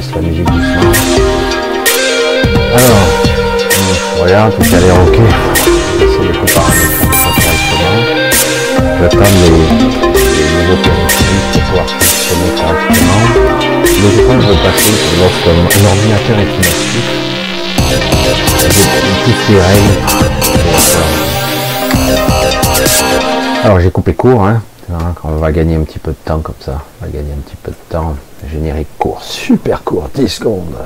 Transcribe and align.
je 0.00 0.14
la 0.14 0.20
musique 0.20 0.44
doucement. 0.44 0.92
Alors, 2.76 3.06
voilà, 4.18 4.50
tout 4.50 4.62
a 4.62 4.78
l'air 4.80 4.94
ok. 5.06 5.18
J'essaie 5.98 6.26
de 6.28 6.32
comparer 6.36 6.72
ça 6.76 7.30
correctement. 7.42 7.96
J'attends 9.00 9.32
les, 9.32 9.50
les 9.50 10.48
nouveaux 10.52 10.80
périphériques 10.82 11.48
pour 11.52 11.62
pouvoir 11.62 11.86
fonctionner 11.88 12.50
correctement. 12.60 13.22
Mais 13.82 14.10
je 14.10 14.18
je 14.18 14.46
vais 14.48 14.60
passer 14.62 14.96
lorsque 15.18 15.48
l'ordinateur 15.82 16.36
est 16.38 16.52
inactif. 16.56 17.06
J'ai 18.60 19.16
toutes 19.24 19.44
les 19.48 19.60
règles. 19.60 19.96
Alors 23.64 23.78
j'ai 23.80 23.90
coupé 23.90 24.12
court, 24.14 24.42
hein. 24.46 24.62
On 25.24 25.36
va 25.36 25.50
gagner 25.50 25.74
un 25.76 25.80
petit 25.80 25.98
peu 25.98 26.10
de 26.10 26.16
temps 26.24 26.38
comme 26.40 26.54
ça. 26.60 26.82
On 27.00 27.06
va 27.06 27.10
gagner 27.10 27.32
un 27.32 27.40
petit 27.40 27.56
peu 27.62 27.70
de 27.70 27.76
temps. 27.90 28.14
Générique 28.50 28.88
court, 28.98 29.22
super 29.22 29.82
court, 29.84 30.08
10 30.14 30.28
secondes. 30.28 30.76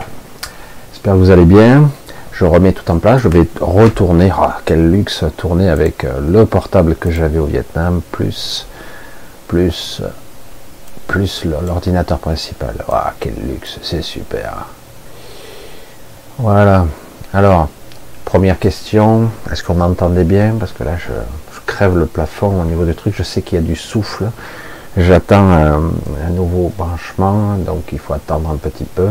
J'espère 0.92 1.14
que 1.14 1.18
vous 1.18 1.30
allez 1.30 1.44
bien. 1.44 1.90
Je 2.32 2.44
remets 2.44 2.72
tout 2.72 2.90
en 2.90 2.98
place. 2.98 3.20
Je 3.20 3.28
vais 3.28 3.46
retourner. 3.60 4.32
Oh, 4.38 4.46
quel 4.64 4.90
luxe 4.90 5.24
tourner 5.36 5.68
avec 5.68 6.04
euh, 6.04 6.20
le 6.26 6.46
portable 6.46 6.94
que 6.94 7.10
j'avais 7.10 7.38
au 7.38 7.44
Vietnam, 7.44 8.00
plus, 8.12 8.66
plus, 9.46 10.02
plus 11.06 11.44
l'ordinateur 11.44 12.18
principal. 12.18 12.76
Oh, 12.88 12.94
quel 13.18 13.34
luxe, 13.34 13.78
c'est 13.82 14.02
super. 14.02 14.66
Voilà. 16.38 16.86
Alors, 17.34 17.68
première 18.24 18.58
question. 18.58 19.30
Est-ce 19.52 19.62
qu'on 19.62 19.74
m'entendait 19.74 20.24
bien? 20.24 20.54
Parce 20.58 20.72
que 20.72 20.84
là, 20.84 20.96
je, 20.96 21.12
crève 21.66 21.98
le 21.98 22.06
plafond 22.06 22.62
au 22.62 22.64
niveau 22.64 22.84
du 22.84 22.94
truc. 22.94 23.14
Je 23.16 23.22
sais 23.22 23.42
qu'il 23.42 23.56
y 23.56 23.58
a 23.58 23.64
du 23.64 23.76
souffle. 23.76 24.30
J'attends 24.96 25.48
un, 25.50 25.80
nouveau 26.30 26.72
branchement, 26.76 27.54
donc 27.58 27.84
il 27.92 27.98
faut 28.00 28.12
attendre 28.12 28.50
un 28.50 28.56
petit 28.56 28.84
peu. 28.84 29.08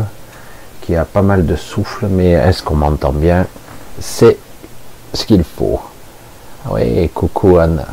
Qu'il 0.82 0.94
y 0.94 0.98
a 0.98 1.06
pas 1.06 1.22
mal 1.22 1.46
de 1.46 1.56
souffle, 1.56 2.06
mais 2.08 2.32
est-ce 2.32 2.62
qu'on 2.62 2.74
m'entend 2.74 3.12
bien? 3.12 3.46
C'est 3.98 4.36
ce 5.14 5.24
qu'il 5.24 5.42
faut. 5.42 5.80
Oui, 6.70 7.08
coucou 7.14 7.56
Anne. 7.58 7.84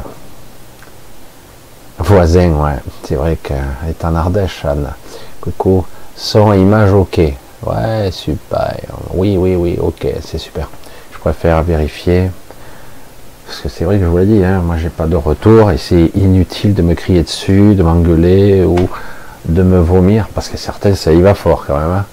Voisin, 1.99 2.51
ouais. 2.51 2.75
C'est 3.03 3.15
vrai 3.15 3.37
qu'elle 3.41 3.57
est 3.87 4.03
en 4.03 4.15
Ardèche, 4.15 4.65
Anne. 4.65 4.91
Coucou. 5.39 5.85
Son 6.15 6.51
image, 6.53 6.91
ok. 6.91 7.21
Ouais, 7.65 8.09
super. 8.11 8.75
Oui, 9.13 9.37
oui, 9.37 9.55
oui, 9.55 9.77
ok, 9.79 10.07
c'est 10.21 10.37
super. 10.37 10.69
Je 11.13 11.19
préfère 11.19 11.63
vérifier. 11.63 12.31
Parce 13.47 13.61
que 13.61 13.69
c'est 13.69 13.85
vrai 13.85 13.97
que 13.97 14.03
je 14.03 14.09
vous 14.09 14.17
l'ai 14.17 14.25
dit, 14.25 14.43
hein, 14.43 14.61
moi 14.63 14.75
j'ai 14.77 14.89
pas 14.89 15.07
de 15.07 15.15
retour 15.15 15.71
et 15.71 15.77
c'est 15.77 16.11
inutile 16.15 16.73
de 16.73 16.81
me 16.81 16.95
crier 16.95 17.23
dessus, 17.23 17.75
de 17.75 17.81
m'engueuler 17.81 18.65
ou 18.65 18.77
de 19.45 19.63
me 19.63 19.79
vomir, 19.79 20.27
parce 20.35 20.49
que 20.49 20.57
certains 20.57 20.95
ça 20.95 21.13
y 21.13 21.21
va 21.21 21.33
fort 21.33 21.63
quand 21.65 21.77
même. 21.77 22.03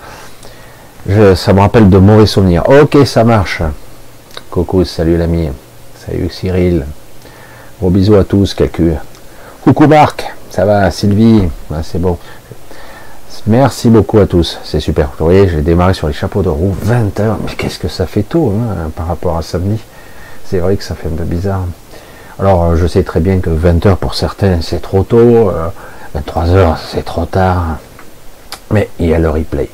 Hein. 1.08 1.34
ça 1.34 1.52
me 1.52 1.60
rappelle 1.60 1.90
de 1.90 1.98
mauvais 1.98 2.26
souvenirs. 2.26 2.62
Ok, 2.68 3.04
ça 3.04 3.24
marche. 3.24 3.62
Coucou, 4.48 4.84
salut 4.84 5.16
l'ami. 5.16 5.50
Salut 6.06 6.30
Cyril. 6.30 6.86
Gros 7.80 7.90
bisous 7.90 8.14
à 8.14 8.22
tous, 8.22 8.54
quelques. 8.54 8.94
Coucou 9.62 9.88
Marc, 9.88 10.32
ça 10.50 10.64
va, 10.64 10.88
Sylvie, 10.92 11.48
c'est 11.82 12.00
bon. 12.00 12.16
Merci 13.48 13.90
beaucoup 13.90 14.18
à 14.18 14.26
tous, 14.26 14.60
c'est 14.62 14.78
super. 14.78 15.10
Vous 15.18 15.24
voyez, 15.24 15.48
j'ai 15.48 15.62
démarré 15.62 15.94
sur 15.94 16.06
les 16.06 16.14
chapeaux 16.14 16.42
de 16.42 16.48
roue, 16.48 16.74
20 16.80 17.18
heures, 17.18 17.38
mais 17.44 17.52
qu'est-ce 17.56 17.80
que 17.80 17.88
ça 17.88 18.06
fait 18.06 18.22
tôt 18.22 18.52
hein, 18.56 18.90
par 18.94 19.08
rapport 19.08 19.36
à 19.36 19.42
samedi? 19.42 19.80
C'est 20.46 20.58
vrai 20.58 20.76
que 20.76 20.84
ça 20.84 20.94
fait 20.94 21.08
un 21.08 21.16
peu 21.16 21.24
bizarre. 21.24 21.64
Alors, 22.38 22.64
euh, 22.64 22.76
je 22.76 22.86
sais 22.86 23.02
très 23.02 23.20
bien 23.20 23.38
que 23.38 23.50
20h 23.50 23.96
pour 23.96 24.14
certains, 24.14 24.60
c'est 24.60 24.82
trop 24.82 25.02
tôt, 25.02 25.52
23h, 26.16 26.56
euh, 26.56 26.72
c'est 26.90 27.04
trop 27.04 27.26
tard, 27.26 27.78
mais 28.70 28.88
il 28.98 29.06
y 29.06 29.14
a 29.14 29.18
le 29.18 29.30
replay. 29.30 29.68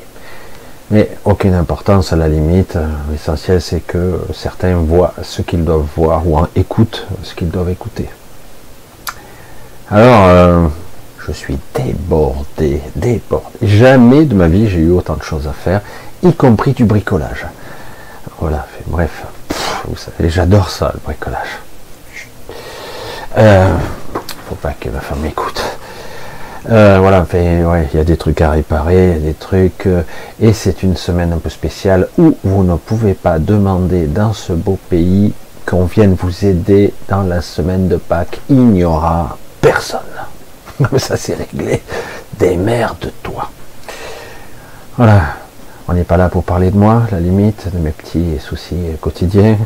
Mais 0.90 1.08
aucune 1.24 1.54
importance 1.54 2.12
à 2.12 2.16
la 2.16 2.28
limite. 2.28 2.76
L'essentiel, 3.10 3.62
c'est 3.62 3.80
que 3.80 4.20
certains 4.34 4.74
voient 4.74 5.14
ce 5.22 5.40
qu'ils 5.40 5.64
doivent 5.64 5.86
voir 5.96 6.26
ou 6.26 6.38
écoutent 6.56 7.06
ce 7.22 7.34
qu'ils 7.34 7.50
doivent 7.50 7.70
écouter. 7.70 8.10
Alors, 9.88 10.26
euh, 10.26 10.66
je 11.26 11.32
suis 11.32 11.58
débordé, 11.74 12.80
débordé. 12.96 13.46
Jamais 13.62 14.24
de 14.24 14.34
ma 14.34 14.48
vie, 14.48 14.68
j'ai 14.68 14.80
eu 14.80 14.90
autant 14.90 15.16
de 15.16 15.22
choses 15.22 15.46
à 15.46 15.52
faire, 15.52 15.80
y 16.22 16.32
compris 16.32 16.72
du 16.72 16.84
bricolage. 16.84 17.46
Voilà, 18.38 18.66
bref, 18.86 19.24
vous 19.86 19.96
savez, 19.96 20.30
j'adore 20.30 20.70
ça, 20.70 20.90
le 20.94 21.00
bricolage. 21.00 21.58
Euh, 23.38 23.76
faut 24.48 24.54
pas 24.56 24.72
que 24.72 24.88
ma 24.88 25.00
femme 25.00 25.20
m'écoute. 25.20 25.62
Euh, 26.68 26.98
voilà, 27.00 27.26
il 27.32 27.96
y 27.96 28.00
a 28.00 28.04
des 28.04 28.16
trucs 28.16 28.40
à 28.42 28.50
réparer, 28.50 29.06
il 29.06 29.12
y 29.12 29.16
a 29.16 29.18
des 29.18 29.34
trucs, 29.34 29.86
euh, 29.86 30.02
et 30.40 30.52
c'est 30.52 30.82
une 30.82 30.96
semaine 30.96 31.32
un 31.32 31.38
peu 31.38 31.48
spéciale 31.48 32.08
où 32.18 32.36
vous 32.44 32.64
ne 32.64 32.76
pouvez 32.76 33.14
pas 33.14 33.38
demander 33.38 34.06
dans 34.06 34.34
ce 34.34 34.52
beau 34.52 34.78
pays 34.90 35.32
qu'on 35.64 35.84
vienne 35.84 36.14
vous 36.20 36.44
aider 36.44 36.92
dans 37.08 37.22
la 37.22 37.40
semaine 37.40 37.88
de 37.88 37.96
Pâques. 37.96 38.40
Il 38.50 38.66
n'y 38.66 38.84
aura 38.84 39.38
personne. 39.60 40.00
Ça 40.98 41.16
c'est 41.16 41.34
réglé. 41.34 41.82
Des 42.38 42.56
mères 42.56 42.96
de 43.00 43.10
toi. 43.22 43.50
Voilà, 44.96 45.36
on 45.90 45.94
n'est 45.94 46.04
pas 46.04 46.16
là 46.16 46.28
pour 46.28 46.44
parler 46.44 46.70
de 46.70 46.76
moi, 46.76 47.02
la 47.10 47.18
limite, 47.18 47.66
de 47.74 47.78
mes 47.80 47.90
petits 47.90 48.38
soucis 48.38 48.76
quotidiens, 49.00 49.56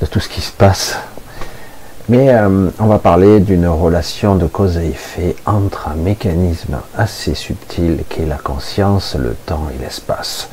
de 0.00 0.06
tout 0.06 0.20
ce 0.20 0.28
qui 0.28 0.40
se 0.40 0.52
passe. 0.52 0.96
Mais 2.08 2.30
euh, 2.30 2.70
on 2.78 2.86
va 2.86 3.00
parler 3.00 3.40
d'une 3.40 3.66
relation 3.66 4.36
de 4.36 4.46
cause 4.46 4.78
à 4.78 4.84
effet 4.84 5.34
entre 5.46 5.88
un 5.88 5.96
mécanisme 5.96 6.78
assez 6.96 7.34
subtil 7.34 8.04
qui 8.08 8.22
est 8.22 8.26
la 8.26 8.36
conscience, 8.36 9.16
le 9.16 9.34
temps 9.46 9.66
et 9.74 9.82
l'espace. 9.82 10.48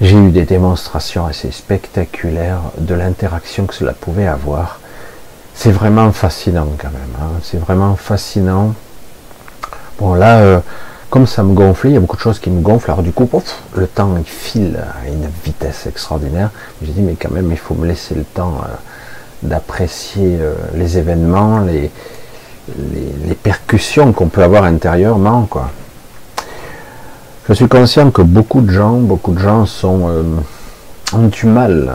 J'ai 0.00 0.16
eu 0.16 0.32
des 0.32 0.44
démonstrations 0.44 1.24
assez 1.24 1.52
spectaculaires 1.52 2.62
de 2.78 2.96
l'interaction 2.96 3.66
que 3.66 3.74
cela 3.74 3.92
pouvait 3.92 4.26
avoir. 4.26 4.80
C'est 5.54 5.70
vraiment 5.70 6.10
fascinant 6.10 6.66
quand 6.78 6.90
même. 6.90 7.14
Hein. 7.22 7.38
C'est 7.44 7.58
vraiment 7.58 7.94
fascinant. 7.94 8.74
Bon 10.00 10.14
là, 10.14 10.38
euh, 10.40 10.58
comme 11.12 11.26
ça 11.26 11.42
me 11.42 11.52
gonflait, 11.52 11.90
il 11.90 11.92
y 11.92 11.96
a 11.98 12.00
beaucoup 12.00 12.16
de 12.16 12.22
choses 12.22 12.38
qui 12.38 12.48
me 12.48 12.62
gonflent, 12.62 12.90
alors 12.90 13.02
du 13.02 13.12
coup, 13.12 13.28
le 13.76 13.86
temps 13.86 14.14
il 14.16 14.24
file 14.24 14.78
à 14.78 15.06
une 15.06 15.28
vitesse 15.44 15.86
extraordinaire. 15.86 16.48
J'ai 16.82 16.92
dit, 16.92 17.02
mais 17.02 17.16
quand 17.20 17.30
même, 17.30 17.50
il 17.50 17.58
faut 17.58 17.74
me 17.74 17.86
laisser 17.86 18.14
le 18.14 18.24
temps 18.24 18.54
euh, 18.64 18.68
d'apprécier 19.42 20.38
euh, 20.40 20.54
les 20.74 20.96
événements, 20.96 21.60
les, 21.60 21.90
les, 23.28 23.34
percussions 23.34 24.14
qu'on 24.14 24.28
peut 24.28 24.42
avoir 24.42 24.64
intérieurement. 24.64 25.44
Quoi. 25.50 25.70
Je 27.46 27.52
suis 27.52 27.68
conscient 27.68 28.10
que 28.10 28.22
beaucoup 28.22 28.62
de 28.62 28.70
gens, 28.70 28.96
beaucoup 28.96 29.34
de 29.34 29.38
gens 29.38 29.66
sont, 29.66 30.08
euh, 30.08 30.22
ont 31.12 31.26
du 31.26 31.44
mal. 31.44 31.94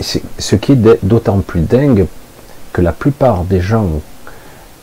ce 0.00 0.56
qui 0.56 0.72
est 0.72 1.04
d'autant 1.04 1.38
plus 1.38 1.60
dingue 1.60 2.06
que 2.72 2.82
la 2.82 2.92
plupart 2.92 3.44
des 3.44 3.60
gens 3.60 3.86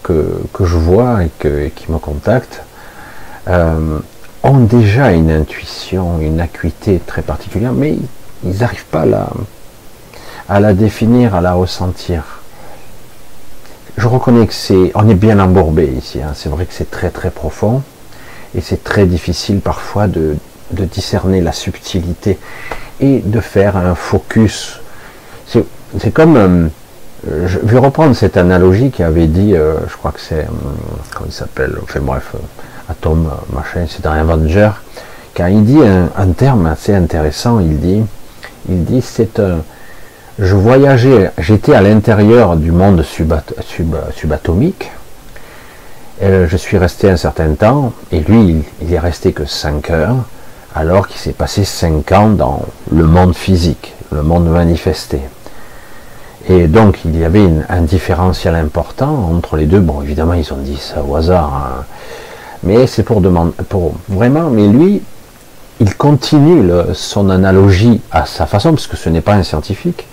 que, 0.01 0.41
que 0.53 0.63
je 0.63 0.77
vois 0.77 1.25
et, 1.25 1.31
que, 1.39 1.65
et 1.65 1.71
qui 1.71 1.91
me 1.91 1.97
contactent, 1.97 2.61
euh, 3.47 3.99
ont 4.43 4.59
déjà 4.59 5.11
une 5.11 5.31
intuition, 5.31 6.19
une 6.19 6.39
acuité 6.39 7.01
très 7.05 7.21
particulière, 7.21 7.73
mais 7.73 7.97
ils 8.43 8.57
n'arrivent 8.59 8.85
pas 8.85 9.01
à 9.01 9.05
la, 9.05 9.29
à 10.49 10.59
la 10.59 10.73
définir, 10.73 11.35
à 11.35 11.41
la 11.41 11.53
ressentir. 11.53 12.23
Je 13.97 14.07
reconnais 14.07 14.45
que 14.45 14.53
c'est, 14.53 14.91
on 14.95 15.09
est 15.09 15.15
bien 15.15 15.39
embourbé 15.39 15.87
ici. 15.87 16.21
Hein. 16.21 16.33
C'est 16.35 16.49
vrai 16.49 16.65
que 16.65 16.73
c'est 16.73 16.91
très 16.91 17.09
très 17.09 17.31
profond 17.31 17.81
et 18.55 18.61
c'est 18.61 18.83
très 18.83 19.05
difficile 19.05 19.59
parfois 19.59 20.07
de, 20.07 20.35
de, 20.71 20.85
discerner 20.85 21.41
la 21.41 21.51
subtilité 21.51 22.37
et 22.99 23.19
de 23.19 23.39
faire 23.39 23.75
un 23.75 23.95
focus. 23.95 24.79
C'est 25.47 26.11
comme, 26.11 26.37
euh, 26.37 27.47
je 27.47 27.59
vais 27.59 27.79
reprendre 27.79 28.15
cette 28.15 28.37
analogie 28.37 28.91
qui 28.91 29.01
avait 29.03 29.27
dit, 29.27 29.55
euh, 29.55 29.75
je 29.89 29.95
crois 29.95 30.11
que 30.11 30.19
c'est, 30.19 30.45
comment 31.13 31.27
il 31.27 31.33
s'appelle, 31.33 31.77
enfin 31.81 31.99
bref, 32.01 32.35
Atom, 32.89 33.29
machin, 33.51 33.85
c'est 33.89 34.05
un 34.05 34.13
Avenger, 34.13 34.69
car 35.33 35.49
il 35.49 35.65
dit 35.65 35.79
un, 35.83 36.31
terme 36.31 36.67
assez 36.67 36.95
intéressant, 36.95 37.59
il 37.59 37.79
dit, 37.79 38.01
il 38.69 38.85
dit 38.85 39.01
c'est 39.01 39.39
un, 39.39 39.59
je 40.39 40.55
voyageais, 40.55 41.31
j'étais 41.37 41.73
à 41.73 41.81
l'intérieur 41.81 42.55
du 42.55 42.71
monde 42.71 43.03
subatomique, 43.03 44.91
et 46.21 46.47
je 46.47 46.57
suis 46.57 46.77
resté 46.77 47.09
un 47.09 47.17
certain 47.17 47.53
temps, 47.55 47.91
et 48.11 48.21
lui, 48.21 48.63
il, 48.81 48.93
est 48.93 48.99
resté 48.99 49.33
que 49.33 49.45
5 49.45 49.89
heures, 49.89 50.23
alors 50.73 51.07
qu'il 51.09 51.19
s'est 51.19 51.33
passé 51.33 51.65
5 51.65 52.11
ans 52.13 52.29
dans 52.29 52.61
le 52.91 53.03
monde 53.03 53.35
physique, 53.35 53.95
le 54.13 54.23
monde 54.23 54.47
manifesté. 54.49 55.19
Et 56.49 56.67
donc 56.67 57.03
il 57.03 57.19
y 57.19 57.25
avait 57.25 57.49
un 57.67 57.81
différentiel 57.81 58.55
important 58.55 59.29
entre 59.33 59.57
les 59.57 59.65
deux. 59.65 59.81
Bon, 59.81 60.01
évidemment, 60.01 60.33
ils 60.33 60.53
ont 60.53 60.57
dit 60.57 60.77
ça 60.77 61.03
au 61.03 61.17
hasard. 61.17 61.53
Hein 61.79 61.83
mais 62.63 62.87
c'est 62.87 63.03
pour 63.03 63.21
demander, 63.21 63.51
pour 63.69 63.93
vraiment, 64.07 64.49
mais 64.49 64.67
lui, 64.67 65.01
il 65.79 65.95
continue 65.95 66.69
son 66.93 67.29
analogie 67.29 68.01
à 68.11 68.25
sa 68.25 68.45
façon, 68.45 68.71
parce 68.71 68.87
que 68.87 68.97
ce 68.97 69.09
n'est 69.09 69.21
pas 69.21 69.33
un 69.33 69.43
scientifique, 69.43 70.05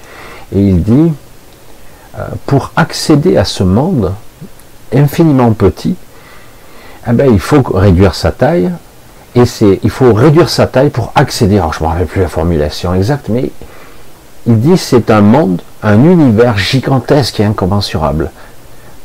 et 0.54 0.60
il 0.60 0.82
dit, 0.82 1.12
euh, 2.18 2.26
pour 2.46 2.72
accéder 2.76 3.36
à 3.36 3.44
ce 3.44 3.64
monde 3.64 4.12
infiniment 4.94 5.52
petit, 5.52 5.96
eh 7.08 7.12
ben, 7.12 7.30
il 7.32 7.40
faut 7.40 7.62
réduire 7.62 8.14
sa 8.14 8.30
taille 8.30 8.70
Et 9.34 9.46
c'est, 9.46 9.80
il 9.82 9.90
faut 9.90 10.12
réduire 10.12 10.48
sa 10.48 10.66
taille 10.66 10.90
pour 10.90 11.12
accéder. 11.14 11.58
Alors, 11.58 11.72
je 11.72 11.80
ne 11.80 11.84
me 11.84 11.88
rappelle 11.88 12.06
plus 12.06 12.20
la 12.20 12.28
formulation 12.28 12.94
exacte, 12.94 13.28
mais 13.28 13.50
il 14.46 14.60
dit 14.60 14.78
c'est 14.78 15.10
un 15.10 15.20
monde, 15.20 15.60
un 15.82 16.04
univers 16.04 16.56
gigantesque 16.56 17.40
et 17.40 17.44
incommensurable. 17.44 18.30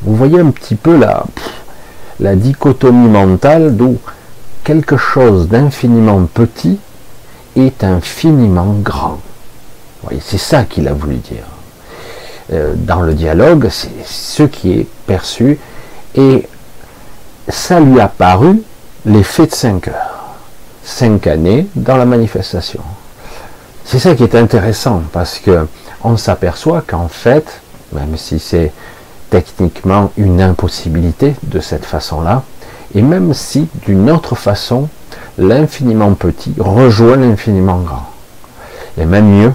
Vous 0.03 0.15
voyez 0.15 0.39
un 0.39 0.51
petit 0.51 0.75
peu 0.75 0.95
la, 0.97 1.25
la 2.19 2.35
dichotomie 2.35 3.09
mentale 3.09 3.75
d'où 3.75 3.97
quelque 4.63 4.97
chose 4.97 5.47
d'infiniment 5.47 6.25
petit 6.25 6.79
est 7.55 7.83
infiniment 7.83 8.75
grand. 8.81 9.19
C'est 10.21 10.37
ça 10.37 10.63
qu'il 10.63 10.87
a 10.87 10.93
voulu 10.93 11.15
dire. 11.15 11.43
Euh, 12.51 12.73
dans 12.75 13.01
le 13.01 13.13
dialogue, 13.13 13.67
c'est 13.69 13.89
ce 14.05 14.43
qui 14.43 14.73
est 14.73 14.87
perçu 15.05 15.59
et 16.15 16.47
ça 17.47 17.79
lui 17.79 17.99
a 17.99 18.07
paru 18.07 18.61
l'effet 19.05 19.45
de 19.45 19.53
cinq 19.53 19.87
heures. 19.87 20.35
Cinq 20.83 21.27
années 21.27 21.67
dans 21.75 21.97
la 21.97 22.05
manifestation. 22.05 22.81
C'est 23.85 23.99
ça 23.99 24.15
qui 24.15 24.23
est 24.23 24.35
intéressant 24.35 25.03
parce 25.11 25.39
que 25.39 25.67
on 26.03 26.17
s'aperçoit 26.17 26.83
qu'en 26.85 27.07
fait, 27.07 27.61
même 27.91 28.17
si 28.17 28.39
c'est 28.39 28.71
techniquement 29.29 30.11
une 30.17 30.41
impossibilité 30.41 31.35
de 31.43 31.59
cette 31.59 31.85
façon-là, 31.85 32.43
et 32.95 33.01
même 33.01 33.33
si 33.33 33.67
d'une 33.85 34.09
autre 34.09 34.35
façon, 34.35 34.89
l'infiniment 35.37 36.13
petit 36.13 36.53
rejoint 36.57 37.17
l'infiniment 37.17 37.79
grand. 37.79 38.09
Et 38.97 39.05
même 39.05 39.29
mieux, 39.29 39.53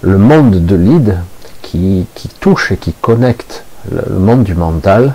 le 0.00 0.18
monde 0.18 0.64
de 0.64 0.76
l'id 0.76 1.18
qui, 1.62 2.06
touche 2.40 2.72
et 2.72 2.76
qui 2.76 2.92
connecte 2.92 3.64
le 3.90 4.18
monde 4.18 4.42
du 4.42 4.54
mental 4.54 5.14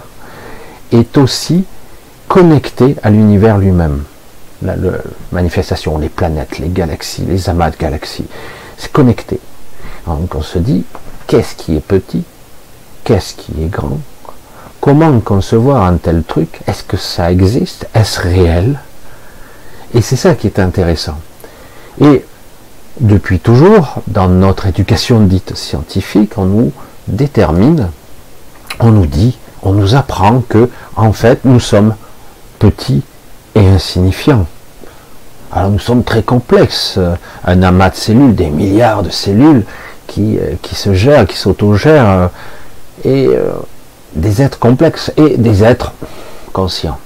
est 0.91 1.17
aussi 1.17 1.65
connecté 2.27 2.95
à 3.01 3.09
l'univers 3.09 3.57
lui-même. 3.57 4.03
La, 4.61 4.75
manifestation, 5.31 5.97
les 5.97 6.09
planètes, 6.09 6.59
les 6.59 6.69
galaxies, 6.69 7.25
les 7.27 7.49
amas 7.49 7.71
de 7.71 7.77
galaxies, 7.77 8.27
c'est 8.77 8.91
connecté. 8.91 9.39
Donc 10.07 10.35
on 10.35 10.41
se 10.41 10.59
dit, 10.59 10.85
qu'est-ce 11.27 11.55
qui 11.55 11.75
est 11.75 11.81
petit? 11.81 12.23
Qu'est-ce 13.03 13.33
qui 13.35 13.51
est 13.61 13.67
grand? 13.69 13.99
Comment 14.79 15.19
concevoir 15.19 15.83
un 15.83 15.97
tel 15.97 16.23
truc? 16.23 16.61
Est-ce 16.67 16.83
que 16.83 16.97
ça 16.97 17.31
existe? 17.31 17.87
Est-ce 17.93 18.21
réel? 18.21 18.79
Et 19.93 20.01
c'est 20.01 20.15
ça 20.15 20.35
qui 20.35 20.47
est 20.47 20.59
intéressant. 20.59 21.17
Et 22.01 22.25
depuis 22.99 23.39
toujours, 23.39 24.01
dans 24.07 24.27
notre 24.27 24.67
éducation 24.67 25.19
dite 25.21 25.55
scientifique, 25.55 26.37
on 26.37 26.45
nous 26.45 26.71
détermine, 27.07 27.89
on 28.79 28.91
nous 28.91 29.05
dit, 29.05 29.37
on 29.61 29.73
nous 29.73 29.95
apprend 29.95 30.41
que, 30.47 30.69
en 30.95 31.13
fait, 31.13 31.45
nous 31.45 31.59
sommes 31.59 31.95
petits 32.59 33.03
et 33.55 33.67
insignifiants. 33.67 34.47
Alors 35.51 35.69
nous 35.69 35.79
sommes 35.79 36.03
très 36.03 36.23
complexes, 36.23 36.97
un 37.45 37.63
amas 37.63 37.91
de 37.91 37.95
cellules, 37.95 38.35
des 38.35 38.49
milliards 38.49 39.03
de 39.03 39.11
cellules 39.11 39.65
qui, 40.07 40.37
euh, 40.39 40.55
qui 40.61 40.73
se 40.75 40.93
gèrent, 40.93 41.27
qui 41.27 41.37
s'autogèrent, 41.37 42.29
et 43.03 43.27
euh, 43.27 43.51
des 44.15 44.41
êtres 44.41 44.59
complexes 44.59 45.11
et 45.17 45.37
des 45.37 45.63
êtres 45.63 45.93
conscients. 46.51 46.97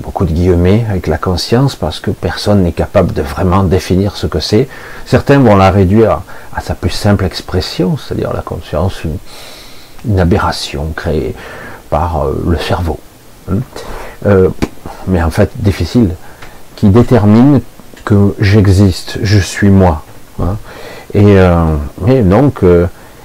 Beaucoup 0.00 0.24
de 0.24 0.32
guillemets 0.32 0.84
avec 0.88 1.06
la 1.06 1.18
conscience 1.18 1.76
parce 1.76 2.00
que 2.00 2.10
personne 2.10 2.62
n'est 2.62 2.72
capable 2.72 3.12
de 3.12 3.22
vraiment 3.22 3.62
définir 3.62 4.16
ce 4.16 4.26
que 4.26 4.40
c'est. 4.40 4.68
Certains 5.06 5.38
vont 5.38 5.56
la 5.56 5.70
réduire 5.70 6.22
à 6.54 6.60
sa 6.60 6.74
plus 6.74 6.90
simple 6.90 7.24
expression, 7.24 7.96
c'est-à-dire 7.96 8.32
la 8.32 8.42
conscience, 8.42 9.02
une, 9.04 10.18
aberration 10.18 10.92
créée 10.96 11.34
par 11.88 12.24
euh, 12.24 12.44
le 12.48 12.58
cerveau. 12.58 12.98
Hein. 13.50 13.58
Euh, 14.26 14.48
mais 15.06 15.22
en 15.22 15.30
fait 15.30 15.50
difficile, 15.56 16.14
qui 16.76 16.88
détermine 16.88 17.60
que 18.04 18.34
j'existe, 18.40 19.18
je 19.22 19.38
suis 19.38 19.70
moi. 19.70 20.02
Hein. 20.40 20.56
Et, 21.14 21.36
donc, 22.22 22.64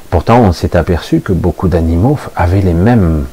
Pourtant, 0.10 0.40
on 0.40 0.54
s'est 0.54 0.76
aperçu 0.76 1.20
que 1.20 1.34
beaucoup 1.34 1.68
d'animaux 1.68 2.18
avaient 2.36 2.62
les 2.62 2.74
mêmes. 2.74 3.26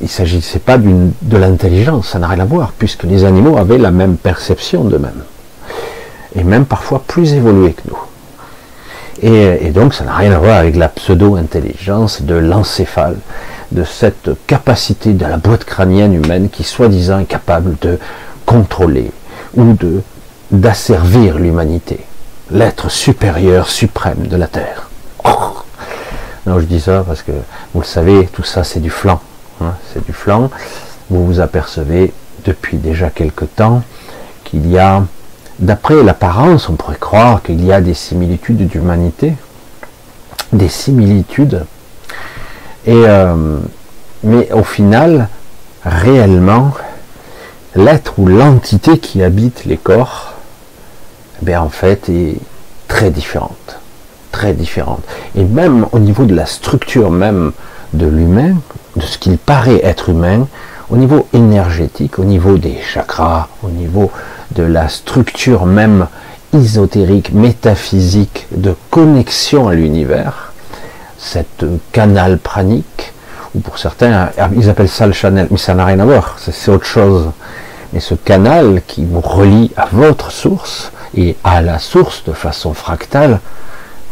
Il 0.00 0.04
ne 0.04 0.08
s'agissait 0.08 0.58
pas 0.58 0.76
de 0.76 1.36
l'intelligence, 1.36 2.08
ça 2.08 2.18
n'a 2.18 2.28
rien 2.28 2.40
à 2.40 2.44
voir, 2.44 2.72
puisque 2.76 3.04
les 3.04 3.24
animaux 3.24 3.56
avaient 3.56 3.78
la 3.78 3.90
même 3.90 4.16
perception 4.16 4.84
d'eux-mêmes. 4.84 5.22
Et 6.34 6.44
même 6.44 6.66
parfois 6.66 7.02
plus 7.06 7.32
évolués 7.32 7.72
que 7.72 7.88
nous. 7.88 7.98
Et, 9.20 9.70
donc, 9.70 9.94
ça 9.94 10.04
n'a 10.04 10.14
rien 10.14 10.32
à 10.32 10.38
voir 10.38 10.58
avec 10.58 10.76
la 10.76 10.88
pseudo-intelligence 10.88 12.22
de 12.22 12.34
l'encéphale, 12.34 13.16
de 13.72 13.82
cette 13.84 14.30
capacité 14.46 15.12
de 15.12 15.24
la 15.24 15.36
boîte 15.38 15.64
crânienne 15.64 16.14
humaine 16.14 16.48
qui, 16.50 16.64
soi-disant, 16.64 17.20
est 17.20 17.24
capable 17.24 17.76
de 17.80 17.98
contrôler 18.46 19.10
ou 19.56 19.72
de 19.74 20.02
d'asservir 20.50 21.38
l'humanité, 21.38 22.00
l'être 22.50 22.90
supérieur, 22.90 23.68
suprême 23.68 24.28
de 24.28 24.36
la 24.36 24.46
Terre. 24.46 24.88
Non, 26.48 26.60
je 26.60 26.64
dis 26.64 26.80
ça 26.80 27.04
parce 27.06 27.20
que 27.20 27.32
vous 27.74 27.80
le 27.82 27.86
savez, 27.86 28.26
tout 28.32 28.42
ça 28.42 28.64
c'est 28.64 28.80
du 28.80 28.88
flanc. 28.88 29.20
Hein, 29.60 29.74
c'est 29.92 30.02
du 30.06 30.14
flanc. 30.14 30.48
Vous 31.10 31.26
vous 31.26 31.40
apercevez 31.40 32.10
depuis 32.46 32.78
déjà 32.78 33.10
quelque 33.10 33.44
temps 33.44 33.82
qu'il 34.44 34.66
y 34.66 34.78
a, 34.78 35.04
d'après 35.58 36.02
l'apparence, 36.02 36.70
on 36.70 36.72
pourrait 36.72 36.96
croire 36.96 37.42
qu'il 37.42 37.62
y 37.62 37.70
a 37.70 37.82
des 37.82 37.92
similitudes 37.92 38.66
d'humanité, 38.66 39.34
des 40.54 40.70
similitudes. 40.70 41.66
Et 42.86 43.02
euh, 43.04 43.58
mais 44.24 44.50
au 44.52 44.64
final, 44.64 45.28
réellement, 45.84 46.72
l'être 47.74 48.14
ou 48.18 48.26
l'entité 48.26 48.98
qui 48.98 49.22
habite 49.22 49.66
les 49.66 49.76
corps, 49.76 50.32
eh 51.46 51.56
en 51.58 51.68
fait, 51.68 52.08
est 52.08 52.38
très 52.88 53.10
différente 53.10 53.77
très 54.30 54.52
différentes. 54.52 55.02
Et 55.36 55.44
même 55.44 55.86
au 55.92 55.98
niveau 55.98 56.24
de 56.24 56.34
la 56.34 56.46
structure 56.46 57.10
même 57.10 57.52
de 57.92 58.06
l'humain, 58.06 58.54
de 58.96 59.02
ce 59.02 59.18
qu'il 59.18 59.38
paraît 59.38 59.80
être 59.84 60.08
humain, 60.08 60.46
au 60.90 60.96
niveau 60.96 61.26
énergétique, 61.32 62.18
au 62.18 62.24
niveau 62.24 62.56
des 62.58 62.78
chakras, 62.82 63.48
au 63.62 63.68
niveau 63.68 64.10
de 64.52 64.62
la 64.62 64.88
structure 64.88 65.66
même 65.66 66.06
ésotérique, 66.54 67.32
métaphysique, 67.32 68.46
de 68.52 68.74
connexion 68.90 69.68
à 69.68 69.74
l'univers, 69.74 70.52
cette 71.18 71.64
canal 71.92 72.38
pranique, 72.38 73.12
ou 73.54 73.60
pour 73.60 73.78
certains, 73.78 74.30
ils 74.56 74.70
appellent 74.70 74.88
ça 74.88 75.06
le 75.06 75.12
channel, 75.12 75.48
mais 75.50 75.58
ça 75.58 75.74
n'a 75.74 75.84
rien 75.84 76.00
à 76.00 76.04
voir, 76.04 76.36
c'est 76.38 76.70
autre 76.70 76.86
chose. 76.86 77.30
Mais 77.92 78.00
ce 78.00 78.14
canal 78.14 78.82
qui 78.86 79.04
vous 79.04 79.20
relie 79.20 79.70
à 79.76 79.88
votre 79.92 80.30
source 80.30 80.92
et 81.16 81.36
à 81.44 81.62
la 81.62 81.78
source 81.78 82.22
de 82.24 82.32
façon 82.32 82.74
fractale, 82.74 83.40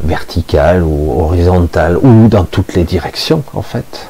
verticale 0.02 0.82
ou 0.82 1.20
horizontale 1.20 1.96
ou 1.98 2.28
dans 2.28 2.44
toutes 2.44 2.74
les 2.74 2.84
directions 2.84 3.42
en 3.54 3.62
fait, 3.62 4.08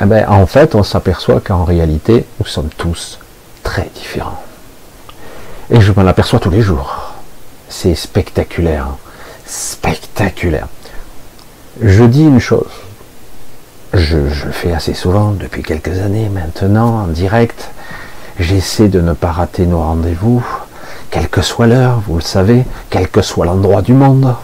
eh 0.00 0.04
ben, 0.04 0.28
en 0.28 0.46
fait 0.46 0.74
on 0.74 0.82
s'aperçoit 0.82 1.40
qu'en 1.40 1.64
réalité 1.64 2.24
nous 2.40 2.46
sommes 2.46 2.70
tous 2.76 3.18
très 3.62 3.88
différents. 3.94 4.42
Et 5.70 5.80
je 5.80 5.92
m'en 5.92 6.06
aperçois 6.06 6.40
tous 6.40 6.50
les 6.50 6.62
jours. 6.62 7.12
C'est 7.68 7.94
spectaculaire. 7.94 8.88
Spectaculaire. 9.44 10.68
Je 11.82 12.04
dis 12.04 12.22
une 12.22 12.40
chose. 12.40 12.70
Je, 13.92 14.28
je, 14.28 14.46
le 14.46 14.52
fais 14.52 14.72
assez 14.72 14.94
souvent 14.94 15.32
depuis 15.32 15.62
quelques 15.62 15.98
années 15.98 16.28
maintenant 16.28 17.02
en 17.02 17.06
direct. 17.06 17.70
J'essaie 18.38 18.88
de 18.88 19.00
ne 19.00 19.12
pas 19.12 19.32
rater 19.32 19.66
nos 19.66 19.80
rendez-vous, 19.80 20.44
quelle 21.10 21.28
que 21.28 21.42
soit 21.42 21.66
l'heure, 21.66 22.00
vous 22.06 22.16
le 22.16 22.22
savez, 22.22 22.64
quel 22.90 23.08
que 23.08 23.22
soit 23.22 23.46
l'endroit 23.46 23.82
du 23.82 23.94
monde 23.94 24.34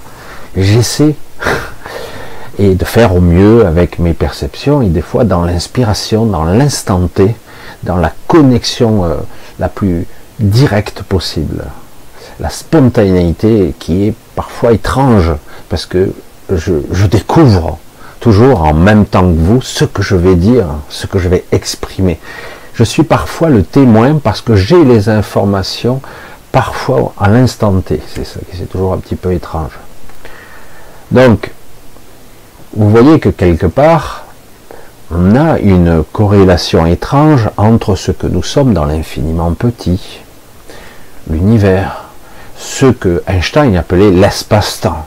j'essaie 0.56 1.14
et 2.58 2.74
de 2.74 2.84
faire 2.84 3.14
au 3.14 3.20
mieux 3.20 3.66
avec 3.66 3.98
mes 3.98 4.14
perceptions 4.14 4.82
et 4.82 4.88
des 4.88 5.02
fois 5.02 5.24
dans 5.24 5.44
l'inspiration, 5.44 6.26
dans 6.26 6.44
l'instant 6.44 7.08
T, 7.08 7.34
dans 7.82 7.96
la 7.96 8.12
connexion 8.28 9.04
euh, 9.04 9.14
la 9.58 9.68
plus 9.68 10.06
directe 10.40 11.02
possible. 11.02 11.64
La 12.40 12.50
spontanéité 12.50 13.74
qui 13.78 14.08
est 14.08 14.14
parfois 14.34 14.72
étrange 14.72 15.32
parce 15.68 15.86
que 15.86 16.12
je, 16.50 16.74
je 16.90 17.06
découvre 17.06 17.78
toujours 18.20 18.62
en 18.62 18.74
même 18.74 19.06
temps 19.06 19.22
que 19.22 19.38
vous 19.38 19.62
ce 19.62 19.84
que 19.84 20.02
je 20.02 20.16
vais 20.16 20.34
dire, 20.34 20.66
ce 20.88 21.06
que 21.06 21.18
je 21.18 21.28
vais 21.28 21.44
exprimer. 21.52 22.18
Je 22.74 22.82
suis 22.82 23.04
parfois 23.04 23.50
le 23.50 23.62
témoin 23.62 24.18
parce 24.22 24.40
que 24.40 24.56
j'ai 24.56 24.84
les 24.84 25.08
informations 25.08 26.00
parfois 26.50 27.12
à 27.20 27.28
l'instant 27.28 27.80
T. 27.80 28.00
C'est 28.14 28.24
ça 28.24 28.40
qui 28.50 28.56
c'est 28.56 28.68
toujours 28.68 28.94
un 28.94 28.98
petit 28.98 29.14
peu 29.14 29.32
étrange. 29.32 29.72
Donc, 31.10 31.50
vous 32.76 32.90
voyez 32.90 33.20
que 33.20 33.28
quelque 33.28 33.66
part, 33.66 34.24
on 35.10 35.36
a 35.36 35.58
une 35.58 36.02
corrélation 36.12 36.86
étrange 36.86 37.48
entre 37.56 37.94
ce 37.94 38.10
que 38.10 38.26
nous 38.26 38.42
sommes 38.42 38.74
dans 38.74 38.84
l'infiniment 38.84 39.52
petit, 39.52 40.20
l'univers, 41.30 42.04
ce 42.56 42.86
que 42.86 43.22
Einstein 43.26 43.76
appelait 43.76 44.10
l'espace-temps. 44.10 45.06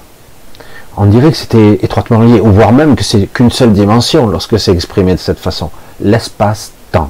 On 0.95 1.05
dirait 1.05 1.31
que 1.31 1.37
c'était 1.37 1.79
étroitement 1.83 2.19
lié, 2.19 2.39
ou 2.39 2.51
voire 2.51 2.71
même 2.71 2.95
que 2.95 3.03
c'est 3.03 3.27
qu'une 3.27 3.51
seule 3.51 3.73
dimension 3.73 4.27
lorsque 4.27 4.59
c'est 4.59 4.71
exprimé 4.71 5.13
de 5.13 5.19
cette 5.19 5.39
façon. 5.39 5.69
L'espace-temps. 5.99 7.09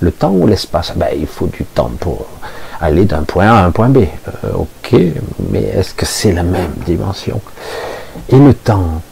Le 0.00 0.10
temps 0.12 0.30
ou 0.30 0.46
l'espace? 0.46 0.92
Ben, 0.96 1.08
Il 1.16 1.26
faut 1.26 1.46
du 1.46 1.64
temps 1.64 1.90
pour 2.00 2.26
aller 2.80 3.04
d'un 3.04 3.22
point 3.22 3.48
A 3.48 3.58
à 3.60 3.64
un 3.64 3.70
point 3.70 3.88
B. 3.88 3.98
Euh, 3.98 4.52
ok, 4.54 5.00
mais 5.50 5.62
est-ce 5.62 5.94
que 5.94 6.06
c'est 6.06 6.32
la 6.32 6.44
même 6.44 6.72
dimension? 6.86 7.40
Et 8.30 8.38
le 8.38 8.54
temps, 8.54 9.02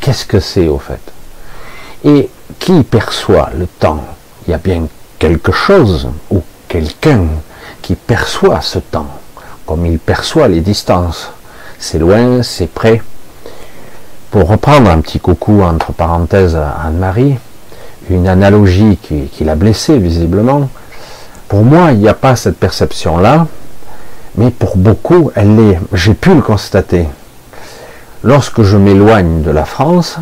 qu'est-ce 0.00 0.26
que 0.26 0.40
c'est 0.40 0.68
au 0.68 0.78
fait? 0.78 1.00
Et 2.04 2.28
qui 2.58 2.82
perçoit 2.82 3.50
le 3.58 3.66
temps? 3.66 4.04
Il 4.46 4.50
y 4.50 4.54
a 4.54 4.58
bien 4.58 4.86
quelque 5.18 5.52
chose 5.52 6.08
ou 6.30 6.42
quelqu'un 6.68 7.24
qui 7.82 7.94
perçoit 7.94 8.60
ce 8.60 8.78
temps, 8.78 9.08
comme 9.66 9.86
il 9.86 9.98
perçoit 9.98 10.48
les 10.48 10.60
distances. 10.60 11.30
C'est 11.78 11.98
loin, 11.98 12.42
c'est 12.42 12.66
près. 12.66 13.02
Pour 14.30 14.48
reprendre 14.48 14.90
un 14.90 15.00
petit 15.00 15.20
coucou 15.20 15.62
entre 15.62 15.92
parenthèses 15.92 16.56
à 16.56 16.76
Anne-Marie, 16.84 17.36
une 18.10 18.28
analogie 18.28 18.98
qui, 19.02 19.26
qui 19.26 19.44
l'a 19.44 19.54
blessée 19.54 19.98
visiblement, 19.98 20.68
pour 21.48 21.62
moi, 21.62 21.92
il 21.92 21.98
n'y 21.98 22.08
a 22.08 22.14
pas 22.14 22.36
cette 22.36 22.58
perception-là, 22.58 23.46
mais 24.36 24.50
pour 24.50 24.76
beaucoup, 24.76 25.30
elle 25.34 25.56
l'est. 25.56 25.78
J'ai 25.92 26.14
pu 26.14 26.34
le 26.34 26.42
constater. 26.42 27.06
Lorsque 28.26 28.62
je 28.62 28.76
m'éloigne 28.76 29.42
de 29.42 29.52
la 29.52 29.64
France, 29.64 30.18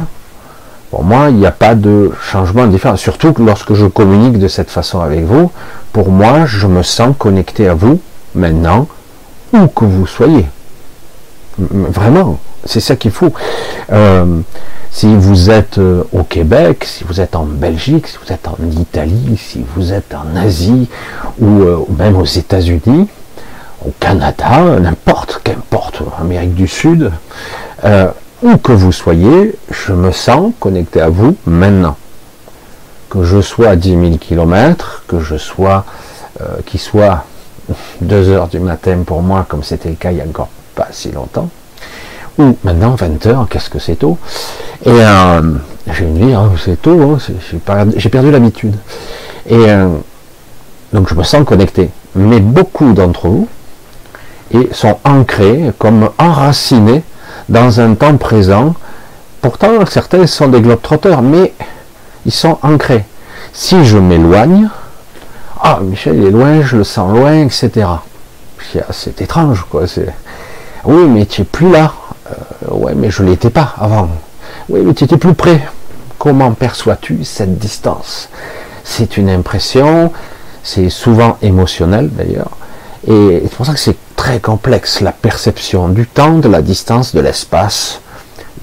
pour 0.90 1.04
moi, 1.04 1.30
il 1.30 1.36
n'y 1.36 1.46
a 1.46 1.52
pas 1.52 1.74
de 1.74 2.12
changement 2.20 2.66
différent. 2.66 2.96
Surtout 2.96 3.32
que 3.32 3.40
lorsque 3.40 3.72
je 3.72 3.86
communique 3.86 4.38
de 4.38 4.46
cette 4.46 4.68
façon 4.68 5.00
avec 5.00 5.24
vous, 5.24 5.50
pour 5.90 6.10
moi, 6.10 6.44
je 6.44 6.66
me 6.66 6.82
sens 6.82 7.14
connecté 7.18 7.66
à 7.66 7.72
vous 7.72 7.98
maintenant, 8.34 8.88
où 9.54 9.68
que 9.68 9.86
vous 9.86 10.06
soyez. 10.06 10.44
Vraiment, 11.58 12.38
c'est 12.66 12.80
ça 12.80 12.94
qu'il 12.94 13.10
faut. 13.10 13.32
Euh, 13.90 14.40
si 14.90 15.16
vous 15.16 15.50
êtes 15.50 15.78
euh, 15.78 16.02
au 16.12 16.24
Québec, 16.24 16.84
si 16.84 17.04
vous 17.04 17.22
êtes 17.22 17.34
en 17.34 17.44
Belgique, 17.44 18.06
si 18.06 18.18
vous 18.22 18.30
êtes 18.30 18.46
en 18.46 18.58
Italie, 18.70 19.38
si 19.38 19.64
vous 19.74 19.94
êtes 19.94 20.14
en 20.14 20.36
Asie 20.36 20.90
ou 21.40 21.62
euh, 21.62 21.78
même 21.98 22.16
aux 22.18 22.26
États-Unis, 22.26 23.08
au 23.82 23.92
Canada, 23.98 24.78
n'importe, 24.78 25.40
qu'importe, 25.42 26.02
Amérique 26.20 26.54
du 26.54 26.68
Sud, 26.68 27.10
euh, 27.84 28.08
où 28.42 28.56
que 28.56 28.72
vous 28.72 28.92
soyez, 28.92 29.54
je 29.70 29.92
me 29.92 30.12
sens 30.12 30.52
connecté 30.60 31.00
à 31.00 31.08
vous 31.08 31.36
maintenant. 31.46 31.96
Que 33.10 33.22
je 33.24 33.40
sois 33.40 33.68
à 33.68 33.76
10 33.76 33.90
000 33.90 34.02
km, 34.18 35.04
que 35.06 35.20
je 35.20 35.36
sois, 35.36 35.84
qu'il 36.66 36.80
soit 36.80 37.24
2 38.00 38.28
heures 38.28 38.48
du 38.48 38.58
matin 38.58 38.98
pour 39.06 39.22
moi, 39.22 39.46
comme 39.48 39.62
c'était 39.62 39.88
le 39.88 39.94
cas 39.94 40.10
il 40.10 40.18
y 40.18 40.20
a 40.20 40.24
encore 40.24 40.48
pas 40.74 40.88
si 40.90 41.12
longtemps, 41.12 41.48
ou 42.38 42.56
maintenant 42.64 42.94
20 42.96 43.26
heures, 43.26 43.46
qu'est-ce 43.48 43.70
que 43.70 43.78
c'est 43.78 43.96
tôt 43.96 44.18
Et 44.84 44.90
euh, 44.90 45.40
j'ai 45.92 46.04
une 46.04 46.26
vie, 46.26 46.34
hein, 46.34 46.50
c'est 46.62 46.80
tôt, 46.80 47.18
j'ai 47.96 48.08
perdu 48.08 48.30
l'habitude. 48.30 48.74
Et 49.46 49.56
euh, 49.56 49.88
donc 50.92 51.08
je 51.08 51.14
me 51.14 51.22
sens 51.22 51.44
connecté. 51.44 51.90
Mais 52.14 52.40
beaucoup 52.40 52.92
d'entre 52.92 53.28
vous 53.28 53.48
sont 54.72 54.98
ancrés, 55.04 55.72
comme 55.78 56.10
enracinés 56.18 57.02
dans 57.48 57.80
un 57.80 57.94
temps 57.94 58.16
présent. 58.16 58.74
Pourtant, 59.40 59.84
certains 59.86 60.26
sont 60.26 60.48
des 60.48 60.60
globetrotters, 60.60 61.22
mais 61.22 61.52
ils 62.24 62.32
sont 62.32 62.58
ancrés. 62.62 63.04
Si 63.52 63.84
je 63.84 63.98
m'éloigne, 63.98 64.68
ah 65.60 65.80
Michel 65.82 66.16
il 66.16 66.24
est 66.24 66.30
loin, 66.30 66.62
je 66.62 66.76
le 66.76 66.84
sens 66.84 67.10
loin, 67.12 67.44
etc. 67.44 67.86
C'est 68.90 69.20
étrange, 69.20 69.66
quoi. 69.70 69.84
Oui, 70.84 71.06
mais 71.08 71.26
tu 71.26 71.42
es 71.42 71.44
plus 71.44 71.70
là. 71.70 71.92
Euh, 72.26 72.74
ouais, 72.74 72.94
mais 72.94 73.10
je 73.10 73.22
ne 73.22 73.28
l'étais 73.28 73.50
pas 73.50 73.74
avant. 73.78 74.08
Oui, 74.68 74.80
mais 74.84 74.94
tu 74.94 75.04
étais 75.04 75.18
plus 75.18 75.34
près. 75.34 75.60
Comment 76.18 76.52
perçois-tu 76.52 77.24
cette 77.24 77.58
distance? 77.58 78.30
C'est 78.82 79.16
une 79.16 79.28
impression, 79.28 80.12
c'est 80.62 80.88
souvent 80.90 81.36
émotionnel 81.42 82.10
d'ailleurs, 82.10 82.50
et 83.06 83.40
c'est 83.42 83.56
pour 83.56 83.66
ça 83.66 83.72
que 83.72 83.78
c'est 83.78 83.96
très 84.16 84.40
complexe, 84.40 85.00
la 85.00 85.12
perception 85.12 85.88
du 85.88 86.06
temps, 86.06 86.38
de 86.38 86.48
la 86.48 86.62
distance, 86.62 87.14
de 87.14 87.20
l'espace, 87.20 88.00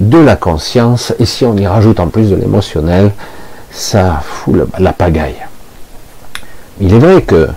de 0.00 0.18
la 0.18 0.36
conscience, 0.36 1.12
et 1.18 1.26
si 1.26 1.44
on 1.44 1.56
y 1.56 1.66
rajoute 1.66 2.00
en 2.00 2.08
plus 2.08 2.30
de 2.30 2.36
l'émotionnel, 2.36 3.12
ça 3.70 4.22
fout 4.24 4.56
la 4.78 4.92
pagaille. 4.92 5.46
Il 6.80 6.94
est 6.94 6.98
vrai 6.98 7.22
que 7.22 7.48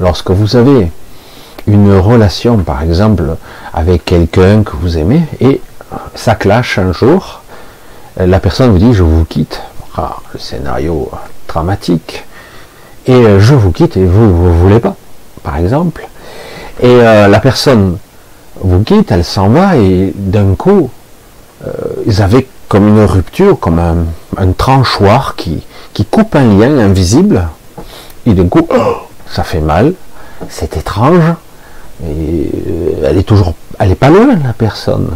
lorsque 0.00 0.30
vous 0.30 0.56
avez 0.56 0.90
une 1.66 1.96
relation, 1.98 2.58
par 2.58 2.82
exemple, 2.82 3.36
avec 3.72 4.04
quelqu'un 4.04 4.62
que 4.62 4.76
vous 4.76 4.98
aimez, 4.98 5.22
et 5.40 5.60
ça 6.14 6.34
clash 6.34 6.78
un 6.78 6.92
jour, 6.92 7.42
la 8.16 8.40
personne 8.40 8.70
vous 8.70 8.78
dit 8.78 8.94
je 8.94 9.02
vous 9.02 9.24
quitte, 9.24 9.60
ah, 9.96 10.16
le 10.32 10.38
scénario 10.38 11.10
dramatique, 11.46 12.24
et 13.06 13.14
euh, 13.14 13.40
je 13.40 13.54
vous 13.54 13.72
quitte 13.72 13.96
et 13.96 14.04
vous 14.04 14.34
vous 14.34 14.54
voulez 14.60 14.80
pas, 14.80 14.94
par 15.42 15.56
exemple, 15.56 16.06
et 16.80 16.86
euh, 16.86 17.28
la 17.28 17.40
personne 17.40 17.98
vous 18.60 18.82
quitte, 18.82 19.10
elle 19.12 19.24
s'en 19.24 19.48
va 19.48 19.76
et 19.76 20.12
d'un 20.14 20.54
coup, 20.54 20.90
euh, 21.66 21.70
ils 22.06 22.22
avaient 22.22 22.46
comme 22.68 22.88
une 22.88 23.04
rupture, 23.04 23.58
comme 23.58 23.78
un, 23.78 24.52
tranchoir 24.52 25.34
qui, 25.36 25.64
qui 25.94 26.04
coupe 26.04 26.36
un 26.36 26.44
lien 26.44 26.78
invisible, 26.78 27.48
et 28.26 28.34
d'un 28.34 28.48
coup, 28.48 28.66
oh, 28.70 28.96
ça 29.30 29.42
fait 29.42 29.60
mal, 29.60 29.94
c'est 30.48 30.76
étrange, 30.76 31.34
et 32.06 32.50
elle 33.04 33.18
est 33.18 33.22
toujours, 33.22 33.54
elle 33.78 33.90
est 33.90 33.96
pas 33.96 34.10
loin 34.10 34.36
la 34.44 34.52
personne. 34.52 35.10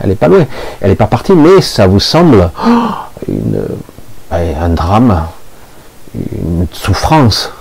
Elle 0.00 0.10
est 0.10 0.16
pas 0.16 0.28
loin. 0.28 0.44
Elle 0.80 0.90
n'est 0.90 0.96
pas 0.96 1.06
partie, 1.06 1.32
mais 1.32 1.60
ça 1.60 1.86
vous 1.86 2.00
semble 2.00 2.50
oh, 2.66 3.30
un 4.32 4.68
drame, 4.70 5.26
une 6.14 6.66
souffrance. 6.72 7.52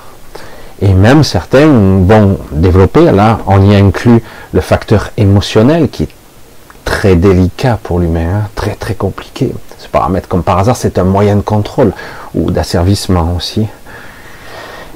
Et 0.83 0.93
même 0.93 1.23
certains 1.23 1.65
vont 1.65 2.37
développer, 2.51 3.09
là, 3.09 3.39
on 3.47 3.61
y 3.61 3.73
inclut 3.73 4.21
le 4.51 4.59
facteur 4.59 5.11
émotionnel 5.15 5.87
qui 5.87 6.03
est 6.03 6.09
très 6.83 7.15
délicat 7.15 7.79
pour 7.81 7.99
l'humain, 7.99 8.27
hein, 8.35 8.49
très 8.53 8.75
très 8.75 8.93
compliqué. 8.93 9.53
Ce 9.77 9.87
paramètre, 9.87 10.27
comme 10.27 10.43
par 10.43 10.59
hasard, 10.59 10.75
c'est 10.75 10.99
un 10.99 11.05
moyen 11.05 11.37
de 11.37 11.41
contrôle 11.41 11.93
ou 12.35 12.51
d'asservissement 12.51 13.33
aussi. 13.37 13.61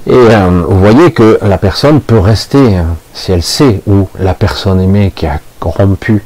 Et 0.08 0.12
euh, 0.12 0.62
vous 0.67 0.77
voyez 0.77 1.13
que 1.13 1.39
la 1.41 1.58
personne 1.58 2.01
peut 2.01 2.20
rester, 2.20 2.75
hein, 2.75 2.98
si 3.13 3.32
elle 3.32 3.44
sait 3.44 3.82
où 3.88 4.10
la 4.20 4.34
personne 4.34 4.82
aimée 4.82 5.13
qui 5.15 5.25
a 5.25 5.39
corrompu 5.62 6.22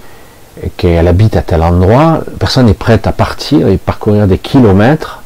qu'elle 0.76 1.08
habite 1.08 1.36
à 1.36 1.44
tel 1.44 1.62
endroit, 1.62 2.22
la 2.26 2.38
personne 2.40 2.68
est 2.68 2.74
prête 2.74 3.06
à 3.06 3.12
partir 3.12 3.68
et 3.68 3.78
parcourir 3.78 4.26
des 4.26 4.40
kilomètres 4.40 5.21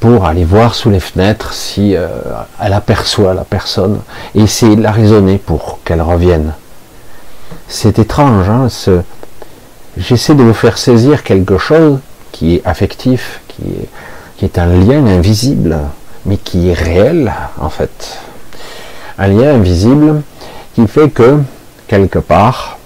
pour 0.00 0.26
aller 0.26 0.44
voir 0.44 0.74
sous 0.74 0.90
les 0.90 1.00
fenêtres 1.00 1.52
si 1.52 1.96
euh, 1.96 2.08
elle 2.60 2.72
aperçoit 2.72 3.34
la 3.34 3.44
personne 3.44 4.00
et 4.34 4.42
essayer 4.42 4.76
de 4.76 4.82
la 4.82 4.92
raisonner 4.92 5.38
pour 5.38 5.80
qu'elle 5.84 6.02
revienne. 6.02 6.52
C'est 7.66 7.98
étrange, 7.98 8.48
hein, 8.48 8.68
j'essaie 9.96 10.34
de 10.34 10.42
vous 10.42 10.54
faire 10.54 10.78
saisir 10.78 11.22
quelque 11.22 11.58
chose 11.58 11.98
qui 12.32 12.56
est 12.56 12.66
affectif, 12.66 13.40
qui 13.48 13.62
est, 13.62 13.88
qui 14.36 14.44
est 14.44 14.58
un 14.58 14.66
lien 14.66 15.04
invisible 15.06 15.78
mais 16.26 16.36
qui 16.36 16.68
est 16.68 16.74
réel 16.74 17.32
en 17.60 17.70
fait. 17.70 18.18
Un 19.18 19.28
lien 19.28 19.54
invisible 19.54 20.22
qui 20.74 20.86
fait 20.86 21.10
que 21.10 21.40
quelque 21.88 22.18
part 22.18 22.78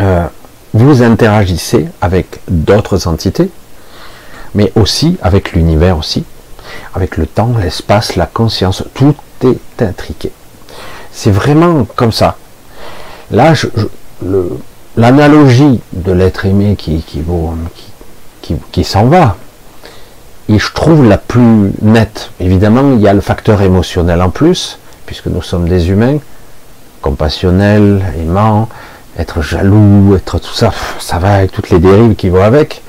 euh, 0.00 0.26
vous 0.72 1.02
interagissez 1.02 1.86
avec 2.00 2.40
d'autres 2.48 3.06
entités, 3.06 3.50
mais 4.54 4.72
aussi 4.76 5.16
avec 5.22 5.52
l'univers 5.52 5.98
aussi, 5.98 6.24
avec 6.94 7.16
le 7.16 7.26
temps, 7.26 7.52
l'espace, 7.60 8.16
la 8.16 8.26
conscience, 8.26 8.84
tout 8.94 9.14
est 9.42 9.82
intriqué. 9.82 10.30
C'est 11.12 11.30
vraiment 11.30 11.86
comme 11.96 12.12
ça. 12.12 12.36
Là, 13.30 13.54
l'analogie 14.96 15.80
de 15.92 16.12
l'être 16.12 16.46
aimé 16.46 16.76
qui, 16.76 17.02
qui, 17.02 18.56
qui, 18.72 18.84
s'en 18.84 19.06
va, 19.06 19.36
et 20.48 20.58
je 20.58 20.72
trouve 20.72 21.04
la 21.04 21.18
plus 21.18 21.72
nette. 21.82 22.30
Évidemment, 22.40 22.92
il 22.94 23.00
y 23.00 23.08
a 23.08 23.14
le 23.14 23.20
facteur 23.20 23.62
émotionnel 23.62 24.20
en 24.22 24.30
plus, 24.30 24.78
puisque 25.06 25.26
nous 25.26 25.42
sommes 25.42 25.68
des 25.68 25.90
humains, 25.90 26.18
compassionnels, 27.00 28.02
aimants, 28.18 28.68
être 29.18 29.42
jaloux, 29.42 30.14
être 30.16 30.38
tout 30.38 30.54
ça, 30.54 30.72
ça 30.98 31.18
va 31.18 31.34
avec 31.34 31.52
toutes 31.52 31.70
les 31.70 31.78
dérives 31.78 32.14
qui 32.14 32.28
vont 32.28 32.42
avec. 32.42 32.82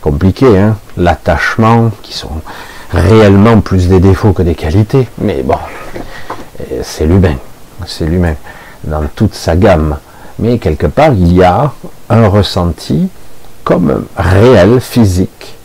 Compliqué, 0.00 0.58
hein 0.58 0.76
L'attachement, 0.96 1.90
qui 2.02 2.12
sont 2.12 2.40
réellement 2.92 3.60
plus 3.60 3.88
des 3.88 4.00
défauts 4.00 4.32
que 4.32 4.42
des 4.42 4.54
qualités, 4.54 5.08
mais 5.18 5.42
bon, 5.42 5.58
c'est 6.82 7.06
l'humain, 7.06 7.36
c'est 7.86 8.06
l'humain, 8.06 8.34
dans 8.84 9.02
toute 9.14 9.34
sa 9.34 9.56
gamme. 9.56 9.98
Mais 10.38 10.58
quelque 10.58 10.86
part, 10.86 11.12
il 11.12 11.32
y 11.34 11.42
a 11.42 11.72
un 12.08 12.28
ressenti 12.28 13.08
comme 13.62 14.06
réel, 14.16 14.80
physique, 14.80 15.56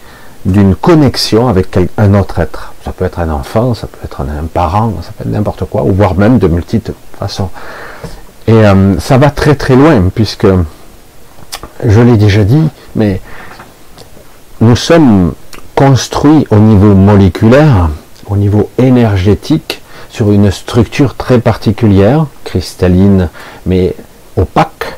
d'une 0.45 0.75
connexion 0.75 1.47
avec 1.47 1.79
un 1.97 2.13
autre 2.13 2.39
être. 2.39 2.73
Ça 2.83 2.91
peut 2.91 3.05
être 3.05 3.19
un 3.19 3.31
enfant, 3.31 3.73
ça 3.73 3.87
peut 3.87 3.97
être 4.03 4.21
un 4.21 4.45
parent, 4.45 4.93
ça 5.01 5.09
peut 5.17 5.23
être 5.23 5.33
n'importe 5.33 5.65
quoi, 5.65 5.83
ou 5.83 5.91
voire 5.91 6.13
même 6.15 6.37
de 6.37 6.47
multiples 6.47 6.93
façons. 7.17 7.49
Et 8.47 8.53
euh, 8.53 8.99
ça 8.99 9.17
va 9.17 9.31
très 9.31 9.55
très 9.55 9.75
loin, 9.75 10.09
puisque 10.13 10.45
je 11.83 12.01
l'ai 12.01 12.17
déjà 12.17 12.43
dit, 12.43 12.67
mais 12.95 13.21
nous 14.61 14.75
sommes 14.75 15.33
construits 15.75 16.47
au 16.49 16.57
niveau 16.57 16.95
moléculaire, 16.95 17.89
au 18.27 18.37
niveau 18.37 18.69
énergétique, 18.77 19.81
sur 20.09 20.31
une 20.31 20.49
structure 20.49 21.15
très 21.15 21.39
particulière, 21.39 22.25
cristalline 22.45 23.29
mais 23.65 23.93
opaque, 24.37 24.97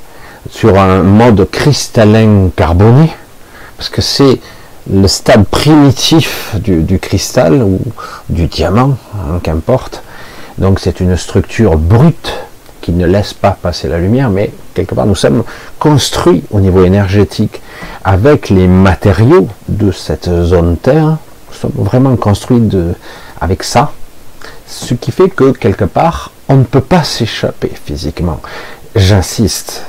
sur 0.50 0.80
un 0.80 1.02
mode 1.02 1.50
cristallin 1.50 2.50
carboné, 2.56 3.12
parce 3.78 3.90
que 3.90 4.02
c'est 4.02 4.40
le 4.92 5.08
stade 5.08 5.46
primitif 5.46 6.56
du, 6.56 7.00
cristal 7.00 7.62
ou 7.64 7.80
du 8.30 8.48
diamant, 8.48 8.98
hein, 9.16 9.40
qu'importe. 9.42 10.04
Donc 10.60 10.80
c'est 10.80 11.00
une 11.00 11.18
structure 11.18 11.78
brute 11.78 12.34
qui 12.88 12.94
ne 12.94 13.06
laisse 13.06 13.34
pas 13.34 13.52
passer 13.52 13.90
la 13.90 13.98
lumière, 13.98 14.30
mais 14.30 14.50
quelque 14.74 14.96
part 14.96 15.06
nous 15.06 15.14
sommes 15.14 15.44
construits 15.78 16.46
au 16.52 16.62
niveau 16.62 16.86
énergétique 16.86 17.62
avec 18.06 18.50
les 18.50 18.66
matériaux 18.66 19.50
de 19.68 19.92
cette 19.92 20.30
zone 20.30 20.78
Terre. 20.78 21.18
Nous 21.50 21.58
sommes 21.60 21.84
vraiment 21.84 22.16
construits 22.16 22.62
de, 22.62 22.94
avec 23.42 23.64
ça, 23.64 23.92
ce 24.68 24.94
qui 24.94 25.12
fait 25.12 25.28
que 25.28 25.52
quelque 25.52 25.84
part 25.84 26.32
on 26.48 26.56
ne 26.56 26.64
peut 26.64 26.80
pas 26.80 27.04
s'échapper 27.04 27.74
physiquement. 27.84 28.40
J'insiste, 28.96 29.84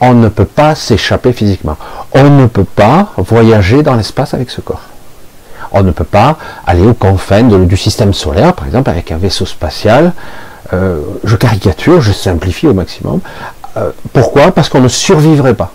on 0.00 0.14
ne 0.14 0.28
peut 0.28 0.46
pas 0.46 0.74
s'échapper 0.74 1.32
physiquement. 1.32 1.76
On 2.12 2.28
ne 2.28 2.46
peut 2.46 2.64
pas 2.64 3.12
voyager 3.18 3.84
dans 3.84 3.94
l'espace 3.94 4.34
avec 4.34 4.50
ce 4.50 4.60
corps. 4.60 4.82
On 5.70 5.84
ne 5.84 5.92
peut 5.92 6.02
pas 6.02 6.38
aller 6.66 6.84
aux 6.84 6.94
confins 6.94 7.44
du 7.44 7.76
système 7.76 8.12
solaire, 8.12 8.52
par 8.52 8.66
exemple, 8.66 8.90
avec 8.90 9.12
un 9.12 9.16
vaisseau 9.16 9.46
spatial. 9.46 10.12
Euh, 10.72 11.00
je 11.24 11.36
caricature, 11.36 12.00
je 12.00 12.12
simplifie 12.12 12.66
au 12.66 12.74
maximum. 12.74 13.20
Euh, 13.76 13.90
pourquoi? 14.12 14.52
Parce 14.52 14.68
qu'on 14.68 14.80
ne 14.80 14.88
survivrait 14.88 15.54
pas. 15.54 15.72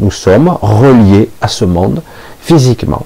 Nous 0.00 0.10
sommes 0.10 0.56
reliés 0.62 1.30
à 1.40 1.48
ce 1.48 1.64
monde 1.64 2.02
physiquement, 2.40 3.04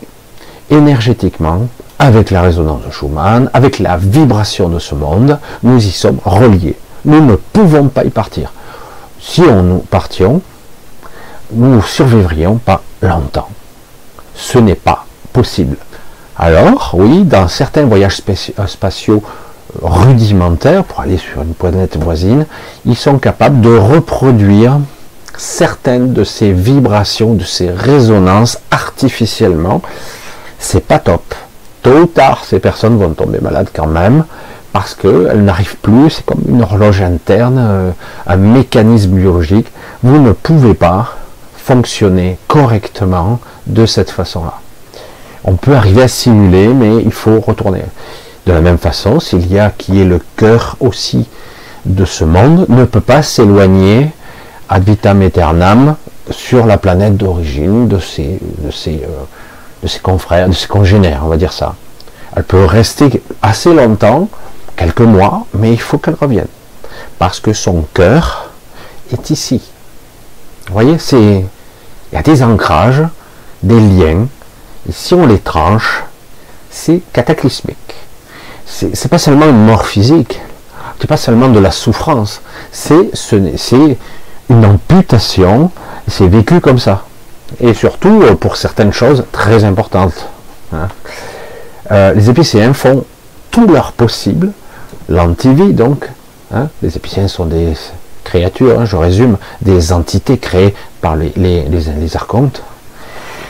énergétiquement, 0.71 1.69
avec 1.99 2.31
la 2.31 2.43
résonance 2.43 2.85
de 2.87 2.91
Schumann, 2.91 3.51
avec 3.53 3.79
la 3.79 3.97
vibration 3.97 4.69
de 4.69 4.79
ce 4.79 4.95
monde. 4.95 5.39
Nous 5.63 5.85
y 5.85 5.91
sommes 5.91 6.19
reliés. 6.25 6.77
Nous 7.05 7.25
ne 7.25 7.37
pouvons 7.37 7.89
pas 7.89 8.05
y 8.05 8.11
partir 8.11 8.53
si 9.27 9.41
on 9.43 9.63
nous 9.63 9.79
partions, 9.79 10.41
nous 11.53 11.77
ne 11.77 11.81
survivrions 11.81 12.57
pas 12.57 12.83
longtemps. 13.03 13.49
Ce 14.35 14.59
n'est 14.59 14.75
pas 14.77 15.05
possible. 15.33 15.77
Alors, 16.39 16.93
oui, 16.95 17.25
dans 17.25 17.49
certains 17.49 17.87
voyages 17.87 18.21
euh, 18.29 18.67
spatiaux 18.67 19.23
rudimentaires, 19.83 20.85
pour 20.85 21.01
aller 21.01 21.19
sur 21.19 21.43
une 21.43 21.55
planète 21.55 21.97
voisine, 21.97 22.47
ils 22.85 22.97
sont 22.97 23.19
capables 23.19 23.61
de 23.61 23.77
reproduire 23.77 24.79
certaines 25.37 26.13
de 26.13 26.25
ces 26.25 26.53
vibrations, 26.53 27.35
de 27.35 27.45
ces 27.45 27.71
résonances 27.71 28.59
artificiellement. 28.71 29.83
C'est 30.59 30.85
pas 30.85 30.99
top. 30.99 31.35
Tôt 31.83 32.01
ou 32.03 32.07
tard, 32.07 32.45
ces 32.45 32.59
personnes 32.59 32.99
vont 32.99 33.11
tomber 33.11 33.39
malades 33.41 33.69
quand 33.75 33.87
même 33.87 34.25
parce 34.73 34.95
qu'elle 34.95 35.43
n'arrive 35.43 35.77
plus, 35.77 36.11
c'est 36.11 36.27
comme 36.27 36.43
une 36.49 36.63
horloge 36.63 37.01
interne, 37.01 37.57
euh, 37.59 37.91
un 38.27 38.37
mécanisme 38.37 39.13
biologique. 39.13 39.69
Vous 40.03 40.19
ne 40.21 40.33
pouvez 40.33 40.75
pas 40.75 41.15
fonctionner 41.57 42.39
correctement 42.47 43.41
de 43.67 43.87
cette 43.87 44.11
façon-là. 44.11 44.61
On 45.45 45.55
peut 45.55 45.75
arriver 45.75 46.03
à 46.03 46.09
simuler, 46.09 46.69
mais 46.69 47.03
il 47.03 47.13
faut 47.13 47.41
retourner. 47.41 47.85
De 48.47 48.53
la 48.53 48.61
même 48.61 48.79
façon, 48.79 49.19
s'il 49.19 49.53
y 49.53 49.59
a 49.59 49.71
qui 49.71 50.01
est 50.01 50.05
le 50.05 50.21
cœur 50.37 50.77
aussi 50.79 51.27
de 51.85 52.05
ce 52.05 52.25
monde, 52.25 52.67
ne 52.69 52.85
peut 52.85 53.01
pas 53.01 53.23
s'éloigner 53.23 54.11
ad 54.69 54.85
vitam 54.85 55.21
aeternam 55.23 55.97
sur 56.31 56.67
la 56.67 56.79
planète 56.79 57.17
d'origine 57.17 57.89
euh, 57.93 58.37
de 59.83 59.89
ses 59.89 60.01
confrères, 60.01 60.49
de 60.49 60.53
ses 60.53 60.69
congénères, 60.69 61.23
on 61.25 61.29
va 61.29 61.37
dire 61.37 61.53
ça. 61.53 61.75
Elle 62.37 62.45
peut 62.45 62.65
rester 62.65 63.23
assez 63.43 63.73
longtemps, 63.73 64.29
quelques 64.77 65.01
mois, 65.01 65.47
mais 65.55 65.73
il 65.73 65.81
faut 65.81 65.99
qu'elle 65.99 66.17
revienne. 66.21 66.49
Parce 67.19 67.41
que 67.41 67.53
son 67.53 67.85
cœur 67.95 68.51
est 69.13 69.31
ici. 69.31 69.63
Vous 70.67 70.73
voyez, 70.73 70.99
c'est, 70.99 71.45
il 72.13 72.15
y 72.15 72.17
a 72.17 72.23
des 72.23 72.43
ancrages, 72.43 73.03
des 73.63 73.81
liens, 73.81 74.27
si 74.91 75.15
on 75.15 75.27
les 75.27 75.39
tranche, 75.39 76.05
c'est 76.71 77.01
cataclysmique. 77.13 77.86
C'est, 78.67 79.09
pas 79.09 79.19
seulement 79.19 79.47
une 79.47 79.65
mort 79.65 79.87
physique, 79.87 80.41
c'est 81.01 81.07
pas 81.07 81.17
seulement 81.17 81.49
de 81.49 81.59
la 81.59 81.71
souffrance, 81.71 82.43
c'est, 82.73 83.11
une 84.49 84.65
amputation, 84.65 85.71
c'est 86.09 86.29
vécu 86.29 86.61
comme 86.61 86.79
ça. 86.79 87.05
Et 87.61 87.75
surtout 87.75 88.23
euh, 88.23 88.35
pour 88.35 88.57
certaines 88.57 88.93
choses 88.93 89.25
très 89.33 89.65
importantes. 89.65 90.29
Hein. 90.73 90.89
Euh, 91.93 92.13
les 92.13 92.29
épicéens 92.29 92.73
font 92.73 93.05
tout 93.51 93.69
leur 93.69 93.93
possible 93.93 94.51
l'antivie 95.09 95.73
donc. 95.73 96.09
Hein, 96.55 96.69
les 96.83 96.97
épiciens 96.97 97.29
sont 97.29 97.47
des 97.47 97.73
créatures, 98.25 98.81
hein, 98.81 98.85
je 98.85 98.97
résume, 98.97 99.37
des 99.63 99.93
entités 99.93 100.39
créées 100.39 100.75
par 101.01 101.17
les, 101.17 101.33
les, 101.37 102.17
archontes, 102.17 102.63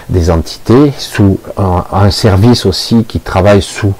des 0.08 0.30
entités 0.30 0.92
sous 0.98 1.38
un, 1.56 2.10
service 2.10 2.66
aussi 2.66 3.04
qui 3.04 3.20
travaille 3.20 3.62
sous 3.62 3.92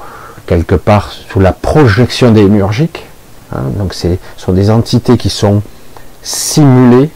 quelque 0.47 0.75
part 0.75 1.13
sous 1.31 1.41
la 1.41 1.53
projection 1.53 2.31
démiurgique. 2.31 3.05
Hein, 3.53 3.63
donc 3.79 3.95
ce 3.95 4.09
sont 4.37 4.53
des 4.53 4.71
entités 4.71 5.17
qui 5.17 5.31
sont 5.31 5.63
simulées 6.23 7.11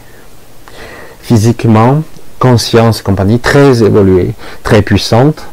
physiquement, 1.21 2.03
conscience 2.39 2.99
et 2.99 3.03
compagnie, 3.03 3.39
très 3.39 3.83
évoluées, 3.83 4.33
très 4.63 4.81
puissantes, 4.81 5.43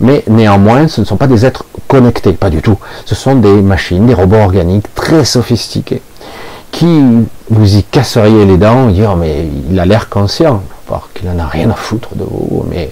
mais 0.00 0.24
néanmoins, 0.28 0.88
ce 0.88 1.00
ne 1.00 1.06
sont 1.06 1.16
pas 1.16 1.26
des 1.26 1.44
êtres 1.44 1.64
connectés, 1.86 2.32
pas 2.32 2.50
du 2.50 2.62
tout. 2.62 2.78
Ce 3.04 3.14
sont 3.14 3.34
des 3.34 3.62
machines, 3.62 4.06
des 4.06 4.14
robots 4.14 4.36
organiques 4.36 4.92
très 4.94 5.24
sophistiqués, 5.24 6.02
qui 6.72 7.02
vous 7.50 7.76
y 7.76 7.82
casseriez 7.82 8.46
les 8.46 8.56
dents, 8.56 8.88
dire 8.88 9.16
mais 9.16 9.46
il 9.70 9.78
a 9.78 9.84
l'air 9.84 10.08
conscient, 10.08 10.62
alors 10.88 11.08
qu'il 11.12 11.28
n'en 11.28 11.38
a 11.38 11.46
rien 11.46 11.70
à 11.70 11.74
foutre 11.74 12.14
de 12.14 12.24
vous, 12.24 12.64
mais 12.68 12.90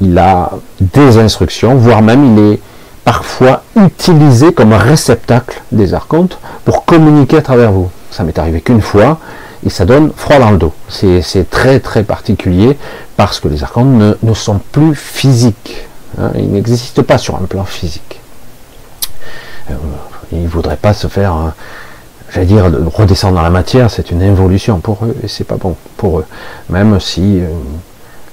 il 0.00 0.18
a 0.18 0.50
des 0.80 1.18
instructions, 1.18 1.74
voire 1.74 2.02
même 2.02 2.36
il 2.36 2.52
est 2.52 2.60
parfois 3.04 3.62
utilisé 3.76 4.52
comme 4.52 4.72
réceptacle 4.72 5.62
des 5.72 5.94
archontes 5.94 6.38
pour 6.64 6.84
communiquer 6.84 7.38
à 7.38 7.42
travers 7.42 7.72
vous. 7.72 7.90
Ça 8.10 8.24
m'est 8.24 8.38
arrivé 8.38 8.60
qu'une 8.60 8.80
fois, 8.80 9.18
et 9.64 9.70
ça 9.70 9.84
donne 9.84 10.12
froid 10.16 10.38
dans 10.38 10.50
le 10.50 10.58
dos. 10.58 10.72
C'est 10.88 11.48
très 11.50 11.80
très 11.80 12.02
particulier 12.02 12.76
parce 13.16 13.40
que 13.40 13.48
les 13.48 13.62
archontes 13.62 14.16
ne, 14.22 14.34
sont 14.34 14.60
plus 14.72 14.94
physiques. 14.94 15.86
Hein. 16.18 16.30
ils 16.36 16.50
n'existent 16.50 17.02
pas 17.02 17.18
sur 17.18 17.36
un 17.36 17.44
plan 17.44 17.64
physique. 17.64 18.20
Euh, 19.70 19.74
ils 20.32 20.44
ne 20.44 20.48
voudraient 20.48 20.76
pas 20.76 20.94
se 20.94 21.08
faire, 21.08 21.32
hein, 21.32 21.54
j'allais 22.32 22.46
dire, 22.46 22.70
redescendre 22.94 23.34
dans 23.34 23.42
la 23.42 23.50
matière, 23.50 23.90
c'est 23.90 24.10
une 24.10 24.22
évolution 24.22 24.78
pour 24.78 25.04
eux 25.04 25.16
et 25.22 25.28
c'est 25.28 25.44
pas 25.44 25.56
bon 25.56 25.76
pour 25.96 26.20
eux. 26.20 26.26
Même 26.70 26.98
si 27.00 27.40
euh, 27.40 27.48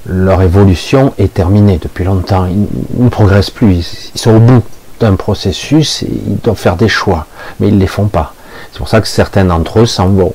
leur 0.06 0.42
évolution 0.42 1.14
est 1.18 1.34
terminée 1.34 1.80
depuis 1.82 2.04
longtemps, 2.04 2.46
ils, 2.46 2.68
ne 3.04 3.10
progressent 3.10 3.50
plus, 3.50 4.12
ils, 4.14 4.20
sont 4.20 4.36
au 4.36 4.40
bout 4.40 4.64
d'un 5.00 5.16
processus 5.16 6.04
et 6.04 6.10
ils 6.28 6.38
doivent 6.38 6.58
faire 6.58 6.76
des 6.76 6.90
choix, 6.90 7.26
mais 7.60 7.68
ils 7.70 7.76
ne 7.76 7.80
les 7.80 7.88
font 7.88 8.08
pas. 8.08 8.34
C'est 8.72 8.80
pour 8.80 8.90
ça 8.90 9.02
que 9.02 9.08
certains 9.08 9.46
d'entre 9.46 9.80
eux 9.80 9.86
s'en 9.86 10.10
vont 10.10 10.34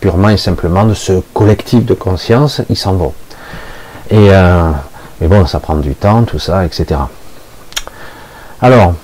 purement 0.00 0.30
et 0.30 0.36
simplement 0.36 0.84
de 0.84 0.94
ce 0.94 1.22
collectif 1.32 1.84
de 1.84 1.94
conscience, 1.94 2.60
ils 2.68 2.76
s'en 2.76 2.94
vont. 2.94 3.12
Et, 4.10 4.30
euh, 4.30 4.70
mais 5.20 5.28
bon, 5.28 5.46
ça 5.46 5.60
prend 5.60 5.76
du 5.76 5.94
temps, 5.94 6.24
tout 6.24 6.40
ça, 6.40 6.66
etc. 6.66 7.00
Alors, 8.60 8.94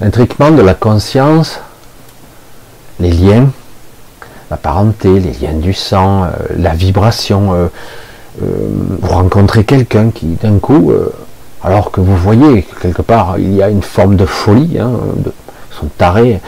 l'intriquement 0.00 0.50
de 0.50 0.62
la 0.62 0.74
conscience, 0.74 1.60
les 2.98 3.12
liens, 3.12 3.50
la 4.50 4.56
parenté, 4.56 5.20
les 5.20 5.32
liens 5.32 5.54
du 5.54 5.72
sang, 5.72 6.24
euh, 6.24 6.28
la 6.56 6.74
vibration, 6.74 7.54
euh, 7.54 7.68
vous 8.40 9.08
rencontrez 9.08 9.64
quelqu'un 9.64 10.10
qui 10.10 10.26
d'un 10.42 10.58
coup, 10.58 10.92
alors 11.62 11.90
que 11.90 12.00
vous 12.00 12.16
voyez 12.16 12.66
quelque 12.80 13.02
part, 13.02 13.36
il 13.38 13.54
y 13.54 13.62
a 13.62 13.68
une 13.68 13.82
forme 13.82 14.16
de 14.16 14.26
folie, 14.26 14.78
hein, 14.78 14.90
de, 15.16 15.32
sont 15.70 15.88
tarés, 15.98 16.40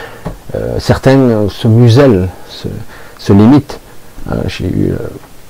certains 0.78 1.48
se 1.48 1.68
musellent, 1.68 2.28
se 3.18 3.32
limite. 3.32 3.78
Euh, 4.32 4.42
j'ai 4.48 4.66
eu, 4.66 4.90
euh, 4.90 4.96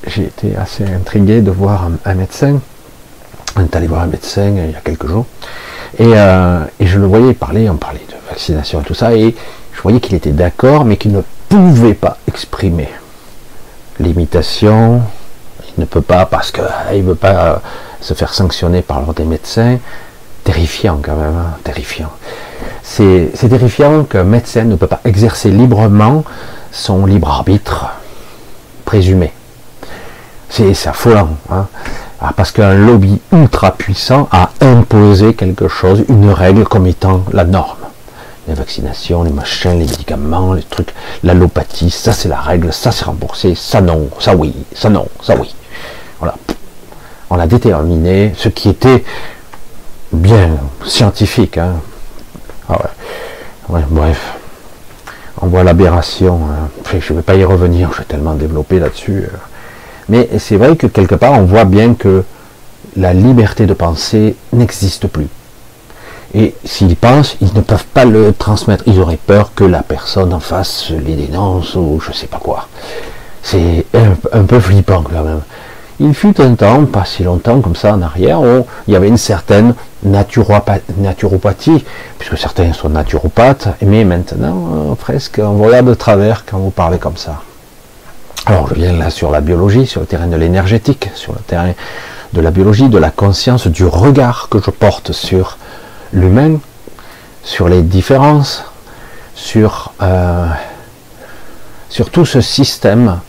j'ai 0.07 0.25
été 0.25 0.57
assez 0.57 0.85
intrigué 0.85 1.41
de 1.41 1.51
voir 1.51 1.89
un, 2.05 2.15
médecin. 2.15 2.61
On 3.57 3.63
est 3.63 3.75
allé 3.75 3.87
voir 3.87 4.03
un 4.03 4.07
médecin 4.07 4.49
il 4.49 4.73
y 4.73 4.75
a 4.75 4.81
quelques 4.81 5.07
jours. 5.07 5.27
Et, 5.99 6.13
euh, 6.15 6.65
et, 6.79 6.87
je 6.87 6.99
le 6.99 7.07
voyais 7.07 7.33
parler, 7.33 7.71
on 7.71 7.77
parlait 7.77 8.05
de 8.09 8.15
vaccination 8.29 8.81
et 8.81 8.85
tout 8.85 8.95
ça, 8.95 9.15
et 9.15 9.35
je 9.73 9.81
voyais 9.81 10.01
qu'il 10.01 10.15
était 10.15 10.33
d'accord, 10.33 10.85
mais 10.85 10.97
qu'il 10.97 11.13
ne 11.13 11.23
pouvait 11.49 11.95
pas 11.95 12.19
exprimer 12.29 12.89
l'imitation. 13.99 15.01
Ne 15.79 15.85
peut 15.85 16.01
pas 16.01 16.27
parce 16.27 16.51
qu'il 16.51 16.65
ne 16.65 17.03
veut 17.03 17.15
pas 17.15 17.61
se 18.01 18.15
faire 18.15 18.33
sanctionner 18.33 18.83
par 18.83 19.03
des 19.15 19.25
médecins. 19.25 19.79
Terrifiant 20.45 21.01
quand 21.03 21.17
même, 21.17 21.37
hein, 21.37 21.57
terrifiant. 21.65 22.11
C'est 22.83 23.31
terrifiant 23.49 24.05
qu'un 24.05 24.25
médecin 24.25 24.65
ne 24.65 24.77
peut 24.77 24.87
pas 24.87 25.01
exercer 25.05 25.51
librement 25.51 26.25
son 26.71 27.05
libre 27.05 27.29
arbitre 27.29 27.87
présumé. 28.85 29.33
C'est 30.49 30.87
affolant. 30.87 31.31
Hein. 31.51 31.67
Ah, 32.21 32.33
parce 32.35 32.51
qu'un 32.51 32.75
lobby 32.75 33.21
ultra 33.33 33.73
puissant 33.73 34.29
a 34.33 34.51
imposé 34.61 35.35
quelque 35.35 35.69
chose, 35.69 36.05
une 36.09 36.31
règle 36.31 36.65
comme 36.65 36.87
étant 36.87 37.25
la 37.33 37.45
norme. 37.45 37.77
Les 38.49 38.55
vaccinations, 38.55 39.25
les 39.25 39.33
machins, 39.33 39.73
les 39.73 39.87
médicaments, 39.87 40.53
les 40.53 40.63
trucs, 40.63 40.95
l'allopathie, 41.25 41.91
ça 41.91 42.13
c'est 42.13 42.29
la 42.29 42.41
règle, 42.41 42.73
ça 42.73 42.93
c'est 42.93 43.05
remboursé, 43.05 43.55
ça 43.57 43.81
non, 43.81 44.09
ça 44.21 44.37
oui, 44.37 44.55
ça 44.73 44.89
non, 44.89 45.09
ça 45.21 45.35
oui. 45.37 45.55
Voilà. 46.19 46.37
On 47.29 47.39
a 47.41 47.47
déterminé 47.47 48.33
ce 48.37 48.49
qui 48.49 48.69
était 48.69 49.05
bien 50.13 50.51
scientifique. 50.85 51.59
Hein. 51.59 51.75
Ah 52.69 52.79
ouais. 53.69 53.83
bref. 53.91 54.35
On 55.43 55.49
voit 55.49 55.65
l'aberration. 55.65 56.41
Hein. 56.45 56.69
Je 56.99 57.13
ne 57.13 57.19
vais 57.19 57.23
pas 57.23 57.35
y 57.35 57.45
revenir, 57.45 57.93
je 57.93 57.99
vais 57.99 58.05
tellement 58.05 58.35
développer 58.35 58.79
là-dessus. 58.79 59.25
Euh. 59.25 59.37
Mais 60.09 60.29
c'est 60.39 60.57
vrai 60.57 60.77
que 60.77 60.87
quelque 60.87 61.15
part, 61.15 61.33
on 61.33 61.45
voit 61.45 61.65
bien 61.65 61.95
que 61.95 62.25
la 62.97 63.13
liberté 63.13 63.67
de 63.67 63.75
penser 63.75 64.37
n'existe 64.53 65.09
plus. 65.09 65.27
Et 66.37 66.55
s'ils 66.67 66.97
pensent, 66.97 67.37
ils 67.41 67.55
ne 67.55 67.63
peuvent 67.63 67.87
pas 67.87 68.05
le 68.05 68.35
transmettre. 68.35 68.85
Ils 68.87 69.01
auraient 69.01 69.17
peur 69.17 69.53
que 69.55 69.65
la 69.65 69.83
personne 69.83 70.35
en 70.35 70.41
face 70.41 70.91
les 70.91 71.15
dénonce 71.15 71.75
ou 71.77 71.99
je 72.07 72.13
sais 72.13 72.27
pas 72.27 72.37
quoi. 72.37 72.69
C'est 73.43 73.87
un, 73.95 74.43
peu 74.43 74.61
flippant 74.61 75.03
quand 75.03 75.23
même. 75.23 75.41
Il 75.99 76.13
fut 76.13 76.39
un 76.43 76.55
temps, 76.55 76.85
pas 76.85 77.07
si 77.07 77.23
longtemps 77.23 77.63
comme 77.63 77.75
ça 77.75 77.95
en 77.95 78.03
arrière, 78.03 78.43
où 78.43 78.67
il 78.87 78.93
y 78.93 78.97
avait 78.97 79.09
une 79.09 79.17
certaine 79.17 79.75
naturopathie, 80.03 81.85
puisque 82.19 82.37
certains 82.37 82.75
sont 82.75 82.91
naturopathes, 82.91 83.69
mais 83.81 84.05
maintenant, 84.05 84.91
euh, 84.91 84.95
presque, 84.95 85.41
on 85.43 85.57
regarde 85.63 85.87
de 85.87 85.95
travers 85.95 86.45
quand 86.45 86.59
vous 86.59 86.71
parlez 86.71 86.99
comme 86.99 87.17
ça. 87.17 87.41
Alors 88.45 88.69
je 88.69 88.75
viens 88.75 88.93
là 88.93 89.09
sur 89.09 89.31
la 89.31 89.41
biologie, 89.41 89.87
sur 89.87 90.03
le 90.03 90.07
terrain 90.07 90.27
de 90.27 90.37
l'énergétique, 90.37 91.09
sur 91.15 91.33
le 91.33 91.39
terrain 91.39 91.73
de 92.35 92.41
la 92.43 92.51
biologie, 92.51 92.91
de 92.91 92.99
la 92.99 93.11
conscience, 93.11 93.67
du 93.67 93.87
regard 93.87 94.49
que 94.51 94.59
je 94.59 94.71
porte 94.71 95.13
sur 95.13 95.57
l'humain, 96.13 96.59
sur 97.43 97.69
les 97.69 97.83
différences, 97.83 98.65
sur, 99.35 99.93
euh, 100.03 100.47
sur 101.89 102.11
tout 102.11 102.25
ce 102.25 102.41
système 102.41 103.21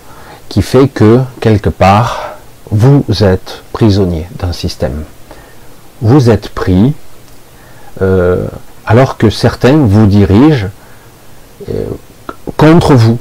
qui 0.49 0.61
fait 0.61 0.87
que, 0.87 1.19
quelque 1.39 1.69
part, 1.69 2.37
vous 2.71 3.03
êtes 3.21 3.63
prisonnier 3.73 4.27
d'un 4.39 4.53
système. 4.53 5.03
Vous 6.01 6.29
êtes 6.29 6.49
pris, 6.49 6.93
euh, 8.01 8.47
alors 8.85 9.17
que 9.17 9.29
certains 9.29 9.77
vous 9.77 10.05
dirigent 10.05 10.67
euh, 11.69 11.85
contre 12.55 12.93
vous 12.93 13.19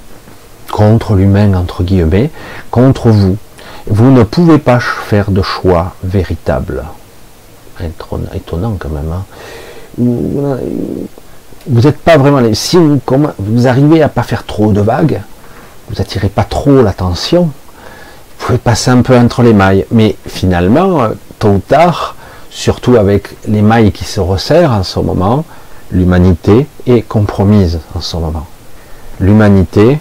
contre 0.76 1.14
l'humain, 1.14 1.54
entre 1.54 1.82
guillemets, 1.82 2.30
contre 2.70 3.08
vous. 3.08 3.38
Vous 3.86 4.10
ne 4.10 4.24
pouvez 4.24 4.58
pas 4.58 4.78
faire 4.80 5.30
de 5.30 5.40
choix 5.40 5.94
véritable. 6.04 6.84
Étonnant 8.34 8.76
quand 8.78 8.88
même. 8.88 9.12
Hein. 9.12 9.24
Vous 11.68 11.80
n'êtes 11.80 11.98
pas 11.98 12.16
vraiment... 12.16 12.40
Si 12.54 12.76
vous, 12.76 13.00
vous 13.38 13.66
arrivez 13.66 14.02
à 14.02 14.08
pas 14.08 14.22
faire 14.22 14.44
trop 14.44 14.72
de 14.72 14.80
vagues, 14.80 15.20
vous 15.90 16.00
attirez 16.00 16.28
pas 16.28 16.44
trop 16.44 16.82
l'attention, 16.82 17.44
vous 18.38 18.46
pouvez 18.46 18.58
passer 18.58 18.90
un 18.90 19.02
peu 19.02 19.16
entre 19.16 19.42
les 19.42 19.52
mailles. 19.52 19.86
Mais 19.90 20.16
finalement, 20.26 21.02
euh, 21.02 21.08
tôt 21.38 21.48
ou 21.48 21.58
tard, 21.58 22.16
surtout 22.50 22.96
avec 22.96 23.36
les 23.48 23.62
mailles 23.62 23.92
qui 23.92 24.04
se 24.04 24.20
resserrent 24.20 24.72
en 24.72 24.82
ce 24.82 25.00
moment, 25.00 25.44
l'humanité 25.90 26.66
est 26.86 27.02
compromise 27.02 27.80
en 27.94 28.00
ce 28.00 28.16
moment. 28.16 28.46
L'humanité, 29.20 29.98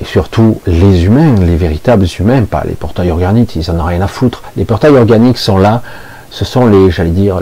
et 0.00 0.04
surtout 0.04 0.60
les 0.66 1.04
humains, 1.04 1.34
les 1.36 1.56
véritables 1.56 2.06
humains, 2.18 2.44
pas 2.44 2.64
les 2.64 2.74
portails 2.74 3.10
organiques, 3.10 3.56
ils 3.56 3.70
en 3.70 3.78
ont 3.80 3.84
rien 3.84 4.00
à 4.00 4.08
foutre. 4.08 4.42
Les 4.56 4.64
portails 4.64 4.96
organiques 4.96 5.38
sont 5.38 5.58
là, 5.58 5.82
ce 6.30 6.44
sont 6.44 6.66
les, 6.66 6.90
j'allais 6.90 7.10
dire, 7.10 7.40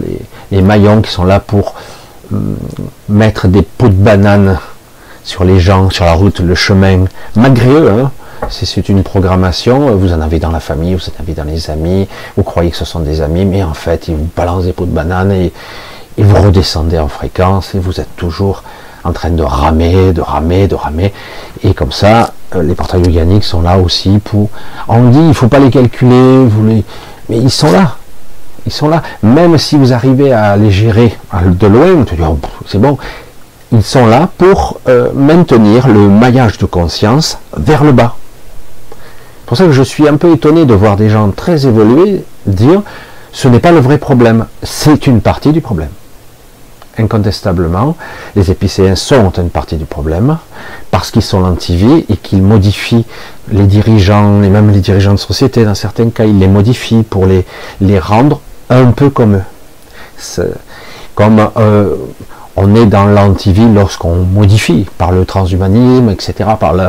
les, 0.50 0.62
maillons 0.62 1.02
qui 1.02 1.10
sont 1.10 1.24
là 1.24 1.40
pour 1.40 1.74
hum, 2.32 2.56
mettre 3.08 3.48
des 3.48 3.62
pots 3.62 3.88
de 3.88 3.94
banane 3.94 4.58
sur 5.24 5.44
les 5.44 5.58
gens, 5.58 5.90
sur 5.90 6.04
la 6.04 6.12
route, 6.12 6.40
le 6.40 6.54
chemin, 6.54 7.04
malgré 7.36 7.70
eux. 7.70 7.90
Hein, 7.90 8.10
c'est 8.50 8.88
une 8.90 9.02
programmation, 9.02 9.96
vous 9.96 10.12
en 10.12 10.20
avez 10.20 10.38
dans 10.38 10.50
la 10.50 10.60
famille, 10.60 10.94
vous 10.94 11.00
en 11.00 11.22
avez 11.22 11.32
dans 11.32 11.44
les 11.44 11.70
amis, 11.70 12.06
vous 12.36 12.42
croyez 12.42 12.70
que 12.70 12.76
ce 12.76 12.84
sont 12.84 13.00
des 13.00 13.22
amis, 13.22 13.46
mais 13.46 13.62
en 13.62 13.72
fait, 13.72 14.08
ils 14.08 14.14
vous 14.14 14.28
balancent 14.36 14.64
des 14.64 14.74
pots 14.74 14.84
de 14.84 14.90
banane 14.90 15.32
et, 15.32 15.52
et 16.18 16.22
vous 16.22 16.36
redescendez 16.42 16.98
en 16.98 17.08
fréquence 17.08 17.74
et 17.74 17.78
vous 17.78 18.00
êtes 18.00 18.14
toujours 18.16 18.62
en 19.04 19.12
train 19.12 19.30
de 19.30 19.42
ramer, 19.42 20.12
de 20.12 20.20
ramer, 20.20 20.66
de 20.66 20.74
ramer. 20.74 21.12
Et 21.62 21.74
comme 21.74 21.92
ça, 21.92 22.32
euh, 22.54 22.62
les 22.62 22.74
portails 22.74 23.02
organiques 23.02 23.44
sont 23.44 23.62
là 23.62 23.78
aussi 23.78 24.18
pour. 24.18 24.48
On 24.88 25.08
dit, 25.10 25.18
il 25.18 25.28
ne 25.28 25.32
faut 25.32 25.48
pas 25.48 25.58
les 25.58 25.70
calculer, 25.70 26.44
vous 26.46 26.66
les... 26.66 26.84
mais 27.28 27.38
ils 27.38 27.50
sont 27.50 27.70
là. 27.70 27.96
Ils 28.66 28.72
sont 28.72 28.88
là. 28.88 29.03
Même 29.22 29.59
si 29.59 29.77
vous 29.77 29.92
arrivez 29.92 30.33
à 30.33 30.57
les 30.57 30.70
gérer 30.70 31.16
de 31.44 31.66
loin, 31.66 32.05
oh, 32.22 32.38
c'est 32.66 32.81
bon. 32.81 32.98
Ils 33.72 33.83
sont 33.83 34.07
là 34.07 34.29
pour 34.38 34.81
euh, 34.88 35.11
maintenir 35.14 35.88
le 35.88 36.09
maillage 36.09 36.59
de 36.59 36.66
conscience 36.66 37.38
vers 37.57 37.85
le 37.85 37.92
bas. 37.92 38.16
C'est 38.90 39.46
pour 39.46 39.57
ça 39.57 39.64
que 39.64 39.72
je 39.72 39.83
suis 39.83 40.09
un 40.09 40.16
peu 40.16 40.33
étonné 40.33 40.64
de 40.64 40.74
voir 40.74 40.96
des 40.96 41.11
gens 41.11 41.31
très 41.31 41.66
évolués 41.66 42.24
dire 42.46 42.83
ce 43.33 43.48
n'est 43.48 43.59
pas 43.59 43.72
le 43.72 43.81
vrai 43.81 43.98
problème, 43.98 44.46
c'est 44.62 45.07
une 45.07 45.20
partie 45.20 45.53
du 45.53 45.61
problème 45.61 45.90
incontestablement, 46.98 47.96
les 48.37 48.50
épicéens 48.50 48.94
sont 48.94 49.31
une 49.33 49.50
partie 49.50 49.77
du 49.77 49.85
problème, 49.85 50.38
parce 50.90 51.11
qu'ils 51.11 51.22
sont 51.22 51.40
l'antivie 51.40 52.05
et 52.09 52.16
qu'ils 52.16 52.42
modifient 52.42 53.07
les 53.50 53.66
dirigeants, 53.66 54.42
et 54.42 54.48
même 54.48 54.70
les 54.70 54.81
dirigeants 54.81 55.14
de 55.14 55.18
société, 55.18 55.64
dans 55.64 55.74
certains 55.74 56.11
cas, 56.11 56.24
ils 56.24 56.38
les 56.38 56.48
modifient 56.48 57.03
pour 57.03 57.27
les, 57.27 57.44
les 57.81 57.98
rendre 57.98 58.40
un 58.70 58.90
peu 58.92 59.11
comme 59.11 59.37
eux. 59.37 60.55
Comme 61.14 61.48
euh, 61.57 61.94
on 62.57 62.74
est 62.74 62.87
dans 62.87 63.07
l'antivie 63.07 63.68
lorsqu'on 63.72 64.16
modifie 64.16 64.87
par 64.98 65.12
le 65.12 65.24
transhumanisme, 65.24 66.11
etc., 66.11 66.50
par 66.59 66.74
le 66.74 66.88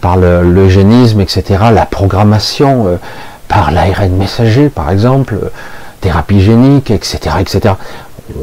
par 0.00 0.16
l'eugénisme, 0.16 1.20
etc., 1.20 1.44
la 1.72 1.86
programmation, 1.86 2.88
euh, 2.88 2.96
par 3.46 3.70
l'ARN 3.70 4.10
messager, 4.16 4.68
par 4.68 4.90
exemple, 4.90 5.36
thérapie 6.00 6.40
génique, 6.40 6.90
etc., 6.90 7.36
etc 7.38 7.74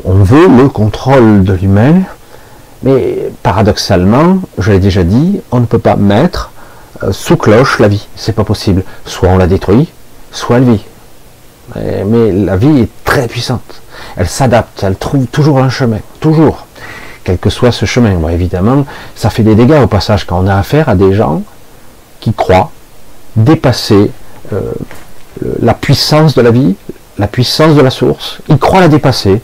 on 0.06 0.24
veut 0.24 0.48
le 0.48 0.70
contrôle 0.70 1.44
de 1.44 1.54
l'humain, 1.54 2.02
mais 2.84 3.32
paradoxalement, 3.44 4.40
je 4.58 4.72
l'ai 4.72 4.80
déjà 4.80 5.04
dit, 5.04 5.42
on 5.52 5.60
ne 5.60 5.66
peut 5.66 5.80
pas 5.80 5.96
mettre 5.96 6.52
euh, 7.04 7.12
sous 7.12 7.38
cloche 7.38 7.80
la 7.80 7.88
vie. 7.88 8.08
C'est 8.16 8.34
pas 8.34 8.44
possible. 8.44 8.84
Soit 9.06 9.30
on 9.30 9.38
la 9.38 9.48
détruit, 9.48 9.90
soit 10.32 10.58
elle 10.58 10.64
vit. 10.64 10.86
Mais, 11.76 12.32
la 12.32 12.58
vie 12.58 12.82
est 12.82 12.90
très 13.04 13.28
puissante. 13.28 13.82
Elle 14.18 14.28
s'adapte, 14.28 14.84
elle 14.84 14.96
trouve 14.96 15.26
toujours 15.28 15.60
un 15.60 15.70
chemin, 15.70 16.00
toujours, 16.20 16.66
quel 17.24 17.38
que 17.38 17.50
soit 17.50 17.72
ce 17.72 17.86
chemin. 17.86 18.18
évidemment, 18.30 18.86
ça 19.16 19.30
fait 19.30 19.44
des 19.44 19.56
dégâts 19.56 19.82
au 19.84 19.88
passage 19.88 20.26
quand 20.26 20.40
on 20.44 20.48
a 20.48 20.56
affaire 20.56 20.90
à 20.90 20.96
des 20.96 21.14
gens 21.14 21.42
qui 22.20 22.34
croient 22.34 22.72
dépasser 23.36 24.12
euh, 24.54 24.62
la 25.62 25.74
puissance 25.74 26.36
de 26.36 26.42
la 26.42 26.52
vie, 26.52 26.76
la 27.18 27.28
puissance 27.28 27.76
de 27.76 27.82
la 27.82 27.90
source. 27.90 28.40
Ils 28.48 28.58
croient 28.58 28.82
la 28.82 28.88
dépasser. 28.88 29.42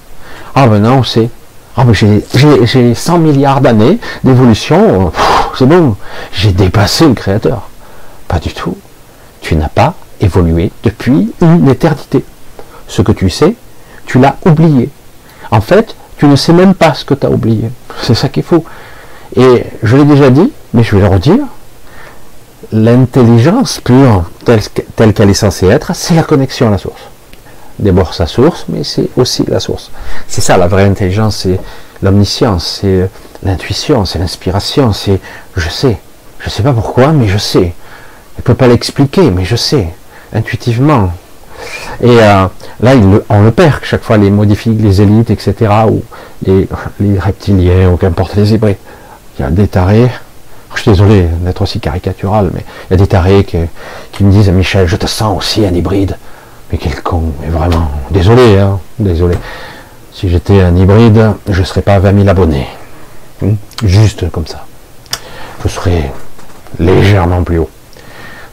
Ah 0.56 0.68
ben 0.68 0.80
non, 0.80 1.04
c'est... 1.04 1.30
Ah 1.78 1.84
ben 1.84 1.94
j'ai 1.94 2.96
100 2.96 3.18
milliards 3.18 3.60
d'années 3.60 4.00
d'évolution, 4.24 5.12
c'est 5.58 5.66
bon, 5.66 5.98
j'ai 6.32 6.54
dépassé 6.54 7.06
le 7.06 7.14
Créateur. 7.14 7.68
Pas 8.30 8.40
du 8.40 8.54
tout. 8.54 8.78
Tu 9.42 9.58
n'as 9.58 9.68
pas 9.68 9.94
évolué 10.22 10.72
depuis 10.84 11.32
une 11.42 11.70
éternité. 11.70 12.24
Ce 12.88 13.02
que 13.02 13.12
tu 13.12 13.30
sais, 13.30 13.56
tu 14.06 14.20
l'as 14.20 14.38
oublié. 14.46 14.90
En 15.52 15.62
fait, 15.62 15.96
tu 16.18 16.28
ne 16.28 16.36
sais 16.36 16.54
même 16.54 16.74
pas 16.74 16.94
ce 16.94 17.06
que 17.06 17.14
tu 17.14 17.26
as 17.26 17.32
oublié. 17.32 17.70
C'est 18.02 18.16
ça 18.16 18.30
qu'il 18.30 18.44
faut. 18.44 18.64
Et 19.36 19.64
je 19.84 19.98
l'ai 19.98 20.06
déjà 20.06 20.30
dit, 20.30 20.52
mais 20.74 20.84
je 20.84 20.96
vais 20.96 21.02
le 21.02 21.08
redire. 21.08 21.46
L'intelligence 22.72 23.80
pure, 23.80 24.24
telle 24.96 25.14
qu'elle 25.14 25.30
est 25.30 25.34
censée 25.34 25.68
être, 25.68 25.96
c'est 25.96 26.16
la 26.16 26.24
connexion 26.24 26.68
à 26.68 26.72
la 26.72 26.78
source 26.78 27.02
d'abord 27.80 28.14
sa 28.14 28.28
source, 28.28 28.66
mais 28.70 28.84
c'est 28.84 29.10
aussi 29.18 29.44
la 29.48 29.60
source. 29.60 29.92
C'est 30.28 30.42
ça 30.42 30.58
la 30.58 30.68
vraie 30.68 30.86
intelligence, 30.86 31.38
c'est 31.38 31.60
l'omniscience, 32.02 32.80
c'est 32.82 33.10
l'intuition, 33.44 34.06
c'est 34.06 34.20
l'inspiration, 34.20 34.94
c'est 34.94 35.20
je 35.56 35.70
sais. 35.70 35.98
Je 36.40 36.46
ne 36.46 36.50
sais 36.52 36.64
pas 36.64 36.74
pourquoi, 36.74 37.12
mais 37.12 37.28
je 37.28 37.38
sais. 37.38 37.74
Je 38.36 38.42
ne 38.42 38.44
peux 38.44 38.54
pas 38.54 38.68
l'expliquer, 38.68 39.32
mais 39.32 39.46
je 39.46 39.56
sais, 39.56 39.88
intuitivement. 40.36 41.12
Et 42.02 42.20
euh, 42.22 42.46
là, 42.82 42.92
on 43.30 43.44
le 43.44 43.52
perd 43.52 43.80
chaque 43.84 44.04
fois, 44.04 44.18
les 44.18 44.30
modifiques, 44.30 44.80
les 44.82 45.02
élites, 45.02 45.32
etc., 45.32 45.72
ou 45.90 46.04
les, 46.46 47.20
reptiliens, 47.20 47.90
ou 47.90 47.98
qu'importe 47.98 48.36
les 48.36 48.54
hybrides. 48.54 48.78
Il 49.38 49.42
y 49.42 49.46
a 49.46 49.50
des 49.50 49.68
tarés, 49.68 50.10
je 50.76 50.82
suis 50.82 50.92
désolé 50.92 51.28
d'être 51.42 51.62
aussi 51.62 51.80
caricatural, 51.80 52.52
mais 52.54 52.64
il 52.90 52.92
y 52.92 52.94
a 52.96 52.98
des 52.98 53.08
tarés 53.08 53.46
qui, 53.46 54.24
me 54.24 54.32
disent, 54.32 54.50
Michel, 54.50 54.88
je 54.88 54.98
te 54.98 55.08
sens 55.08 55.38
aussi 55.38 55.66
un 55.66 55.74
hybride. 55.74 56.18
Mais 56.72 56.78
quel 56.78 57.02
con, 57.02 57.32
mais 57.42 57.48
vraiment, 57.48 57.92
désolé, 58.12 58.58
hein, 58.58 58.80
désolé. 59.00 59.36
Si 60.12 60.30
j'étais 60.30 60.62
un 60.62 60.76
hybride, 60.76 61.32
je 61.50 61.60
ne 61.60 61.66
serais 61.66 61.82
pas 61.82 61.96
à 61.96 62.00
20 62.00 62.16
000 62.16 62.30
abonnés. 62.30 62.68
Hmm? 63.42 63.54
Juste 63.84 64.30
comme 64.32 64.48
ça. 64.48 64.66
Je 65.64 65.70
serais 65.70 66.12
légèrement 66.80 67.44
plus 67.44 67.60
haut. 67.60 67.70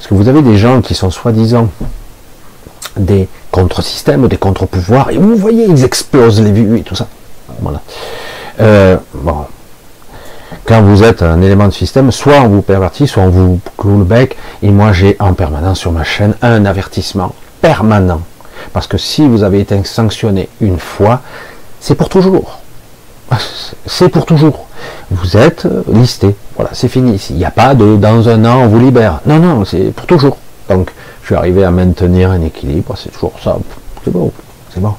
Parce 0.03 0.09
que 0.09 0.15
vous 0.15 0.29
avez 0.29 0.43
des 0.43 0.57
gens 0.57 0.81
qui 0.81 0.97
sont 0.97 1.13
soi-disant 1.13 1.69
des 2.97 3.29
contre-systèmes, 3.53 4.27
des 4.27 4.37
contre-pouvoirs, 4.37 5.11
et 5.11 5.17
vous 5.17 5.37
voyez, 5.37 5.65
ils 5.65 5.85
explosent 5.85 6.43
les 6.43 6.51
vues 6.51 6.79
et 6.79 6.83
tout 6.83 6.97
ça. 6.97 7.07
Voilà. 7.61 7.81
Euh, 8.59 8.97
bon. 9.15 9.45
Quand 10.65 10.83
vous 10.83 11.05
êtes 11.05 11.23
un 11.23 11.41
élément 11.41 11.69
de 11.69 11.73
système, 11.73 12.11
soit 12.11 12.41
on 12.41 12.49
vous 12.49 12.63
pervertit, 12.63 13.07
soit 13.07 13.23
on 13.23 13.29
vous 13.29 13.61
cloue 13.79 13.99
le 13.99 14.05
bec, 14.05 14.37
et 14.65 14.73
moi 14.73 14.91
j'ai 14.93 15.17
en 15.21 15.35
permanence 15.35 15.79
sur 15.79 15.93
ma 15.93 16.03
chaîne 16.03 16.35
un 16.43 16.65
avertissement 16.65 17.33
permanent. 17.61 18.23
Parce 18.73 18.89
que 18.89 18.99
si 18.99 19.25
vous 19.25 19.45
avez 19.45 19.61
été 19.61 19.85
sanctionné 19.85 20.49
une 20.61 20.81
fois, 20.81 21.21
c'est 21.79 21.95
pour 21.95 22.09
toujours. 22.09 22.59
C'est 23.87 24.09
pour 24.09 24.27
toujours. 24.27 24.67
Vous 25.11 25.37
êtes 25.37 25.67
listé. 25.89 26.35
Voilà, 26.57 26.71
c'est 26.73 26.89
fini. 26.89 27.21
Il 27.31 27.37
n'y 27.37 27.45
a 27.45 27.51
pas 27.51 27.75
de 27.75 27.97
dans 27.97 28.29
un 28.29 28.45
an 28.45 28.63
on 28.63 28.69
vous 28.69 28.79
libère. 28.79 29.21
Non, 29.27 29.39
non, 29.39 29.65
c'est 29.65 29.93
pour 29.93 30.07
toujours. 30.07 30.37
Donc, 30.69 30.91
je 31.23 31.27
suis 31.27 31.35
arrivé 31.35 31.65
à 31.65 31.71
maintenir 31.71 32.31
un 32.31 32.43
équilibre. 32.43 32.95
C'est 32.97 33.11
toujours 33.11 33.35
ça. 33.43 33.57
C'est 34.05 34.11
bon. 34.11 34.33
C'est 34.73 34.81
bon. 34.81 34.95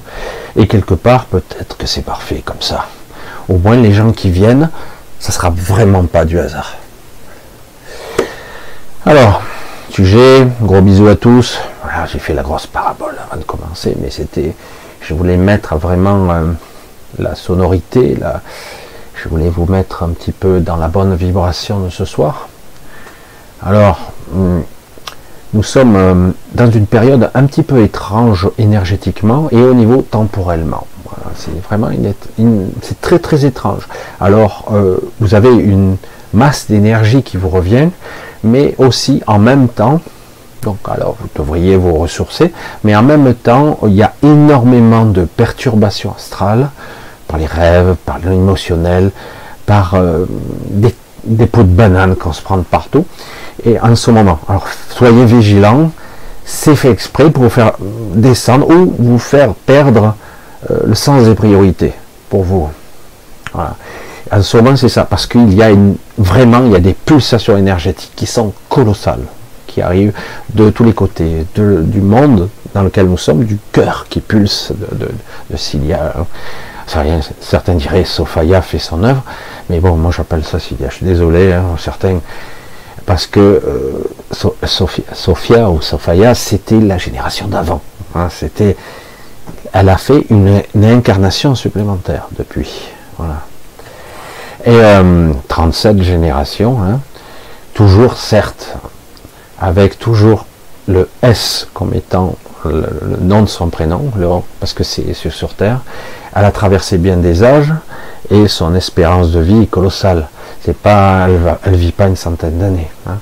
Et 0.56 0.66
quelque 0.66 0.94
part, 0.94 1.26
peut-être 1.26 1.76
que 1.76 1.86
c'est 1.86 2.02
parfait 2.02 2.42
comme 2.44 2.60
ça. 2.60 2.86
Au 3.48 3.58
moins, 3.58 3.76
les 3.76 3.92
gens 3.92 4.12
qui 4.12 4.30
viennent, 4.30 4.70
ça 5.18 5.32
sera 5.32 5.50
vraiment 5.50 6.04
pas 6.04 6.24
du 6.24 6.38
hasard. 6.38 6.74
Alors, 9.06 9.42
sujet, 9.90 10.46
gros 10.62 10.80
bisous 10.80 11.08
à 11.08 11.16
tous. 11.16 11.58
Voilà, 11.82 12.06
j'ai 12.06 12.18
fait 12.18 12.34
la 12.34 12.42
grosse 12.42 12.66
parabole 12.66 13.16
avant 13.26 13.38
de 13.38 13.44
commencer, 13.44 13.96
mais 14.00 14.10
c'était, 14.10 14.54
je 15.00 15.12
voulais 15.12 15.36
mettre 15.36 15.76
vraiment 15.76 16.30
euh, 16.30 16.44
la 17.18 17.34
sonorité, 17.34 18.16
je 19.14 19.28
voulais 19.28 19.48
vous 19.48 19.66
mettre 19.66 20.02
un 20.02 20.10
petit 20.10 20.32
peu 20.32 20.60
dans 20.60 20.76
la 20.76 20.88
bonne 20.88 21.14
vibration 21.14 21.80
de 21.80 21.90
ce 21.90 22.04
soir. 22.04 22.48
Alors, 23.62 24.12
hum, 24.34 24.62
nous 25.54 25.62
sommes 25.62 25.94
euh, 25.94 26.30
dans 26.52 26.70
une 26.70 26.86
période 26.86 27.30
un 27.32 27.46
petit 27.46 27.62
peu 27.62 27.80
étrange 27.82 28.50
énergétiquement 28.58 29.48
et 29.52 29.62
au 29.62 29.72
niveau 29.72 30.02
temporellement. 30.02 30.86
c'est 31.36 31.56
vraiment 31.62 31.90
une, 31.90 32.12
c'est 32.82 33.00
très 33.00 33.20
très 33.20 33.44
étrange. 33.44 33.86
Alors, 34.20 34.66
euh, 34.72 34.96
vous 35.20 35.34
avez 35.34 35.54
une 35.54 35.96
masse 36.32 36.66
d'énergie 36.68 37.22
qui 37.22 37.36
vous 37.36 37.48
revient, 37.48 37.88
mais 38.42 38.74
aussi 38.78 39.22
en 39.28 39.38
même 39.38 39.68
temps, 39.68 40.00
donc 40.62 40.78
alors 40.86 41.16
vous 41.20 41.28
devriez 41.36 41.76
vous 41.76 41.94
ressourcer, 41.94 42.52
mais 42.82 42.96
en 42.96 43.04
même 43.04 43.32
temps, 43.34 43.78
il 43.86 43.94
y 43.94 44.02
a 44.02 44.12
énormément 44.24 45.04
de 45.04 45.24
perturbations 45.24 46.14
astrales, 46.16 46.70
par 47.34 47.38
les 47.38 47.46
rêves, 47.46 47.96
par 48.06 48.18
l'émotionnel, 48.20 49.10
par 49.66 49.94
euh, 49.94 50.24
des, 50.70 51.46
pots 51.46 51.62
de 51.62 51.68
banane 51.68 52.14
qu'on 52.14 52.32
se 52.32 52.40
prend 52.42 52.58
partout. 52.62 53.06
Et 53.64 53.80
en 53.80 53.96
ce 53.96 54.12
moment, 54.12 54.38
alors 54.48 54.66
soyez 54.90 55.24
vigilants, 55.24 55.90
c'est 56.44 56.76
fait 56.76 56.90
exprès 56.90 57.30
pour 57.30 57.44
vous 57.44 57.50
faire 57.50 57.72
descendre 58.14 58.70
ou 58.70 58.94
vous 58.98 59.18
faire 59.18 59.54
perdre 59.54 60.14
euh, 60.70 60.78
le 60.86 60.94
sens 60.94 61.24
des 61.24 61.34
priorités 61.34 61.92
pour 62.30 62.44
vous. 62.44 62.68
En 63.54 64.42
ce 64.42 64.56
moment, 64.56 64.76
c'est 64.76 64.88
ça, 64.88 65.04
parce 65.04 65.26
qu'il 65.26 65.54
y 65.54 65.62
a 65.62 65.70
vraiment, 66.18 66.64
il 66.66 66.72
y 66.72 66.76
a 66.76 66.80
des 66.80 66.94
pulsations 66.94 67.56
énergétiques 67.56 68.12
qui 68.14 68.26
sont 68.26 68.52
colossales, 68.68 69.24
qui 69.66 69.80
arrivent 69.82 70.12
de 70.54 70.70
tous 70.70 70.84
les 70.84 70.92
côtés, 70.92 71.46
du 71.56 72.00
monde 72.00 72.48
dans 72.74 72.82
lequel 72.82 73.06
nous 73.06 73.18
sommes, 73.18 73.44
du 73.44 73.58
cœur 73.72 74.06
qui 74.08 74.20
pulse 74.20 74.72
de, 74.72 75.06
de, 75.06 75.10
de 75.50 75.56
Certains 76.86 77.74
diraient 77.74 78.04
Sophia 78.04 78.62
fait 78.62 78.78
son 78.78 79.02
œuvre, 79.04 79.22
mais 79.70 79.80
bon, 79.80 79.96
moi 79.96 80.10
j'appelle 80.14 80.44
ça 80.44 80.58
Cilia. 80.58 80.88
Je 80.90 80.96
suis 80.96 81.06
désolé, 81.06 81.52
hein, 81.52 81.64
certains, 81.78 82.20
parce 83.06 83.26
que 83.26 83.40
euh, 83.40 84.04
Sophia, 85.12 85.70
ou 85.70 85.80
Sophia, 85.80 86.34
c'était 86.34 86.80
la 86.80 86.98
génération 86.98 87.48
d'avant. 87.48 87.80
Hein, 88.14 88.28
c'était, 88.30 88.76
elle 89.72 89.88
a 89.88 89.96
fait 89.96 90.26
une, 90.30 90.62
incarnation 90.82 91.54
supplémentaire 91.54 92.28
depuis. 92.38 92.88
Et 94.66 94.80
37 95.48 95.96
euh, 95.96 96.02
générations, 96.02 96.82
hein, 96.82 97.00
toujours 97.74 98.16
certes, 98.16 98.76
avec 99.60 99.98
toujours 99.98 100.46
le 100.86 101.08
S 101.22 101.66
comme 101.74 101.94
étant 101.94 102.36
le, 102.64 102.86
nom 103.20 103.42
de 103.42 103.48
son 103.48 103.68
prénom, 103.68 104.10
parce 104.60 104.72
que 104.72 104.84
c'est 104.84 105.12
sur 105.14 105.54
Terre, 105.54 105.80
elle 106.34 106.44
a 106.44 106.50
traversé 106.50 106.98
bien 106.98 107.16
des 107.16 107.44
âges 107.44 107.72
et 108.30 108.48
son 108.48 108.74
espérance 108.74 109.30
de 109.32 109.40
vie 109.40 109.62
est 109.62 109.70
colossale. 109.70 110.28
C'est 110.62 110.76
pas, 110.76 111.28
elle, 111.28 111.72
ne 111.72 111.76
vit 111.76 111.92
pas 111.92 112.06
une 112.06 112.16
centaine 112.16 112.58
d'années. 112.58 112.90
Hein. 113.06 113.18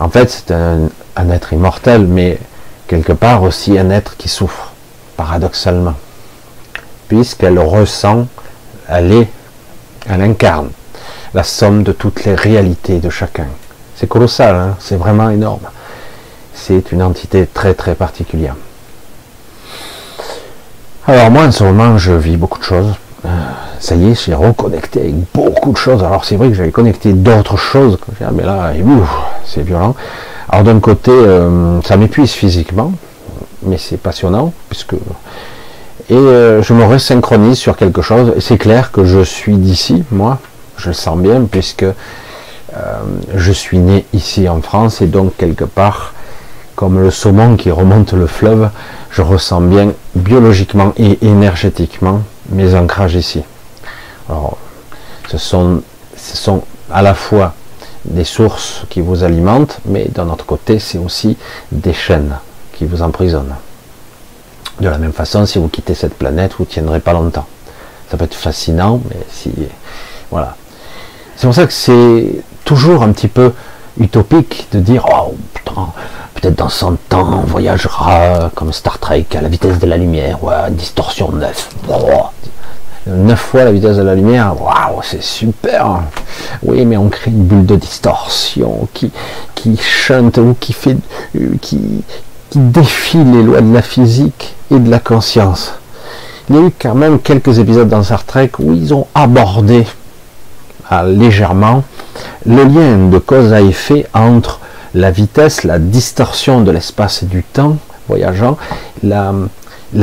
En 0.00 0.08
fait, 0.08 0.30
c'est 0.30 0.52
un, 0.54 0.88
être 1.30 1.52
immortel, 1.52 2.06
mais 2.06 2.38
quelque 2.86 3.12
part 3.12 3.42
aussi 3.42 3.78
un 3.78 3.90
être 3.90 4.16
qui 4.16 4.28
souffre, 4.28 4.72
paradoxalement, 5.16 5.94
puisqu'elle 7.08 7.58
ressent, 7.58 8.26
elle 8.88 9.12
est, 9.12 9.28
elle 10.08 10.22
incarne 10.22 10.70
la 11.34 11.42
somme 11.42 11.82
de 11.82 11.92
toutes 11.92 12.24
les 12.24 12.34
réalités 12.34 12.98
de 12.98 13.10
chacun. 13.10 13.48
C'est 13.96 14.08
colossal, 14.08 14.54
hein. 14.54 14.76
c'est 14.78 14.96
vraiment 14.96 15.28
énorme. 15.28 15.68
C'est 16.54 16.92
une 16.92 17.02
entité 17.02 17.46
très 17.46 17.74
très 17.74 17.94
particulière. 17.94 18.54
Alors 21.10 21.30
moi 21.30 21.44
en 21.44 21.52
ce 21.52 21.64
moment 21.64 21.96
je 21.96 22.12
vis 22.12 22.36
beaucoup 22.36 22.58
de 22.58 22.64
choses. 22.64 22.92
Euh, 23.24 23.28
ça 23.80 23.94
y 23.94 24.10
est, 24.10 24.26
j'ai 24.26 24.34
reconnecté 24.34 25.00
avec 25.00 25.14
beaucoup 25.32 25.72
de 25.72 25.76
choses. 25.78 26.04
Alors 26.04 26.26
c'est 26.26 26.36
vrai 26.36 26.48
que 26.48 26.54
j'avais 26.54 26.70
connecté 26.70 27.14
d'autres 27.14 27.56
choses, 27.56 27.96
mais 28.34 28.42
là, 28.42 28.74
c'est 29.46 29.62
violent. 29.62 29.96
Alors 30.50 30.64
d'un 30.64 30.80
côté, 30.80 31.10
euh, 31.10 31.80
ça 31.80 31.96
m'épuise 31.96 32.32
physiquement, 32.32 32.92
mais 33.62 33.78
c'est 33.78 33.96
passionnant, 33.96 34.52
puisque... 34.68 34.96
Et 36.10 36.14
euh, 36.14 36.62
je 36.62 36.74
me 36.74 36.84
resynchronise 36.84 37.56
sur 37.56 37.78
quelque 37.78 38.02
chose, 38.02 38.34
et 38.36 38.42
c'est 38.42 38.58
clair 38.58 38.92
que 38.92 39.06
je 39.06 39.20
suis 39.20 39.56
d'ici, 39.56 40.04
moi, 40.10 40.36
je 40.76 40.88
le 40.88 40.94
sens 40.94 41.16
bien, 41.18 41.42
puisque 41.50 41.86
je 43.34 43.52
suis 43.52 43.78
né 43.78 44.04
ici 44.12 44.46
en 44.46 44.60
France, 44.60 45.00
et 45.00 45.06
donc 45.06 45.38
quelque 45.38 45.64
part, 45.64 46.12
comme 46.76 47.00
le 47.00 47.10
saumon 47.10 47.56
qui 47.56 47.70
remonte 47.70 48.12
le 48.12 48.26
fleuve, 48.26 48.68
je 49.18 49.22
ressens 49.22 49.62
bien 49.62 49.94
biologiquement 50.14 50.92
et 50.96 51.18
énergétiquement 51.26 52.22
mes 52.50 52.76
ancrages 52.76 53.16
ici. 53.16 53.42
Alors, 54.28 54.56
ce 55.28 55.38
sont, 55.38 55.82
ce 56.16 56.36
sont 56.36 56.62
à 56.88 57.02
la 57.02 57.14
fois 57.14 57.52
des 58.04 58.22
sources 58.22 58.84
qui 58.88 59.00
vous 59.00 59.24
alimentent, 59.24 59.80
mais 59.86 60.04
d'un 60.04 60.28
autre 60.28 60.46
côté, 60.46 60.78
c'est 60.78 60.98
aussi 60.98 61.36
des 61.72 61.92
chaînes 61.92 62.36
qui 62.74 62.84
vous 62.84 63.02
emprisonnent. 63.02 63.56
De 64.78 64.88
la 64.88 64.98
même 64.98 65.12
façon, 65.12 65.46
si 65.46 65.58
vous 65.58 65.66
quittez 65.66 65.94
cette 65.94 66.14
planète, 66.14 66.52
vous 66.56 66.62
ne 66.62 66.70
tiendrez 66.70 67.00
pas 67.00 67.12
longtemps. 67.12 67.48
Ça 68.12 68.16
peut 68.16 68.24
être 68.24 68.36
fascinant, 68.36 69.00
mais 69.10 69.16
si. 69.32 69.50
Voilà. 70.30 70.54
C'est 71.34 71.48
pour 71.48 71.54
ça 71.56 71.66
que 71.66 71.72
c'est 71.72 72.40
toujours 72.64 73.02
un 73.02 73.10
petit 73.10 73.26
peu 73.26 73.52
utopique 73.98 74.68
de 74.70 74.78
dire 74.78 75.06
Oh 75.10 75.34
peut-être 75.64 76.56
dans 76.56 76.68
100 76.68 76.92
ans, 77.14 77.40
on 77.42 77.46
voyagera 77.46 78.50
comme 78.54 78.72
Star 78.72 78.98
Trek 78.98 79.26
à 79.36 79.40
la 79.40 79.48
vitesse 79.48 79.78
de 79.78 79.86
la 79.86 79.96
lumière, 79.96 80.42
ouais, 80.42 80.70
distorsion 80.70 81.30
9. 81.32 81.68
9 83.06 83.38
fois 83.40 83.64
la 83.64 83.72
vitesse 83.72 83.96
de 83.96 84.02
la 84.02 84.14
lumière, 84.14 84.54
c'est 85.02 85.22
super. 85.22 86.02
Oui, 86.62 86.84
mais 86.84 86.96
on 86.96 87.08
crée 87.08 87.30
une 87.30 87.44
bulle 87.44 87.66
de 87.66 87.76
distorsion 87.76 88.88
qui, 88.92 89.10
qui 89.54 89.76
chante 89.76 90.38
ou 90.38 90.56
qui 90.58 90.72
fait, 90.72 90.96
qui, 91.60 92.04
qui 92.50 92.58
défie 92.58 93.24
les 93.24 93.42
lois 93.42 93.60
de 93.60 93.72
la 93.72 93.82
physique 93.82 94.54
et 94.70 94.78
de 94.78 94.90
la 94.90 94.98
conscience. 94.98 95.74
Il 96.50 96.56
y 96.56 96.58
a 96.58 96.62
eu 96.62 96.72
quand 96.78 96.94
même 96.94 97.18
quelques 97.18 97.58
épisodes 97.58 97.88
dans 97.88 98.02
Star 98.02 98.24
Trek 98.24 98.52
où 98.58 98.72
ils 98.72 98.94
ont 98.94 99.06
abordé 99.14 99.86
ah, 100.90 101.04
légèrement 101.04 101.84
le 102.46 102.64
lien 102.64 103.08
de 103.10 103.18
cause 103.18 103.52
à 103.52 103.60
effet 103.60 104.06
entre 104.14 104.60
la 104.94 105.10
vitesse, 105.10 105.64
la 105.64 105.78
distorsion 105.78 106.60
de 106.62 106.70
l'espace 106.70 107.22
et 107.22 107.26
du 107.26 107.42
temps 107.42 107.76
voyageant, 108.08 108.56
la, 109.02 109.32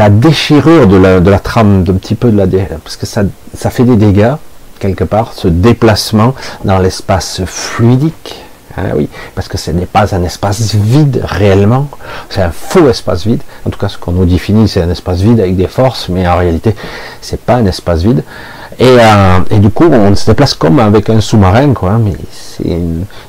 déchirure 0.10 0.88
de 0.88 0.98
la, 0.98 1.20
de 1.20 1.30
la 1.30 1.40
trame, 1.40 1.84
d'un 1.84 1.94
petit 1.94 2.16
peu 2.16 2.32
de 2.32 2.38
la 2.38 2.46
parce 2.84 2.98
que 2.98 3.06
ça, 3.06 3.24
ça 3.56 3.70
fait 3.70 3.84
des 3.84 3.96
dégâts 3.96 4.34
quelque 4.80 5.04
part, 5.04 5.34
ce 5.34 5.48
déplacement 5.48 6.36
dans 6.64 6.80
l'espace 6.80 7.42
fluidique. 7.46 8.42
Hein, 8.78 8.90
oui, 8.96 9.08
parce 9.36 9.48
que 9.48 9.58
ce 9.58 9.72
n'est 9.72 9.86
pas 9.86 10.14
un 10.14 10.24
espace 10.24 10.76
vide 10.76 11.22
réellement, 11.24 11.88
c'est 12.30 12.42
un 12.42 12.52
faux 12.52 12.90
espace 12.90 13.26
vide. 13.26 13.42
En 13.66 13.70
tout 13.70 13.80
cas, 13.80 13.88
ce 13.88 13.98
qu'on 13.98 14.12
nous 14.12 14.26
définit, 14.26 14.68
c'est 14.68 14.82
un 14.82 14.90
espace 14.90 15.22
vide 15.22 15.40
avec 15.40 15.56
des 15.56 15.68
forces, 15.68 16.10
mais 16.10 16.28
en 16.28 16.36
réalité, 16.36 16.76
c'est 17.22 17.40
pas 17.40 17.56
un 17.56 17.66
espace 17.66 18.02
vide. 18.02 18.24
Euh, 18.82 19.40
et, 19.52 19.60
du 19.60 19.70
coup, 19.70 19.86
on 19.86 20.16
se 20.16 20.26
déplace 20.26 20.54
comme 20.54 20.80
avec 20.80 21.10
un 21.10 21.22
sous-marin, 21.22 21.74
quoi. 21.74 21.92
Hein, 21.92 22.02
mais 22.04 22.14
c'est 22.32 22.78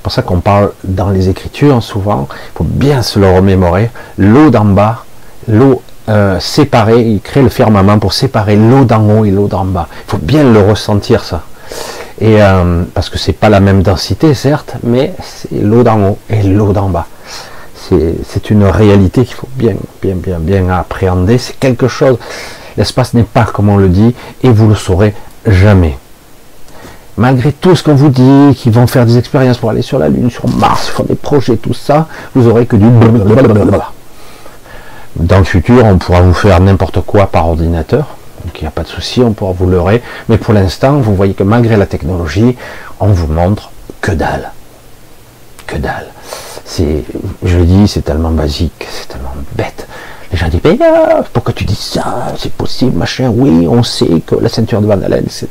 pour 0.03 0.13
ça 0.13 0.23
qu'on 0.23 0.41
parle 0.41 0.73
dans 0.85 1.11
les 1.11 1.29
Écritures 1.29 1.83
souvent. 1.83 2.29
Il 2.31 2.59
faut 2.59 2.65
bien 2.65 3.03
se 3.03 3.19
le 3.19 3.31
remémorer. 3.31 3.91
L'eau 4.19 4.51
d'en 4.51 4.65
bas, 4.65 5.05
l'eau 5.49 5.83
euh, 6.09 6.41
séparée, 6.41 7.03
il 7.03 7.21
crée 7.21 7.43
le 7.43 7.49
firmament 7.49 7.99
pour 7.99 8.13
séparer 8.13 8.57
l'eau 8.57 8.85
d'en 8.85 9.09
haut 9.09 9.25
et 9.25 9.31
l'eau 9.31 9.47
d'en 9.47 9.65
bas. 9.65 9.89
Il 10.07 10.11
faut 10.11 10.19
bien 10.19 10.45
le 10.45 10.61
ressentir 10.61 11.25
ça. 11.25 11.43
Et 12.21 12.43
euh, 12.43 12.85
parce 12.95 13.11
que 13.11 13.19
c'est 13.19 13.33
pas 13.33 13.49
la 13.49 13.61
même 13.61 13.83
densité, 13.83 14.35
certes, 14.35 14.77
mais 14.83 15.13
c'est 15.23 15.61
l'eau 15.61 15.83
d'en 15.83 16.01
haut 16.01 16.19
et 16.31 16.43
l'eau 16.43 16.73
d'en 16.73 16.89
bas. 16.89 17.07
c'est 17.75 18.51
une 18.51 18.65
réalité 18.65 19.25
qu'il 19.25 19.35
faut 19.35 19.49
bien, 19.55 19.75
bien, 20.03 20.15
bien, 20.15 20.39
bien 20.39 20.69
appréhender. 20.71 21.39
C'est 21.39 21.59
quelque 21.59 21.89
chose. 21.89 22.19
L'espace 22.77 23.15
n'est 23.15 23.23
pas 23.23 23.45
comme 23.45 23.69
on 23.69 23.77
le 23.77 23.89
dit, 23.89 24.15
et 24.43 24.49
vous 24.49 24.69
le 24.69 24.75
saurez 24.75 25.15
jamais. 25.47 25.99
Malgré 27.17 27.53
tout 27.53 27.75
ce 27.75 27.83
qu'on 27.83 27.95
vous 27.95 28.11
dit, 28.11 28.55
qu'ils 28.57 28.73
vont 28.73 28.87
faire 28.87 29.07
des 29.07 29.17
expériences 29.17 29.57
pour 29.57 29.71
aller 29.71 29.83
sur 29.83 29.99
la 29.99 30.09
Lune, 30.09 30.31
sur 30.31 30.49
Mars, 30.49 30.89
faire 30.89 31.07
des 31.07 31.15
projets, 31.15 31.57
tout 31.57 31.73
ça, 31.73 32.09
vous 32.35 32.47
aurez 32.47 32.67
que 32.67 32.77
du 32.77 32.87
blablabla. 32.87 33.93
Dans 35.17 35.39
le 35.39 35.45
futur, 35.45 35.83
on 35.87 35.97
pourra 35.97 36.21
vous 36.21 36.35
faire 36.35 36.61
n'importe 36.61 37.01
quoi 37.01 37.27
par 37.27 37.49
ordinateur. 37.49 38.17
Donc 38.45 38.61
il 38.61 38.65
n'y 38.65 38.69
a 38.69 38.71
pas 38.71 38.83
de 38.83 38.89
souci, 38.89 39.23
on 39.23 39.33
pourra 39.33 39.53
vous 39.53 39.67
leurrer. 39.67 40.03
Mais 40.29 40.37
pour 40.37 40.53
l'instant, 40.53 40.99
vous 40.99 41.15
voyez 41.15 41.33
que 41.33 41.43
malgré 41.43 41.77
la 41.79 41.87
technologie, 41.87 42.57
on 43.01 43.09
vous 43.09 43.33
montre 43.33 43.71
que 44.03 44.13
dalle. 44.13 44.53
Que 45.67 45.77
dalle. 45.79 46.09
C'est, 46.67 47.03
je 47.43 47.57
le 47.57 47.65
dis, 47.65 47.89
c'est 47.89 48.03
tellement 48.03 48.31
basique, 48.31 48.87
c'est 48.91 49.09
tellement 49.09 49.33
bête. 49.57 49.89
Les 50.33 50.39
gens 50.39 50.49
disent, 50.49 50.61
mais 50.65 50.79
ah, 50.83 51.23
pourquoi 51.33 51.53
tu 51.53 51.65
dis 51.65 51.75
ça 51.75 52.33
C'est 52.39 52.53
possible, 52.53 52.97
machin. 52.97 53.31
Oui, 53.35 53.67
on 53.69 53.83
sait 53.83 54.21
que 54.27 54.35
la 54.35 54.49
ceinture 54.49 54.81
de 54.81 54.87
Van 54.87 55.01
Allen, 55.01 55.25
etc. 55.25 55.49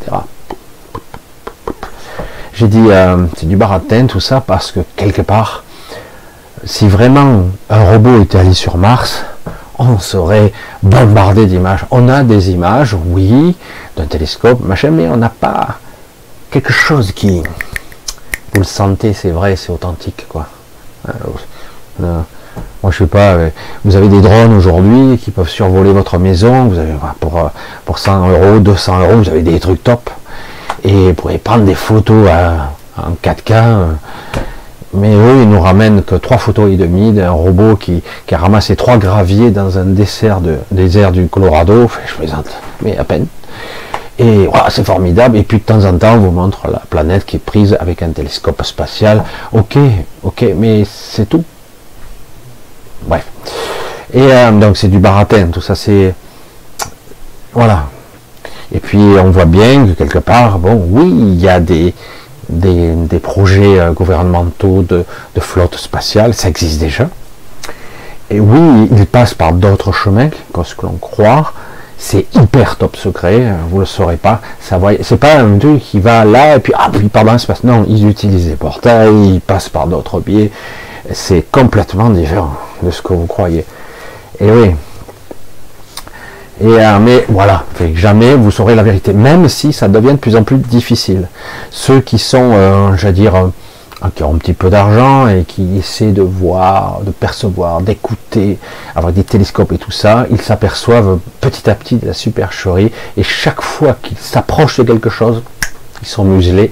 J'ai 2.54 2.68
dit, 2.68 2.86
euh, 2.90 3.26
c'est 3.38 3.48
du 3.48 3.58
baratin, 3.58 4.08
tout 4.08 4.20
ça, 4.20 4.42
parce 4.42 4.72
que 4.72 4.80
quelque 4.96 5.22
part, 5.22 5.64
si 6.64 6.88
vraiment 6.88 7.46
un 7.70 7.92
robot 7.92 8.22
était 8.22 8.38
allé 8.38 8.54
sur 8.54 8.78
Mars, 8.78 9.24
on 9.78 10.00
serait 10.00 10.54
bombardé 10.82 11.46
d'images. 11.46 11.86
On 11.92 12.08
a 12.10 12.24
des 12.24 12.52
images, 12.52 12.96
oui, 13.08 13.56
d'un 13.98 14.06
télescope, 14.06 14.62
machin, 14.62 14.92
mais 14.92 15.08
on 15.08 15.18
n'a 15.18 15.30
pas 15.30 15.80
quelque 16.50 16.72
chose 16.72 17.12
qui, 17.12 17.44
vous 18.54 18.62
le 18.62 18.64
sentez, 18.64 19.14
c'est 19.14 19.32
vrai, 19.32 19.56
c'est 19.56 19.72
authentique, 19.72 20.26
quoi. 20.30 20.48
Euh, 21.10 21.12
euh, 22.04 22.22
moi, 22.84 22.92
je 22.92 23.00
sais 23.00 23.08
pas, 23.08 23.34
euh, 23.34 23.50
vous 23.84 23.96
avez 23.96 24.08
des 24.08 24.22
drones 24.22 24.54
aujourd'hui 24.54 25.18
qui 25.18 25.32
peuvent 25.32 25.50
survoler 25.50 25.92
votre 25.92 26.18
maison, 26.18 26.66
vous 26.66 26.80
avez 26.80 26.94
pour, 27.20 27.52
pour 27.86 28.00
100 28.00 28.30
euros, 28.30 28.60
200 28.60 29.00
euros, 29.00 29.18
vous 29.18 29.30
avez 29.30 29.42
des 29.42 29.60
trucs 29.60 29.84
top, 29.84 30.10
et 30.84 31.08
vous 31.10 31.14
pouvez 31.14 31.38
prendre 31.38 31.66
des 31.66 31.76
photos 31.76 32.30
en 32.98 33.16
4K, 33.24 33.96
mais 34.96 35.14
eux, 35.14 35.42
ils 35.42 35.50
nous 35.50 35.60
ramènent 35.60 36.04
que 36.04 36.16
trois 36.16 36.38
photos 36.38 36.72
et 36.72 36.78
demie 36.78 37.12
d'un 37.12 37.32
robot 37.32 37.76
qui, 37.76 38.02
a 38.32 38.38
ramassé 38.38 38.76
trois 38.76 38.98
graviers 38.98 39.52
dans 39.52 39.78
un 39.78 39.86
désert, 39.86 40.40
de, 40.42 40.58
désert 40.72 41.12
du 41.12 41.28
Colorado. 41.28 41.90
je 42.08 42.16
plaisante, 42.16 42.48
mais 42.82 42.98
à 42.98 43.04
peine. 43.04 43.28
Et 44.18 44.48
c'est 44.70 44.86
formidable. 44.86 45.38
Et 45.38 45.44
puis 45.44 45.58
de 45.58 45.64
temps 45.64 45.84
en 45.84 45.98
temps, 45.98 46.14
on 46.14 46.20
vous 46.20 46.32
montre 46.32 46.70
la 46.70 46.82
planète 46.90 47.26
qui 47.26 47.36
est 47.36 47.40
prise 47.40 47.76
avec 47.80 48.02
un 48.02 48.10
télescope 48.10 48.64
spatial. 48.64 49.24
Ok, 49.52 49.78
ok, 50.24 50.46
mais 50.56 50.84
c'est 50.86 51.28
tout. 51.28 51.44
Bref. 53.06 53.26
Et 54.14 54.22
euh, 54.22 54.52
donc 54.52 54.78
c'est 54.78 54.88
du 54.88 55.00
baratin, 55.00 55.48
tout 55.48 55.62
ça 55.62 55.76
c'est. 55.76 56.14
Voilà. 57.54 57.86
Et 58.74 58.80
puis 58.80 59.00
on 59.00 59.32
voit 59.32 59.46
bien 59.46 59.86
que 59.86 59.92
quelque 59.92 60.20
part, 60.20 60.60
bon, 60.60 60.82
oui, 60.90 61.06
il 61.06 61.40
y 61.40 61.48
a 61.48 61.60
des, 61.60 61.94
des, 62.50 63.20
projets 63.20 63.80
euh, 63.80 63.92
gouvernementaux 63.92 64.84
de, 64.84 65.06
flotte 65.40 65.76
spatiale, 65.76 66.34
ça 66.34 66.50
existe 66.50 66.80
déjà. 66.80 67.10
Et 68.30 68.40
oui, 68.40 68.90
ils 68.92 69.06
passent 69.06 69.34
par 69.34 69.54
d'autres 69.54 69.92
chemins 69.92 70.30
que 70.30 70.64
ce 70.64 70.76
que 70.76 70.86
l'on 70.86 70.98
croit. 70.98 71.54
C'est 71.98 72.26
hyper 72.36 72.76
top 72.76 72.98
secret, 72.98 73.38
euh, 73.40 73.56
vous 73.70 73.80
le 73.80 73.86
saurez 73.86 74.18
pas. 74.18 74.42
C'est 74.60 75.18
pas 75.18 75.38
un 75.38 75.58
truc 75.58 75.80
qui 75.80 76.00
va 76.00 76.26
là 76.26 76.58
et 76.58 76.60
puis 76.60 76.74
ah 76.76 76.90
puis 76.92 77.08
pardon 77.08 77.32
l'espace. 77.32 77.64
Non, 77.64 77.86
ils 77.88 78.08
utilisent 78.08 78.48
des 78.48 78.56
portails, 78.56 79.36
ils 79.36 79.42
passent 79.42 79.70
par 79.70 79.88
d'autres 79.88 80.20
biais. 80.20 80.52
C'est 81.12 81.46
complètement 81.52 82.10
différent 82.10 82.56
de 82.82 82.92
ce 82.92 83.02
que 83.02 83.14
vous 83.14 83.28
croyez. 83.28 83.66
Et 84.40 84.52
oui, 84.52 84.76
et, 86.62 86.68
euh, 86.68 87.00
mais 87.00 87.26
voilà, 87.28 87.66
jamais 87.96 88.34
vous 88.34 88.50
saurez 88.50 88.76
la 88.76 88.84
vérité, 88.84 89.12
même 89.12 89.50
si 89.50 89.74
ça 89.74 89.90
devient 89.90 90.14
de 90.14 90.18
plus 90.18 90.38
en 90.38 90.44
plus 90.44 90.58
difficile. 90.58 91.28
Ceux 91.70 92.00
qui 92.00 92.18
sont, 92.18 92.52
euh, 92.54 92.96
j'allais 92.96 93.14
dire, 93.14 93.36
euh, 93.36 94.08
qui 94.16 94.24
ont 94.24 94.34
un 94.34 94.38
petit 94.38 94.54
peu 94.54 94.70
d'argent 94.70 95.28
et 95.28 95.44
qui 95.44 95.78
essaient 95.78 96.14
de 96.14 96.22
voir, 96.22 97.02
de 97.02 97.12
percevoir, 97.12 97.82
d'écouter, 97.82 98.58
avec 98.96 99.16
des 99.16 99.24
télescopes 99.26 99.74
et 99.74 99.78
tout 99.78 99.92
ça, 99.92 100.28
ils 100.32 100.42
s'aperçoivent 100.42 101.20
petit 101.42 101.70
à 101.70 101.76
petit 101.76 101.98
de 101.98 102.08
la 102.08 102.14
supercherie 102.14 102.92
et 103.18 103.24
chaque 103.24 103.62
fois 103.62 103.98
qu'ils 104.02 104.18
s'approchent 104.18 104.78
de 104.80 104.84
quelque 104.84 105.10
chose, 105.10 105.42
ils 106.02 106.08
sont 106.08 106.24
muselés. 106.24 106.72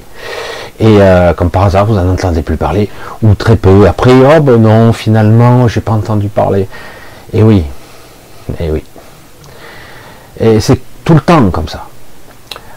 Et 0.80 1.02
euh, 1.02 1.34
comme 1.34 1.50
par 1.50 1.64
hasard, 1.64 1.86
vous 1.86 1.96
n'en 1.96 2.10
entendez 2.10 2.42
plus 2.42 2.58
parler, 2.58 2.90
ou 3.22 3.36
très 3.36 3.56
peu. 3.56 3.88
Après, 3.88 4.12
oh 4.12 4.42
ben 4.42 4.58
non, 4.58 4.94
finalement, 4.94 5.68
j'ai 5.68 5.82
pas 5.82 5.92
entendu 5.92 6.28
parler. 6.30 6.68
Et 7.32 7.44
oui, 7.44 7.64
et 8.60 8.72
oui. 8.72 8.84
Et 10.40 10.60
c'est 10.60 10.80
tout 11.06 11.14
le 11.14 11.22
temps 11.22 11.50
comme 11.52 11.68
ça. 11.68 11.86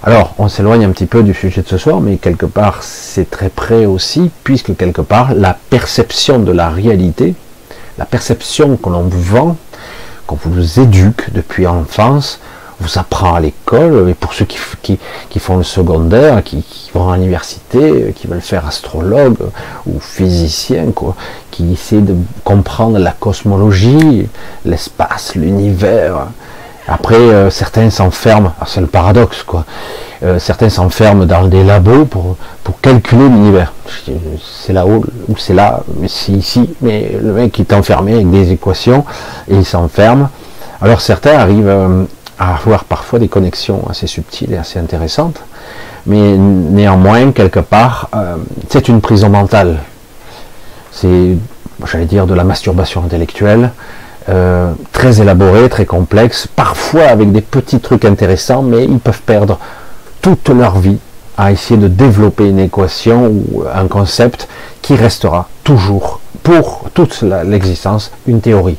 Alors, 0.03 0.35
on 0.39 0.49
s'éloigne 0.49 0.85
un 0.85 0.91
petit 0.91 1.07
peu 1.07 1.23
du 1.23 1.35
sujet 1.35 1.63
de 1.63 1.69
ce 1.69 1.79
soir, 1.79 2.01
mais 2.01 2.17
quelque 2.17 2.47
part, 2.47 2.83
c'est 2.83 3.29
très 3.29 3.49
près 3.49 3.87
aussi, 3.87 4.31
puisque 4.45 4.77
quelque 4.77 5.01
part, 5.01 5.35
la 5.35 5.57
perception 5.71 6.39
de 6.39 6.53
la 6.53 6.69
réalité, 6.69 7.35
la 7.99 8.05
perception 8.05 8.77
que 8.77 8.89
l'on 8.89 9.03
vous 9.03 9.23
vend, 9.23 9.57
qu'on 10.27 10.37
vous 10.37 10.81
éduque 10.81 11.33
depuis 11.33 11.65
l'enfance, 11.65 12.41
vous 12.81 12.99
apprend 12.99 13.35
à 13.35 13.41
l'école, 13.41 14.09
et 14.11 14.15
pour 14.15 14.35
ceux 14.35 14.45
qui, 14.45 14.99
qui, 15.31 15.39
font 15.39 15.57
le 15.57 15.63
secondaire, 15.63 16.43
qui, 16.45 16.65
vont 16.95 17.11
à 17.11 17.17
l'université, 17.17 18.13
qui 18.15 18.27
veulent 18.27 18.41
faire 18.41 18.67
astrologue 18.67 19.39
ou 19.87 19.99
physicien, 20.01 20.93
quoi, 20.95 21.15
qui 21.51 21.73
essaient 21.73 22.01
de 22.01 22.15
comprendre 22.45 22.99
la 22.99 23.13
cosmologie, 23.13 24.29
l'espace, 24.65 25.35
l'univers, 25.35 26.27
après, 26.89 27.17
euh, 27.17 27.51
certains 27.51 27.91
s'enferment, 27.91 28.53
ah, 28.61 28.65
c'est 28.67 28.81
le 28.81 28.87
paradoxe, 28.87 29.43
quoi. 29.43 29.65
Euh, 30.23 30.39
certains 30.39 30.71
s'enferment 30.71 31.27
dans 31.27 31.47
des 31.47 31.65
labos 31.65 32.05
pour, 32.07 32.37
pour 32.63 32.81
calculer 32.81 33.29
l'univers. 33.29 33.73
C'est 34.41 34.73
là-haut 34.73 35.05
ou 35.29 35.37
c'est 35.37 35.53
là, 35.53 35.83
mais 35.99 36.09
c'est 36.09 36.33
ici. 36.33 36.71
Mais 36.81 37.13
le 37.21 37.33
mec 37.33 37.59
est 37.61 37.73
enfermé 37.73 38.15
avec 38.15 38.31
des 38.31 38.53
équations 38.53 39.05
et 39.51 39.57
il 39.57 39.65
s'enferme. 39.65 40.29
Alors 40.81 41.01
certains 41.01 41.37
arrivent 41.37 41.69
euh, 41.69 42.05
à 42.39 42.55
avoir 42.55 42.85
parfois 42.85 43.19
des 43.19 43.29
connexions 43.29 43.83
assez 43.89 44.07
subtiles 44.07 44.53
et 44.53 44.57
assez 44.57 44.79
intéressantes, 44.79 45.41
mais 46.07 46.37
néanmoins, 46.37 47.33
quelque 47.33 47.61
part, 47.61 48.11
c'est 48.69 48.89
une 48.89 49.01
prison 49.01 49.29
mentale. 49.29 49.79
C'est, 50.93 51.37
j'allais 51.85 52.05
dire, 52.05 52.27
de 52.27 52.35
la 52.35 52.45
masturbation 52.45 53.03
intellectuelle. 53.03 53.71
Euh, 54.29 54.73
très 54.91 55.21
élaborés, 55.21 55.69
très 55.69 55.87
complexes, 55.87 56.49
parfois 56.49 57.05
avec 57.05 57.31
des 57.31 57.43
petits 57.43 57.79
trucs 57.79 58.05
intéressants, 58.05 58.63
mais 58.63 58.85
ils 58.85 58.99
peuvent 58.99 59.23
perdre 59.23 59.61
toute 60.21 60.49
leur 60.49 60.81
vie 60.81 60.99
à 61.39 61.53
essayer 61.53 61.79
de 61.79 61.87
développer 61.87 62.49
une 62.49 62.59
équation 62.59 63.27
ou 63.27 63.63
un 63.73 63.87
concept 63.87 64.49
qui 64.83 64.97
restera 64.97 65.49
toujours, 65.63 66.19
pour 66.43 66.87
toute 66.93 67.23
l'existence, 67.45 68.11
une 68.27 68.41
théorie. 68.41 68.79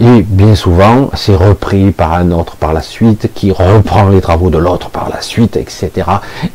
Et 0.00 0.22
bien 0.22 0.56
souvent, 0.56 1.10
c'est 1.14 1.36
repris 1.36 1.92
par 1.92 2.14
un 2.14 2.32
autre 2.32 2.56
par 2.56 2.72
la 2.72 2.82
suite, 2.82 3.30
qui 3.32 3.52
reprend 3.52 4.08
les 4.08 4.20
travaux 4.20 4.50
de 4.50 4.58
l'autre 4.58 4.90
par 4.90 5.08
la 5.08 5.20
suite, 5.20 5.56
etc. 5.56 5.90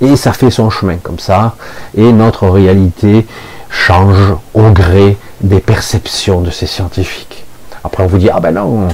Et 0.01 0.17
ça 0.17 0.33
fait 0.33 0.51
son 0.51 0.69
chemin 0.69 0.97
comme 0.97 1.19
ça. 1.19 1.55
Et 1.97 2.11
notre 2.11 2.49
réalité 2.49 3.25
change 3.69 4.33
au 4.53 4.71
gré 4.71 5.17
des 5.41 5.61
perceptions 5.61 6.41
de 6.41 6.51
ces 6.51 6.65
scientifiques. 6.67 7.45
Après, 7.83 8.03
on 8.03 8.07
vous 8.07 8.17
dit, 8.17 8.29
ah 8.29 8.41
ben 8.41 8.51
non, 8.51 8.89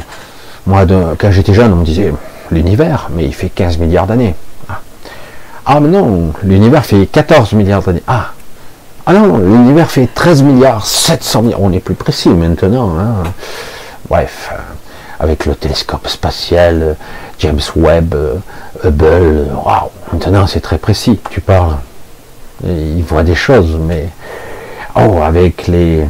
moi, 0.68 0.86
quand 1.18 1.32
j'étais 1.32 1.54
jeune, 1.54 1.74
on 1.74 1.78
me 1.78 1.86
disait 1.86 2.14
l'univers, 2.52 3.10
mais 3.16 3.26
il 3.26 3.34
fait 3.34 3.50
15 3.50 3.80
milliards 3.80 4.06
d'années. 4.06 4.36
Ah. 4.70 4.80
ah, 5.66 5.80
mais 5.80 5.90
non, 5.90 6.34
l'univers 6.44 6.86
fait 6.86 7.08
14 7.08 7.54
milliards 7.54 7.82
d'années. 7.82 8.04
Ah, 8.06 8.32
ah 9.08 9.14
non, 9.14 9.38
l'univers 9.38 9.90
fait 9.90 10.08
13 10.14 10.44
milliards 10.44 10.86
700 10.86 11.42
milliards. 11.44 11.62
On 11.62 11.72
est 11.72 11.80
plus 11.80 11.96
précis 11.96 12.30
maintenant. 12.30 12.92
Hein. 13.00 13.24
Bref, 14.10 14.52
euh, 14.52 14.58
avec 15.20 15.46
le 15.46 15.56
télescope 15.56 16.08
spatial, 16.08 16.82
euh, 16.82 16.94
James 17.40 17.62
Webb, 17.76 18.14
euh, 18.14 18.36
Hubble, 18.84 19.48
maintenant 20.14 20.46
c'est 20.46 20.60
très 20.60 20.78
précis. 20.78 21.20
Tu 21.32 21.42
parles, 21.42 21.78
il 22.64 23.04
voit 23.04 23.24
des 23.24 23.36
choses, 23.36 23.78
mais 23.82 24.10
oh, 24.96 25.22
avec 25.24 25.68
les 25.68 26.06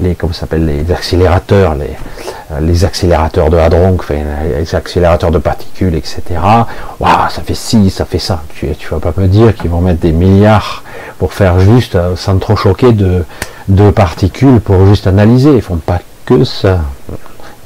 les 0.00 0.14
comment 0.14 0.32
les 0.52 0.92
accélérateurs, 0.92 1.74
les, 1.74 1.96
les 2.60 2.84
accélérateurs 2.84 3.50
de 3.50 3.56
hadron, 3.56 3.96
les 4.56 4.74
accélérateurs 4.74 5.32
de 5.32 5.38
particules, 5.38 5.96
etc. 5.96 6.22
Waouh, 7.00 7.30
ça 7.30 7.42
fait 7.42 7.54
ci, 7.54 7.90
ça 7.90 8.04
fait 8.04 8.20
ça. 8.20 8.42
Tu, 8.54 8.68
tu 8.76 8.88
vas 8.90 9.00
pas 9.00 9.12
me 9.16 9.26
dire 9.26 9.56
qu'ils 9.56 9.70
vont 9.70 9.80
mettre 9.80 9.98
des 9.98 10.12
milliards 10.12 10.84
pour 11.18 11.32
faire 11.32 11.58
juste, 11.58 11.98
sans 12.14 12.38
trop 12.38 12.54
choquer, 12.54 12.92
de, 12.92 13.24
de 13.66 13.90
particules 13.90 14.60
pour 14.60 14.86
juste 14.86 15.08
analyser. 15.08 15.56
Ils 15.56 15.62
font 15.62 15.78
pas 15.78 15.98
que 16.24 16.44
ça. 16.44 16.78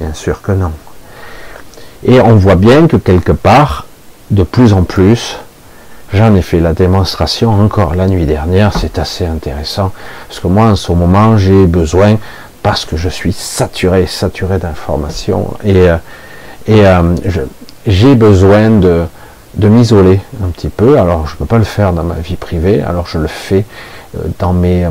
Bien 0.03 0.13
sûr 0.13 0.41
que 0.41 0.51
non. 0.51 0.73
Et 2.05 2.19
on 2.19 2.35
voit 2.35 2.55
bien 2.55 2.87
que 2.87 2.97
quelque 2.97 3.31
part, 3.31 3.85
de 4.31 4.43
plus 4.43 4.73
en 4.73 4.83
plus, 4.83 5.37
J'en 6.13 6.35
ai 6.35 6.43
fait 6.43 6.59
la 6.59 6.73
démonstration 6.73 7.49
encore 7.49 7.95
la 7.95 8.05
nuit 8.05 8.27
dernière, 8.27 8.71
c'est 8.77 8.99
assez 8.99 9.25
intéressant, 9.25 9.91
parce 10.27 10.39
que 10.39 10.45
moi 10.45 10.65
en 10.65 10.75
ce 10.75 10.91
moment 10.91 11.37
j'ai 11.37 11.65
besoin 11.65 12.17
parce 12.61 12.85
que 12.85 12.97
je 12.97 13.09
suis 13.09 13.33
saturé, 13.33 14.05
saturé 14.05 14.59
d'informations 14.59 15.55
et, 15.63 15.89
euh, 15.89 15.97
et 16.67 16.85
euh, 16.85 17.15
j'ai 17.87 18.13
besoin 18.13 18.69
de, 18.69 19.05
de 19.55 19.67
m'isoler 19.67 20.21
un 20.43 20.49
petit 20.49 20.69
peu. 20.69 20.99
Alors 20.99 21.25
je 21.25 21.33
ne 21.33 21.37
peux 21.39 21.45
pas 21.45 21.57
le 21.57 21.63
faire 21.63 21.93
dans 21.93 22.03
ma 22.03 22.19
vie 22.19 22.35
privée, 22.35 22.83
alors 22.83 23.07
je 23.07 23.17
le 23.17 23.27
fais 23.27 23.65
dans 24.37 24.53
mes, 24.53 24.87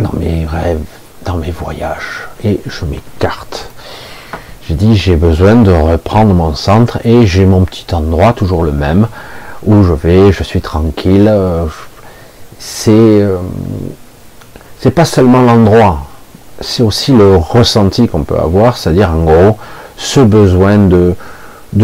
dans 0.00 0.14
mes 0.14 0.46
rêves, 0.46 0.80
dans 1.26 1.36
mes 1.36 1.50
voyages 1.50 2.28
et 2.42 2.60
je 2.66 2.84
m'écarte. 2.86 3.68
J'ai 4.66 4.74
dit 4.74 4.96
j'ai 4.96 5.16
besoin 5.16 5.56
de 5.56 5.70
reprendre 5.70 6.32
mon 6.32 6.54
centre 6.54 6.98
et 7.04 7.26
j'ai 7.26 7.44
mon 7.44 7.64
petit 7.64 7.94
endroit 7.94 8.32
toujours 8.32 8.64
le 8.64 8.72
même 8.72 9.08
où 9.64 9.82
je 9.82 9.92
vais, 9.92 10.32
je 10.32 10.42
suis 10.42 10.60
tranquille. 10.60 11.30
C'est 12.58 13.22
c'est 14.80 14.90
pas 14.90 15.04
seulement 15.04 15.42
l'endroit, 15.42 16.06
c'est 16.60 16.82
aussi 16.82 17.12
le 17.12 17.36
ressenti 17.36 18.08
qu'on 18.08 18.24
peut 18.24 18.38
avoir, 18.38 18.76
c'est-à-dire 18.76 19.10
en 19.10 19.24
gros 19.24 19.58
ce 19.96 20.20
besoin 20.20 20.78
de, 20.78 21.14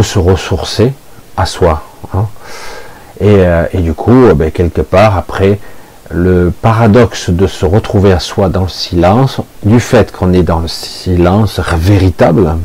se 0.02 0.18
ressourcer 0.18 0.92
à 1.36 1.46
soi. 1.46 1.82
Hein. 2.14 2.26
Euh, 3.22 3.66
et, 3.72 3.78
du 3.78 3.94
coup, 3.94 4.26
ben, 4.34 4.50
quelque 4.50 4.80
part, 4.82 5.16
après, 5.16 5.58
le 6.12 6.52
paradoxe 6.62 7.30
de 7.30 7.46
se 7.46 7.64
retrouver 7.64 8.12
à 8.12 8.18
soi 8.18 8.48
dans 8.48 8.62
le 8.62 8.68
silence, 8.68 9.40
du 9.64 9.80
fait 9.80 10.12
qu'on 10.12 10.32
est 10.32 10.42
dans 10.42 10.60
le 10.60 10.68
silence 10.68 11.60
véritable, 11.76 12.56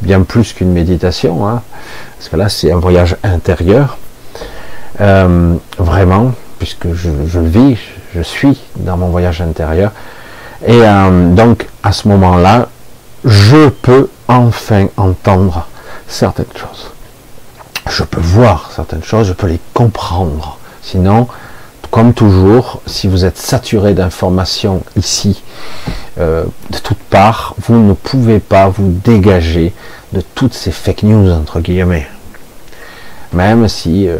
bien 0.00 0.22
plus 0.22 0.52
qu'une 0.52 0.72
méditation, 0.72 1.46
hein, 1.46 1.62
parce 2.16 2.28
que 2.28 2.36
là 2.36 2.48
c'est 2.48 2.72
un 2.72 2.78
voyage 2.78 3.16
intérieur, 3.22 3.98
euh, 5.00 5.54
vraiment, 5.78 6.32
puisque 6.58 6.92
je, 6.92 7.38
vis, 7.38 7.78
je 8.14 8.22
suis 8.22 8.58
dans 8.76 8.96
mon 8.96 9.08
voyage 9.08 9.40
intérieur, 9.42 9.92
et 10.66 10.80
euh, 10.82 11.34
donc, 11.34 11.68
à 11.82 11.92
ce 11.92 12.08
moment-là, 12.08 12.68
je 13.24 13.68
peux 13.68 14.08
enfin 14.26 14.86
entendre 14.96 15.66
certaines 16.08 16.46
choses. 16.54 16.90
Je 17.88 18.02
peux 18.02 18.20
voir 18.20 18.70
certaines 18.74 19.04
choses, 19.04 19.28
je 19.28 19.32
peux 19.32 19.46
les 19.46 19.60
comprendre. 19.72 20.58
Sinon, 20.82 21.28
comme 21.90 22.12
toujours, 22.12 22.80
si 22.86 23.08
vous 23.08 23.24
êtes 23.24 23.38
saturé 23.38 23.94
d'informations 23.94 24.82
ici, 24.96 25.42
euh, 26.18 26.44
de 26.70 26.78
toutes 26.78 26.98
parts, 26.98 27.54
vous 27.66 27.76
ne 27.76 27.94
pouvez 27.94 28.40
pas 28.40 28.68
vous 28.68 28.92
dégager 29.04 29.72
de 30.12 30.20
toutes 30.34 30.54
ces 30.54 30.70
fake 30.70 31.04
news, 31.04 31.30
entre 31.30 31.60
guillemets. 31.60 32.06
Même 33.32 33.68
si 33.68 34.08
euh, 34.08 34.16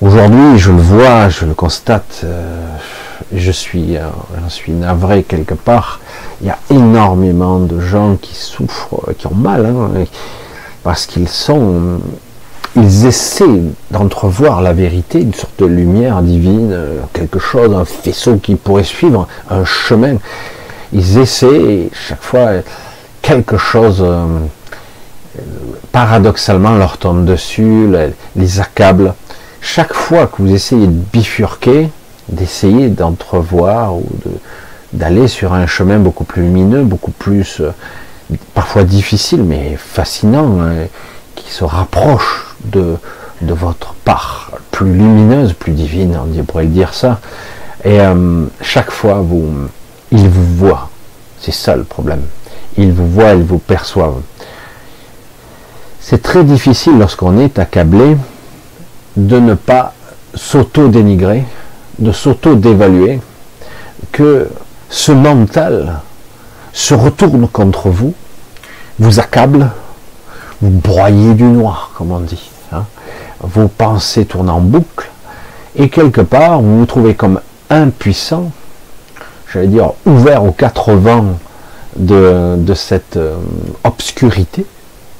aujourd'hui, 0.00 0.58
je 0.58 0.72
le 0.72 0.82
vois, 0.82 1.28
je 1.28 1.46
le 1.46 1.54
constate, 1.54 2.24
je 3.32 3.52
suis, 3.52 3.96
euh, 3.96 4.08
suis 4.48 4.72
navré 4.72 5.22
quelque 5.22 5.54
part. 5.54 6.00
Il 6.40 6.48
y 6.48 6.50
a 6.50 6.58
énormément 6.70 7.60
de 7.60 7.80
gens 7.80 8.16
qui 8.16 8.34
souffrent, 8.34 9.12
qui 9.16 9.26
ont 9.26 9.34
mal, 9.34 9.66
hein, 9.66 10.04
parce 10.82 11.06
qu'ils 11.06 11.28
sont, 11.28 12.00
ils 12.76 13.06
essaient 13.06 13.60
d'entrevoir 13.90 14.62
la 14.62 14.72
vérité, 14.72 15.20
une 15.20 15.34
sorte 15.34 15.58
de 15.58 15.66
lumière 15.66 16.22
divine, 16.22 16.74
quelque 17.12 17.38
chose, 17.38 17.74
un 17.74 17.84
faisceau 17.84 18.36
qui 18.36 18.54
pourrait 18.54 18.84
suivre 18.84 19.28
un 19.50 19.64
chemin. 19.64 20.16
Ils 20.92 21.18
essaient 21.18 21.90
chaque 21.92 22.22
fois 22.22 22.48
quelque 23.20 23.56
chose. 23.56 24.02
Euh, 24.02 24.26
paradoxalement 25.92 26.76
leur 26.76 26.98
tombe 26.98 27.24
dessus, 27.24 27.88
les 28.36 28.60
accable. 28.60 29.14
Chaque 29.60 29.94
fois 29.94 30.26
que 30.26 30.42
vous 30.42 30.52
essayez 30.52 30.86
de 30.86 30.92
bifurquer, 31.12 31.88
d'essayer 32.28 32.88
d'entrevoir 32.88 33.94
ou 33.94 34.04
d'aller 34.92 35.28
sur 35.28 35.52
un 35.52 35.66
chemin 35.66 35.98
beaucoup 35.98 36.24
plus 36.24 36.42
lumineux, 36.42 36.82
beaucoup 36.82 37.12
plus 37.12 37.60
euh, 37.60 37.70
parfois 38.54 38.84
difficile, 38.84 39.42
mais 39.42 39.76
fascinant, 39.76 40.60
hein, 40.60 40.86
qui 41.34 41.50
se 41.50 41.64
rapproche 41.64 42.51
de, 42.64 42.96
votre 43.40 43.94
part 44.04 44.52
plus 44.70 44.92
lumineuse, 44.92 45.52
plus 45.52 45.72
divine, 45.72 46.16
on 46.16 46.44
pourrait 46.44 46.66
dire 46.66 46.94
ça. 46.94 47.20
Et 47.84 48.00
euh, 48.00 48.44
chaque 48.60 48.90
fois, 48.90 49.14
vous, 49.14 49.68
vous 50.10 50.56
voit. 50.56 50.90
C'est 51.40 51.52
ça 51.52 51.74
le 51.74 51.84
problème. 51.84 52.22
Il 52.76 52.92
vous 52.92 53.08
voit, 53.08 53.32
il 53.32 53.42
vous 53.42 53.58
perçoit. 53.58 54.14
C'est 56.00 56.22
très 56.22 56.44
difficile 56.44 56.98
lorsqu'on 56.98 57.38
est 57.38 57.58
accablé 57.58 58.16
de 59.16 59.38
ne 59.38 59.54
pas 59.54 59.94
s'auto-dénigrer, 60.34 61.44
de 61.98 62.12
s'auto-dévaluer, 62.12 63.20
que 64.10 64.48
ce 64.88 65.12
mental 65.12 66.00
se 66.72 66.94
retourne 66.94 67.48
contre 67.48 67.88
vous, 67.88 68.14
vous 68.98 69.20
accable, 69.20 69.70
vous 70.60 70.70
broyez 70.70 71.34
du 71.34 71.44
noir, 71.44 71.90
comme 71.96 72.12
on 72.12 72.20
dit. 72.20 72.51
Vos 73.42 73.68
pensées 73.68 74.24
tournent 74.24 74.50
en 74.50 74.60
boucle, 74.60 75.10
et 75.76 75.88
quelque 75.88 76.20
part, 76.20 76.60
vous 76.60 76.80
vous 76.80 76.86
trouvez 76.86 77.14
comme 77.14 77.40
impuissant, 77.70 78.50
j'allais 79.52 79.68
dire 79.68 79.92
ouvert 80.06 80.44
aux 80.44 80.52
quatre 80.52 80.92
vents 80.92 81.38
de, 81.96 82.74
cette 82.74 83.16
euh, 83.16 83.36
obscurité. 83.84 84.64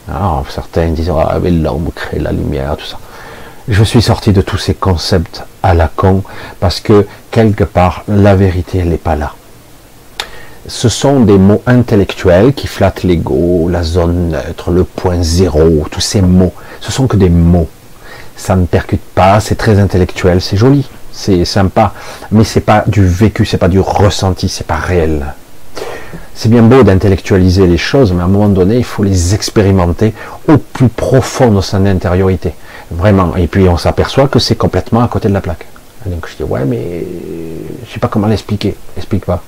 Alors, 0.09 0.47
certains 0.51 0.89
disent, 0.89 1.11
ah, 1.11 1.39
l'ombre 1.43 1.93
crée 1.95 2.19
la 2.19 2.33
lumière, 2.33 2.77
tout 2.77 2.87
ça 2.87 2.99
je 3.69 3.85
suis 3.85 4.03
sorti 4.03 4.33
de 4.33 4.41
tous 4.41 4.59
ces 4.59 4.75
concepts 4.75 5.45
à 5.63 5.75
la 5.75 5.89
con 5.89 6.23
parce 6.61 6.81
que 6.81 7.07
quelque 7.31 7.65
part 7.65 8.05
la 8.09 8.35
vérité 8.35 8.79
elle 8.79 8.89
n'est 8.89 8.97
pas 8.97 9.17
là. 9.17 9.35
Ce 10.69 10.89
sont 10.89 11.21
des 11.21 11.39
mots 11.39 11.63
intellectuels 11.67 12.55
qui 12.55 12.69
flattent 12.69 13.03
l'ego, 13.03 13.69
la 13.69 13.83
zone 13.83 14.31
neutre, 14.31 14.71
le 14.71 14.85
point 14.85 15.23
zéro, 15.23 15.87
tous 15.91 16.01
ces 16.01 16.23
mots. 16.23 16.53
Ce 16.81 16.93
sont 16.93 17.09
que 17.09 17.17
des 17.17 17.31
mots. 17.31 17.69
Ça 18.37 18.57
ne 18.57 18.67
percute 18.67 19.03
pas, 19.15 19.41
c'est 19.41 19.55
très 19.55 19.79
intellectuel, 19.79 20.41
c'est 20.41 20.57
joli, 20.57 20.89
c'est 21.13 21.45
sympa, 21.45 21.93
mais 22.31 22.45
c'est 22.45 22.61
pas 22.61 22.85
du 22.87 23.07
vécu, 23.07 23.45
c'est 23.45 23.59
pas 23.59 23.69
du 23.69 23.81
ressenti, 23.81 24.49
c'est 24.49 24.67
pas 24.67 24.77
réel. 24.77 25.27
C'est 26.35 26.49
bien 26.49 26.63
beau 26.63 26.83
d'intellectualiser 26.83 27.67
les 27.67 27.77
choses, 27.77 28.13
mais 28.13 28.23
à 28.23 28.25
un 28.25 28.29
moment 28.29 28.49
donné, 28.49 28.77
il 28.79 28.85
faut 28.85 29.05
les 29.05 29.35
expérimenter 29.35 30.15
au 30.49 30.57
plus 30.57 30.89
profond 30.89 31.53
de 31.53 31.61
son 31.61 31.85
intériorité. 31.87 32.55
Vraiment. 32.91 33.37
Et 33.37 33.47
puis 33.47 33.69
on 33.69 33.77
s'aperçoit 33.77 34.29
que 34.29 34.39
c'est 34.39 34.57
complètement 34.57 35.03
à 35.03 35.09
côté 35.09 35.29
de 35.29 35.35
la 35.35 35.41
plaque. 35.41 35.67
Donc 36.07 36.27
je 36.29 36.37
dis, 36.37 36.43
ouais, 36.43 36.65
mais 36.65 37.05
je 37.87 37.93
sais 37.93 38.01
pas 38.01 38.09
comment 38.09 38.27
l'expliquer. 38.27 38.75
Explique 38.97 39.25
pas. 39.25 39.43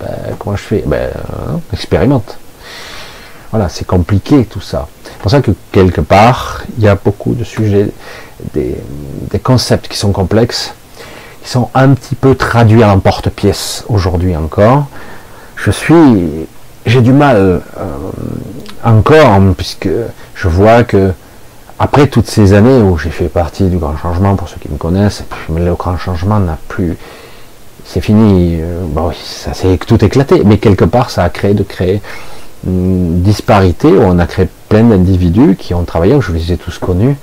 Ben, 0.00 0.36
comment 0.38 0.56
je 0.56 0.62
fais? 0.62 0.82
Ben, 0.86 1.10
hein, 1.48 1.60
expérimente. 1.72 2.36
Voilà, 3.52 3.68
c'est 3.68 3.86
compliqué 3.86 4.46
tout 4.46 4.62
ça. 4.62 4.88
C'est 5.04 5.18
pour 5.18 5.30
ça 5.30 5.42
que 5.42 5.50
quelque 5.72 6.00
part, 6.00 6.62
il 6.78 6.84
y 6.84 6.88
a 6.88 6.94
beaucoup 6.94 7.34
de 7.34 7.44
sujets, 7.44 7.90
des, 8.54 8.78
concepts 9.42 9.88
qui 9.88 9.98
sont 9.98 10.10
complexes, 10.10 10.74
qui 11.42 11.50
sont 11.50 11.68
un 11.74 11.92
petit 11.92 12.14
peu 12.14 12.34
traduits 12.34 12.82
à 12.82 12.86
l'emporte-pièce 12.86 13.84
aujourd'hui 13.88 14.34
encore. 14.36 14.86
Je 15.56 15.70
suis, 15.70 16.46
j'ai 16.86 17.02
du 17.02 17.12
mal 17.12 17.36
euh, 17.36 17.58
encore, 18.82 19.38
puisque 19.54 19.90
je 20.34 20.48
vois 20.48 20.82
que 20.84 21.12
après 21.78 22.06
toutes 22.06 22.28
ces 22.28 22.54
années 22.54 22.80
où 22.80 22.96
j'ai 22.96 23.10
fait 23.10 23.28
partie 23.28 23.64
du 23.64 23.76
grand 23.76 23.98
changement, 23.98 24.34
pour 24.34 24.48
ceux 24.48 24.56
qui 24.60 24.70
me 24.70 24.78
connaissent, 24.78 25.24
le 25.54 25.74
grand 25.74 25.98
changement 25.98 26.40
n'a 26.40 26.56
plus, 26.68 26.96
c'est 27.84 28.00
fini. 28.00 28.58
Euh, 28.62 28.80
bon, 28.86 29.12
ça 29.22 29.52
s'est 29.52 29.76
tout 29.76 30.02
éclaté, 30.02 30.42
mais 30.42 30.56
quelque 30.56 30.86
part, 30.86 31.10
ça 31.10 31.22
a 31.22 31.28
créé 31.28 31.52
de 31.52 31.64
créer 31.64 32.00
disparité 32.64 33.88
où 33.88 34.02
on 34.02 34.18
a 34.18 34.26
créé 34.26 34.48
plein 34.68 34.84
d'individus 34.84 35.56
qui 35.56 35.74
ont 35.74 35.84
travaillé, 35.84 36.16
je 36.20 36.32
les 36.32 36.52
ai 36.52 36.56
tous 36.56 36.78
connus, 36.78 37.16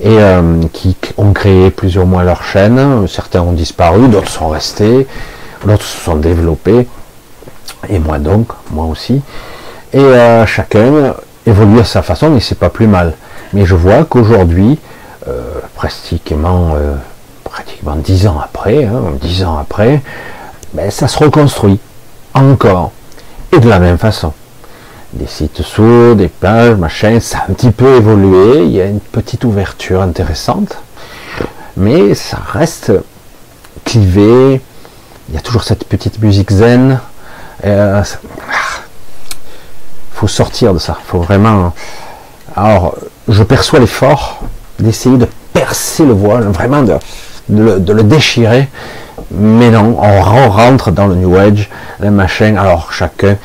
et 0.00 0.18
euh, 0.18 0.62
qui 0.72 0.96
ont 1.16 1.32
créé 1.32 1.70
plus 1.70 1.98
ou 1.98 2.04
moins 2.04 2.22
leur 2.22 2.42
chaîne. 2.42 3.06
Certains 3.08 3.40
ont 3.40 3.52
disparu, 3.52 4.08
d'autres 4.08 4.30
sont 4.30 4.48
restés, 4.48 5.06
d'autres 5.64 5.84
se 5.84 5.98
sont 5.98 6.16
développés, 6.16 6.86
et 7.88 7.98
moi 7.98 8.18
donc, 8.18 8.48
moi 8.70 8.86
aussi. 8.86 9.22
Et 9.92 9.98
euh, 9.98 10.46
chacun 10.46 11.14
évolue 11.46 11.80
à 11.80 11.84
sa 11.84 12.02
façon, 12.02 12.36
et 12.36 12.40
c'est 12.40 12.58
pas 12.58 12.70
plus 12.70 12.86
mal. 12.86 13.14
Mais 13.52 13.64
je 13.64 13.74
vois 13.74 14.04
qu'aujourd'hui, 14.04 14.78
euh, 15.28 15.42
pratiquement, 15.74 16.76
pratiquement 17.44 17.96
dix 17.96 18.26
ans 18.26 18.40
après, 18.42 18.84
hein, 18.84 19.02
dix 19.20 19.44
ans 19.44 19.58
après, 19.58 20.02
ben, 20.74 20.90
ça 20.90 21.08
se 21.08 21.18
reconstruit 21.18 21.78
encore 22.34 22.92
et 23.52 23.58
de 23.60 23.68
la 23.68 23.78
même 23.78 23.98
façon. 23.98 24.32
Des 25.18 25.26
sites 25.26 25.62
sourds, 25.62 26.14
des 26.16 26.28
plages, 26.28 26.76
machin, 26.76 27.20
ça 27.20 27.38
a 27.38 27.50
un 27.50 27.54
petit 27.54 27.70
peu 27.70 27.96
évolué. 27.96 28.64
Il 28.64 28.70
y 28.72 28.82
a 28.82 28.84
une 28.84 29.00
petite 29.00 29.44
ouverture 29.44 30.02
intéressante, 30.02 30.76
mais 31.76 32.14
ça 32.14 32.38
reste 32.52 32.92
clivé. 33.84 34.60
Il 35.28 35.34
y 35.34 35.38
a 35.38 35.40
toujours 35.40 35.62
cette 35.64 35.84
petite 35.84 36.20
musique 36.20 36.52
zen. 36.52 37.00
Euh, 37.64 38.02
ah, 38.52 38.82
faut 40.12 40.28
sortir 40.28 40.74
de 40.74 40.78
ça. 40.78 40.98
Faut 41.06 41.20
vraiment. 41.20 41.72
Alors, 42.54 42.94
je 43.26 43.42
perçois 43.42 43.78
l'effort 43.78 44.40
d'essayer 44.78 45.16
de 45.16 45.28
percer 45.54 46.04
le 46.04 46.12
voile, 46.12 46.44
vraiment 46.48 46.82
de, 46.82 46.98
le, 47.48 48.02
déchirer 48.02 48.68
mais 49.30 49.70
non, 49.70 49.96
on 49.98 50.50
rentre 50.50 50.90
dans 50.90 51.06
le 51.06 51.14
New 51.14 51.36
Age, 51.36 51.70
machin, 52.00 52.56
alors 52.56 52.92
chacun. 52.92 53.36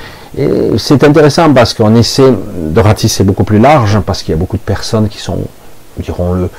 C'est 0.77 1.03
intéressant 1.03 1.53
parce 1.53 1.73
qu'on 1.73 1.93
essaie 1.95 2.31
de 2.31 2.79
ratisser 2.79 3.23
beaucoup 3.23 3.43
plus 3.43 3.59
large, 3.59 3.99
parce 3.99 4.23
qu'il 4.23 4.31
y 4.31 4.35
a 4.35 4.37
beaucoup 4.37 4.57
de 4.57 4.61
personnes 4.61 5.09
qui 5.09 5.17
sont, 5.17 5.39
dirons-le, 5.97 6.49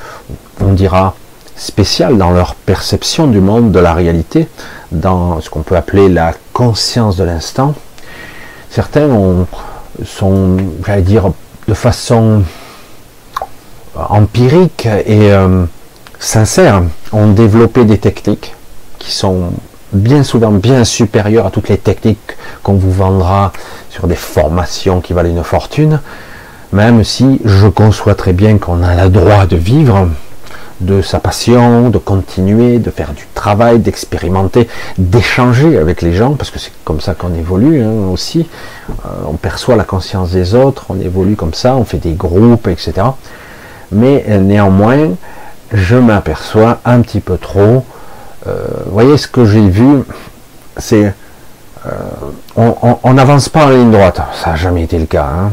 on 0.61 0.73
dira, 0.73 1.15
spéciales 1.55 2.17
dans 2.17 2.31
leur 2.31 2.53
perception 2.55 3.27
du 3.27 3.39
monde, 3.39 3.71
de 3.71 3.79
la 3.79 3.93
réalité, 3.93 4.47
dans 4.91 5.41
ce 5.41 5.49
qu'on 5.49 5.61
peut 5.61 5.75
appeler 5.75 6.07
la 6.09 6.33
conscience 6.51 7.17
de 7.17 7.23
l'instant. 7.23 7.73
Certains 8.69 9.07
ont, 9.09 9.47
sont, 10.05 10.57
j'allais 10.85 11.01
dire, 11.01 11.31
de 11.67 11.73
façon 11.73 12.43
empirique 13.95 14.87
et 15.05 15.31
euh, 15.31 15.65
sincère, 16.19 16.83
ont 17.11 17.31
développé 17.31 17.85
des 17.85 17.97
techniques 17.97 18.55
qui 18.99 19.11
sont 19.11 19.51
bien 19.93 20.23
souvent 20.23 20.51
bien 20.51 20.83
supérieures 20.83 21.45
à 21.45 21.51
toutes 21.51 21.69
les 21.69 21.77
techniques 21.77 22.37
qu'on 22.63 22.73
vous 22.73 22.91
vendra 22.91 23.51
sur 23.89 24.07
des 24.07 24.15
formations 24.15 25.01
qui 25.01 25.13
valent 25.13 25.29
une 25.29 25.43
fortune, 25.43 25.99
même 26.71 27.03
si 27.03 27.39
je 27.45 27.67
conçois 27.67 28.15
très 28.15 28.33
bien 28.33 28.57
qu'on 28.57 28.83
a 28.83 29.03
le 29.03 29.09
droit 29.09 29.45
de 29.45 29.55
vivre 29.55 30.09
de 30.81 31.01
sa 31.01 31.19
passion, 31.19 31.89
de 31.89 31.97
continuer, 31.97 32.79
de 32.79 32.91
faire 32.91 33.13
du 33.13 33.27
travail, 33.33 33.79
d'expérimenter, 33.79 34.67
d'échanger 34.97 35.77
avec 35.77 36.01
les 36.01 36.13
gens, 36.13 36.33
parce 36.33 36.51
que 36.51 36.59
c'est 36.59 36.71
comme 36.83 36.99
ça 36.99 37.13
qu'on 37.13 37.33
évolue 37.33 37.81
hein, 37.81 38.09
aussi. 38.11 38.47
Euh, 38.89 39.09
on 39.27 39.33
perçoit 39.33 39.75
la 39.75 39.83
conscience 39.83 40.31
des 40.31 40.55
autres, 40.55 40.85
on 40.89 40.99
évolue 40.99 41.35
comme 41.35 41.53
ça, 41.53 41.75
on 41.75 41.85
fait 41.85 41.99
des 41.99 42.13
groupes, 42.13 42.67
etc. 42.67 42.93
Mais 43.91 44.25
euh, 44.27 44.39
néanmoins, 44.39 45.11
je 45.71 45.95
m'aperçois 45.95 46.79
un 46.85 47.01
petit 47.01 47.19
peu 47.19 47.37
trop. 47.37 47.85
Euh, 48.47 48.65
vous 48.85 48.91
voyez 48.91 49.17
ce 49.17 49.27
que 49.27 49.45
j'ai 49.45 49.67
vu, 49.67 50.03
c'est 50.77 51.13
on 52.55 53.13
n'avance 53.13 53.49
pas 53.49 53.65
en 53.65 53.69
ligne 53.69 53.91
droite. 53.91 54.21
Ça 54.41 54.51
n'a 54.51 54.55
jamais 54.55 54.83
été 54.83 54.97
le 54.97 55.05
cas. 55.05 55.27
Hein. 55.27 55.51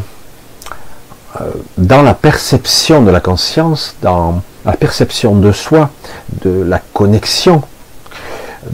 dans 1.77 2.03
la 2.03 2.15
perception 2.15 3.03
de 3.03 3.11
la 3.11 3.21
conscience, 3.21 3.97
dans 4.01 4.41
la 4.65 4.73
perception 4.73 5.35
de 5.35 5.53
soi, 5.53 5.91
de 6.43 6.63
la 6.63 6.81
connexion, 6.93 7.63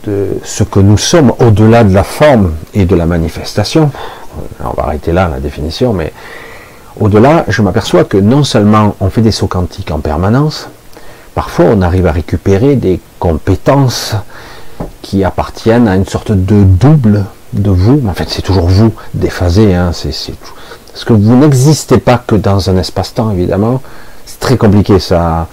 de 0.05 0.39
ce 0.45 0.65
que 0.65 0.81
nous 0.81 0.99
sommes 0.99 1.33
au-delà 1.39 1.85
de 1.85 1.95
la 1.95 2.05
forme 2.05 2.55
et 2.75 2.85
de 2.85 2.97
la 2.97 3.07
manifestation. 3.07 3.91
On 4.61 4.71
va 4.71 4.85
arrêter 4.85 5.13
là 5.13 5.29
la 5.29 5.41
définition, 5.41 5.93
mais 5.93 6.13
au-delà, 6.99 7.45
je 7.49 7.63
m'aperçois 7.63 8.05
que 8.05 8.17
non 8.17 8.45
seulement 8.45 8.97
on 9.01 9.11
fait 9.11 9.23
des 9.23 9.31
sauts 9.31 9.47
quantiques 9.47 9.91
en 9.91 10.01
permanence, 10.01 10.69
parfois 11.37 11.67
on 11.67 11.83
arrive 11.83 12.09
à 12.09 12.13
récupérer 12.13 12.75
des 12.75 12.99
compétences 13.21 14.17
qui 15.03 15.23
appartiennent 15.23 15.87
à 15.87 15.95
une 15.95 16.07
sorte 16.07 16.33
de 16.33 16.65
double 16.65 17.27
de 17.53 17.71
vous. 17.71 18.03
En 18.09 18.15
fait, 18.15 18.29
c'est 18.29 18.43
toujours 18.43 18.67
vous 18.67 18.93
déphasé. 19.15 19.73
Hein, 19.73 19.93
c'est, 19.93 20.11
parce 20.93 21.05
que 21.05 21.13
vous 21.13 21.37
n'existez 21.37 21.99
pas 21.99 22.19
que 22.19 22.35
dans 22.35 22.71
un 22.71 22.77
espace-temps, 22.79 23.31
évidemment. 23.31 23.81
C'est 24.25 24.41
très 24.41 24.57
compliqué 24.57 24.99
ça 24.99 25.47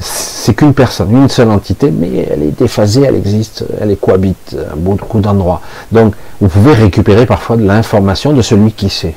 c'est 0.00 0.54
qu'une 0.54 0.74
personne, 0.74 1.10
une 1.10 1.28
seule 1.28 1.50
entité, 1.50 1.90
mais 1.90 2.28
elle 2.30 2.42
est 2.42 2.58
déphasée, 2.58 3.02
elle 3.02 3.16
existe, 3.16 3.64
elle 3.80 3.90
est 3.90 4.00
cohabite 4.00 4.56
à 4.70 4.76
beaucoup 4.76 5.20
d'endroits. 5.20 5.60
Donc, 5.90 6.14
vous 6.40 6.48
pouvez 6.48 6.72
récupérer 6.74 7.26
parfois 7.26 7.56
de 7.56 7.64
l'information 7.64 8.32
de 8.32 8.42
celui 8.42 8.72
qui 8.72 8.88
sait. 8.88 9.14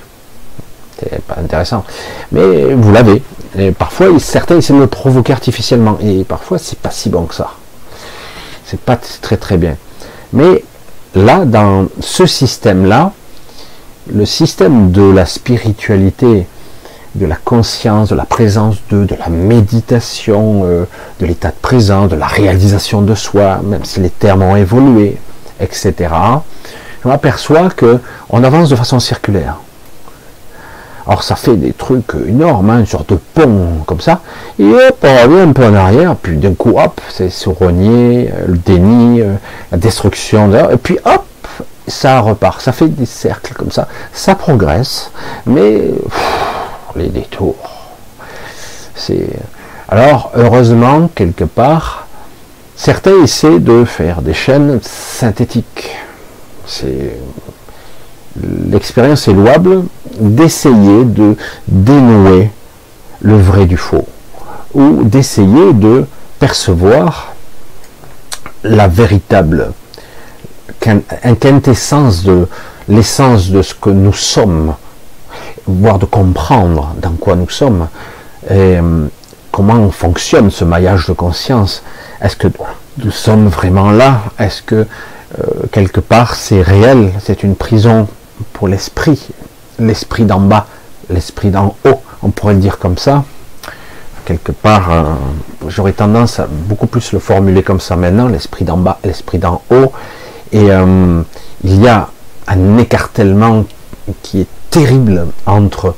C'est 1.00 1.22
pas 1.22 1.38
intéressant. 1.40 1.84
Mais 2.32 2.74
vous 2.74 2.92
l'avez. 2.92 3.22
Et 3.58 3.72
parfois, 3.72 4.08
certains 4.20 4.58
essaient 4.58 4.74
de 4.74 4.80
le 4.80 4.88
provoquer 4.88 5.34
artificiellement. 5.34 5.98
Et 6.02 6.24
parfois, 6.24 6.58
c'est 6.58 6.80
pas 6.80 6.92
si 6.92 7.10
bon 7.10 7.26
que 7.26 7.36
ça. 7.36 7.52
C'est 8.66 8.80
pas 8.80 8.98
très 9.22 9.38
très 9.38 9.58
bien. 9.58 9.76
Mais 10.34 10.64
là, 11.16 11.44
dans 11.46 11.88
ce 12.00 12.26
système-là, 12.26 13.14
le 14.12 14.26
système 14.26 14.92
de 14.92 15.04
la 15.04 15.26
spiritualité 15.26 16.48
de 17.16 17.26
la 17.26 17.36
conscience, 17.36 18.10
de 18.10 18.16
la 18.16 18.26
présence 18.26 18.78
de, 18.90 19.04
de 19.04 19.16
la 19.16 19.28
méditation, 19.28 20.62
euh, 20.66 20.86
de 21.20 21.26
l'état 21.26 21.50
de 21.50 21.56
présence, 21.62 22.10
de 22.10 22.16
la 22.16 22.28
réalisation 22.28 23.02
de 23.02 23.16
soi, 23.16 23.60
même 23.64 23.84
si 23.84 24.00
les 24.00 24.10
termes 24.10 24.44
ont 24.44 24.56
évolué, 24.56 25.18
etc. 25.60 25.94
Je 27.04 27.08
m'aperçois 27.08 27.70
que 27.70 28.00
on 28.30 28.44
avance 28.44 28.70
de 28.70 28.76
façon 28.76 29.00
circulaire. 29.00 29.58
Alors 31.08 31.24
ça 31.24 31.36
fait 31.36 31.56
des 31.56 31.74
trucs 31.74 32.14
énormes, 32.28 32.70
hein, 32.70 32.80
une 32.80 32.86
sorte 32.86 33.10
de 33.10 33.20
pont 33.34 33.84
comme 33.86 34.02
ça, 34.02 34.22
et 34.60 34.72
hop, 34.72 34.98
on 35.04 35.24
revient 35.24 35.50
un 35.50 35.54
peu 35.54 35.66
en 35.66 35.74
arrière, 35.74 36.16
puis 36.16 36.38
d'un 36.38 36.54
coup, 36.54 36.78
hop, 36.78 37.02
c'est 37.10 37.30
se 37.30 37.50
renier, 37.50 38.32
euh, 38.32 38.48
le 38.48 38.58
déni, 38.58 39.22
euh, 39.22 39.34
la 39.72 39.78
destruction, 39.78 40.52
et 40.70 40.78
puis 40.78 40.98
hop, 41.06 41.26
ça 41.88 42.20
repart, 42.20 42.62
ça 42.62 42.72
fait 42.72 42.88
des 42.88 43.06
cercles 43.06 43.54
comme 43.54 43.72
ça, 43.72 43.88
ça 44.14 44.36
progresse, 44.36 45.12
mais 45.46 45.82
les 46.96 47.08
détours. 47.08 47.56
C'est 48.96 49.28
alors 49.90 50.32
heureusement 50.36 51.10
quelque 51.14 51.44
part, 51.44 52.08
certains 52.76 53.24
essaient 53.24 53.60
de 53.60 53.84
faire 53.84 54.22
des 54.22 54.34
chaînes 54.34 54.80
synthétiques. 54.84 55.96
C'est 56.66 57.18
l'expérience 58.70 59.28
est 59.28 59.34
louable 59.34 59.84
d'essayer 60.20 61.04
de 61.06 61.36
dénouer 61.68 62.52
le 63.22 63.38
vrai 63.38 63.66
du 63.66 63.78
faux 63.78 64.08
ou 64.74 65.04
d'essayer 65.04 65.74
de 65.74 66.06
percevoir 66.40 67.34
la 68.64 68.88
véritable 68.88 69.74
quintessence 70.80 72.24
de 72.24 72.48
l'essence 72.88 73.50
de 73.50 73.62
ce 73.62 73.74
que 73.74 73.90
nous 73.90 74.14
sommes 74.14 74.74
voire 75.68 76.00
de 76.00 76.06
comprendre 76.06 76.94
dans 76.98 77.12
quoi 77.12 77.36
nous 77.36 77.50
sommes, 77.50 77.88
et 78.50 78.78
euh, 78.78 79.08
comment 79.52 79.90
fonctionne 79.92 80.50
ce 80.50 80.64
maillage 80.66 81.08
de 81.08 81.14
conscience? 81.14 81.84
Est-ce 82.22 82.36
que 82.36 82.48
nous 83.04 83.12
sommes 83.12 83.48
vraiment 83.48 83.92
là? 83.92 84.22
Est-ce 84.40 84.62
que 84.62 84.76
euh, 84.76 85.44
quelque 85.72 86.00
part 86.00 86.36
c'est 86.36 86.62
réel? 86.62 87.12
C'est 87.20 87.44
une 87.44 87.56
prison 87.56 88.08
pour 88.54 88.68
l'esprit, 88.68 89.28
l'esprit 89.80 90.26
d'en 90.26 90.40
bas, 90.40 90.68
l'esprit 91.10 91.50
d'en 91.50 91.76
haut, 91.86 92.02
on 92.24 92.30
pourrait 92.30 92.54
le 92.54 92.60
dire 92.60 92.80
comme 92.80 92.98
ça. 92.98 93.24
Quelque 94.26 94.52
part, 94.52 94.92
euh, 94.92 95.04
j'aurais 95.68 95.94
tendance 95.94 96.40
à 96.40 96.48
beaucoup 96.48 96.88
plus 96.88 97.12
le 97.12 97.20
formuler 97.20 97.64
comme 97.64 97.80
ça 97.80 97.96
maintenant, 97.96 98.28
l'esprit 98.28 98.66
d'en 98.66 98.78
bas, 98.78 99.00
l'esprit 99.04 99.40
d'en 99.40 99.62
haut. 99.72 99.92
Et 100.54 100.68
il 101.64 101.82
y 101.82 101.88
a 101.88 102.10
un 102.48 102.78
écartellement 102.78 103.64
qui 104.22 104.42
est 104.42 104.48
terrible 104.70 105.28
entre 105.46 105.96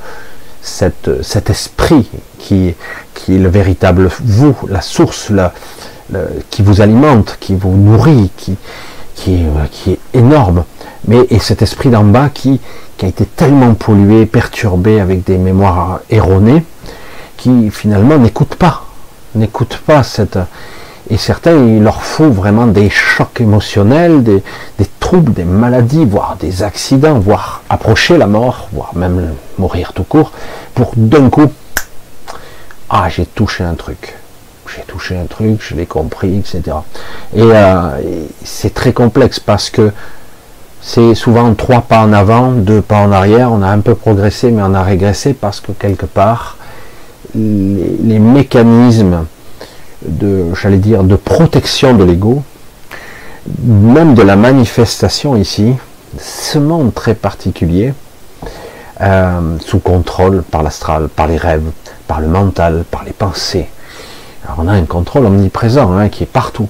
cet 0.61 1.49
esprit 1.49 2.09
qui, 2.37 2.67
est 2.67 2.75
le 3.29 3.49
véritable 3.49 4.09
vous, 4.23 4.55
la 4.67 4.81
source 4.81 5.31
qui 6.49 6.61
vous 6.61 6.81
alimente, 6.81 7.37
qui 7.39 7.55
vous 7.55 7.75
nourrit, 7.75 8.29
qui, 8.37 8.57
qui, 9.15 9.45
qui 9.71 9.91
est 9.91 9.99
énorme, 10.13 10.63
mais 11.07 11.25
et 11.29 11.39
cet 11.39 11.61
esprit 11.61 11.89
d'en 11.89 12.03
bas 12.03 12.29
qui, 12.33 12.59
qui 12.97 13.05
a 13.05 13.09
été 13.09 13.25
tellement 13.25 13.73
pollué, 13.73 14.25
perturbé 14.25 14.99
avec 14.99 15.23
des 15.23 15.37
mémoires 15.37 15.99
erronées, 16.09 16.63
qui 17.37 17.69
finalement 17.69 18.17
n'écoute 18.17 18.55
pas, 18.55 18.85
n'écoute 19.35 19.81
pas 19.85 20.03
cette, 20.03 20.37
et 21.09 21.17
certains, 21.17 21.55
il 21.55 21.83
leur 21.83 22.01
faut 22.01 22.29
vraiment 22.29 22.65
des 22.65 22.89
chocs 22.89 23.41
émotionnels, 23.41 24.23
des, 24.23 24.41
troubles, 24.99 25.33
des 25.33 25.43
maladies, 25.43 26.05
voire 26.05 26.37
des 26.39 26.63
accidents, 26.63 27.19
voire 27.19 27.61
approcher 27.69 28.17
la 28.17 28.25
mort, 28.25 28.69
voire 28.71 28.95
même 28.95 29.33
mourir 29.57 29.91
tout 29.93 30.05
court, 30.05 30.31
pour 30.73 30.93
d'un 30.95 31.29
coup, 31.29 31.51
ah, 32.89 33.09
j'ai 33.09 33.25
touché 33.25 33.63
un 33.63 33.73
truc. 33.73 34.15
J'ai 34.67 34.83
touché 34.83 35.17
un 35.17 35.25
truc, 35.25 35.61
je 35.61 35.75
l'ai 35.75 35.85
compris, 35.85 36.37
etc. 36.37 36.77
Euh, 37.37 37.99
et 37.99 38.27
c'est 38.43 38.73
très 38.73 38.93
complexe 38.93 39.39
parce 39.39 39.69
que 39.69 39.91
c'est 40.81 41.15
souvent 41.15 41.53
trois 41.53 41.81
pas 41.81 41.99
en 41.99 42.13
avant, 42.13 42.51
deux 42.51 42.81
pas 42.81 42.97
en 42.97 43.11
arrière. 43.11 43.51
On 43.51 43.61
a 43.61 43.67
un 43.67 43.79
peu 43.79 43.95
progressé, 43.95 44.51
mais 44.51 44.61
on 44.63 44.73
a 44.73 44.83
régressé 44.83 45.33
parce 45.33 45.59
que 45.59 45.71
quelque 45.71 46.05
part, 46.05 46.57
les 47.35 48.19
mécanismes 48.19 49.25
de, 50.05 50.53
j'allais 50.53 50.77
dire, 50.77 51.03
de 51.03 51.15
protection 51.15 51.93
de 51.93 52.03
l'ego, 52.03 52.43
même 53.63 54.13
de 54.13 54.21
la 54.21 54.35
manifestation 54.35 55.35
ici, 55.35 55.73
ce 56.19 56.59
monde 56.59 56.93
très 56.93 57.15
particulier, 57.15 57.93
euh, 59.01 59.57
sous 59.59 59.79
contrôle 59.79 60.43
par 60.43 60.63
l'astral, 60.63 61.09
par 61.09 61.27
les 61.27 61.37
rêves, 61.37 61.71
par 62.07 62.21
le 62.21 62.27
mental, 62.27 62.85
par 62.89 63.03
les 63.03 63.11
pensées. 63.11 63.67
Alors 64.45 64.57
on 64.59 64.67
a 64.67 64.73
un 64.73 64.85
contrôle 64.85 65.25
omniprésent 65.25 65.91
hein, 65.97 66.09
qui 66.09 66.23
est 66.23 66.27
partout. 66.27 66.67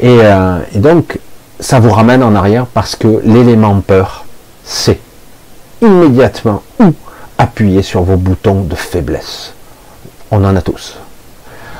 Et, 0.00 0.18
euh, 0.20 0.58
et, 0.74 0.78
donc, 0.78 1.18
ça 1.60 1.80
vous 1.80 1.90
ramène 1.90 2.22
en 2.22 2.34
arrière 2.34 2.66
parce 2.66 2.96
que 2.96 3.20
l'élément 3.24 3.80
peur, 3.80 4.24
c'est 4.64 5.00
immédiatement 5.80 6.62
où 6.80 6.92
appuyer 7.38 7.82
sur 7.82 8.02
vos 8.02 8.16
boutons 8.16 8.62
de 8.62 8.74
faiblesse. 8.74 9.52
On 10.30 10.44
en 10.44 10.54
a 10.56 10.62
tous. 10.62 10.96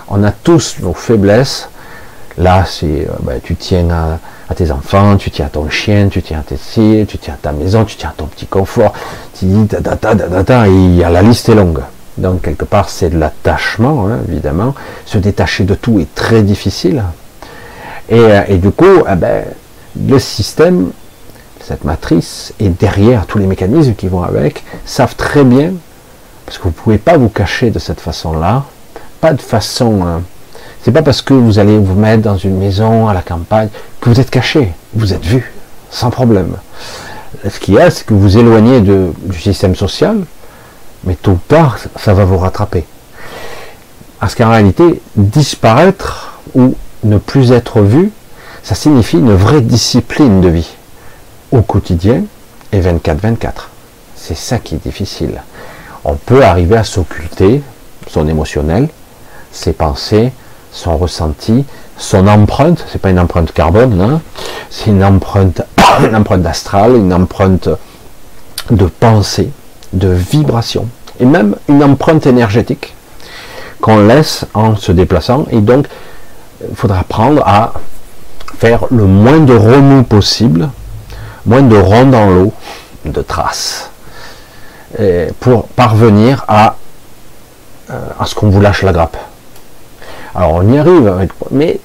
On 0.09 0.23
a 0.25 0.31
tous 0.31 0.77
nos 0.81 0.93
faiblesses. 0.93 1.69
Là, 2.39 2.65
c'est, 2.67 3.07
euh, 3.09 3.13
ben, 3.23 3.41
tu 3.43 3.57
tiens 3.57 3.89
à, 3.91 4.55
tes 4.55 4.71
enfants, 4.71 5.17
tu 5.17 5.31
tiens 5.31 5.47
à 5.47 5.49
ton 5.49 5.71
chien, 5.71 6.09
tu 6.09 6.23
tiens 6.23 6.41
à 6.41 6.43
tes 6.43 6.57
filles, 6.57 7.07
tu 7.07 7.17
tiens 7.17 7.35
à 7.35 7.39
ta 7.39 7.53
maison, 7.53 7.85
tu 7.85 7.97
tiens 7.97 8.11
à 8.11 8.15
ton 8.15 8.27
petit 8.27 8.47
confort. 8.47 8.93
Tu 9.39 9.47
dis, 9.47 9.69
et 9.75 11.01
la 11.11 11.23
liste 11.23 11.49
est 11.49 11.55
longue. 11.55 11.81
Donc, 12.19 12.43
quelque 12.43 12.65
part, 12.65 12.89
c'est 12.91 13.11
de 13.11 13.19
l'attachement, 13.19 14.07
hein, 14.07 14.19
évidemment. 14.29 14.75
Se 15.07 15.19
détacher 15.19 15.65
de 15.65 15.75
tout 15.75 15.99
est 15.99 16.15
très 16.15 16.43
difficile. 16.43 17.03
Et, 18.09 18.19
euh, 18.19 18.57
du 18.57 18.71
coup, 18.71 19.05
eh 19.11 19.15
ben, 19.15 19.45
le 19.97 20.19
système, 20.19 20.91
cette 21.61 21.85
matrice, 21.85 22.53
et 22.61 22.69
derrière 22.69 23.27
tous 23.27 23.39
les 23.39 23.47
mécanismes 23.47 23.95
qui 23.95 24.09
vont 24.09 24.23
avec, 24.23 24.63
savent 24.85 25.17
très 25.17 25.45
bien, 25.45 25.73
parce 26.45 26.59
que 26.59 26.65
vous 26.65 26.71
ne 26.71 26.75
pouvez 26.75 26.99
pas 26.99 27.17
vous 27.17 27.29
cacher 27.29 27.71
de 27.71 27.79
cette 27.79 28.01
façon-là, 28.01 28.65
pas 29.21 29.33
de 29.33 29.41
façon 29.41 30.05
hein, 30.05 30.23
c'est 30.83 30.91
pas 30.91 31.03
parce 31.03 31.23
que 31.23 31.33
vous 31.33 31.61
allez 31.61 31.79
vous 31.79 31.95
mettre 31.95 32.23
dans 32.23 32.37
une 32.37 32.59
maison 32.59 33.07
à 33.07 33.15
la 33.15 33.23
campagne 33.23 33.69
que 34.01 34.11
vous 34.11 34.19
êtes 34.19 34.31
caché, 34.31 34.73
vous 34.95 35.15
êtes 35.15 35.25
vu, 35.25 35.53
sans 35.91 36.11
problème. 36.11 36.57
Ce 37.49 37.61
qu'il 37.61 37.75
y 37.75 37.79
a, 37.79 37.89
c'est 37.89 38.05
que 38.05 38.15
vous 38.15 38.37
éloignez 38.37 38.81
du 38.81 39.41
système 39.41 39.77
social, 39.77 40.19
mais 41.05 41.15
tôt 41.15 41.33
ou 41.33 41.41
tard, 41.49 41.79
ça 41.97 42.15
va 42.15 42.25
vous 42.25 42.39
rattraper. 42.39 42.85
Parce 44.21 44.35
qu'en 44.35 44.51
réalité, 44.51 45.03
disparaître 45.17 46.39
ou 46.55 46.75
ne 47.05 47.19
plus 47.19 47.53
être 47.53 47.81
vu, 47.81 48.13
ça 48.63 48.75
signifie 48.75 49.19
une 49.19 49.35
vraie 49.35 49.61
discipline 49.61 50.41
de 50.41 50.49
vie 50.49 50.71
au 51.51 51.63
quotidien 51.63 52.23
et 52.73 52.81
24-24. 52.81 53.69
C'est 54.15 54.37
ça 54.37 54.59
qui 54.59 54.77
est 54.77 54.83
difficile. 54.85 55.43
On 56.05 56.15
peut 56.15 56.45
arriver 56.45 56.77
à 56.77 56.85
s'occulter 56.85 57.63
son 58.09 58.29
émotionnel, 58.29 58.89
ses 59.51 59.73
pensées, 59.73 60.33
son 60.73 60.97
ressenti, 60.97 61.65
son 61.99 62.27
empreinte, 62.27 62.85
c'est 62.91 63.01
pas 63.01 63.11
une 63.11 63.19
empreinte 63.19 63.53
carbone, 63.53 64.01
hein, 64.01 64.21
c'est 64.71 64.91
une 64.91 65.05
empreinte, 65.05 65.63
une 66.01 66.17
empreinte 66.17 66.47
astrale, 66.47 66.97
une 66.97 67.13
empreinte 67.13 67.69
de 68.71 68.87
pensée, 68.87 69.51
de 69.93 70.09
vibration, 70.09 70.89
et 71.21 71.25
même 71.25 71.57
une 71.69 71.83
empreinte 71.83 72.27
énergétique 72.27 72.95
qu'on 73.81 74.07
laisse 74.07 74.47
en 74.55 74.77
se 74.77 74.93
déplaçant. 74.93 75.47
Et 75.51 75.61
donc, 75.61 75.87
il 76.69 76.77
faudra 76.77 77.01
apprendre 77.01 77.43
à 77.47 77.75
faire 78.59 78.85
le 78.91 79.05
moins 79.05 79.41
de 79.41 79.55
remous 79.55 80.05
possible, 80.05 80.69
moins 81.47 81.63
de 81.63 81.77
ronds 81.77 82.07
dans 82.07 82.27
l'eau, 82.31 82.53
de 83.05 83.23
traces, 83.23 83.91
pour 85.41 85.67
parvenir 85.69 86.45
à, 86.47 86.77
euh, 87.91 87.99
à 88.21 88.27
ce 88.27 88.35
qu'on 88.35 88.51
vous 88.51 88.61
lâche 88.61 88.83
la 88.83 88.93
grappe. 88.93 89.17
Alors 90.35 90.55
on 90.55 90.73
y 90.73 90.79
arrive, 90.79 91.29
mais 91.51 91.81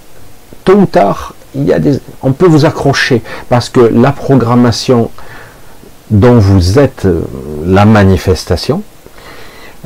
tôt 0.63 0.75
ou 0.75 0.85
tard, 0.85 1.33
il 1.55 1.67
y 1.67 1.79
des, 1.79 1.99
on 2.21 2.31
peut 2.31 2.45
vous 2.45 2.65
accrocher 2.65 3.21
parce 3.49 3.69
que 3.69 3.79
la 3.79 4.11
programmation 4.11 5.09
dont 6.09 6.39
vous 6.39 6.79
êtes 6.79 7.05
euh, 7.05 7.21
la 7.65 7.85
manifestation, 7.85 8.83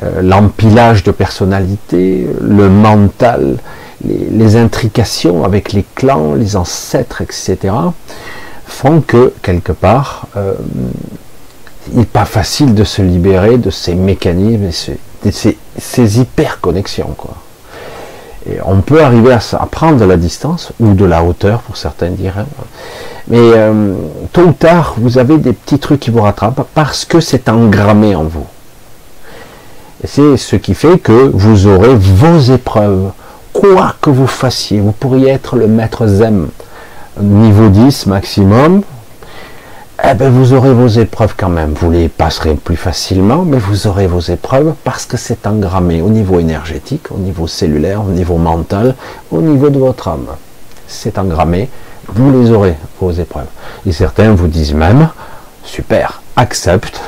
euh, 0.02 0.22
l'empilage 0.22 1.02
de 1.02 1.10
personnalité, 1.10 2.26
le 2.40 2.68
mental, 2.68 3.58
les, 4.04 4.56
intrications 4.56 5.44
avec 5.44 5.72
les 5.72 5.84
clans, 5.94 6.34
les 6.34 6.56
ancêtres, 6.56 7.22
etc., 7.22 7.74
font 8.66 9.00
que 9.00 9.32
quelque 9.42 9.72
part, 9.72 10.26
euh, 10.36 10.54
il 11.92 11.98
n'est 11.98 12.04
pas 12.04 12.24
facile 12.24 12.74
de 12.74 12.84
se 12.84 13.02
libérer 13.02 13.58
de 13.58 13.70
ces 13.70 13.94
mécanismes, 13.94 14.70
de 15.24 15.30
ces, 15.30 15.58
ces 15.78 16.20
hyper 16.20 16.60
connexions, 16.60 17.14
quoi 17.16 17.36
on 18.64 18.80
peut 18.80 19.02
arriver 19.02 19.32
à, 19.32 19.66
prendre 19.66 19.98
de 19.98 20.04
la 20.04 20.16
distance 20.16 20.72
ou 20.80 20.94
de 20.94 21.04
la 21.04 21.22
hauteur 21.22 21.60
pour 21.60 21.76
certains 21.76 22.10
diraient. 22.10 22.44
Mais 23.28 23.38
euh, 23.38 23.94
tôt 24.32 24.42
ou 24.42 24.52
tard, 24.52 24.94
vous 24.98 25.18
avez 25.18 25.38
des 25.38 25.52
petits 25.52 25.78
trucs 25.78 26.00
qui 26.00 26.10
vous 26.10 26.22
rattrapent 26.22 26.66
parce 26.74 27.04
que 27.04 27.20
c'est 27.20 27.48
engrammé 27.48 28.14
en 28.14 28.24
vous. 28.24 28.46
Et 30.02 30.06
c'est 30.08 30.36
ce 30.36 30.56
qui 30.56 30.74
fait 30.74 30.98
que 30.98 31.30
vous 31.32 31.66
aurez 31.66 31.94
vos 31.94 32.38
épreuves. 32.52 33.12
Quoi 33.52 33.94
que 34.00 34.10
vous 34.10 34.26
fassiez, 34.26 34.80
vous 34.80 34.92
pourriez 34.92 35.28
être 35.28 35.56
le 35.56 35.68
maître 35.68 36.06
zen 36.06 36.48
niveau 37.20 37.68
10 37.68 38.06
maximum, 38.06 38.82
eh 40.04 40.14
ben 40.14 40.30
vous 40.30 40.52
aurez 40.52 40.74
vos 40.74 40.88
épreuves 40.88 41.34
quand 41.36 41.48
même. 41.48 41.74
Vous 41.74 41.90
les 41.90 42.08
passerez 42.08 42.54
plus 42.54 42.76
facilement, 42.76 43.44
mais 43.44 43.58
vous 43.58 43.86
aurez 43.86 44.08
vos 44.08 44.20
épreuves 44.20 44.74
parce 44.82 45.06
que 45.06 45.16
c'est 45.16 45.46
engrammé 45.46 46.02
au 46.02 46.08
niveau 46.08 46.40
énergétique, 46.40 47.12
au 47.12 47.18
niveau 47.18 47.46
cellulaire, 47.46 48.02
au 48.02 48.10
niveau 48.10 48.36
mental, 48.36 48.96
au 49.30 49.40
niveau 49.40 49.70
de 49.70 49.78
votre 49.78 50.08
âme. 50.08 50.26
C'est 50.88 51.18
engrammé, 51.18 51.68
vous 52.08 52.32
les 52.32 52.50
aurez, 52.50 52.74
vos 53.00 53.12
épreuves. 53.12 53.46
Et 53.86 53.92
certains 53.92 54.32
vous 54.32 54.48
disent 54.48 54.74
même, 54.74 55.08
super, 55.64 56.20
accepte 56.34 57.00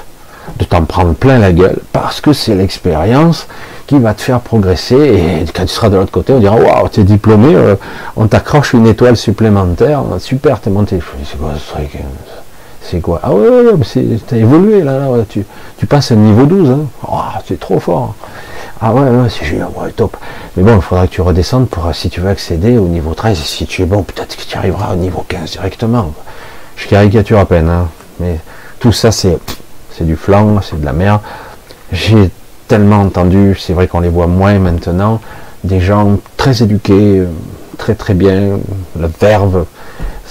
de 0.59 0.64
t'en 0.64 0.84
prendre 0.84 1.14
plein 1.14 1.38
la 1.38 1.53
gueule 1.53 1.78
parce 1.92 2.20
que 2.20 2.32
c'est 2.32 2.55
l'expérience 2.55 3.49
qui 3.86 3.99
va 3.99 4.14
te 4.14 4.22
faire 4.22 4.40
progresser 4.40 4.95
et 4.97 5.45
quand 5.53 5.64
tu 5.64 5.72
seras 5.72 5.88
de 5.88 5.97
l'autre 5.97 6.12
côté 6.12 6.32
on 6.32 6.38
dira 6.38 6.57
waouh 6.57 6.88
tu 6.90 7.01
es 7.01 7.05
diplômé 7.05 7.55
euh, 7.55 7.76
on 8.16 8.26
t'accroche 8.28 8.72
une 8.72 8.86
étoile 8.86 9.16
supplémentaire 9.16 10.03
super 10.18 10.61
t'es 10.61 10.70
monté 10.70 11.01
c'est 11.24 11.38
quoi 11.38 11.53
ce 11.59 11.72
truc 11.72 11.99
c'est 12.85 13.01
quoi? 13.01 13.20
Ah 13.22 13.32
ouais, 13.32 13.49
ouais, 13.49 13.72
ouais 13.72 14.18
t'as 14.26 14.37
évolué 14.37 14.82
là, 14.82 14.99
là 14.99 15.24
tu, 15.28 15.45
tu, 15.78 15.87
passes 15.87 16.12
à 16.12 16.14
niveau 16.16 16.45
12, 16.47 16.70
hein. 16.70 16.80
oh, 17.11 17.18
c'est 17.47 17.59
trop 17.59 17.80
fort. 17.80 18.14
Ah 18.80 18.93
ouais, 18.93 19.03
ouais 19.03 19.28
c'est 19.30 19.47
génial, 19.47 19.68
ouais, 19.76 19.91
top. 19.93 20.16
Mais 20.57 20.62
bon, 20.62 20.76
il 20.76 20.82
faudra 20.82 21.07
que 21.07 21.12
tu 21.12 21.22
redescendes 21.22 21.68
pour 21.68 21.95
si 21.95 22.11
tu 22.11 22.20
veux 22.20 22.28
accéder 22.28 22.76
au 22.76 22.87
niveau 22.87 23.14
13. 23.14 23.39
Si 23.39 23.66
tu 23.66 23.82
es 23.82 23.87
bon, 23.87 24.03
peut-être 24.03 24.37
que 24.37 24.43
tu 24.43 24.57
arriveras 24.57 24.93
au 24.93 24.97
niveau 24.97 25.24
15 25.26 25.53
directement. 25.53 26.12
Je 26.76 26.89
caricature 26.89 27.39
à 27.39 27.47
peine, 27.47 27.68
hein. 27.68 27.89
mais 28.20 28.39
tout 28.80 28.93
ça 28.93 29.12
c'est 29.12 29.39
c'est 29.97 30.05
du 30.05 30.16
flanc, 30.16 30.61
c'est 30.61 30.80
de 30.80 30.85
la 30.85 30.93
merde. 30.93 31.20
J'ai 31.93 32.30
tellement 32.68 33.01
entendu, 33.01 33.57
c'est 33.59 33.72
vrai 33.72 33.87
qu'on 33.87 34.01
les 34.01 34.09
voit 34.09 34.26
moins 34.26 34.59
maintenant, 34.59 35.20
des 35.62 35.80
gens 35.80 36.18
très 36.37 36.62
éduqués, 36.62 37.22
très 37.78 37.95
très 37.95 38.14
bien, 38.14 38.59
la 38.99 39.09
verve, 39.20 39.66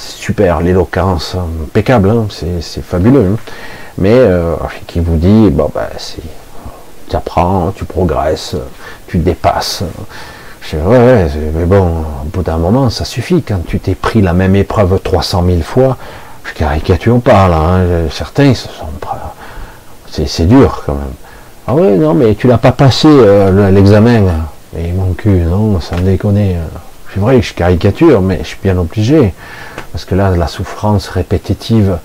super, 0.04 0.62
l'éloquence, 0.62 1.36
impeccable, 1.36 2.10
hein, 2.10 2.28
c'est 2.30 2.84
fabuleux. 2.84 3.34
Hein. 3.34 3.38
Mais 3.97 4.14
euh, 4.14 4.56
qui 4.88 4.99
vous 4.99 5.18
dit, 5.18 5.49
ben, 5.51 5.68
tu 7.10 7.16
apprends, 7.16 7.72
tu 7.76 7.86
progresses, 7.86 8.56
tu 9.08 9.18
dépasses. 9.20 9.84
Je 10.62 10.78
dis, 10.78 10.84
ouais, 10.84 11.28
mais 11.54 11.66
bon, 11.66 12.04
au 12.24 12.26
bout 12.32 12.43
d'un 12.43 12.58
moment, 12.58 12.89
ça 12.89 13.06
suffit. 13.06 13.43
Quand 13.43 13.66
tu 13.66 13.80
t'es 13.80 13.95
pris 13.95 14.22
la 14.22 14.34
même 14.34 14.56
épreuve 14.56 14.99
300 15.04 15.43
000 15.45 15.62
fois, 15.62 15.97
je 16.45 16.54
caricature 16.54 17.20
pas 17.22 17.47
là, 17.47 17.58
hein, 17.58 17.86
certains, 18.10 18.54
sont 18.54 18.70
c'est 20.26 20.45
dur 20.45 20.84
quand 20.86 20.93
même. 20.93 21.14
Ah 21.68 21.74
ouais, 21.74 21.97
non, 21.97 22.14
mais 22.14 22.36
tu 22.36 22.47
l'as 22.47 22.58
pas 22.58 22.72
passé 22.72 23.08
euh, 23.10 23.72
l'examen. 23.72 24.24
Et 24.78 24.91
mon 24.91 25.14
cul, 25.14 25.30
non, 25.30 25.80
ça 25.80 25.95
me 25.95 26.01
déconne. 26.01 26.38
C'est 27.14 27.20
vrai 27.20 27.39
que 27.39 27.45
je 27.45 27.53
caricature, 27.53 28.22
mais 28.22 28.39
je 28.39 28.47
suis 28.47 28.57
bien 28.64 28.78
obligé. 28.78 29.34
Parce 29.91 30.05
que 30.05 30.16
là, 30.16 30.36
la 30.36 30.47
souffrance 30.47 31.09
répétitive 31.09 31.99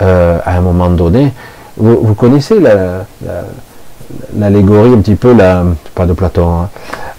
euh, 0.00 0.38
à 0.44 0.56
un 0.56 0.60
moment 0.62 0.88
donné, 0.88 1.32
vous, 1.76 2.14
connaissez 2.14 2.56
l'allégorie 4.34 4.94
un 4.94 5.00
petit 5.00 5.14
peu, 5.14 5.34
la, 5.34 5.64
pas 5.94 6.06
de 6.06 6.14
Platon, 6.14 6.62
hein, 6.62 6.70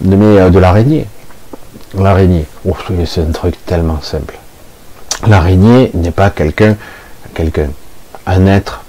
mais 0.01 0.39
euh, 0.39 0.49
de 0.49 0.57
l'araignée. 0.57 1.05
L'araignée, 1.95 2.47
oh, 2.67 2.75
c'est 3.05 3.21
un 3.21 3.31
truc 3.31 3.55
tellement 3.67 4.01
simple. 4.01 4.35
L'araignée 5.27 5.91
n'est 5.93 6.11
pas 6.11 6.31
quelqu'un, 6.31 6.75
quelqu'un, 7.35 7.69
un 8.25 8.47
être 8.47 8.81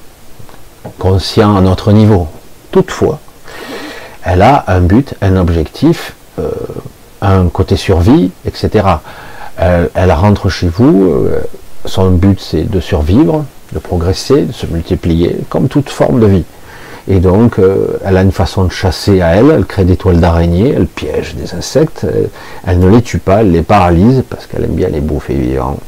conscient 0.99 1.55
à 1.57 1.61
notre 1.61 1.93
niveau. 1.93 2.29
Toutefois, 2.71 3.19
elle 4.25 4.41
a 4.41 4.65
un 4.69 4.81
but, 4.81 5.15
un 5.21 5.37
objectif, 5.37 6.15
euh, 6.39 6.51
un 7.23 7.49
côté 7.49 7.77
survie, 7.77 8.31
etc. 8.47 8.85
Elle, 9.57 10.13
rentre 10.13 10.49
chez 10.49 10.69
vous, 10.69 11.11
euh, 11.11 11.41
son 11.85 12.11
but 12.11 12.41
c'est 12.41 12.71
de 12.71 12.81
survivre, 12.81 13.45
de 13.73 13.79
progresser, 13.79 14.43
de 14.43 14.53
se 14.53 14.67
multiplier, 14.67 15.37
comme 15.49 15.69
toute 15.69 15.91
forme 15.91 16.21
de 16.21 16.27
vie. 16.27 16.45
Et 17.09 17.21
donc, 17.21 17.59
euh, 17.59 17.99
elle 18.05 18.17
a 18.17 18.23
une 18.23 18.33
façon 18.33 18.65
de 18.65 18.71
chasser 18.71 19.21
à 19.21 19.35
elle, 19.35 19.51
elle 19.51 19.65
crée 19.65 19.85
des 19.85 19.97
toiles 19.97 20.21
d'araignée, 20.21 20.75
elle 20.77 20.87
piège 20.87 21.35
des 21.35 21.55
insectes, 21.55 22.07
elle, 22.67 22.79
ne 22.79 22.89
les 22.89 23.03
tue 23.03 23.19
pas, 23.19 23.41
elle 23.41 23.51
les 23.51 23.63
paralyse, 23.63 24.23
parce 24.29 24.47
qu'elle 24.47 24.65
aime 24.65 24.75
bien 24.75 24.89
les 24.89 25.01
bouffer 25.01 25.35
vivants. 25.35 25.79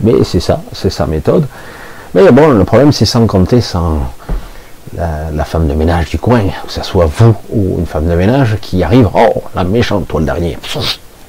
Mais 0.00 0.24
c'est 0.24 0.40
ça, 0.40 0.62
c'est 0.72 0.90
sa 0.90 1.06
méthode. 1.06 1.46
Mais 2.14 2.30
bon, 2.32 2.50
le 2.50 2.64
problème 2.64 2.92
c'est 2.92 3.04
sans 3.04 3.26
compter 3.26 3.60
sans 3.60 4.00
la, 4.96 5.44
femme 5.44 5.68
de 5.68 5.74
ménage 5.74 6.10
du 6.10 6.18
coin, 6.18 6.42
que 6.66 6.72
ce 6.72 6.82
soit 6.82 7.06
vous 7.06 7.34
ou 7.50 7.78
une 7.78 7.86
femme 7.86 8.08
de 8.08 8.14
ménage 8.14 8.56
qui 8.60 8.82
arrive, 8.82 9.08
oh, 9.14 9.42
la 9.54 9.64
méchante 9.64 10.08
toile 10.08 10.24
d'araignée, 10.24 10.58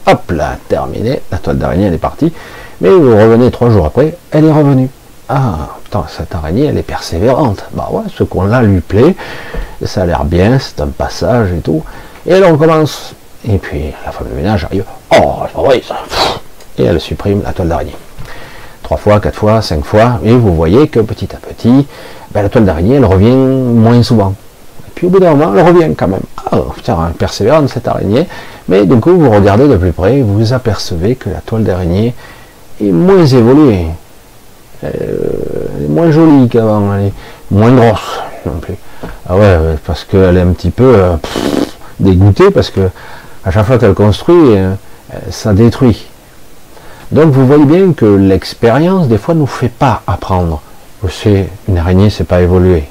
hop 0.05 0.32
là, 0.32 0.57
terminé, 0.68 1.22
la 1.32 1.38
toile 1.38 1.57
d'araignée 1.57 1.88
elle 1.88 1.93
est 1.93 1.99
partie, 1.99 2.32
mais 2.82 2.89
vous 2.89 3.15
revenez 3.15 3.51
trois 3.51 3.70
jours 3.70 3.86
après, 3.86 4.18
elle 4.32 4.45
est 4.45 4.51
revenue. 4.51 4.89
Ah, 5.30 5.70
putain, 5.84 6.05
cette 6.07 6.34
araignée, 6.34 6.68
elle 6.68 6.78
est 6.78 6.84
persévérante. 6.84 7.65
Bah 7.74 7.89
ouais, 7.91 8.03
ce 8.15 8.24
qu'on-là 8.24 8.61
lui 8.61 8.80
plaît, 8.80 9.15
ça 9.84 10.03
a 10.03 10.05
l'air 10.05 10.24
bien, 10.24 10.57
c'est 10.57 10.80
un 10.80 10.88
passage 10.88 11.51
et 11.51 11.59
tout. 11.59 11.84
Et 12.26 12.32
elle 12.32 12.45
recommence. 12.45 13.13
Et 13.47 13.57
puis 13.57 13.93
la 14.05 14.11
femme 14.11 14.30
de 14.30 14.36
ménage 14.36 14.63
arrive, 14.63 14.86
Oh, 15.11 15.39
oui, 15.57 15.84
ça. 15.86 15.97
Et 16.78 16.86
elle 16.86 17.01
supprime 17.01 17.41
la 17.43 17.51
toile 17.51 17.70
d'araignée. 17.70 17.95
Trois 18.88 18.95
fois, 18.95 19.19
quatre 19.19 19.35
fois, 19.35 19.61
cinq 19.61 19.83
fois, 19.83 20.21
et 20.23 20.31
vous 20.33 20.55
voyez 20.55 20.88
que 20.88 21.01
petit 21.01 21.27
à 21.35 21.39
petit, 21.39 21.85
ben, 22.31 22.41
la 22.41 22.47
toile 22.47 22.63
d'araignée, 22.63 22.95
elle 22.95 23.03
revient 23.03 23.35
moins 23.35 24.01
souvent. 24.01 24.33
Et 24.88 24.91
puis 24.95 25.07
au 25.07 25.09
bout 25.09 25.19
d'un 25.19 25.35
moment, 25.35 25.53
elle 25.57 25.67
revient 25.67 25.93
quand 25.93 26.07
même. 26.07 26.21
Ah, 26.49 26.61
putain, 26.73 26.97
elle 27.09 27.13
persévère 27.15 27.61
cette 27.67 27.85
araignée. 27.85 28.25
Mais 28.69 28.85
du 28.85 28.95
coup, 29.01 29.11
vous 29.17 29.29
regardez 29.29 29.67
de 29.67 29.75
plus 29.75 29.91
près, 29.91 30.21
vous 30.21 30.53
apercevez 30.53 31.15
que 31.15 31.29
la 31.29 31.41
toile 31.41 31.65
d'araignée 31.65 32.15
est 32.81 32.91
moins 32.91 33.25
évoluée. 33.25 33.88
Euh, 34.85 34.89
elle 35.75 35.83
est 35.83 35.89
moins 35.89 36.09
jolie 36.09 36.47
qu'avant, 36.47 36.95
elle 36.95 37.07
est 37.07 37.13
moins 37.51 37.73
grosse 37.73 38.21
non 38.45 38.53
plus. 38.61 38.75
Ah 39.27 39.35
ouais, 39.35 39.57
parce 39.85 40.05
qu'elle 40.05 40.38
est 40.38 40.41
un 40.41 40.53
petit 40.53 40.69
peu 40.69 40.93
euh, 40.95 41.15
dégoûtée, 41.99 42.51
parce 42.51 42.69
que 42.69 42.89
à 43.43 43.51
chaque 43.51 43.65
fois 43.65 43.77
qu'elle 43.79 43.95
construit, 43.95 44.55
euh, 44.55 44.75
ça 45.29 45.51
détruit. 45.51 46.07
Donc 47.12 47.32
vous 47.32 47.47
voyez 47.47 47.66
bien 47.66 47.93
que 47.93 48.05
l'expérience, 48.05 49.08
des 49.08 49.18
fois, 49.18 49.34
ne 49.34 49.39
nous 49.39 49.47
fait 49.47 49.70
pas 49.70 50.01
apprendre. 50.08 50.62
C'est 51.10 51.47
une 51.70 51.78
araignée, 51.78 52.10
c'est 52.10 52.26
pas 52.26 52.41
évolué. 52.41 52.84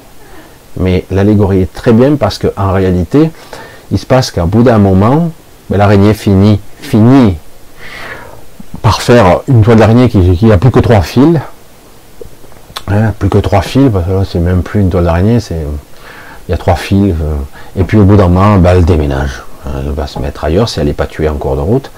Mais 0.79 1.05
l'allégorie 1.11 1.61
est 1.61 1.73
très 1.73 1.93
bien 1.93 2.15
parce 2.15 2.39
qu'en 2.39 2.71
réalité, 2.71 3.29
il 3.91 3.99
se 3.99 4.05
passe 4.05 4.31
qu'à 4.31 4.45
bout 4.45 4.63
d'un 4.63 4.79
moment, 4.79 5.31
ben, 5.69 5.77
l'araignée 5.77 6.13
finit, 6.13 6.59
finit 6.81 7.37
par 8.81 9.01
faire 9.01 9.41
une 9.47 9.61
toile 9.61 9.77
d'araignée 9.77 10.09
qui 10.09 10.45
n'a 10.45 10.57
plus 10.57 10.71
que 10.71 10.79
trois 10.79 11.01
fils. 11.01 11.39
Hein, 12.89 13.13
plus 13.19 13.29
que 13.29 13.37
trois 13.37 13.61
fils, 13.61 13.91
parce 13.91 14.05
que 14.05 14.11
là 14.11 14.23
c'est 14.23 14.39
même 14.39 14.63
plus 14.63 14.79
une 14.79 14.89
toile 14.89 15.03
d'araignée, 15.03 15.41
c'est 15.41 15.65
il 16.47 16.51
y 16.51 16.53
a 16.53 16.57
trois 16.57 16.75
fils. 16.75 17.13
Euh, 17.13 17.35
et 17.79 17.83
puis 17.83 17.97
au 17.97 18.03
bout 18.03 18.15
d'un 18.15 18.29
moment, 18.29 18.57
ben, 18.57 18.77
elle 18.77 18.85
déménage. 18.85 19.43
Elle 19.65 19.91
va 19.91 20.07
se 20.07 20.17
mettre 20.19 20.45
ailleurs 20.45 20.69
si 20.69 20.79
elle 20.79 20.87
n'est 20.87 20.93
pas 20.93 21.05
tuée 21.05 21.27
en 21.27 21.35
cours 21.35 21.57
de 21.57 21.61
route 21.61 21.91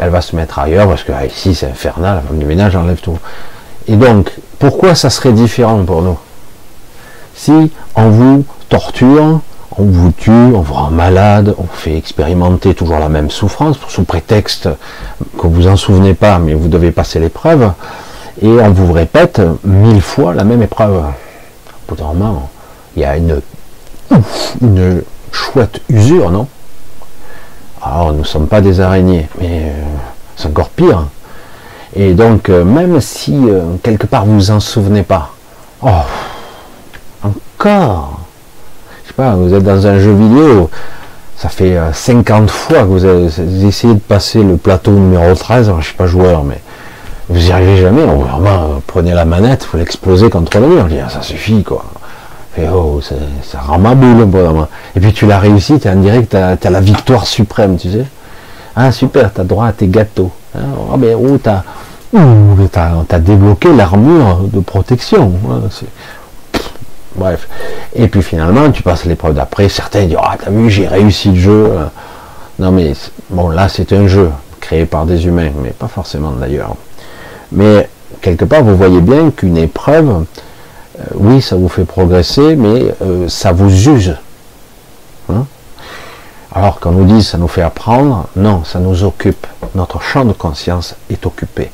elle 0.00 0.10
va 0.10 0.20
se 0.20 0.34
mettre 0.36 0.58
ailleurs 0.58 0.88
parce 0.88 1.04
que 1.04 1.12
ah, 1.12 1.26
ici 1.26 1.54
c'est 1.54 1.66
infernal, 1.66 2.16
la 2.16 2.22
femme 2.22 2.38
du 2.38 2.46
ménage 2.46 2.76
enlève 2.76 3.00
tout. 3.00 3.18
Et 3.86 3.96
donc, 3.96 4.30
pourquoi 4.58 4.94
ça 4.94 5.10
serait 5.10 5.32
différent 5.32 5.84
pour 5.84 6.02
nous? 6.02 6.18
Si 7.34 7.70
on 7.94 8.08
vous 8.08 8.44
torture, 8.68 9.40
on 9.76 9.84
vous 9.84 10.12
tue, 10.12 10.30
on 10.30 10.60
vous 10.60 10.74
rend 10.74 10.90
malade, 10.90 11.54
on 11.58 11.64
fait 11.64 11.96
expérimenter 11.96 12.74
toujours 12.74 12.98
la 12.98 13.08
même 13.08 13.30
souffrance, 13.30 13.78
sous 13.88 14.04
prétexte 14.04 14.68
que 15.38 15.46
vous 15.46 15.66
en 15.66 15.76
souvenez 15.76 16.14
pas, 16.14 16.38
mais 16.38 16.54
vous 16.54 16.68
devez 16.68 16.92
passer 16.92 17.18
l'épreuve, 17.18 17.72
et 18.40 18.48
on 18.48 18.70
vous 18.70 18.92
répète 18.92 19.40
mille 19.64 20.00
fois 20.00 20.32
la 20.34 20.44
même 20.44 20.62
épreuve. 20.62 21.02
Au 21.88 21.96
il 22.96 23.02
y 23.02 23.04
a 23.04 23.16
une, 23.16 23.40
une 24.62 25.02
chouette 25.32 25.80
usure, 25.88 26.30
non? 26.30 26.46
Alors, 27.84 28.12
nous 28.12 28.20
ne 28.20 28.24
sommes 28.24 28.46
pas 28.46 28.62
des 28.62 28.80
araignées, 28.80 29.28
mais 29.38 29.64
euh, 29.64 29.82
c'est 30.36 30.48
encore 30.48 30.70
pire. 30.70 31.04
Et 31.94 32.14
donc, 32.14 32.48
euh, 32.48 32.64
même 32.64 33.00
si 33.00 33.34
euh, 33.34 33.60
quelque 33.82 34.06
part 34.06 34.24
vous 34.24 34.50
en 34.50 34.58
souvenez 34.58 35.02
pas, 35.02 35.30
oh, 35.82 35.88
encore, 37.22 38.20
je 39.02 39.08
sais 39.08 39.14
pas, 39.14 39.34
vous 39.34 39.52
êtes 39.52 39.62
dans 39.62 39.86
un 39.86 39.98
jeu 39.98 40.14
vidéo, 40.14 40.70
ça 41.36 41.50
fait 41.50 41.76
50 41.92 42.50
fois 42.50 42.80
que 42.80 42.84
vous, 42.84 43.06
essayé 43.66 43.92
de 43.92 43.98
passer 43.98 44.42
le 44.42 44.56
plateau 44.56 44.92
numéro 44.92 45.34
13, 45.34 45.66
je 45.66 45.72
ne 45.72 45.82
suis 45.82 45.94
pas 45.94 46.06
joueur, 46.06 46.42
mais 46.42 46.60
vous 47.28 47.38
n'y 47.38 47.52
arrivez 47.52 47.76
jamais, 47.76 48.04
vraiment, 48.04 48.80
prenez 48.86 49.12
la 49.12 49.26
manette, 49.26 49.68
vous 49.70 49.78
l'explosez 49.78 50.30
contre 50.30 50.58
le 50.58 50.68
mur, 50.68 50.86
ça 51.10 51.20
suffit, 51.20 51.62
quoi. 51.62 51.84
Et 52.56 52.68
oh, 52.72 53.00
ça, 53.00 53.58
rend 53.60 53.78
ma 53.78 53.94
boule, 53.94 54.28
Et 54.94 55.00
puis 55.00 55.12
tu 55.12 55.26
l'as 55.26 55.38
réussi, 55.38 55.80
tu 55.80 55.88
es 55.88 55.90
en 55.90 55.96
direct, 55.96 56.30
tu 56.30 56.36
as, 56.36 56.70
la 56.70 56.80
victoire 56.80 57.26
suprême, 57.26 57.76
tu 57.76 57.90
sais. 57.90 58.06
Ah 58.76 58.92
super, 58.92 59.32
tu 59.32 59.40
as 59.40 59.44
droit 59.44 59.66
à 59.66 59.72
tes 59.72 59.88
gâteaux. 59.88 60.30
Hein. 60.56 60.62
Ah 60.92 60.96
ben 60.96 61.16
oh, 61.18 61.38
tu 61.38 62.78
as, 62.78 63.18
débloqué 63.18 63.74
l'armure 63.74 64.48
de 64.52 64.60
protection. 64.60 65.32
Hein, 65.50 65.68
bref. 67.16 67.48
Et 67.94 68.06
puis 68.06 68.22
finalement, 68.22 68.70
tu 68.70 68.82
passes 68.82 69.04
l'épreuve 69.04 69.34
d'après, 69.34 69.68
certains 69.68 70.04
disent, 70.04 70.18
ah 70.20 70.36
t'as 70.42 70.50
vu, 70.50 70.70
j'ai 70.70 70.86
réussi 70.86 71.30
le 71.30 71.40
jeu. 71.40 71.72
Non 72.60 72.70
mais, 72.70 72.92
bon 73.30 73.48
là 73.48 73.68
c'est 73.68 73.92
un 73.92 74.06
jeu 74.06 74.30
créé 74.60 74.86
par 74.86 75.06
des 75.06 75.26
humains, 75.26 75.50
mais 75.62 75.70
pas 75.70 75.88
forcément 75.88 76.30
d'ailleurs. 76.30 76.76
Mais 77.52 77.88
quelque 78.20 78.44
part, 78.44 78.62
vous 78.62 78.76
voyez 78.76 79.00
bien 79.00 79.30
qu'une 79.30 79.58
épreuve, 79.58 80.24
oui, 81.14 81.42
ça 81.42 81.56
vous 81.56 81.68
fait 81.68 81.84
progresser, 81.84 82.56
mais 82.56 82.94
euh, 83.02 83.28
ça 83.28 83.52
vous 83.52 83.88
use. 83.88 84.16
Hein 85.28 85.46
Alors 86.54 86.78
qu'on 86.80 86.92
nous 86.92 87.04
dit 87.04 87.22
ça 87.22 87.38
nous 87.38 87.48
fait 87.48 87.62
apprendre, 87.62 88.26
non, 88.36 88.64
ça 88.64 88.78
nous 88.78 89.02
occupe. 89.02 89.46
Notre 89.74 90.00
champ 90.00 90.24
de 90.24 90.32
conscience 90.32 90.94
est 91.10 91.26
occupé. 91.26 91.70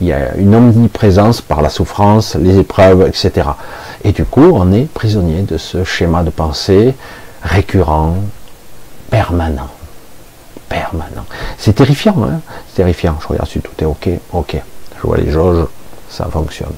Il 0.00 0.06
y 0.06 0.12
a 0.12 0.36
une 0.36 0.54
omniprésence 0.54 1.40
par 1.40 1.62
la 1.62 1.70
souffrance, 1.70 2.34
les 2.34 2.58
épreuves, 2.58 3.06
etc. 3.08 3.48
Et 4.04 4.12
du 4.12 4.24
coup, 4.24 4.50
on 4.52 4.72
est 4.72 4.84
prisonnier 4.84 5.42
de 5.42 5.56
ce 5.56 5.84
schéma 5.84 6.22
de 6.22 6.30
pensée 6.30 6.94
récurrent, 7.42 8.16
permanent. 9.10 9.70
Permanent. 10.68 11.24
C'est 11.58 11.74
terrifiant, 11.74 12.16
hein 12.24 12.40
C'est 12.68 12.76
terrifiant. 12.76 13.16
Je 13.22 13.28
regarde 13.28 13.48
si 13.48 13.60
tout 13.60 13.72
est 13.78 13.86
OK. 13.86 14.08
OK. 14.32 14.56
Je 14.98 15.02
vois 15.02 15.16
les 15.16 15.30
jauges, 15.30 15.66
ça 16.10 16.26
fonctionne. 16.26 16.74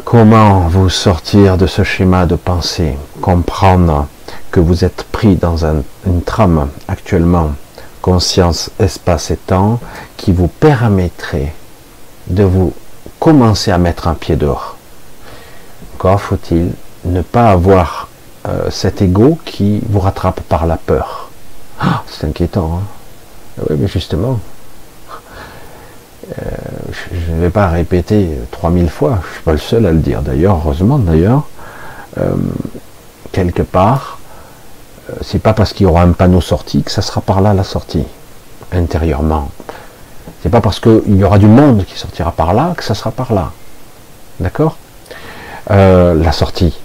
Comment 0.00 0.68
vous 0.68 0.88
sortir 0.88 1.58
de 1.58 1.66
ce 1.66 1.84
schéma 1.84 2.24
de 2.24 2.34
pensée 2.34 2.96
Comprendre 3.20 4.06
que 4.50 4.58
vous 4.58 4.84
êtes 4.84 5.04
pris 5.04 5.36
dans 5.36 5.66
une 5.66 6.22
trame 6.24 6.70
actuellement, 6.88 7.52
conscience, 8.00 8.70
espace 8.78 9.30
et 9.30 9.36
temps, 9.36 9.80
qui 10.16 10.32
vous 10.32 10.48
permettrait 10.48 11.52
de 12.28 12.42
vous 12.42 12.72
commencer 13.20 13.70
à 13.70 13.76
mettre 13.76 14.08
un 14.08 14.14
pied 14.14 14.36
dehors? 14.36 14.76
Encore 15.94 16.22
faut-il 16.22 16.70
ne 17.04 17.20
pas 17.20 17.50
avoir 17.50 18.08
euh, 18.48 18.70
cet 18.70 19.02
ego 19.02 19.38
qui 19.44 19.82
vous 19.88 20.00
rattrape 20.00 20.40
par 20.40 20.66
la 20.66 20.78
peur. 20.78 21.28
Ah, 21.78 22.02
c'est 22.08 22.26
inquiétant. 22.26 22.80
Hein 22.80 23.62
oui, 23.68 23.76
mais 23.78 23.88
justement, 23.88 24.40
euh, 26.38 26.44
je 27.12 27.32
ne 27.32 27.40
vais 27.40 27.50
pas 27.50 27.68
répéter 27.68 28.30
3000 28.50 28.88
fois, 28.88 29.18
je 29.22 29.28
ne 29.28 29.32
suis 29.32 29.42
pas 29.42 29.52
le 29.52 29.58
seul 29.58 29.86
à 29.86 29.92
le 29.92 29.98
dire 29.98 30.22
d'ailleurs, 30.22 30.60
heureusement 30.64 30.98
d'ailleurs, 30.98 31.42
euh, 32.18 32.34
quelque 33.32 33.62
part, 33.62 34.18
euh, 35.10 35.14
c'est 35.20 35.40
pas 35.40 35.52
parce 35.52 35.72
qu'il 35.72 35.84
y 35.84 35.88
aura 35.88 36.02
un 36.02 36.12
panneau 36.12 36.40
sorti 36.40 36.82
que 36.82 36.90
ça 36.90 37.02
sera 37.02 37.20
par 37.20 37.40
là 37.40 37.54
la 37.54 37.64
sortie, 37.64 38.04
intérieurement. 38.72 39.50
C'est 40.42 40.48
pas 40.48 40.60
parce 40.60 40.80
qu'il 40.80 41.16
y 41.16 41.24
aura 41.24 41.38
du 41.38 41.46
monde 41.46 41.84
qui 41.84 41.98
sortira 41.98 42.32
par 42.32 42.54
là 42.54 42.74
que 42.76 42.84
ça 42.84 42.94
sera 42.94 43.10
par 43.10 43.32
là. 43.32 43.52
D'accord? 44.40 44.76
La 45.68 46.32
sortie. 46.32 46.76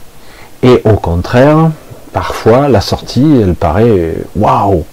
Et 0.61 0.81
au 0.85 0.93
contraire, 0.93 1.71
parfois, 2.13 2.67
la 2.67 2.81
sortie, 2.81 3.39
elle 3.41 3.55
paraît 3.55 4.13
waouh 4.35 4.85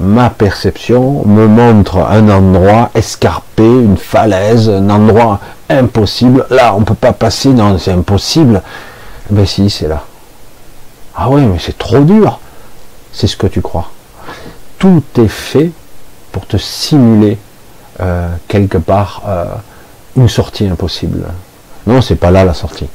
ma 0.00 0.30
perception 0.30 1.24
me 1.26 1.46
montre 1.46 1.98
un 1.98 2.28
endroit 2.28 2.90
escarpé, 2.94 3.64
une 3.64 3.96
falaise, 3.96 4.68
un 4.68 4.90
endroit 4.90 5.40
impossible. 5.68 6.46
Là, 6.50 6.74
on 6.74 6.80
ne 6.80 6.84
peut 6.84 6.94
pas 6.94 7.12
passer, 7.12 7.50
non, 7.50 7.78
c'est 7.78 7.92
impossible. 7.92 8.62
Ben 9.30 9.46
si, 9.46 9.70
c'est 9.70 9.88
là. 9.88 10.04
Ah 11.14 11.28
oui, 11.30 11.42
mais 11.42 11.58
c'est 11.58 11.78
trop 11.78 12.00
dur. 12.00 12.38
C'est 13.12 13.26
ce 13.26 13.36
que 13.36 13.46
tu 13.46 13.62
crois. 13.62 13.90
Tout 14.78 15.02
est 15.16 15.28
fait 15.28 15.70
pour 16.32 16.46
te 16.46 16.58
simuler 16.58 17.38
euh, 18.00 18.28
quelque 18.46 18.76
part 18.76 19.22
euh, 19.26 19.46
une 20.16 20.28
sortie 20.28 20.66
impossible. 20.66 21.26
Non, 21.86 22.02
c'est 22.02 22.16
pas 22.16 22.30
là 22.30 22.44
la 22.44 22.52
sortie. 22.52 22.88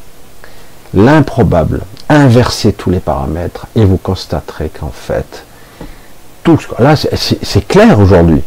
L'improbable. 0.93 1.81
Inversez 2.09 2.73
tous 2.73 2.89
les 2.91 2.99
paramètres 2.99 3.65
et 3.75 3.85
vous 3.85 3.97
constaterez 3.97 4.69
qu'en 4.69 4.91
fait, 4.93 5.45
là 6.79 6.95
c'est 6.95 7.67
clair 7.67 7.99
aujourd'hui. 7.99 8.41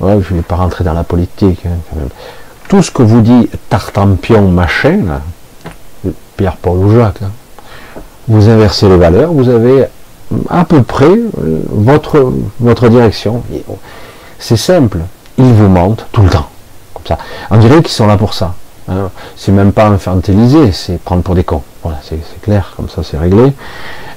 je 0.00 0.06
ne 0.06 0.20
vais 0.20 0.42
pas 0.42 0.56
rentrer 0.56 0.84
dans 0.84 0.92
la 0.92 1.04
politique. 1.04 1.64
Hein, 1.66 1.98
tout 2.68 2.82
ce 2.82 2.90
que 2.90 3.02
vous 3.02 3.20
dit 3.20 3.48
Tartampion 3.68 4.48
machin, 4.48 5.20
Pierre-Paul 6.36 6.78
ou 6.78 6.96
Jacques, 6.96 7.22
hein, 7.22 7.30
vous 8.28 8.48
inversez 8.48 8.88
les 8.88 8.96
valeurs, 8.96 9.32
vous 9.32 9.48
avez 9.48 9.86
à 10.50 10.64
peu 10.64 10.82
près 10.82 11.06
euh, 11.06 11.62
votre, 11.68 12.32
votre 12.60 12.88
direction. 12.88 13.42
C'est 14.38 14.56
simple, 14.56 14.98
ils 15.38 15.52
vous 15.52 15.68
mentent 15.68 16.06
tout 16.12 16.22
le 16.22 16.30
temps. 16.30 16.48
Comme 16.94 17.06
ça. 17.06 17.18
On 17.50 17.58
dirait 17.58 17.82
qu'ils 17.82 17.92
sont 17.92 18.06
là 18.06 18.16
pour 18.16 18.34
ça. 18.34 18.54
Hein. 18.88 19.10
C'est 19.36 19.52
même 19.52 19.72
pas 19.72 19.86
infantilisé, 19.86 20.72
c'est 20.72 20.98
prendre 21.00 21.22
pour 21.22 21.34
des 21.34 21.44
cons. 21.44 21.62
Voilà, 21.82 21.98
c'est 22.02 22.18
clair, 22.42 22.72
comme 22.76 22.88
ça 22.88 23.02
c'est 23.02 23.18
réglé. 23.18 23.52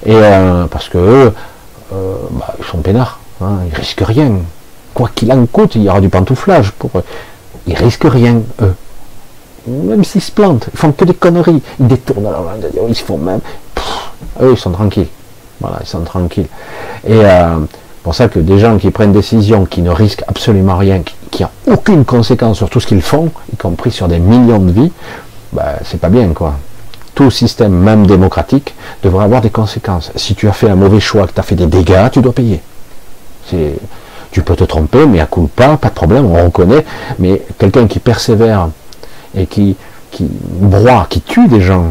Et 0.05 0.15
euh, 0.15 0.65
parce 0.65 0.89
que 0.89 1.32
euh, 1.94 2.16
bah, 2.32 2.54
ils 2.60 2.66
sont 2.66 2.80
peinards, 2.80 3.20
hein, 3.42 3.60
ils 3.68 3.76
risquent 3.76 4.06
rien. 4.06 4.32
Quoi 4.94 5.10
qu'il 5.14 5.32
en 5.32 5.46
coûte, 5.46 5.76
il 5.76 5.84
y 5.84 5.90
aura 5.90 6.02
du 6.02 6.10
pantouflage 6.10 6.72
pour 6.72 6.92
eux. 6.96 7.04
Ils 7.68 7.76
risquent 7.76 8.10
rien, 8.10 8.42
eux. 8.62 8.76
Même 9.68 10.04
s'ils 10.04 10.22
se 10.22 10.32
plantent, 10.32 10.70
ils 10.74 10.78
font 10.80 10.92
que 10.92 11.06
des 11.06 11.14
conneries. 11.14 11.62
Ils 11.80 11.88
détournent 11.88 12.24
leur 12.24 12.44
langue, 12.44 12.66
ils 12.88 12.96
font 12.96 13.18
même. 13.18 13.42
eux, 14.42 14.52
ils 14.52 14.58
sont 14.58 14.72
tranquilles. 14.72 15.08
Voilà, 15.62 15.78
ils 15.82 15.88
sont 15.88 16.02
tranquilles. 16.02 16.48
Et 17.06 17.24
euh, 17.24 17.60
pour 18.04 18.16
ça 18.16 18.30
que 18.30 18.40
des 18.40 18.60
gens 18.60 18.78
qui 18.78 18.92
prennent 18.92 19.12
des 19.12 19.20
décisions 19.20 19.66
qui 19.66 19.82
ne 19.82 19.90
risquent 19.90 20.24
absolument 20.28 20.78
rien, 20.78 21.02
qui 21.32 21.44
n'ont 21.44 21.50
aucune 21.68 22.06
conséquence 22.06 22.58
sur 22.58 22.70
tout 22.70 22.80
ce 22.80 22.88
qu'ils 22.88 23.02
font, 23.02 23.32
y 23.54 23.58
compris 23.58 23.92
sur 23.92 24.08
des 24.08 24.20
millions 24.20 24.60
de 24.60 24.72
vies, 24.72 24.92
bah, 25.52 25.76
c'est 25.84 26.00
pas 26.00 26.10
bien 26.10 26.30
quoi. 26.30 26.56
Tout 27.20 27.32
système, 27.32 27.74
même 27.74 28.07
démocratique, 28.07 28.74
devrait 29.03 29.26
avoir 29.26 29.41
des 29.41 29.49
conséquences. 29.49 30.09
Si 30.15 30.36
tu 30.36 30.47
as 30.47 30.53
fait 30.53 30.70
un 30.70 30.76
mauvais 30.76 31.01
choix, 31.01 31.28
que 31.28 31.34
tu 31.34 31.39
as 31.41 31.43
fait 31.43 31.55
des 31.55 31.65
dégâts, 31.65 32.09
tu 32.09 32.22
dois 32.22 32.32
payer. 32.32 32.61
Tu 34.32 34.41
peux 34.41 34.55
te 34.55 34.63
tromper, 34.63 35.05
mais 35.05 35.20
à 35.20 35.26
coup 35.26 35.49
pas, 35.53 35.76
pas 35.76 35.89
de 35.89 35.93
problème, 35.95 36.28
on 36.28 36.45
reconnaît. 36.45 36.86
Mais 37.20 37.41
quelqu'un 37.57 37.88
qui 37.88 37.99
persévère 37.99 38.70
et 39.36 39.47
qui, 39.47 39.76
broie, 40.22 41.07
qui 41.09 41.20
tue 41.20 41.49
des 41.49 41.59
gens, 41.59 41.88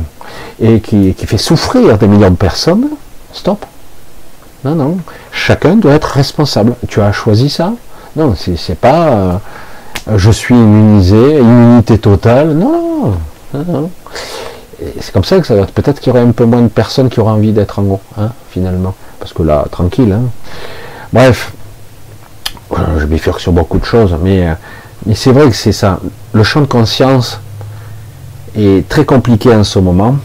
et 0.62 0.80
qui, 0.80 1.12
qui 1.12 1.26
fait 1.26 1.36
souffrir 1.36 1.98
des 1.98 2.06
millions 2.06 2.30
de 2.30 2.36
personnes, 2.36 2.88
stop. 3.34 3.66
Non, 4.64 4.74
non. 4.74 4.96
Chacun 5.30 5.76
doit 5.76 5.92
être 5.92 6.06
responsable. 6.06 6.72
Tu 6.88 7.02
as 7.02 7.12
choisi 7.12 7.50
ça? 7.50 7.74
Non, 8.16 8.34
c'est 8.34 8.78
pas 8.78 9.08
euh, 9.08 9.36
je 10.16 10.30
suis 10.30 10.54
immunisé, 10.54 11.38
immunité 11.38 11.98
totale. 11.98 12.54
Non, 12.54 13.12
non, 13.52 13.64
non. 13.68 13.90
C'est 15.00 15.12
comme 15.12 15.24
ça 15.24 15.40
que 15.40 15.46
ça 15.46 15.56
va. 15.56 15.66
Peut-être 15.66 16.00
qu'il 16.00 16.12
y 16.12 16.16
aurait 16.16 16.26
un 16.26 16.30
peu 16.30 16.44
moins 16.44 16.62
de 16.62 16.68
personnes 16.68 17.08
qui 17.08 17.18
auraient 17.18 17.32
envie 17.32 17.52
d'être 17.52 17.78
en 17.80 17.82
haut, 17.82 18.00
hein, 18.16 18.30
finalement. 18.50 18.94
Parce 19.18 19.32
que 19.32 19.42
là, 19.42 19.64
tranquille. 19.70 20.12
Hein. 20.12 20.30
Bref, 21.12 21.52
je 22.98 23.04
bifurque 23.06 23.40
sur 23.40 23.52
beaucoup 23.52 23.78
de 23.78 23.84
choses, 23.84 24.16
mais, 24.22 24.46
euh, 24.46 24.52
mais 25.06 25.14
c'est 25.14 25.32
vrai 25.32 25.48
que 25.48 25.56
c'est 25.56 25.72
ça. 25.72 25.98
Le 26.32 26.42
champ 26.44 26.60
de 26.60 26.66
conscience 26.66 27.40
est 28.56 28.88
très 28.88 29.04
compliqué 29.04 29.54
en 29.54 29.64
ce 29.64 29.78
moment, 29.78 30.16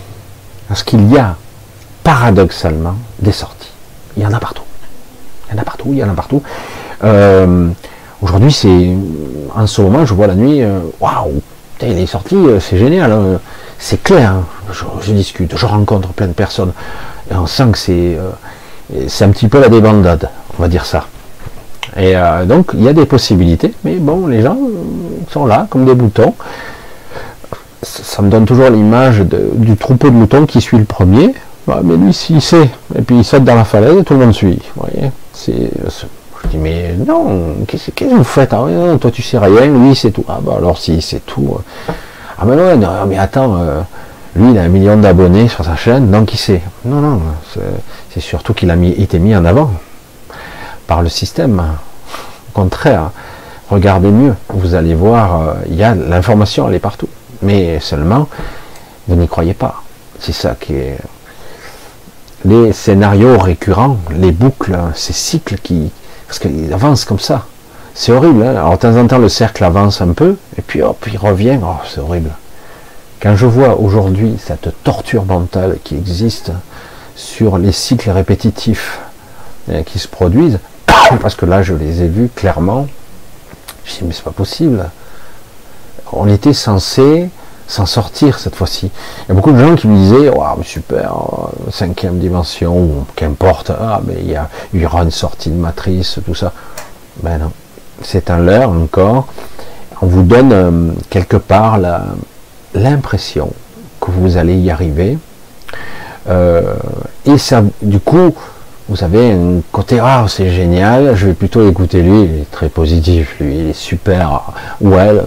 parce 0.68 0.84
qu'il 0.84 1.12
y 1.12 1.18
a, 1.18 1.36
paradoxalement, 2.04 2.96
des 3.20 3.32
sorties. 3.32 3.72
Il 4.18 4.24
y 4.24 4.26
en 4.26 4.34
a 4.34 4.40
partout. 4.40 4.64
Il 5.50 5.56
y 5.56 5.60
en 5.60 5.62
a 5.62 5.66
partout, 5.66 5.90
il 5.92 5.98
y 5.98 6.04
en 6.04 6.10
a 6.10 6.14
partout. 6.14 6.44
Euh, 7.04 7.70
aujourd'hui, 8.22 8.52
c'est. 8.52 8.96
En 9.56 9.66
ce 9.66 9.82
moment, 9.82 10.06
je 10.06 10.14
vois 10.14 10.28
la 10.28 10.36
nuit, 10.36 10.62
euh, 10.62 10.80
waouh, 11.00 11.42
il 11.82 11.98
est 11.98 12.06
sorti, 12.06 12.36
c'est 12.60 12.78
génial. 12.78 13.12
Hein. 13.12 13.40
C'est 13.86 14.02
clair, 14.02 14.32
hein. 14.32 14.46
je, 15.02 15.12
discute, 15.12 15.58
je 15.58 15.66
rencontre 15.66 16.14
plein 16.14 16.28
de 16.28 16.32
personnes. 16.32 16.72
Et 17.30 17.36
on 17.36 17.46
sent 17.46 17.66
que 17.74 17.78
c'est. 17.78 18.18
c'est 19.10 19.26
un 19.26 19.30
petit 19.30 19.50
peu 19.50 19.60
la 19.60 19.68
débandade, 19.68 20.30
on 20.58 20.62
va 20.62 20.70
dire 20.70 20.86
ça. 20.86 21.08
Et 21.98 22.16
euh, 22.16 22.46
donc, 22.46 22.72
il 22.76 22.82
y 22.82 22.88
a 22.88 22.94
des 22.94 23.06
possibilités, 23.06 23.74
mais 23.84 23.96
bon, 23.96 24.28
les 24.28 24.42
gens 24.42 24.58
sont 25.32 25.46
là, 25.46 25.68
comme 25.70 25.84
des 25.84 25.96
boutons. 25.96 26.34
Ça, 27.82 28.22
me 28.22 28.30
donne 28.30 28.46
toujours 28.46 28.70
l'image 28.70 29.20
du 29.20 29.76
troupeau 29.76 30.10
de 30.10 30.16
moutons 30.16 30.46
qui 30.46 30.62
suit 30.62 30.78
le 30.78 30.86
premier. 30.86 31.36
Mais 31.68 31.98
lui, 31.98 32.14
s'il 32.14 32.42
sait, 32.42 32.70
et 32.96 33.02
puis 33.02 33.18
il 33.18 33.26
saute 33.26 33.44
dans 33.44 33.56
la 33.56 33.66
falaise, 33.66 33.98
et 33.98 34.04
tout 34.06 34.14
le 34.14 34.20
monde 34.20 34.34
suit. 34.34 34.62
Voyez 34.78 35.12
je 35.46 36.50
dis, 36.50 36.58
mais 36.58 36.96
non, 37.06 37.56
qu'est-ce 37.68 37.92
que 37.92 38.06
vous 38.06 38.24
faites 38.24 38.54
ah, 38.54 38.66
Toi, 39.02 39.12
tu 39.12 39.22
sais 39.22 39.40
rien, 39.40 39.66
lui, 39.66 39.94
c'est 39.94 40.12
tout. 40.12 40.24
Ah, 40.30 40.40
bah 40.42 40.54
alors, 40.58 40.78
si, 40.78 41.02
c'est 41.02 41.26
tout. 41.26 41.58
Ah, 42.38 42.46
mais 42.46 42.56
non, 42.56 43.06
mais 43.08 43.18
attends, 43.18 43.58
euh, 43.58 43.82
lui, 44.36 44.52
il 44.52 44.58
a 44.58 44.64
un 44.64 44.68
million 44.68 44.98
d'abonnés 44.98 45.48
sur 45.48 45.64
sa 45.64 45.76
chaîne, 45.76 46.10
donc 46.10 46.34
il 46.34 46.38
sait. 46.38 46.62
Non, 46.86 47.00
non, 47.00 47.22
c'est 48.12 48.20
surtout 48.20 48.54
qu'il 48.54 48.72
a 48.72 48.76
été 48.76 49.20
mis 49.20 49.36
en 49.36 49.46
avant 49.46 49.72
par 50.88 51.02
le 51.02 51.10
système. 51.10 51.60
Au 51.60 52.52
contraire, 52.54 53.12
regardez 53.70 54.10
mieux, 54.10 54.36
vous 54.50 54.76
allez 54.76 54.96
voir, 54.96 55.42
euh, 55.42 55.54
il 55.68 55.76
y 55.76 55.84
a 55.84 55.94
l'information, 55.94 56.68
elle 56.68 56.76
est 56.76 56.80
partout. 56.80 57.10
Mais 57.42 57.80
seulement, 57.80 58.28
vous 59.08 59.16
n'y 59.16 59.28
croyez 59.28 59.54
pas. 59.54 59.84
C'est 60.20 60.34
ça 60.34 60.56
qui 60.60 60.74
est. 60.74 60.98
Les 62.46 62.74
scénarios 62.74 63.38
récurrents, 63.38 63.98
les 64.12 64.32
boucles, 64.32 64.78
ces 64.96 65.14
cycles 65.14 65.58
qui. 65.58 65.92
Parce 66.28 66.40
qu'ils 66.40 66.74
avancent 66.74 67.06
comme 67.06 67.20
ça. 67.20 67.46
C'est 67.96 68.12
horrible. 68.12 68.44
Hein. 68.44 68.56
Alors 68.56 68.74
de 68.74 68.78
temps 68.78 68.98
en 68.98 69.08
temps, 69.08 69.20
le 69.20 69.30
cercle 69.30 69.64
avance 69.64 70.02
un 70.02 70.14
peu, 70.14 70.36
et 70.58 70.62
puis 70.62 70.82
hop, 70.82 71.06
il 71.12 71.18
revient. 71.18 71.60
Oh, 71.64 71.78
c'est 71.88 72.00
horrible. 72.00 72.32
Quand 73.22 73.36
je 73.36 73.46
vois 73.46 73.80
aujourd'hui 73.80 74.38
cette 74.44 74.70
torture 74.84 75.26
mentale 75.26 75.78
qui 75.84 75.96
existe 75.96 76.52
sur 77.16 77.58
les 77.58 77.72
cycles 77.72 78.10
répétitifs 78.10 79.00
euh, 79.70 79.84
qui 79.84 80.00
se 80.00 80.08
produisent, 80.08 80.60
parce 81.22 81.36
que 81.36 81.46
là 81.46 81.62
je 81.62 81.74
les 81.74 82.02
ai 82.02 82.08
vus 82.08 82.30
clairement, 82.36 82.88
je 83.86 83.94
dit 83.94 84.00
mais 84.04 84.14
c'est 84.14 84.24
pas 84.24 84.32
possible. 84.32 84.90
On 86.12 86.28
était 86.28 86.54
censé 86.54 87.30
s'en 87.68 87.86
sortir 87.86 88.40
cette 88.40 88.56
fois-ci. 88.56 88.92
Il 89.24 89.30
y 89.30 89.32
a 89.32 89.36
beaucoup 89.36 89.52
de 89.52 89.60
gens 89.60 89.76
qui 89.76 89.88
me 89.88 89.96
disaient 89.96 90.30
Waouh, 90.30 90.64
super, 90.64 91.16
cinquième 91.72 92.20
dimension, 92.20 92.76
ou 92.76 93.06
qu'importe, 93.16 93.72
ah, 93.72 94.02
mais 94.06 94.18
il 94.22 94.80
y, 94.82 94.86
aura 94.86 95.04
une 95.04 95.12
sortie 95.12 95.50
de 95.50 95.56
matrice, 95.56 96.20
tout 96.26 96.36
ça. 96.36 96.52
Ben 97.22 97.38
non, 97.38 97.52
c'est 98.04 98.30
un 98.30 98.40
leurre 98.40 98.70
encore. 98.70 99.28
On 100.02 100.08
vous 100.08 100.24
donne 100.24 100.52
euh, 100.52 100.92
quelque 101.10 101.38
part 101.38 101.80
l'impression 102.74 103.52
que 104.02 104.12
vous 104.12 104.38
allez 104.38 104.56
y 104.56 104.70
arriver. 104.70 105.18
Euh, 106.30 106.76
et 107.26 107.38
ça, 107.38 107.64
du 107.82 108.00
coup, 108.00 108.34
vous 108.90 109.04
avez 109.04 109.32
un 109.32 109.62
côté 109.72 110.00
ah 110.02 110.26
c'est 110.28 110.50
génial, 110.50 111.16
je 111.16 111.28
vais 111.28 111.34
plutôt 111.34 111.68
écouter 111.68 112.02
lui, 112.02 112.24
il 112.24 112.42
est 112.42 112.52
très 112.52 112.68
positif, 112.68 113.38
lui, 113.40 113.58
il 113.58 113.70
est 113.70 113.74
super, 113.74 114.42
ou 114.82 114.96
elle, 114.96 115.24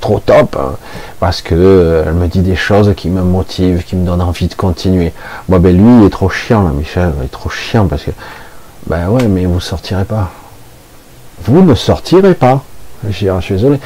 trop 0.00 0.20
top, 0.20 0.56
hein, 0.58 0.76
parce 1.20 1.42
que 1.42 1.54
euh, 1.54 2.04
elle 2.06 2.14
me 2.14 2.28
dit 2.28 2.40
des 2.40 2.56
choses 2.56 2.94
qui 2.96 3.10
me 3.10 3.22
motivent, 3.22 3.84
qui 3.84 3.96
me 3.96 4.06
donnent 4.06 4.22
envie 4.22 4.48
de 4.48 4.54
continuer. 4.54 5.12
Moi 5.50 5.58
ben 5.58 5.76
lui 5.76 6.00
il 6.00 6.06
est 6.06 6.10
trop 6.10 6.30
chiant 6.30 6.62
là, 6.62 6.70
Michel, 6.70 7.12
il 7.20 7.26
est 7.26 7.28
trop 7.28 7.50
chiant 7.50 7.86
parce 7.86 8.04
que 8.04 8.10
ben 8.86 9.08
ouais 9.10 9.28
mais 9.28 9.44
vous 9.44 9.60
sortirez 9.60 10.04
pas. 10.04 10.30
Vous 11.44 11.62
ne 11.62 11.74
sortirez 11.74 12.34
pas. 12.34 12.62
Je 13.08 13.12
suis 13.12 13.54
désolé. 13.54 13.78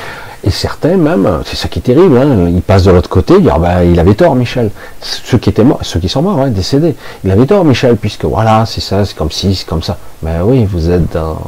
Et 0.45 0.51
certains 0.51 0.97
même, 0.97 1.43
c'est 1.45 1.57
ça 1.57 1.67
qui 1.67 1.81
est 1.81 1.83
terrible, 1.83 2.17
hein, 2.17 2.49
ils 2.49 2.63
passent 2.63 2.85
de 2.85 2.93
l'autre 2.93 3.09
côté, 3.11 3.35
ils 3.39 3.53
bah, 3.61 3.85
il 3.85 3.99
avait 3.99 4.15
tort 4.15 4.37
Michel. 4.37 4.71
Ceux 5.01 5.37
qui 5.37 5.51
étaient 5.51 5.65
morts, 5.65 5.81
ceux 5.83 5.99
qui 5.99 6.09
sont 6.09 6.23
morts, 6.23 6.39
hein, 6.39 6.51
décédés, 6.51 6.95
il 7.25 7.31
avait 7.33 7.47
tort 7.47 7.65
Michel, 7.65 7.97
puisque 7.97 8.25
voilà, 8.25 8.65
c'est 8.65 8.81
ça, 8.81 9.05
c'est 9.05 9.17
comme 9.17 9.33
ci, 9.33 9.57
c'est 9.57 9.67
comme 9.67 9.83
ça. 9.83 9.99
Mais 10.23 10.39
oui, 10.41 10.65
vous 10.65 10.91
êtes 10.91 11.13
dans, 11.13 11.41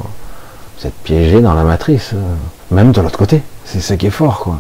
vous 0.81 0.87
êtes 0.87 0.95
piégé 1.05 1.41
dans 1.41 1.55
la 1.55 1.63
matrice, 1.63 2.11
euh, 2.15 2.75
même 2.75 2.91
de 2.91 3.01
l'autre 3.01 3.19
côté. 3.19 3.43
C'est 3.65 3.81
ça 3.81 3.97
qui 3.97 4.07
est 4.07 4.11
fort, 4.11 4.41
quoi. 4.41 4.59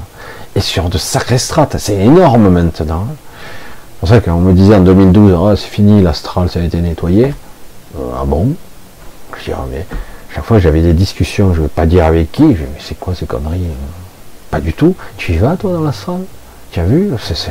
Et 0.55 0.61
sur 0.61 0.89
de 0.89 0.99
sacrées 0.99 1.39
strates, 1.39 1.77
c'est 1.79 1.97
énorme 1.97 2.51
maintenant. 2.51 3.07
Hein. 3.11 3.15
C'est 3.15 3.99
pour 4.01 4.09
ça 4.09 4.21
qu'on 4.21 4.41
me 4.41 4.53
disait 4.53 4.77
en 4.77 4.81
2012, 4.81 5.33
oh, 5.37 5.57
c'est 5.57 5.67
fini, 5.67 6.03
l'astral, 6.03 6.49
ça 6.49 6.61
a 6.61 6.63
été 6.63 6.81
nettoyé. 6.81 7.35
Euh, 7.99 8.03
ah 8.17 8.25
bon? 8.25 8.55
Je 9.39 9.45
dis, 9.47 9.53
ah, 9.53 9.67
mais 9.71 9.87
chaque 10.35 10.45
fois 10.45 10.59
j'avais 10.59 10.83
des 10.83 10.93
discussions, 10.93 11.53
je 11.55 11.59
ne 11.59 11.63
veux 11.65 11.69
pas 11.69 11.87
dire 11.87 12.05
avec 12.05 12.31
qui, 12.33 12.55
je 12.55 12.63
mais 12.63 12.79
c'est 12.81 12.99
quoi 12.99 13.15
ces 13.15 13.27
conneries 13.27 13.65
euh? 13.65 14.51
Pas 14.51 14.61
du 14.61 14.73
tout. 14.73 14.97
Tu 15.17 15.33
y 15.33 15.39
vas, 15.39 15.57
toi, 15.57 15.73
dans 15.73 15.83
la 15.83 15.93
salle? 15.93 16.25
Tu 16.73 16.81
as 16.81 16.85
vu? 16.85 17.11
C'est 17.21 17.51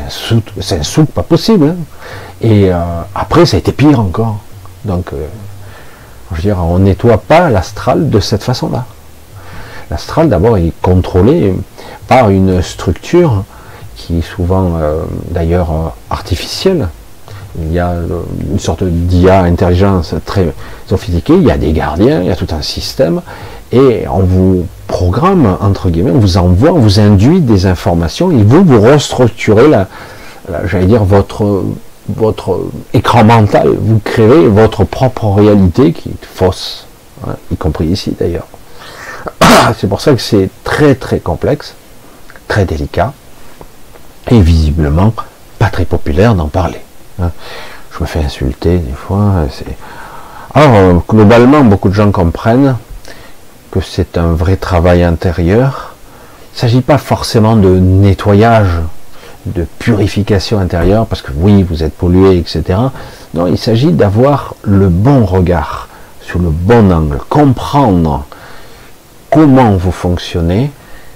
un 0.75 0.84
souk, 0.84 1.07
pas 1.11 1.23
possible. 1.23 1.69
Hein. 1.69 1.75
Et 2.41 2.71
euh, 2.71 2.77
après, 3.15 3.45
ça 3.45 3.55
a 3.55 3.59
été 3.59 3.71
pire 3.71 3.99
encore. 3.99 4.39
Donc, 4.84 5.13
euh, 5.13 5.27
je 6.32 6.36
veux 6.36 6.41
dire, 6.41 6.57
on 6.59 6.80
nettoie 6.80 7.17
pas 7.17 7.49
l'astral 7.49 8.09
de 8.09 8.19
cette 8.19 8.43
façon-là. 8.43 8.86
L'astral, 9.89 10.30
d'abord, 10.30 10.57
est 10.57 10.73
contrôlé 10.82 11.55
par 12.07 12.30
une 12.30 12.61
structure 12.61 13.43
qui 13.95 14.19
est 14.19 14.21
souvent, 14.36 14.77
d'ailleurs, 15.32 15.93
artificielle. 16.09 16.89
Il 17.58 17.74
y 17.74 17.80
a 17.80 17.95
une 18.52 18.60
sorte 18.60 18.84
d'IA 18.84 19.41
intelligence 19.41 20.14
très 20.26 20.54
sophistiquée, 20.88 21.34
il 21.34 21.43
y 21.43 21.52
a 21.52 21.58
des 21.58 21.72
gardiens, 21.72 22.22
il 22.22 22.28
y 22.28 22.32
a 22.32 22.36
tout 22.36 22.47
un 22.52 22.62
système, 22.62 23.22
et 23.72 24.06
on 24.08 24.20
vous 24.20 24.66
programme, 24.88 25.58
entre 25.62 25.89
guillemets, 25.89 26.12
on 26.12 26.20
vous 26.20 26.38
envoie, 26.38 26.72
on 26.72 26.80
vous 26.80 27.00
induit 27.00 27.41
des 27.41 27.66
informations, 27.66 28.32
et 28.32 28.43
vous, 28.43 28.64
vous 28.64 28.82
restructurez 28.82 29.68
la, 29.68 29.88
j'allais 30.66 30.86
dire, 30.86 31.04
votre, 31.04 31.64
votre 32.08 32.60
écran 32.93 33.24
mental, 33.24 33.70
vous 33.80 34.00
créez 34.00 34.47
votre 34.47 34.84
propre 34.84 35.28
réalité 35.30 35.93
qui 35.93 36.10
est 36.10 36.26
fausse, 36.26 36.88
hein, 37.28 37.36
y 37.52 37.56
compris 37.56 37.88
ici 37.88 38.16
d'ailleurs. 38.20 38.47
C'est 39.78 39.88
pour 39.88 40.02
ça 40.02 40.14
que 40.14 40.22
c'est 40.22 40.50
très 40.64 40.95
très 40.95 41.20
complexe, 41.20 41.76
très 42.47 42.66
délicat, 42.66 43.14
et 44.32 44.39
visiblement 44.39 45.14
pas 45.58 45.70
très 45.70 45.86
populaire 45.86 46.36
d'en 46.36 46.47
parler. 46.47 46.80
Hein. 47.22 47.32
Je 47.91 48.03
me 48.03 48.07
fais 48.07 48.20
insulter 48.20 48.78
des 48.78 48.93
fois. 48.93 49.45
Alors, 50.53 51.03
globalement, 51.07 51.63
beaucoup 51.63 51.89
de 51.89 51.93
gens 51.93 52.11
comprennent 52.11 52.76
que 53.72 53.82
c'est 53.82 54.17
un 54.17 54.34
vrai 54.34 54.55
travail 54.55 55.03
intérieur. 55.03 55.95
Il 56.53 56.55
ne 56.55 56.59
s'agit 56.59 56.82
pas 56.82 56.97
forcément 56.97 57.55
de 57.55 57.70
nettoyage, 57.70 58.80
de 59.45 59.65
purification 59.80 60.59
intérieure, 60.59 61.05
parce 61.05 61.22
que 61.22 61.32
oui, 61.36 61.63
vous 61.63 61.84
êtes 61.84 61.93
pollué, 61.93 62.38
etc. 62.38 62.80
Non, 63.34 63.47
il 63.47 63.57
s'agit 63.57 63.91
d'avoir 63.91 64.55
le 64.63 64.89
bon 64.89 65.26
regard, 65.26 65.88
sur 66.22 66.39
le 66.39 66.49
bon 66.49 66.91
angle, 66.91 67.20
comprendre 67.30 68.26
comment 69.32 69.72
vous 69.74 69.91
fonctionnez, 69.91 70.72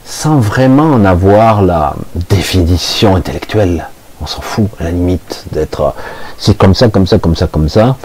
sans 0.06 0.38
vraiment 0.38 0.92
en 0.92 1.06
avoir 1.06 1.62
la 1.62 1.96
définition 2.30 3.16
intellectuelle. 3.16 3.88
On 4.24 4.26
s'en 4.26 4.40
fout, 4.42 4.70
à 4.80 4.86
la 4.86 4.92
limite, 4.92 5.44
d'être 5.52 5.94
c'est 6.38 6.58
comme 6.58 6.74
ça, 6.74 6.88
comme 6.88 7.06
ça, 7.06 7.20
comme 7.20 7.36
ça, 7.36 7.48
comme 7.48 7.68
ça. 7.68 7.98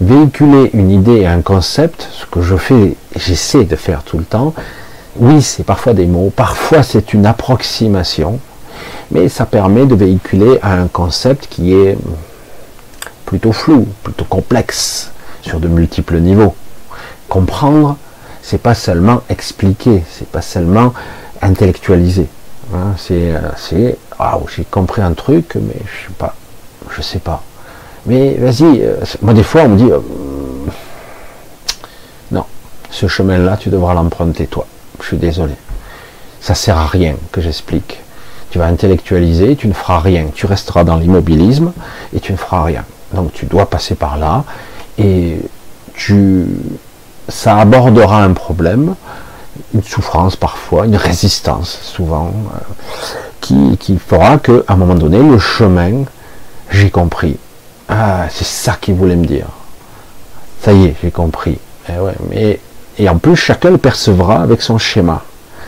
véhiculer 0.00 0.70
une 0.74 0.90
idée 0.90 1.18
et 1.18 1.26
un 1.28 1.42
concept, 1.42 2.08
ce 2.10 2.26
que 2.26 2.42
je 2.42 2.56
fais, 2.56 2.96
j'essaie 3.14 3.64
de 3.64 3.76
faire 3.76 4.02
tout 4.02 4.18
le 4.18 4.24
temps. 4.24 4.52
Oui, 5.16 5.40
c'est 5.40 5.62
parfois 5.62 5.92
des 5.92 6.06
mots, 6.06 6.32
parfois 6.34 6.82
c'est 6.82 7.14
une 7.14 7.24
approximation, 7.24 8.40
mais 9.12 9.28
ça 9.28 9.46
permet 9.46 9.86
de 9.86 9.94
véhiculer 9.94 10.58
un 10.64 10.88
concept 10.88 11.46
qui 11.48 11.72
est 11.72 11.96
plutôt 13.24 13.52
flou, 13.52 13.86
plutôt 14.02 14.24
complexe, 14.24 15.12
sur 15.42 15.60
de 15.60 15.68
multiples 15.68 16.18
niveaux. 16.18 16.56
Comprendre, 17.28 17.96
c'est 18.42 18.60
pas 18.60 18.74
seulement 18.74 19.22
expliquer, 19.28 20.02
c'est 20.10 20.28
pas 20.28 20.42
seulement 20.42 20.94
intellectualiser. 21.42 22.26
Hein, 22.74 22.94
c'est, 22.96 23.98
c'est, 24.20 24.46
j'ai 24.54 24.64
compris 24.64 25.02
un 25.02 25.12
truc, 25.12 25.54
mais 25.54 25.76
je 25.86 26.08
sais 26.08 26.14
pas, 26.18 26.34
je 26.90 27.02
sais 27.02 27.18
pas. 27.18 27.42
Mais 28.06 28.34
vas-y, 28.34 28.82
euh, 28.82 28.96
moi 29.22 29.34
des 29.34 29.42
fois 29.42 29.62
on 29.62 29.70
me 29.70 29.76
dit, 29.78 29.90
euh, 29.90 29.98
non, 32.30 32.44
ce 32.90 33.06
chemin-là, 33.08 33.56
tu 33.56 33.70
devras 33.70 33.94
l'emprunter 33.94 34.46
toi. 34.46 34.66
Je 35.00 35.06
suis 35.06 35.16
désolé. 35.16 35.54
Ça 36.40 36.54
sert 36.54 36.76
à 36.76 36.86
rien 36.86 37.16
que 37.32 37.40
j'explique. 37.40 38.00
Tu 38.50 38.58
vas 38.58 38.66
intellectualiser, 38.66 39.56
tu 39.56 39.68
ne 39.68 39.72
feras 39.72 40.00
rien. 40.00 40.26
Tu 40.34 40.46
resteras 40.46 40.84
dans 40.84 40.96
l'immobilisme 40.96 41.72
et 42.14 42.20
tu 42.20 42.32
ne 42.32 42.36
feras 42.36 42.64
rien. 42.64 42.84
Donc 43.14 43.32
tu 43.32 43.46
dois 43.46 43.68
passer 43.68 43.94
par 43.94 44.18
là 44.18 44.44
et 44.98 45.38
tu, 45.94 46.46
ça 47.28 47.58
abordera 47.58 48.22
un 48.22 48.32
problème, 48.32 48.94
une 49.74 49.82
souffrance 49.82 50.36
parfois, 50.36 50.86
une 50.86 50.96
résistance 50.96 51.78
souvent, 51.82 52.32
euh, 52.54 52.58
qui, 53.40 53.76
qui 53.78 53.98
fera 53.98 54.38
que 54.38 54.64
à 54.68 54.74
un 54.74 54.76
moment 54.76 54.94
donné 54.94 55.18
le 55.18 55.38
chemin, 55.38 56.04
j'ai 56.70 56.90
compris, 56.90 57.36
ah, 57.88 58.26
c'est 58.30 58.46
ça 58.46 58.76
qu'il 58.80 58.94
voulait 58.94 59.16
me 59.16 59.26
dire. 59.26 59.46
Ça 60.62 60.72
y 60.72 60.84
est, 60.84 60.96
j'ai 61.02 61.10
compris. 61.10 61.58
Et, 61.88 61.92
eh 61.92 62.24
mais, 62.28 62.60
et 62.98 63.08
en 63.08 63.18
plus, 63.18 63.36
chacun 63.36 63.70
le 63.70 63.78
percevra 63.78 64.42
avec 64.42 64.62
son 64.62 64.78
schéma, 64.78 65.22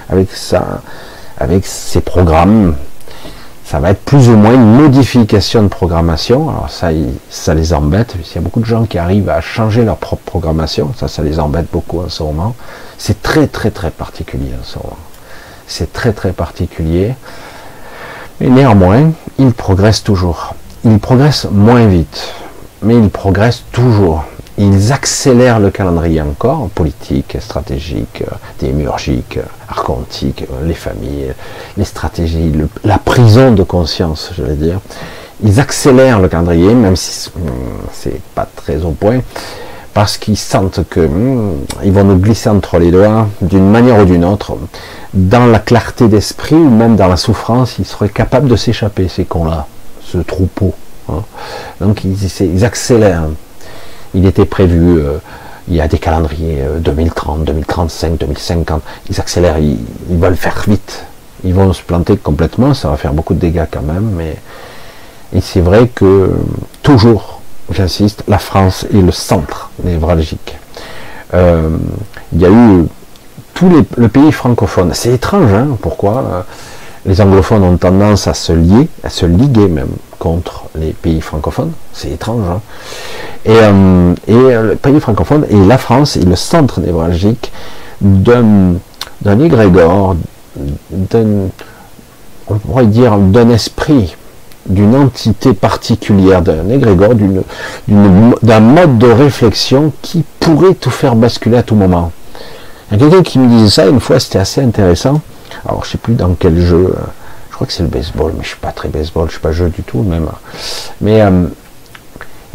avec, 0.09 0.31
sa, 0.31 0.83
avec 1.39 1.67
ses 1.67 2.01
programmes. 2.01 2.77
Ça 3.73 3.81
va 3.81 3.91
être 3.91 4.03
plus 4.03 4.29
ou 4.29 4.37
moins 4.37 4.53
une 4.53 4.75
modification 4.77 5.63
de 5.63 5.69
programmation. 5.69 6.51
Alors 6.51 6.69
ça, 6.69 6.91
ça 7.31 7.55
les 7.55 7.73
embête. 7.73 8.15
Il 8.15 8.35
y 8.35 8.39
a 8.39 8.43
beaucoup 8.43 8.61
de 8.61 8.67
gens 8.67 8.85
qui 8.85 8.99
arrivent 8.99 9.31
à 9.31 9.41
changer 9.41 9.83
leur 9.83 9.97
propre 9.97 10.23
programmation. 10.25 10.93
Ça, 10.97 11.09
ça 11.09 11.23
les 11.23 11.41
embête 11.41 11.67
beaucoup 11.73 12.01
en 12.01 12.11
ce 12.11 12.23
moment. 12.23 12.55
C'est 12.99 13.23
très, 13.23 13.47
très, 13.47 13.71
très 13.71 13.91
particulier 13.91 14.53
en 14.61 14.63
ce 14.63 14.77
moment. 14.79 14.99
C'est 15.67 15.91
très, 15.91 16.13
très 16.13 16.33
particulier. 16.33 17.15
Mais 18.41 18.49
néanmoins, 18.49 19.13
ils 19.39 19.53
progressent 19.53 20.05
toujours 20.05 20.55
ils 20.85 20.99
progressent 20.99 21.47
moins 21.51 21.87
vite, 21.87 22.35
mais 22.83 22.97
ils 22.97 23.11
progressent 23.11 23.65
toujours. 23.73 24.25
Ils 24.59 24.93
accélèrent 24.93 25.59
le 25.59 25.71
calendrier 25.71 26.21
encore, 26.21 26.69
politique, 26.71 27.37
stratégique, 27.41 28.23
démiurgique, 28.61 29.39
archontique, 29.69 30.45
les 30.65 30.75
familles, 30.75 31.33
les 31.77 31.85
stratégies, 31.85 32.53
la 32.85 32.99
prison 32.99 33.53
de 33.53 33.63
conscience, 33.63 34.31
je 34.37 34.43
vais 34.43 34.55
dire. 34.55 34.81
Ils 35.43 35.59
accélèrent 35.59 36.21
le 36.21 36.29
calendrier, 36.29 36.75
même 36.75 36.97
si 36.97 37.31
hmm, 37.31 37.41
c'est 37.93 38.21
pas 38.35 38.47
très 38.55 38.85
au 38.85 38.91
point, 38.91 39.21
parce 39.95 40.19
qu'ils 40.19 40.39
sentent 40.39 40.81
que 40.89 41.01
hmm, 41.01 41.65
ils 41.83 41.93
vont 41.93 42.05
nous 42.05 42.19
glisser 42.19 42.51
entre 42.51 42.79
les 42.79 42.91
doigts 42.91 43.29
d'une 43.41 43.71
manière 43.71 43.99
ou 44.01 44.05
d'une 44.05 44.25
autre. 44.25 44.57
Dans 45.15 45.47
la 45.47 45.59
clarté 45.59 46.09
d'esprit 46.09 46.55
ou 46.55 46.71
même 46.71 46.97
dans 46.97 47.09
la 47.09 47.17
souffrance, 47.17 47.79
ils 47.79 47.87
seraient 47.87 48.11
capables 48.11 48.49
de 48.49 48.57
s'échapper, 48.57 49.09
ces 49.09 49.25
cons-là 49.25 49.67
ce 50.13 50.19
troupeau. 50.19 50.75
Hein. 51.09 51.23
Donc 51.81 52.05
ils, 52.05 52.65
accélèrent. 52.65 53.29
Il 54.15 54.27
était 54.27 54.45
prévu, 54.45 54.99
euh, 54.99 55.19
il 55.69 55.75
y 55.75 55.81
a 55.81 55.89
des 55.89 55.99
calendriers 55.99 56.63
2030, 56.81 57.45
2035, 57.45 58.19
2050. 58.19 58.83
Ils 59.11 59.21
accélèrent, 59.21 59.59
ils, 59.59 59.79
veulent 60.11 60.37
faire 60.37 60.63
vite. 60.67 61.07
Ils 61.45 61.55
vont 61.55 61.73
se 61.73 61.83
planter 61.83 62.17
complètement, 62.17 62.75
ça 62.75 62.89
va 62.91 62.97
faire 62.97 63.13
beaucoup 63.13 63.35
de 63.35 63.41
dégâts 63.41 63.67
quand 63.71 63.83
même, 63.83 64.11
mais 64.17 64.37
c'est 65.41 65.61
vrai 65.61 65.89
que 65.89 66.31
toujours, 66.83 67.41
j'insiste, 67.73 68.23
la 68.29 68.39
France 68.39 68.87
est 68.93 69.01
le 69.01 69.11
centre 69.11 69.71
névralgique. 69.83 70.57
Euh, 71.35 71.71
il 72.33 72.41
y 72.41 72.45
a 72.45 72.51
eu 72.51 72.85
tous 73.55 73.69
les 73.69 73.85
le 73.97 74.09
pays 74.09 74.31
francophone. 74.31 74.91
C'est 74.95 75.13
étrange, 75.13 75.53
hein, 75.53 75.77
pourquoi 75.81 76.45
les 77.07 77.21
anglophones 77.21 77.65
ont 77.65 77.77
tendance 77.77 78.29
à 78.29 78.35
se 78.35 78.53
lier, 78.53 78.89
à 79.03 79.11
se 79.11 79.27
liguer 79.27 79.69
même 79.69 79.91
contre 80.19 80.65
les 80.77 80.93
pays 80.93 81.21
francophones. 81.21 81.73
C'est 81.93 82.11
étrange. 82.11 82.45
Hein. 82.49 82.61
et, 83.45 83.51
euh, 83.51 84.15
euh, 84.29 84.71
le 84.71 84.77
pays 84.77 84.99
francophone 85.01 85.47
et 85.51 85.57
la 85.57 85.79
France 85.79 86.17
est 86.17 86.25
le 86.25 86.37
centre 86.37 86.81
névralgique 86.81 87.53
d'un, 88.01 88.75
égrégore, 89.41 90.17
d'un, 90.91 91.49
on 92.49 92.55
pourrait 92.55 92.87
dire 92.87 93.17
d'un 93.19 93.51
esprit, 93.51 94.17
d'une 94.67 94.95
entité 94.95 95.55
particulière, 95.55 96.43
d'un 96.43 96.69
égrégore, 96.69 97.15
d'un 97.89 98.61
mode 98.61 98.99
de 98.99 99.11
réflexion 99.11 99.93
qui 100.03 100.25
pourrait 100.41 100.75
tout 100.75 100.91
faire 100.91 101.15
basculer 101.15 101.59
à 101.59 101.63
tout 101.63 101.75
moment. 101.75 102.13
Il 102.91 103.01
y 103.01 103.05
a 103.05 103.09
quelqu'un 103.09 103.23
qui 103.23 103.39
me 103.39 103.49
disait 103.49 103.71
ça 103.71 103.87
une 103.87 104.01
fois, 104.01 104.21
c'était 104.21 104.39
assez 104.39 104.61
intéressant. 104.61 105.21
Alors, 105.67 105.85
je 105.85 105.93
sais 105.93 105.99
plus 105.99 106.15
dans 106.15 106.35
quel 106.35 106.61
jeu. 106.61 106.95
Euh, 106.95 107.01
je 107.51 107.55
crois 107.55 107.67
que 107.67 107.73
c'est 107.73 107.83
le 107.83 107.89
baseball, 107.89 108.33
mais 108.37 108.43
je 108.43 108.49
suis 108.49 108.59
pas 108.59 108.73
très 108.73 108.89
baseball, 108.89 109.27
je 109.29 109.33
suis 109.33 109.41
pas 109.41 109.53
jeu 109.53 109.69
du 109.69 109.83
tout 109.83 110.03
même. 110.03 110.27
Mais 111.01 111.23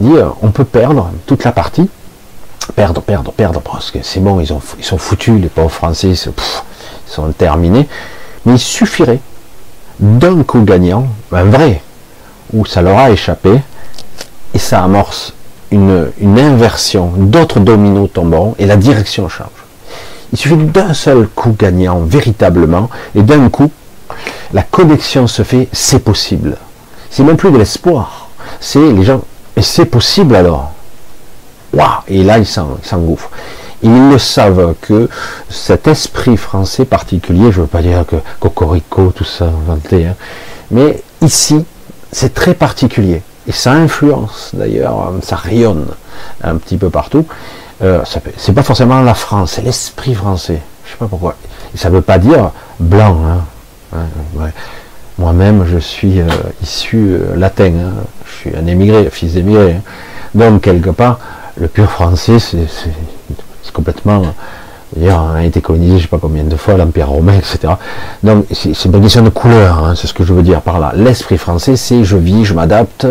euh, 0.04 0.30
on 0.42 0.52
peut 0.52 0.66
perdre 0.66 1.12
toute 1.26 1.44
la 1.44 1.52
partie, 1.52 1.90
perdre, 2.76 3.02
perdre, 3.02 3.32
perdre, 3.32 3.62
parce 3.62 3.92
que 3.92 4.00
c'est 4.04 4.20
bon, 4.20 4.40
ils, 4.40 4.54
ont, 4.54 4.62
ils 4.78 4.86
sont 4.86 4.98
foutus, 4.98 5.42
les 5.42 5.50
pauvres 5.50 5.72
Français, 5.72 6.10
ils 6.10 6.18
sont 7.08 7.32
terminés. 7.38 7.88
Mais 8.46 8.54
il 8.54 8.60
suffirait 8.60 9.20
d'un 10.00 10.44
coup 10.44 10.62
gagnant, 10.62 11.08
un 11.32 11.46
vrai, 11.46 11.82
où 12.54 12.66
ça 12.66 12.82
leur 12.82 12.98
a 12.98 13.12
échappé, 13.12 13.60
et 14.54 14.60
ça 14.60 14.84
amorce 14.84 15.34
une, 15.72 16.12
inversion, 16.22 17.12
d'autres 17.18 17.60
dominos 17.60 18.10
tomberont, 18.14 18.56
et 18.60 18.66
la 18.66 18.78
direction 18.78 19.28
change. 19.28 19.48
Il 20.32 20.38
suffit 20.38 20.56
d'un 20.56 20.94
seul 20.94 21.28
coup 21.28 21.56
gagnant, 21.58 22.00
véritablement, 22.00 22.90
et 23.16 23.24
d'un 23.24 23.50
coup, 23.50 23.72
la 24.54 24.64
connexion 24.64 25.28
se 25.28 25.44
fait, 25.44 25.68
c'est 25.72 26.00
possible. 26.00 26.58
C'est 27.10 27.24
même 27.24 27.38
plus 27.38 27.52
de 27.52 27.58
l'espoir. 27.58 28.30
C'est 28.60 28.92
les 28.92 29.04
gens, 29.04 29.22
et 29.58 29.62
c'est 29.64 29.86
possible 29.86 30.36
alors. 30.36 30.72
Waouh 31.74 31.90
Et 32.08 32.24
là, 32.24 32.38
ils 32.38 32.46
s'engouffrent. 32.46 33.32
ils 33.82 34.10
le 34.10 34.20
savent 34.20 34.76
que 34.80 35.10
cet 35.50 35.88
esprit 35.88 36.38
français 36.38 36.86
particulier, 36.86 37.52
je 37.52 37.58
ne 37.58 37.62
veux 37.64 37.68
pas 37.68 37.82
dire 37.82 38.06
que 38.06 38.18
Cocorico, 38.40 39.12
tout 39.14 39.26
ça, 39.26 39.46
inventé, 39.46 40.06
hein, 40.06 40.16
mais 40.72 41.02
ici, 41.22 41.66
c'est 42.12 42.34
très 42.34 42.54
particulier. 42.54 43.24
Et 43.48 43.52
ça 43.52 43.72
influence, 43.72 44.52
d'ailleurs, 44.54 45.14
ça 45.24 45.36
rayonne 45.36 45.88
un 46.44 46.56
petit 46.58 46.78
peu 46.78 46.90
partout. 46.90 47.26
Euh, 47.82 48.02
c'est 48.38 48.54
pas 48.54 48.64
forcément 48.64 49.02
la 49.02 49.14
France, 49.14 49.54
c'est 49.56 49.62
l'esprit 49.64 50.14
français. 50.14 50.62
Je 50.86 50.92
sais 50.92 50.98
pas 50.98 51.08
pourquoi. 51.08 51.36
Et 51.74 51.78
ça 51.78 51.90
veut 51.90 52.02
pas 52.02 52.20
dire 52.20 52.52
blanc. 52.80 53.18
Hein. 53.94 54.06
Moi-même, 55.20 55.66
je 55.66 55.78
suis 55.78 56.22
euh, 56.22 56.28
issu 56.62 56.98
euh, 56.98 57.36
latin. 57.36 57.74
Hein. 57.80 57.94
Je 58.26 58.32
suis 58.32 58.56
un 58.56 58.68
émigré, 58.68 59.10
fils 59.10 59.34
d'émigré. 59.34 59.74
Hein. 59.74 59.82
Donc, 60.36 60.62
quelque 60.62 60.92
part, 60.92 61.20
le 61.60 61.68
pur 61.68 61.90
français, 61.90 62.40
c'est 62.40 63.74
complètement 63.74 64.22
D'ailleurs, 64.96 65.28
on 65.32 65.36
a 65.36 65.44
été 65.44 65.60
colonisé, 65.60 65.98
je 65.98 66.04
sais 66.04 66.08
pas 66.08 66.18
combien 66.18 66.44
de 66.44 66.56
fois, 66.56 66.78
l'Empire 66.78 67.10
romain, 67.10 67.34
etc. 67.34 67.74
Donc, 68.24 68.46
c'est 68.54 68.86
une 68.86 69.02
question 69.02 69.22
de 69.22 69.30
couleur, 69.30 69.84
hein, 69.84 69.94
c'est 69.96 70.08
ce 70.08 70.14
que 70.14 70.24
je 70.24 70.34
veux 70.34 70.44
dire 70.44 70.62
par 70.62 70.80
là. 70.80 70.94
L'esprit 70.96 71.38
français, 71.38 71.76
c'est 71.76 72.06
je 72.06 72.16
vis, 72.16 72.46
je 72.46 72.54
m'adapte, 72.54 73.06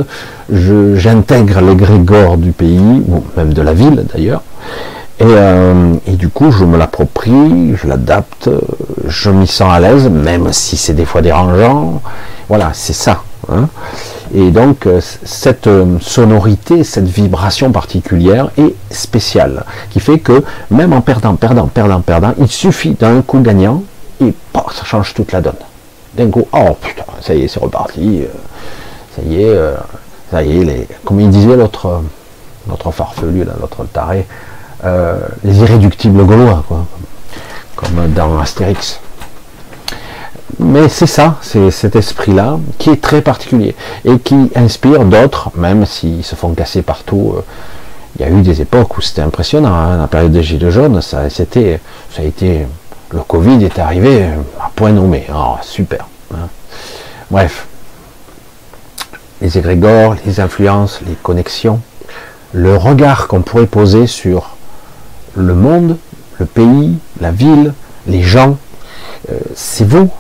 j'intègre 0.50 1.60
les 1.60 1.76
grégores 1.76 2.38
du 2.38 2.52
pays, 2.52 3.02
ou 3.08 3.22
même 3.36 3.52
de 3.52 3.60
la 3.60 3.74
ville 3.74 4.06
d'ailleurs, 4.12 4.42
et, 5.18 5.24
euh, 5.24 5.94
et, 6.06 6.12
du 6.12 6.28
coup, 6.28 6.50
je 6.50 6.64
me 6.64 6.76
l'approprie, 6.76 7.74
je 7.74 7.86
l'adapte, 7.86 8.50
je 9.06 9.30
m'y 9.30 9.46
sens 9.46 9.72
à 9.72 9.80
l'aise, 9.80 10.10
même 10.10 10.52
si 10.52 10.76
c'est 10.76 10.92
des 10.92 11.06
fois 11.06 11.22
dérangeant. 11.22 12.02
Voilà, 12.48 12.72
c'est 12.74 12.92
ça. 12.92 13.22
Hein. 13.50 13.68
Et 14.34 14.50
donc 14.50 14.86
euh, 14.86 15.00
cette 15.00 15.68
euh, 15.68 15.98
sonorité, 16.00 16.82
cette 16.82 17.06
vibration 17.06 17.70
particulière 17.70 18.50
est 18.58 18.74
spéciale, 18.90 19.64
qui 19.90 20.00
fait 20.00 20.18
que 20.18 20.42
même 20.70 20.92
en 20.92 21.00
perdant, 21.00 21.36
perdant, 21.36 21.68
perdant, 21.68 22.00
perdant, 22.00 22.34
il 22.38 22.48
suffit 22.48 22.94
d'un 22.94 23.22
coup 23.22 23.38
gagnant 23.38 23.84
et 24.20 24.34
ça 24.52 24.84
change 24.84 25.14
toute 25.14 25.30
la 25.30 25.40
donne. 25.40 25.54
D'un 26.16 26.28
coup, 26.28 26.46
oh 26.52 26.76
putain, 26.80 27.04
ça 27.20 27.34
y 27.34 27.42
est, 27.42 27.48
c'est 27.48 27.60
reparti, 27.60 28.22
ça 29.14 29.22
y 29.22 29.42
est, 29.44 29.56
ça 30.30 30.42
y 30.42 30.60
est, 30.60 30.64
les, 30.64 30.88
comme 31.04 31.20
il 31.20 31.30
disait 31.30 31.56
l'autre, 31.56 32.02
notre 32.66 32.90
farfelu, 32.90 33.44
l'autre 33.60 33.86
taré, 33.92 34.26
les 34.84 35.58
irréductibles 35.58 36.24
gaulois, 36.24 36.64
quoi, 36.68 36.86
comme 37.76 38.12
dans 38.14 38.38
Astérix 38.38 39.00
mais 40.58 40.88
c'est 40.88 41.06
ça, 41.06 41.36
c'est 41.42 41.70
cet 41.70 41.96
esprit-là 41.96 42.58
qui 42.78 42.90
est 42.90 43.00
très 43.02 43.20
particulier 43.20 43.74
et 44.04 44.18
qui 44.18 44.50
inspire 44.54 45.04
d'autres, 45.04 45.50
même 45.54 45.84
s'ils 45.84 46.24
se 46.24 46.34
font 46.34 46.54
casser 46.54 46.82
partout. 46.82 47.34
Euh, 47.36 47.42
il 48.18 48.22
y 48.22 48.24
a 48.24 48.30
eu 48.30 48.40
des 48.40 48.62
époques 48.62 48.96
où 48.96 49.02
c'était 49.02 49.20
impressionnant. 49.20 49.74
Hein. 49.74 49.98
La 49.98 50.06
période 50.06 50.32
des 50.32 50.42
Gilets 50.42 50.70
jaunes, 50.70 51.02
ça, 51.02 51.28
c'était, 51.28 51.80
ça 52.14 52.22
a 52.22 52.24
été, 52.24 52.66
le 53.10 53.20
Covid 53.20 53.62
est 53.64 53.78
arrivé 53.78 54.24
à 54.58 54.70
point 54.74 54.92
nommé. 54.92 55.26
Oh, 55.34 55.56
super. 55.60 56.06
Hein. 56.32 56.48
Bref, 57.30 57.66
les 59.42 59.58
égrégores, 59.58 60.16
les 60.24 60.40
influences, 60.40 61.00
les 61.06 61.16
connexions, 61.22 61.80
le 62.54 62.76
regard 62.76 63.28
qu'on 63.28 63.42
pourrait 63.42 63.66
poser 63.66 64.06
sur 64.06 64.55
le 65.36 65.54
monde, 65.54 65.96
le 66.38 66.46
pays, 66.46 66.96
la 67.20 67.30
ville, 67.30 67.72
les 68.06 68.22
gens, 68.22 68.56
euh, 69.30 69.38
c'est 69.54 69.86
vous, 69.86 70.10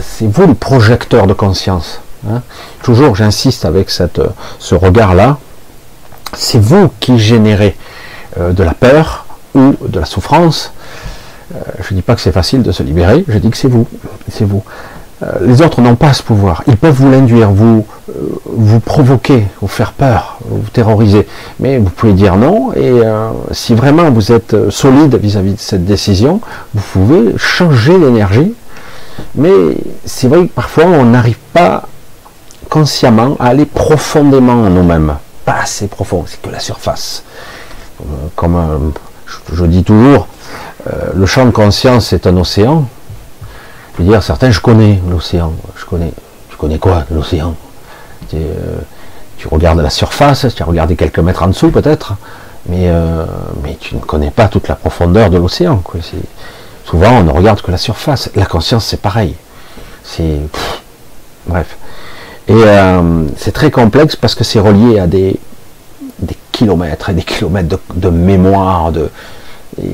c'est 0.00 0.26
vous 0.26 0.46
le 0.46 0.54
projecteur 0.54 1.26
de 1.26 1.34
conscience. 1.34 2.00
Hein. 2.28 2.42
Toujours, 2.82 3.14
j'insiste 3.14 3.64
avec 3.64 3.90
cette, 3.90 4.20
ce 4.58 4.74
regard-là, 4.74 5.38
c'est 6.34 6.60
vous 6.60 6.90
qui 7.00 7.18
générez 7.18 7.76
euh, 8.38 8.52
de 8.52 8.62
la 8.62 8.74
peur 8.74 9.26
ou 9.54 9.74
de 9.80 9.98
la 10.00 10.06
souffrance. 10.06 10.72
Euh, 11.54 11.58
je 11.80 11.94
ne 11.94 11.98
dis 11.98 12.02
pas 12.02 12.14
que 12.14 12.20
c'est 12.20 12.32
facile 12.32 12.62
de 12.62 12.72
se 12.72 12.82
libérer, 12.82 13.24
je 13.28 13.38
dis 13.38 13.50
que 13.50 13.56
c'est 13.56 13.68
vous, 13.68 13.86
c'est 14.30 14.44
vous. 14.44 14.62
Euh, 15.22 15.32
les 15.40 15.62
autres 15.62 15.80
n'ont 15.80 15.96
pas 15.96 16.12
ce 16.12 16.22
pouvoir. 16.22 16.62
Ils 16.68 16.76
peuvent 16.76 16.94
vous 16.94 17.10
l'induire, 17.10 17.50
vous, 17.50 17.84
euh, 18.08 18.12
vous 18.44 18.78
provoquer, 18.78 19.46
vous 19.60 19.68
faire 19.68 19.92
peur, 19.92 20.38
vous 20.48 20.68
terroriser. 20.70 21.26
Mais 21.58 21.78
vous 21.78 21.90
pouvez 21.90 22.12
dire 22.12 22.36
non. 22.36 22.72
Et 22.74 22.90
euh, 22.90 23.30
si 23.50 23.74
vraiment 23.74 24.10
vous 24.10 24.30
êtes 24.30 24.70
solide 24.70 25.16
vis-à-vis 25.16 25.54
de 25.54 25.60
cette 25.60 25.84
décision, 25.84 26.40
vous 26.74 26.82
pouvez 26.92 27.36
changer 27.36 27.98
l'énergie. 27.98 28.54
Mais 29.34 29.50
c'est 30.04 30.28
vrai 30.28 30.46
que 30.46 30.52
parfois 30.52 30.84
on 30.84 31.04
n'arrive 31.04 31.38
pas 31.52 31.82
consciemment 32.70 33.36
à 33.40 33.46
aller 33.48 33.64
profondément 33.64 34.52
en 34.52 34.70
nous-mêmes. 34.70 35.16
Pas 35.44 35.56
assez 35.62 35.88
profond, 35.88 36.24
c'est 36.26 36.40
que 36.40 36.50
la 36.50 36.60
surface. 36.60 37.24
Comme 38.36 38.92
je 39.52 39.64
dis 39.64 39.82
toujours, 39.82 40.28
le 41.14 41.26
champ 41.26 41.46
de 41.46 41.50
conscience 41.50 42.12
est 42.12 42.28
un 42.28 42.36
océan, 42.36 42.84
je 43.98 44.04
veux 44.04 44.10
dire, 44.10 44.22
certains, 44.22 44.52
je 44.52 44.60
connais 44.60 45.00
l'océan. 45.10 45.52
Je 45.76 45.84
connais. 45.84 46.12
Tu 46.50 46.56
connais 46.56 46.78
quoi, 46.78 47.04
l'océan? 47.10 47.56
Euh, 48.34 48.78
tu, 49.38 49.48
regardes 49.48 49.80
la 49.80 49.90
surface, 49.90 50.46
tu 50.54 50.62
as 50.62 50.66
regardé 50.66 50.94
quelques 50.94 51.18
mètres 51.18 51.42
en 51.42 51.48
dessous 51.48 51.70
peut-être, 51.70 52.14
mais, 52.68 52.88
euh, 52.88 53.24
mais 53.62 53.76
tu 53.80 53.96
ne 53.96 54.00
connais 54.00 54.30
pas 54.30 54.46
toute 54.46 54.68
la 54.68 54.76
profondeur 54.76 55.30
de 55.30 55.38
l'océan. 55.38 55.82
Souvent, 56.84 57.10
on 57.10 57.24
ne 57.24 57.32
regarde 57.32 57.60
que 57.60 57.72
la 57.72 57.76
surface. 57.76 58.30
La 58.36 58.46
conscience, 58.46 58.84
c'est 58.84 59.00
pareil. 59.00 59.34
C'est. 60.04 60.38
Bref. 61.46 61.76
Et 62.46 62.52
euh, 62.54 63.24
c'est 63.36 63.52
très 63.52 63.70
complexe 63.72 64.14
parce 64.14 64.34
que 64.36 64.44
c'est 64.44 64.60
relié 64.60 65.00
à 65.00 65.08
des, 65.08 65.40
kilomètres 66.52 67.10
et 67.10 67.14
des 67.14 67.22
kilomètres 67.22 67.78
de, 67.94 68.10
mémoire. 68.10 68.92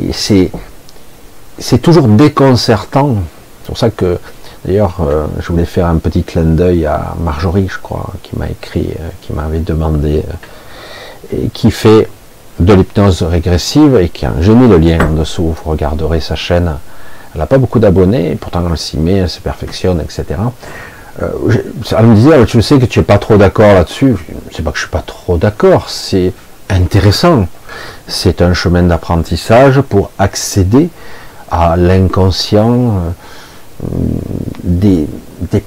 C'est 0.03 0.51
toujours 1.81 2.07
déconcertant 2.09 3.17
c'est 3.65 3.69
pour 3.69 3.79
ça 3.79 3.89
que, 3.89 4.19
d'ailleurs, 4.67 4.99
euh, 5.01 5.25
je 5.41 5.49
voulais 5.49 5.65
faire 5.65 5.87
un 5.87 5.97
petit 5.97 6.23
clin 6.23 6.43
d'œil 6.43 6.85
à 6.85 7.15
Marjorie, 7.19 7.67
je 7.71 7.79
crois, 7.79 8.11
qui 8.23 8.39
m'a 8.39 8.51
écrit, 8.51 8.89
euh, 9.01 9.09
qui 9.23 9.33
m'avait 9.33 9.61
demandé, 9.61 10.23
euh, 11.33 11.37
et 11.37 11.49
qui 11.49 11.71
fait 11.71 12.07
de 12.61 12.75
l'hypnose 12.75 13.23
régressive 13.23 13.97
et 13.97 14.11
qui 14.11 14.27
a 14.27 14.33
j'ai 14.41 14.55
mis 14.55 14.69
le 14.69 14.77
lien 14.77 14.99
en 15.01 15.15
dessous, 15.15 15.55
vous 15.65 15.71
regarderez 15.71 16.21
sa 16.21 16.37
chaîne. 16.37 16.77
Elle 17.35 17.41
n'a 17.41 17.47
pas 17.47 17.57
beaucoup 17.57 17.79
d'abonnés, 17.79 18.37
pourtant 18.39 18.63
elle 18.71 18.77
s'y 18.77 18.99
met, 18.99 19.15
elle 19.15 19.31
se 19.31 19.41
perfectionne, 19.41 20.03
etc. 20.03 20.39
elle 21.19 22.07
me 22.07 22.15
disait, 22.15 22.47
je 22.47 22.61
sais 22.61 22.79
que 22.79 22.85
tu 22.85 22.99
n'es 22.99 23.05
pas 23.05 23.19
trop 23.19 23.39
d'accord 23.39 23.73
là-dessus. 23.73 24.15
C'est 24.53 24.63
pas 24.63 24.73
que 24.73 24.77
je 24.77 24.83
suis 24.83 24.91
pas 24.91 25.03
trop 25.05 25.39
d'accord, 25.39 25.89
c'est 25.89 26.35
intéressant. 26.69 27.47
C'est 28.07 28.43
un 28.43 28.53
chemin 28.53 28.83
d'apprentissage 28.83 29.81
pour 29.81 30.11
accéder 30.19 30.91
à 31.51 31.77
l'inconscient, 31.77 33.01
des, 34.63 35.07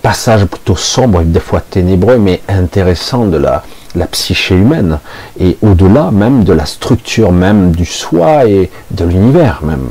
passages 0.01 0.45
plutôt 0.45 0.76
sombres, 0.76 1.24
des 1.24 1.39
fois 1.39 1.61
ténébreux, 1.61 2.18
mais 2.18 2.41
intéressants 2.47 3.26
de 3.26 3.38
la, 3.38 3.63
la 3.95 4.07
psyché 4.07 4.55
humaine, 4.55 4.99
et 5.39 5.57
au-delà 5.61 6.11
même 6.11 6.43
de 6.43 6.53
la 6.53 6.65
structure 6.65 7.32
même 7.32 7.72
du 7.72 7.86
soi 7.86 8.45
et 8.45 8.70
de 8.91 9.05
l'univers 9.05 9.59
même. 9.63 9.89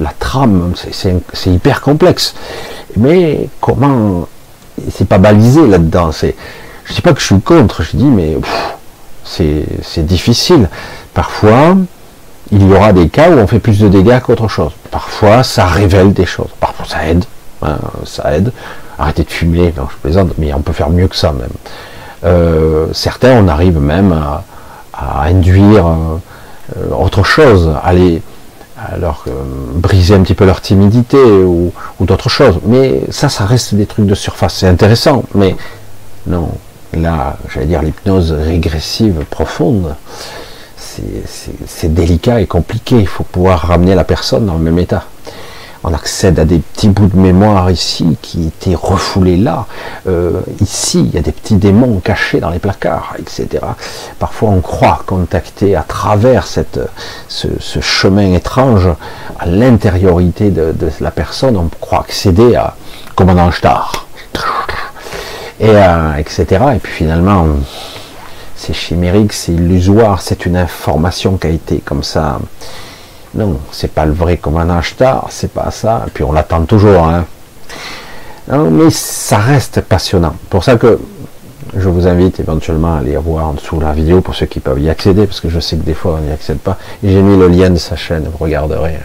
La 0.00 0.12
trame, 0.18 0.72
c'est 0.90 1.50
hyper 1.50 1.80
complexe. 1.80 2.34
Mais 2.96 3.48
comment 3.60 4.26
c'est 4.90 5.08
pas 5.08 5.18
balisé 5.18 5.66
là-dedans. 5.66 6.10
Je 6.12 6.94
dis 6.94 7.00
pas 7.00 7.12
que 7.12 7.20
je 7.20 7.26
suis 7.26 7.40
contre, 7.40 7.82
je 7.82 7.96
dis 7.96 8.04
mais 8.04 8.36
c'est 9.24 10.06
difficile. 10.06 10.68
Parfois, 11.12 11.76
il 12.50 12.68
y 12.68 12.72
aura 12.72 12.92
des 12.92 13.08
cas 13.08 13.30
où 13.30 13.38
on 13.38 13.46
fait 13.46 13.58
plus 13.58 13.78
de 13.78 13.88
dégâts 13.88 14.20
qu'autre 14.20 14.48
chose. 14.48 14.72
Parfois, 14.90 15.42
ça 15.42 15.66
révèle 15.66 16.12
des 16.12 16.26
choses. 16.26 16.50
Parfois, 16.60 16.86
ça 16.86 17.06
aide. 17.06 17.24
Hein, 17.64 17.78
ça 18.04 18.34
aide. 18.36 18.52
Arrêtez 18.98 19.24
de 19.24 19.30
fumer, 19.30 19.72
je 19.76 19.96
plaisante, 20.02 20.32
mais 20.38 20.52
on 20.54 20.60
peut 20.60 20.72
faire 20.72 20.90
mieux 20.90 21.08
que 21.08 21.16
ça 21.16 21.32
même. 21.32 21.48
Euh, 22.24 22.86
certains, 22.92 23.32
on 23.32 23.48
arrive 23.48 23.80
même 23.80 24.12
à, 24.12 24.44
induire 25.24 25.86
euh, 25.86 26.94
autre 26.96 27.24
chose, 27.24 27.70
à 27.82 27.92
les, 27.92 28.22
alors 28.78 29.24
briser 29.74 30.14
un 30.14 30.22
petit 30.22 30.34
peu 30.34 30.44
leur 30.44 30.60
timidité 30.60 31.18
ou, 31.18 31.72
d'autres 32.00 32.28
choses. 32.28 32.60
Mais 32.64 33.02
ça, 33.10 33.28
ça 33.28 33.44
reste 33.44 33.74
des 33.74 33.86
trucs 33.86 34.06
de 34.06 34.14
surface. 34.14 34.54
C'est 34.54 34.68
intéressant, 34.68 35.24
mais 35.34 35.56
non. 36.26 36.48
Là, 36.92 37.36
j'allais 37.52 37.66
dire 37.66 37.82
l'hypnose 37.82 38.30
régressive 38.30 39.24
profonde, 39.28 39.96
c'est 40.76 41.92
délicat 41.92 42.40
et 42.40 42.46
compliqué. 42.46 43.00
Il 43.00 43.08
faut 43.08 43.24
pouvoir 43.24 43.62
ramener 43.62 43.96
la 43.96 44.04
personne 44.04 44.46
dans 44.46 44.54
le 44.54 44.60
même 44.60 44.78
état 44.78 45.04
on 45.84 45.92
accède 45.92 46.38
à 46.38 46.46
des 46.46 46.58
petits 46.58 46.88
bouts 46.88 47.08
de 47.08 47.18
mémoire 47.18 47.70
ici 47.70 48.16
qui 48.22 48.46
étaient 48.46 48.74
refoulés 48.74 49.36
là. 49.36 49.66
Euh, 50.08 50.40
ici, 50.60 51.00
il 51.00 51.14
y 51.14 51.18
a 51.18 51.20
des 51.20 51.30
petits 51.30 51.56
démons 51.56 52.00
cachés 52.00 52.40
dans 52.40 52.48
les 52.48 52.58
placards, 52.58 53.14
etc. 53.18 53.62
Parfois, 54.18 54.48
on 54.48 54.60
croit 54.60 55.02
contacter 55.06 55.76
à 55.76 55.82
travers 55.82 56.46
cette, 56.46 56.80
ce, 57.28 57.48
chemin 57.80 58.32
étrange 58.32 58.88
à 59.38 59.46
l'intériorité 59.46 60.50
de, 60.50 60.74
la 61.00 61.10
personne. 61.10 61.56
On 61.58 61.68
croit 61.80 62.00
accéder 62.00 62.56
à 62.56 62.74
commandant 63.14 63.52
Star, 63.52 64.06
et 65.60 65.68
euh, 65.68 66.14
etc. 66.16 66.46
Et 66.76 66.78
puis 66.78 66.92
finalement, 66.92 67.46
c'est 68.56 68.72
chimérique, 68.72 69.34
c'est 69.34 69.52
illusoire, 69.52 70.22
c'est 70.22 70.46
une 70.46 70.56
information 70.56 71.36
qui 71.36 71.46
a 71.46 71.50
été 71.50 71.78
comme 71.84 72.02
ça 72.02 72.38
non, 73.34 73.58
c'est 73.72 73.92
pas 73.92 74.06
le 74.06 74.12
vrai 74.12 74.36
commandant 74.36 74.80
Star, 74.82 75.26
c'est 75.30 75.52
pas 75.52 75.70
ça. 75.70 76.04
Et 76.06 76.10
puis 76.10 76.24
on 76.24 76.32
l'attend 76.32 76.64
toujours. 76.64 77.08
Hein. 77.08 77.24
Mais 78.48 78.90
ça 78.90 79.38
reste 79.38 79.80
passionnant. 79.80 80.34
Pour 80.50 80.64
ça 80.64 80.76
que 80.76 80.98
je 81.76 81.88
vous 81.88 82.06
invite 82.06 82.38
éventuellement 82.40 82.94
à 82.94 82.98
aller 82.98 83.16
voir 83.16 83.48
en 83.48 83.52
dessous 83.54 83.80
la 83.80 83.92
vidéo 83.92 84.20
pour 84.20 84.34
ceux 84.34 84.46
qui 84.46 84.60
peuvent 84.60 84.80
y 84.80 84.88
accéder, 84.88 85.26
parce 85.26 85.40
que 85.40 85.48
je 85.48 85.58
sais 85.58 85.76
que 85.76 85.82
des 85.82 85.94
fois 85.94 86.18
on 86.20 86.24
n'y 86.24 86.30
accède 86.30 86.58
pas. 86.58 86.78
J'ai 87.02 87.22
mis 87.22 87.36
le 87.36 87.48
lien 87.48 87.70
de 87.70 87.76
sa 87.76 87.96
chaîne, 87.96 88.24
vous 88.30 88.44
regarderez. 88.44 88.98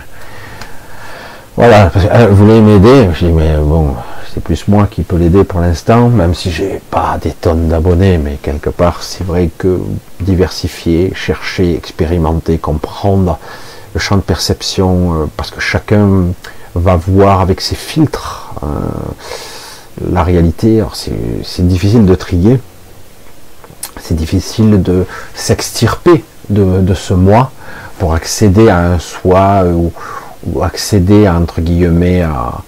Voilà, 1.55 1.91
euh, 1.95 2.27
vous 2.29 2.45
voulez 2.45 2.61
m'aider? 2.61 3.09
Je 3.13 3.25
dis, 3.25 3.31
mais 3.31 3.55
bon, 3.57 3.95
c'est 4.33 4.41
plus 4.41 4.67
moi 4.67 4.87
qui 4.89 5.01
peux 5.01 5.17
l'aider 5.17 5.43
pour 5.43 5.59
l'instant, 5.59 6.09
même 6.09 6.33
si 6.33 6.51
j'ai 6.51 6.79
pas 6.91 7.17
des 7.21 7.31
tonnes 7.31 7.67
d'abonnés, 7.67 8.17
mais 8.17 8.37
quelque 8.41 8.69
part, 8.69 9.01
c'est 9.01 9.25
vrai 9.25 9.49
que 9.57 9.79
diversifier, 10.21 11.11
chercher, 11.15 11.75
expérimenter, 11.75 12.59
comprendre, 12.59 13.39
le 13.99 14.01
champ 14.01 14.15
de 14.15 14.21
perception, 14.21 14.91
euh, 15.13 15.25
parce 15.35 15.51
que 15.51 15.59
chacun 15.59 16.27
va 16.73 16.95
voir 16.95 17.41
avec 17.41 17.59
ses 17.59 17.75
filtres 17.75 18.53
euh, 18.63 18.67
la 20.09 20.23
réalité. 20.23 20.81
c'est 21.43 21.67
difficile 21.67 22.05
de 22.05 22.15
trier, 22.15 22.61
c'est 23.99 24.15
difficile 24.15 24.81
de 24.81 25.05
s'extirper 25.35 26.23
de, 26.49 26.93
ce 26.93 27.13
moi 27.13 27.51
pour 27.99 28.13
accéder 28.13 28.69
à 28.69 28.79
un 28.93 28.99
soi 28.99 29.65
ou, 29.65 29.91
accéder 30.63 31.25
à, 31.25 31.35
entre 31.35 31.59
guillemets 31.59 32.21
à 32.21 32.61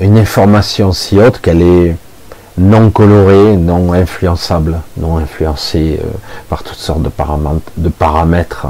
une 0.00 0.16
information 0.16 0.92
si 0.92 1.20
haute 1.20 1.38
qu'elle 1.42 1.60
est 1.60 1.96
non 2.56 2.88
colorée, 2.90 3.58
non 3.58 3.92
influençable, 3.92 4.80
non 4.96 5.18
influencée 5.18 6.00
euh, 6.02 6.08
par 6.48 6.62
toutes 6.62 6.78
sortes 6.78 7.02
de 7.02 7.10
paramètres, 7.10 7.70
de 7.76 7.90
paramètres 7.90 8.66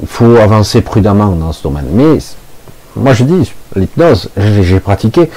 il 0.00 0.08
faut 0.08 0.36
avancer 0.36 0.80
prudemment 0.82 1.28
dans 1.28 1.52
ce 1.52 1.62
domaine. 1.62 1.86
Mais 1.92 2.18
moi 2.96 3.14
je 3.14 3.24
dis, 3.24 3.52
l'hypnose, 3.76 4.30
j'ai 4.36 4.80
pratiqué. 4.80 5.30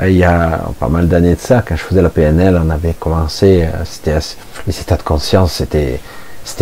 Euh, 0.00 0.08
il 0.08 0.16
y 0.16 0.24
a 0.24 0.60
pas 0.78 0.88
mal 0.88 1.08
d'années 1.08 1.34
de 1.34 1.40
ça, 1.40 1.62
quand 1.66 1.76
je 1.76 1.82
faisais 1.82 2.02
la 2.02 2.08
PNL, 2.08 2.60
on 2.64 2.70
avait 2.70 2.94
commencé, 2.94 3.64
euh, 3.64 3.84
c'était 3.84 4.18
les 4.66 4.80
états 4.80 4.96
de 4.96 5.02
conscience, 5.02 5.52
c'était 5.52 6.00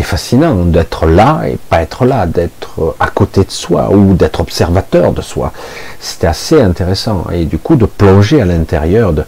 fascinant 0.03 0.55
d'être 0.65 1.07
là 1.07 1.43
et 1.47 1.57
pas 1.57 1.83
être 1.83 2.05
là, 2.05 2.27
d'être 2.27 2.97
à 2.99 3.09
côté 3.09 3.45
de 3.45 3.51
soi 3.51 3.91
ou 3.91 4.15
d'être 4.15 4.41
observateur 4.41 5.13
de 5.13 5.23
soi. 5.23 5.53
C'était 6.01 6.27
assez 6.27 6.61
intéressant 6.61 7.27
et 7.33 7.45
du 7.45 7.59
coup 7.59 7.77
de 7.77 7.87
plonger 7.87 8.41
à 8.41 8.45
l'intérieur, 8.45 9.13
de, 9.13 9.25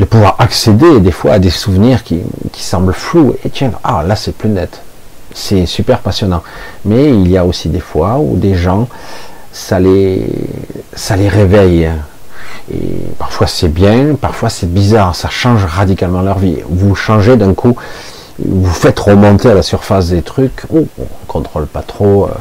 de 0.00 0.04
pouvoir 0.04 0.36
accéder 0.40 1.00
des 1.00 1.12
fois 1.12 1.34
à 1.34 1.38
des 1.38 1.50
souvenirs 1.50 2.02
qui, 2.02 2.20
qui 2.52 2.62
semblent 2.62 2.92
flous 2.92 3.34
et 3.44 3.50
tiens, 3.50 3.72
ah 3.84 4.02
là 4.06 4.16
c'est 4.16 4.32
plus 4.34 4.48
net, 4.48 4.80
c'est 5.34 5.66
super 5.66 5.98
passionnant. 5.98 6.42
Mais 6.84 7.10
il 7.10 7.28
y 7.28 7.36
a 7.36 7.44
aussi 7.44 7.68
des 7.68 7.80
fois 7.80 8.18
où 8.18 8.36
des 8.36 8.54
gens, 8.54 8.88
ça 9.52 9.78
les, 9.78 10.24
réveille. 11.28 11.90
Et 12.72 12.78
parfois 13.18 13.46
c'est 13.46 13.68
bien, 13.68 14.14
parfois 14.14 14.48
c'est 14.48 14.72
bizarre, 14.72 15.14
ça 15.14 15.28
change 15.28 15.64
radicalement 15.64 16.22
leur 16.22 16.38
vie. 16.38 16.58
Vous 16.68 16.94
changez 16.94 17.36
d'un 17.36 17.52
coup, 17.52 17.76
vous 18.38 18.72
faites 18.72 18.98
remonter 18.98 19.50
à 19.50 19.54
la 19.54 19.62
surface 19.62 20.08
des 20.08 20.22
trucs, 20.22 20.62
oh, 20.72 20.86
on 20.98 21.02
ne 21.02 21.26
contrôle 21.26 21.66
pas 21.66 21.82
trop, 21.82 22.24
euh, 22.24 22.34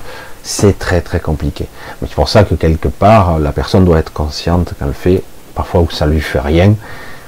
c'est 0.44 0.80
très 0.80 1.02
très 1.02 1.20
compliqué. 1.20 1.68
C'est 1.99 2.14
pour 2.14 2.30
ça 2.30 2.44
que 2.44 2.56
quelque 2.56 2.88
part, 2.88 3.40
la 3.40 3.52
personne 3.52 3.84
doit 3.86 3.99
être 3.99 4.14
consciente 4.14 4.74
qu'elle 4.80 4.94
fait, 4.94 5.24
parfois 5.56 5.82
où 5.82 5.90
ça 5.90 6.06
lui 6.06 6.22
fait 6.22 6.40
rien, 6.40 6.76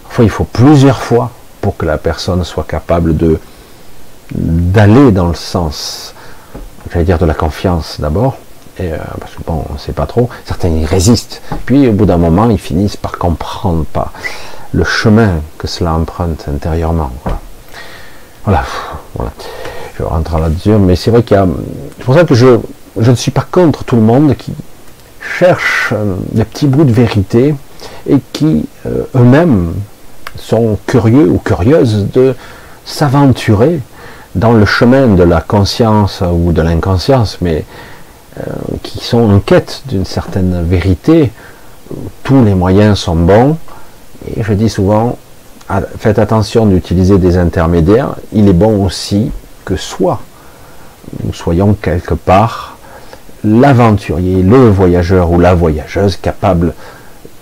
parfois 0.04 0.24
il 0.24 0.30
faut 0.30 0.46
plusieurs 0.46 1.02
fois 1.02 1.32
pour 1.60 1.76
que 1.76 1.86
la 1.86 1.98
personne 1.98 2.44
soit 2.44 2.66
capable 2.66 3.18
de 3.18 3.40
d'aller 4.34 5.12
dans 5.12 5.28
le 5.28 5.36
sens, 5.36 6.14
j'allais 6.92 7.06
dire 7.06 7.20
de 7.20 7.26
la 7.26 7.34
confiance 7.34 7.98
d'abord, 8.00 8.38
et 8.80 8.92
euh, 8.92 8.98
parce 9.20 9.36
que 9.36 9.44
bon, 9.46 9.64
on 9.74 9.78
sait 9.78 9.94
pas 9.94 10.06
trop, 10.06 10.30
certains 10.46 10.70
y 10.70 10.86
résistent, 10.86 11.42
puis 11.66 11.88
au 11.88 11.94
bout 11.94 12.06
d'un 12.06 12.18
moment, 12.18 12.50
ils 12.50 12.60
finissent 12.60 12.98
par 12.98 13.18
comprendre 13.18 13.86
pas 13.86 14.12
le 14.74 14.84
chemin 14.84 15.42
que 15.58 15.68
cela 15.68 15.94
emprunte 15.94 16.46
intérieurement. 16.50 17.12
Voilà, 18.44 18.64
voilà. 19.16 19.32
Je 19.98 20.04
rentre 20.04 20.38
là-dessus, 20.38 20.72
mais 20.72 20.98
c'est 20.98 21.10
vrai 21.10 21.24
qu'il 21.24 21.38
y 21.38 21.40
a, 21.40 21.48
c'est 21.98 22.04
pour 22.04 22.16
ça 22.16 22.26
que 22.26 22.36
je, 22.36 22.60
je 23.00 23.12
ne 23.12 23.16
suis 23.16 23.32
pas 23.32 23.46
contre 23.50 23.86
tout 23.86 23.96
le 23.96 24.02
monde 24.02 24.36
qui 24.36 24.54
cherche 25.40 25.94
euh, 25.94 26.16
des 26.34 26.44
petits 26.44 26.68
bouts 26.68 26.84
de 26.84 26.92
vérité 26.92 27.56
et 28.10 28.20
qui 28.34 28.68
euh, 28.86 29.04
eux-mêmes 29.16 29.74
sont 30.38 30.78
curieux 30.86 31.30
ou 31.30 31.38
curieuses 31.38 32.08
de 32.14 32.36
s'aventurer 32.86 33.80
dans 34.36 34.54
le 34.54 34.66
chemin 34.66 35.08
de 35.08 35.24
la 35.24 35.42
conscience 35.42 36.22
ou 36.22 36.52
de 36.52 36.62
l'inconscience, 36.62 37.38
mais 37.42 37.66
euh, 38.38 38.44
qui 38.84 39.04
sont 39.04 39.32
en 39.32 39.40
quête 39.40 39.84
d'une 39.88 40.06
certaine 40.06 40.64
vérité. 40.64 41.32
Tous 42.24 42.44
les 42.44 42.54
moyens 42.54 43.00
sont 43.00 43.16
bons, 43.16 43.58
et 44.36 44.44
je 44.44 44.54
dis 44.54 44.70
souvent, 44.70 45.18
faites 45.98 46.20
attention 46.20 46.66
d'utiliser 46.66 47.18
des 47.18 47.38
intermédiaires. 47.38 48.16
Il 48.34 48.50
est 48.50 48.54
bon 48.54 48.84
aussi 48.84 49.32
que 49.64 49.76
soit 49.76 50.20
nous 51.24 51.34
soyons 51.34 51.74
quelque 51.74 52.14
part 52.14 52.78
l'aventurier, 53.44 54.42
le 54.42 54.70
voyageur 54.70 55.32
ou 55.32 55.40
la 55.40 55.54
voyageuse 55.54 56.18
capable 56.18 56.74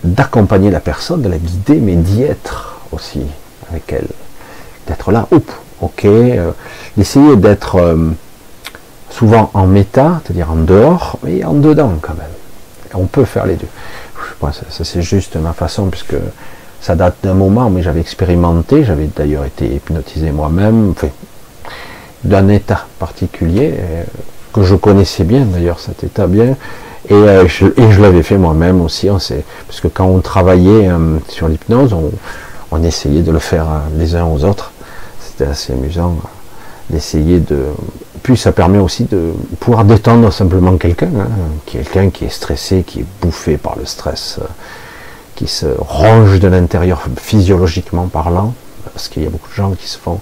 d'accompagner 0.04 0.70
la 0.70 0.82
personne, 0.82 1.22
de 1.22 1.30
la 1.30 1.38
guider, 1.38 1.80
mais 1.80 1.96
d'y 1.96 2.24
être 2.24 2.82
aussi 2.92 3.22
avec 3.70 3.92
elle. 3.94 4.08
D'être 4.88 5.12
là, 5.12 5.28
ok, 5.84 6.06
euh, 6.06 6.52
d'essayer 6.98 7.36
d'être 7.36 7.76
euh, 7.76 8.12
souvent 9.10 9.52
en 9.54 9.68
méta, 9.68 10.22
c'est-à-dire 10.24 10.52
en 10.52 10.56
dehors, 10.56 11.20
mais 11.24 11.44
en 11.44 11.54
dedans 11.54 11.94
quand 12.02 12.16
même. 12.16 12.28
On 12.96 13.06
peut 13.06 13.26
faire 13.26 13.46
les 13.46 13.56
deux. 13.56 13.68
Ça, 14.70 14.84
c'est 14.84 15.02
juste 15.02 15.38
ma 15.38 15.54
façon, 15.54 15.88
puisque 15.88 16.16
ça 16.82 16.96
date 16.96 17.16
d'un 17.24 17.34
moment, 17.34 17.70
mais 17.70 17.82
j'avais 17.82 18.02
expérimenté, 18.02 18.84
j'avais 18.84 19.08
d'ailleurs 19.16 19.46
été 19.46 19.66
hypnotisé 19.66 20.32
moi-même, 20.32 20.94
d'un 22.26 22.50
état 22.50 22.86
particulier, 23.00 23.74
euh, 23.78 24.04
que 24.54 24.64
je 24.64 24.76
connaissais 24.76 25.24
bien 25.24 25.46
d'ailleurs 25.46 25.80
cet 25.80 26.04
état 26.04 26.28
bien, 26.28 26.56
et, 27.10 27.14
je, 27.48 28.02
l'avais 28.02 28.24
fait 28.24 28.38
moi-même 28.38 28.82
aussi, 28.82 29.08
parce 29.08 29.82
que 29.82 29.88
quand 29.88 30.06
on 30.06 30.20
travaillait 30.20 30.90
sur 31.28 31.50
l'hypnose, 31.50 31.94
on, 32.72 32.84
essayait 32.84 33.22
de 33.22 33.32
le 33.32 33.40
faire 33.40 33.68
les 33.98 34.16
uns 34.16 34.26
aux 34.26 34.44
autres, 34.46 34.73
c'était 35.34 35.50
assez 35.50 35.74
amusant 35.74 36.16
d'essayer 36.90 37.40
de... 37.40 37.66
Puis 38.22 38.38
ça 38.38 38.52
permet 38.52 38.78
aussi 38.78 39.06
de 39.06 39.34
pouvoir 39.60 39.84
détendre 39.84 40.32
simplement 40.32 40.78
quelqu'un, 40.78 41.10
hein, 41.20 41.28
quelqu'un 41.66 42.10
qui 42.10 42.26
est 42.26 42.30
stressé, 42.30 42.84
qui 42.84 43.02
est 43.02 43.06
bouffé 43.22 43.58
par 43.58 43.78
le 43.78 43.86
stress 43.86 44.40
qui 45.36 45.48
se 45.48 45.66
ronge 45.78 46.40
de 46.40 46.48
l'intérieur 46.48 47.04
physiologiquement 47.18 48.08
parlant, 48.08 48.54
parce 48.94 49.08
qu'il 49.08 49.24
y 49.24 49.28
a 49.28 49.30
beaucoup 49.30 49.50
de 49.50 49.56
gens 49.56 49.72
qui 49.72 49.88
se 49.88 49.98
font, 49.98 50.20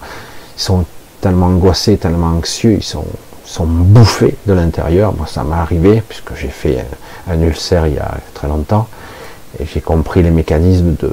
ils 0.57 0.61
sont 0.61 0.85
tellement 1.19 1.47
angoissés, 1.47 1.97
tellement 1.97 2.27
anxieux, 2.27 2.73
ils 2.73 2.83
sont, 2.83 3.05
sont 3.45 3.65
bouffés 3.65 4.35
de 4.45 4.53
l'intérieur. 4.53 5.13
Moi, 5.15 5.27
ça 5.27 5.43
m'est 5.43 5.55
arrivé, 5.55 6.01
puisque 6.07 6.35
j'ai 6.35 6.47
fait 6.47 6.85
un, 7.29 7.41
ulcère 7.41 7.87
il 7.87 7.95
y 7.95 7.99
a 7.99 8.17
très 8.33 8.47
longtemps, 8.47 8.87
et 9.59 9.65
j'ai 9.65 9.81
compris 9.81 10.23
les 10.23 10.31
mécanismes 10.31 10.95
de, 10.95 11.11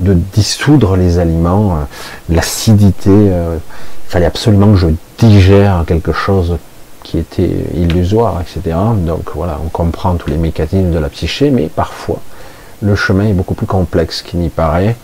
dissoudre 0.00 0.96
les 0.96 1.18
aliments, 1.18 1.72
euh, 1.72 2.34
l'acidité. 2.34 3.10
Euh, 3.10 3.56
il 3.56 4.10
fallait 4.10 4.26
absolument 4.26 4.72
que 4.72 4.78
je 4.78 4.88
digère 5.18 5.84
quelque 5.86 6.12
chose 6.12 6.58
qui 7.02 7.18
était 7.18 7.50
illusoire, 7.74 8.40
etc. 8.40 8.76
Donc 8.96 9.30
voilà, 9.34 9.58
on 9.64 9.68
comprend 9.68 10.14
tous 10.16 10.28
les 10.28 10.36
mécanismes 10.36 10.90
de 10.90 10.98
la 10.98 11.08
psyché, 11.08 11.50
mais 11.50 11.68
parfois, 11.68 12.18
le 12.82 12.96
chemin 12.96 13.26
est 13.26 13.32
beaucoup 13.32 13.54
plus 13.54 13.66
complexe 13.66 14.22
qu'il 14.22 14.40
n'y 14.40 14.48
paraît. 14.48 14.96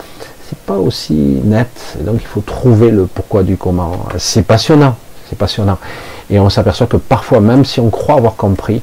C'est 0.48 0.58
pas 0.58 0.76
aussi 0.76 1.14
net, 1.14 1.68
et 2.00 2.04
donc 2.04 2.16
il 2.20 2.26
faut 2.26 2.40
trouver 2.40 2.90
le 2.90 3.06
pourquoi 3.06 3.42
du 3.42 3.56
comment. 3.56 4.06
C'est 4.18 4.42
passionnant, 4.42 4.96
c'est 5.28 5.38
passionnant. 5.38 5.78
Et 6.28 6.38
on 6.38 6.50
s'aperçoit 6.50 6.86
que 6.86 6.96
parfois, 6.96 7.40
même 7.40 7.64
si 7.64 7.80
on 7.80 7.88
croit 7.88 8.16
avoir 8.16 8.36
compris, 8.36 8.82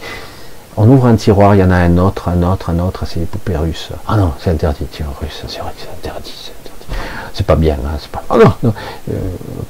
on 0.81 0.88
ouvre 0.88 1.07
un 1.07 1.18
tiroir, 1.18 1.56
il 1.56 1.60
y 1.60 1.64
en 1.64 1.72
a 1.72 1.76
un 1.76 1.97
autre, 1.97 2.30
un 2.30 2.41
autre, 2.41 2.69
un 2.69 2.80
autre, 2.80 3.06
c'est 3.06 3.19
les 3.19 3.26
poupées 3.26 3.57
russes. 3.57 3.89
Ah 4.07 4.15
non, 4.15 4.31
c'est 4.39 4.49
interdit, 4.49 4.85
tiens, 4.89 5.07
russe, 5.19 5.43
c'est 5.45 5.60
vrai 5.60 5.73
que 5.76 5.81
c'est 5.81 5.89
interdit, 5.89 6.34
c'est 6.34 6.51
interdit. 6.51 7.01
C'est 7.34 7.45
pas 7.45 7.57
bien, 7.57 7.73
hein, 7.85 7.97
c'est 7.99 8.10
pas. 8.10 8.23
Ah 8.30 8.38
non, 8.38 8.53
non. 8.64 8.73
Euh, 9.11 9.14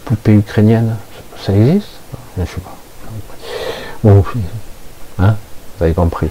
poupée 0.06 0.34
ukrainienne, 0.34 0.96
ça 1.44 1.52
existe? 1.52 1.88
Je 2.38 2.46
sais 2.46 2.62
pas. 2.62 2.76
Bon, 4.04 4.24
hein, 5.18 5.36
vous 5.78 5.84
avez 5.84 5.94
compris. 5.96 6.30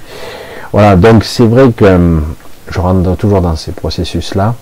Voilà, 0.71 0.95
donc 0.95 1.25
c'est 1.25 1.47
vrai 1.47 1.73
que 1.73 1.85
hum, 1.85 2.37
je 2.69 2.79
rentre 2.79 3.17
toujours 3.17 3.41
dans 3.41 3.57
ces 3.57 3.73
processus-là. 3.73 4.55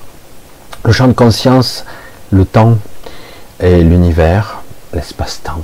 Le 0.82 0.92
champ 0.92 1.08
de 1.08 1.12
conscience, 1.12 1.84
le 2.30 2.46
temps 2.46 2.78
et 3.60 3.82
l'univers, 3.82 4.62
l'espace-temps, 4.94 5.60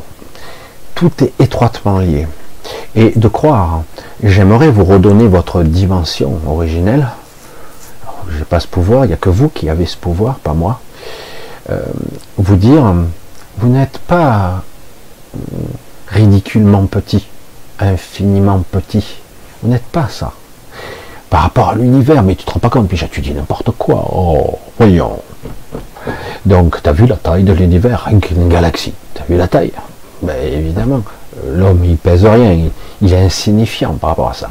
tout 0.95 1.13
est 1.25 1.33
étroitement 1.41 2.01
lié. 2.01 2.27
Et 2.95 3.13
de 3.17 3.29
croire, 3.29 3.83
j'aimerais 4.23 4.71
vous 4.71 4.85
redonner 4.85 5.27
votre 5.27 5.63
dimension 5.63 6.39
originelle. 6.47 7.09
Je 8.29 8.39
n'ai 8.39 8.45
pas 8.45 8.61
ce 8.61 8.69
pouvoir, 8.69 9.05
il 9.05 9.09
n'y 9.09 9.15
a 9.15 9.19
que 9.19 9.31
vous 9.31 9.49
qui 9.49 9.69
avez 9.69 9.87
ce 9.87 9.97
pouvoir, 9.97 10.37
pas 10.37 10.55
moi. 10.55 10.81
Euh, 11.71 11.81
vous 12.39 12.57
dire, 12.57 12.95
vous 13.59 13.69
n'êtes 13.69 13.99
pas 13.99 14.63
ridiculement 16.09 16.87
petit, 16.87 17.27
infiniment 17.79 18.63
petit. 18.71 19.19
Vous 19.63 19.69
n'êtes 19.69 19.85
pas 19.85 20.09
ça 20.09 20.33
par 21.33 21.41
rapport 21.41 21.71
à 21.71 21.75
l'univers, 21.75 22.23
mais 22.23 22.35
tu 22.35 22.45
te 22.45 22.51
rends 22.51 22.61
pas 22.61 22.69
compte, 22.69 22.89
puis 22.89 23.03
tu 23.11 23.23
dis 23.23 23.33
n'importe 23.33 23.71
quoi. 23.71 24.07
Oh, 24.13 24.59
voyons. 24.79 25.19
Donc, 26.45 26.83
tu 26.83 26.89
as 26.91 26.93
vu 26.93 27.07
la 27.07 27.17
taille 27.17 27.43
de 27.43 27.55
l'univers, 27.55 28.07
une 28.11 28.49
galaxie. 28.51 28.93
Tu 29.15 29.23
as 29.23 29.25
vu 29.25 29.39
la 29.39 29.49
taille? 29.49 29.73
Ben 30.21 30.37
évidemment, 30.53 31.01
l'homme 31.47 31.85
il 31.85 31.97
pèse 31.97 32.25
rien, 32.25 32.71
il, 33.01 33.13
est 33.13 33.25
insignifiant 33.25 33.95
par 33.95 34.11
rapport 34.11 34.31
à 34.31 34.35
ça. 34.35 34.51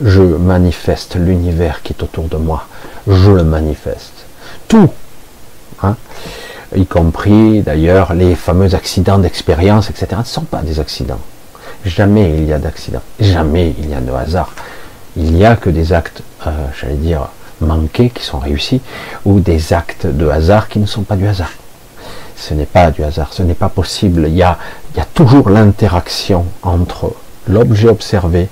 Je 0.00 0.22
manifeste 0.22 1.16
l'univers 1.16 1.82
qui 1.82 1.92
est 1.92 2.02
autour 2.02 2.24
de 2.24 2.36
moi. 2.36 2.66
Je 3.06 3.30
le 3.30 3.44
manifeste. 3.44 4.26
Tout. 4.68 4.90
Hein 5.82 5.96
y 6.76 6.86
compris 6.86 7.62
d'ailleurs 7.62 8.14
les 8.14 8.34
fameux 8.34 8.74
accidents 8.74 9.18
d'expérience, 9.18 9.90
etc. 9.90 10.08
ne 10.18 10.24
sont 10.24 10.42
pas 10.42 10.62
des 10.62 10.80
accidents. 10.80 11.20
Jamais 11.84 12.34
il 12.36 12.44
y 12.44 12.52
a 12.52 12.58
d'accident. 12.58 13.00
Jamais 13.20 13.74
il 13.78 13.88
y 13.88 13.94
a 13.94 14.00
de 14.00 14.12
hasard. 14.12 14.52
Il 15.16 15.32
n'y 15.32 15.44
a 15.44 15.56
que 15.56 15.70
des 15.70 15.92
actes, 15.92 16.22
euh, 16.46 16.50
j'allais 16.78 16.94
dire, 16.94 17.28
manqués 17.60 18.10
qui 18.10 18.22
sont 18.22 18.38
réussis, 18.38 18.80
ou 19.24 19.40
des 19.40 19.72
actes 19.72 20.06
de 20.06 20.28
hasard 20.28 20.68
qui 20.68 20.78
ne 20.78 20.86
sont 20.86 21.02
pas 21.02 21.16
du 21.16 21.26
hasard. 21.26 21.52
Ce 22.38 22.54
n'est 22.54 22.66
pas 22.66 22.90
du 22.90 23.02
hasard, 23.02 23.32
ce 23.32 23.42
n'est 23.42 23.54
pas 23.54 23.68
possible. 23.68 24.26
Il 24.28 24.36
y 24.36 24.42
a, 24.42 24.56
toujours 25.14 25.50
l'interaction 25.50 26.46
entre 26.62 27.12
l'objet 27.48 27.88
observé 27.88 28.48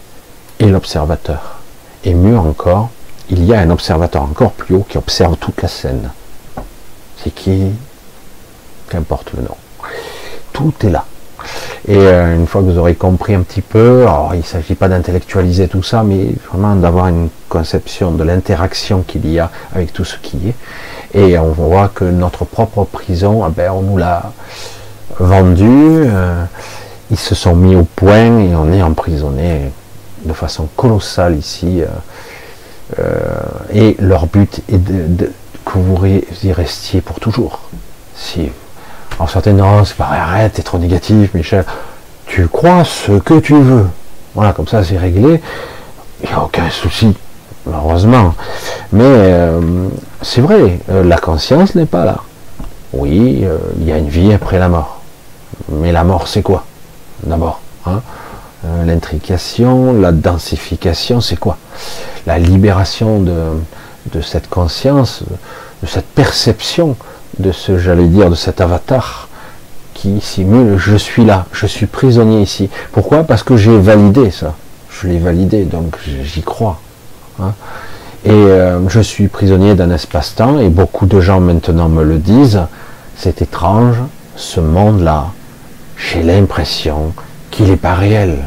et 0.58 0.66
l'observateur. 0.66 1.60
Et 2.04 2.14
mieux 2.14 2.36
encore, 2.36 2.90
il 3.30 3.44
y 3.44 3.54
a 3.54 3.60
un 3.60 3.70
observateur 3.70 4.22
encore 4.22 4.52
plus 4.52 4.74
haut 4.74 4.86
qui 4.88 4.98
observe 4.98 5.36
toute 5.36 5.62
la 5.62 5.68
scène. 5.68 6.10
C'est 7.22 7.30
qui 7.30 7.70
Qu'importe 8.88 9.32
le 9.32 9.42
nom. 9.42 9.56
Tout 10.52 10.72
est 10.82 10.90
là. 10.90 11.04
Et 11.88 11.96
euh, 11.96 12.34
une 12.34 12.46
fois 12.46 12.62
que 12.62 12.66
vous 12.66 12.78
aurez 12.78 12.94
compris 12.94 13.34
un 13.34 13.42
petit 13.42 13.62
peu, 13.62 14.06
il 14.32 14.38
ne 14.38 14.42
s'agit 14.42 14.74
pas 14.74 14.88
d'intellectualiser 14.88 15.68
tout 15.68 15.82
ça, 15.82 16.02
mais 16.02 16.34
vraiment 16.50 16.74
d'avoir 16.74 17.08
une 17.08 17.28
conception 17.48 18.10
de 18.10 18.24
l'interaction 18.24 19.02
qu'il 19.02 19.30
y 19.30 19.38
a 19.38 19.50
avec 19.74 19.92
tout 19.92 20.04
ce 20.04 20.16
qui 20.18 20.48
est. 20.48 20.54
Et 21.16 21.38
on 21.38 21.48
voit 21.48 21.88
que 21.88 22.04
notre 22.04 22.44
propre 22.44 22.84
prison, 22.84 23.42
ah 23.42 23.48
ben, 23.48 23.72
on 23.72 23.80
nous 23.80 23.96
l'a 23.96 24.32
vendu, 25.18 25.66
euh, 25.66 26.44
ils 27.10 27.18
se 27.18 27.34
sont 27.34 27.56
mis 27.56 27.74
au 27.74 27.84
point 27.84 28.38
et 28.38 28.54
on 28.54 28.70
est 28.70 28.82
emprisonné 28.82 29.72
de 30.26 30.32
façon 30.34 30.68
colossale 30.76 31.36
ici. 31.36 31.82
Euh, 32.98 33.04
et 33.72 33.96
leur 33.98 34.26
but 34.26 34.60
est 34.68 34.76
de, 34.76 35.32
que 35.64 35.78
vous 35.78 36.06
y 36.06 36.52
restiez 36.52 37.00
pour 37.00 37.18
toujours. 37.18 37.60
Si 38.14 38.50
Alors 39.18 39.30
certains, 39.30 39.52
non, 39.52 39.86
c'est 39.86 39.96
pas 39.96 40.10
arrête, 40.10 40.52
t'es 40.52 40.62
trop 40.62 40.78
négatif, 40.78 41.32
Michel. 41.32 41.64
Tu 42.26 42.46
crois 42.46 42.84
ce 42.84 43.12
que 43.12 43.40
tu 43.40 43.54
veux. 43.54 43.86
Voilà, 44.34 44.52
comme 44.52 44.68
ça 44.68 44.84
c'est 44.84 44.98
réglé. 44.98 45.40
Il 46.22 46.28
n'y 46.28 46.34
a 46.34 46.42
aucun 46.42 46.68
souci, 46.68 47.16
malheureusement. 47.66 48.34
Mais 48.92 49.04
euh, 49.04 49.88
c'est 50.22 50.40
vrai, 50.40 50.78
euh, 50.90 51.02
la 51.02 51.18
conscience 51.18 51.74
n'est 51.74 51.86
pas 51.86 52.04
là. 52.04 52.18
Oui, 52.92 53.40
euh, 53.44 53.58
il 53.78 53.86
y 53.86 53.92
a 53.92 53.98
une 53.98 54.08
vie 54.08 54.32
après 54.32 54.58
la 54.58 54.68
mort. 54.68 55.00
Mais 55.68 55.92
la 55.92 56.04
mort, 56.04 56.28
c'est 56.28 56.42
quoi? 56.42 56.64
D'abord, 57.24 57.60
hein? 57.86 58.00
L'intrication, 58.84 59.92
la 59.92 60.10
densification, 60.10 61.20
c'est 61.20 61.36
quoi? 61.36 61.56
La 62.26 62.36
libération 62.38 63.20
de, 63.20 63.36
de 64.12 64.20
cette 64.20 64.48
conscience, 64.48 65.22
de 65.82 65.86
cette 65.86 66.06
perception 66.06 66.96
de 67.38 67.52
ce, 67.52 67.78
j'allais 67.78 68.06
dire, 68.06 68.28
de 68.30 68.34
cet 68.34 68.60
avatar 68.60 69.28
qui 69.94 70.20
simule 70.20 70.76
je 70.78 70.96
suis 70.96 71.24
là, 71.24 71.46
je 71.52 71.66
suis 71.66 71.86
prisonnier 71.86 72.42
ici. 72.42 72.68
Pourquoi? 72.92 73.24
Parce 73.24 73.42
que 73.42 73.56
j'ai 73.56 73.78
validé 73.78 74.30
ça. 74.30 74.54
Je 74.90 75.08
l'ai 75.08 75.18
validé, 75.18 75.64
donc 75.64 75.98
j'y 76.22 76.42
crois. 76.42 76.80
Hein. 77.40 77.52
et 78.24 78.30
euh, 78.30 78.88
je 78.88 79.00
suis 79.00 79.28
prisonnier 79.28 79.74
d'un 79.74 79.90
espace-temps, 79.90 80.58
et 80.58 80.68
beaucoup 80.68 81.06
de 81.06 81.20
gens 81.20 81.40
maintenant 81.40 81.88
me 81.88 82.02
le 82.02 82.18
disent, 82.18 82.62
c'est 83.16 83.42
étrange, 83.42 83.96
ce 84.36 84.60
monde-là, 84.60 85.26
j'ai 85.96 86.22
l'impression 86.22 87.12
qu'il 87.50 87.66
n'est 87.66 87.76
pas 87.76 87.94
réel. 87.94 88.38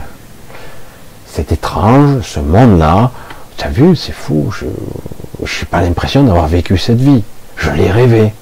C'est 1.26 1.52
étrange, 1.52 2.22
ce 2.24 2.40
monde-là, 2.40 3.12
tu 3.58 3.66
as 3.66 3.70
vu, 3.70 3.96
c'est 3.96 4.14
fou, 4.14 4.52
je 4.52 4.66
n'ai 4.66 5.66
pas 5.70 5.82
l'impression 5.82 6.24
d'avoir 6.24 6.48
vécu 6.48 6.78
cette 6.78 7.00
vie. 7.00 7.24
Je 7.58 7.72
l'ai 7.72 7.92
rêvé. 7.92 8.34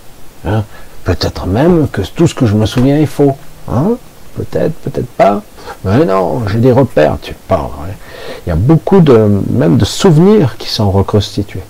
Hein. 0.45 0.63
Peut-être 1.03 1.47
même 1.47 1.87
que 1.87 2.01
tout 2.01 2.27
ce 2.27 2.35
que 2.35 2.45
je 2.45 2.55
me 2.55 2.65
souviens 2.65 2.97
est 2.97 3.05
faux. 3.05 3.35
Hein. 3.71 3.97
Peut-être, 4.37 4.73
peut-être 4.73 5.09
pas. 5.17 5.41
Mais 5.83 6.05
non, 6.05 6.47
j'ai 6.47 6.59
des 6.59 6.71
repères, 6.71 7.17
tu 7.21 7.33
parles. 7.47 7.69
Il 8.45 8.49
y 8.49 8.51
a 8.51 8.55
beaucoup 8.55 8.99
de, 8.99 9.41
même 9.49 9.77
de 9.77 9.85
souvenirs 9.85 10.55
qui 10.57 10.69
sont 10.69 10.91
reconstitués. 10.91 11.63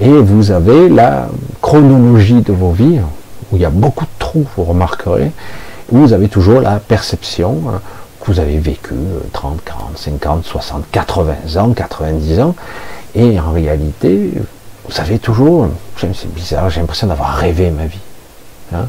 Et 0.00 0.10
vous 0.10 0.50
avez 0.50 0.88
la 0.88 1.28
chronologie 1.62 2.42
de 2.42 2.52
vos 2.52 2.70
vies, 2.70 3.00
où 3.50 3.56
il 3.56 3.62
y 3.62 3.64
a 3.64 3.70
beaucoup 3.70 4.04
de 4.04 4.10
trous, 4.18 4.46
vous 4.56 4.64
remarquerez, 4.64 5.32
où 5.90 5.98
vous 5.98 6.12
avez 6.12 6.28
toujours 6.28 6.60
la 6.60 6.78
perception 6.78 7.62
hein, 7.68 7.80
que 8.20 8.30
vous 8.30 8.40
avez 8.40 8.58
vécu 8.58 8.94
30, 9.32 9.64
40, 9.64 9.98
50, 9.98 10.44
60, 10.44 10.84
80 10.92 11.34
ans, 11.56 11.72
90 11.72 12.40
ans, 12.40 12.54
et 13.14 13.40
en 13.40 13.52
réalité, 13.52 14.32
vous 14.84 14.92
savez 14.92 15.18
toujours, 15.18 15.68
c'est 15.98 16.32
bizarre, 16.34 16.68
j'ai 16.68 16.80
l'impression 16.80 17.06
d'avoir 17.06 17.34
rêvé 17.34 17.70
ma 17.70 17.86
vie. 17.86 17.98
Hein. 18.74 18.88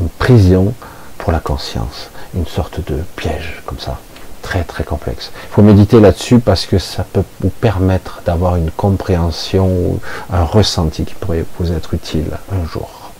une 0.00 0.08
prison 0.08 0.74
pour 1.22 1.30
la 1.30 1.38
conscience, 1.38 2.10
une 2.34 2.48
sorte 2.48 2.80
de 2.90 2.96
piège 3.14 3.62
comme 3.64 3.78
ça, 3.78 3.96
très 4.42 4.64
très 4.64 4.82
complexe. 4.82 5.30
Il 5.50 5.54
faut 5.54 5.62
méditer 5.62 6.00
là-dessus 6.00 6.40
parce 6.40 6.66
que 6.66 6.80
ça 6.80 7.04
peut 7.04 7.22
vous 7.40 7.48
permettre 7.48 8.22
d'avoir 8.26 8.56
une 8.56 8.72
compréhension 8.72 9.68
ou 9.68 10.00
un 10.32 10.42
ressenti 10.42 11.04
qui 11.04 11.14
pourrait 11.14 11.44
vous 11.60 11.70
être 11.70 11.94
utile 11.94 12.26
un 12.50 12.66
jour, 12.66 13.12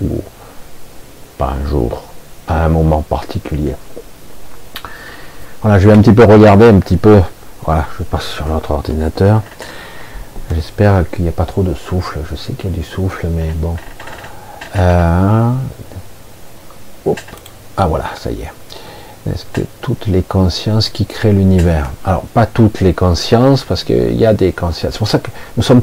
ou 0.00 0.22
pas 1.36 1.54
un 1.60 1.68
jour, 1.68 2.04
à 2.46 2.66
un 2.66 2.68
moment 2.68 3.02
particulier. 3.02 3.74
Voilà, 5.60 5.80
je 5.80 5.88
vais 5.88 5.94
un 5.94 6.02
petit 6.02 6.12
peu 6.12 6.22
regarder 6.22 6.66
un 6.68 6.78
petit 6.78 6.98
peu. 6.98 7.20
Voilà, 7.64 7.86
je 7.98 8.04
passe 8.04 8.26
sur 8.26 8.46
l'autre 8.46 8.70
ordinateur. 8.70 9.42
J'espère 10.54 11.10
qu'il 11.10 11.24
n'y 11.24 11.30
a 11.30 11.32
pas 11.32 11.46
trop 11.46 11.64
de 11.64 11.74
souffle. 11.74 12.20
Je 12.30 12.36
sais 12.36 12.52
qu'il 12.52 12.70
y 12.70 12.74
a 12.74 12.76
du 12.76 12.84
souffle, 12.84 13.26
mais 13.28 13.50
bon. 13.56 13.74
Euh, 14.76 15.50
ah 17.76 17.86
voilà, 17.86 18.04
ça 18.16 18.30
y 18.30 18.42
est. 18.42 18.52
Est-ce 19.30 19.44
que 19.52 19.66
toutes 19.80 20.06
les 20.06 20.22
consciences 20.22 20.90
qui 20.90 21.06
créent 21.06 21.32
l'univers? 21.32 21.90
Alors, 22.04 22.22
pas 22.22 22.46
toutes 22.46 22.80
les 22.80 22.92
consciences, 22.92 23.64
parce 23.64 23.82
qu'il 23.82 24.14
y 24.14 24.26
a 24.26 24.34
des 24.34 24.52
consciences. 24.52 24.92
C'est 24.92 24.98
pour 24.98 25.08
ça 25.08 25.18
que 25.18 25.30
nous 25.56 25.62
sommes 25.62 25.82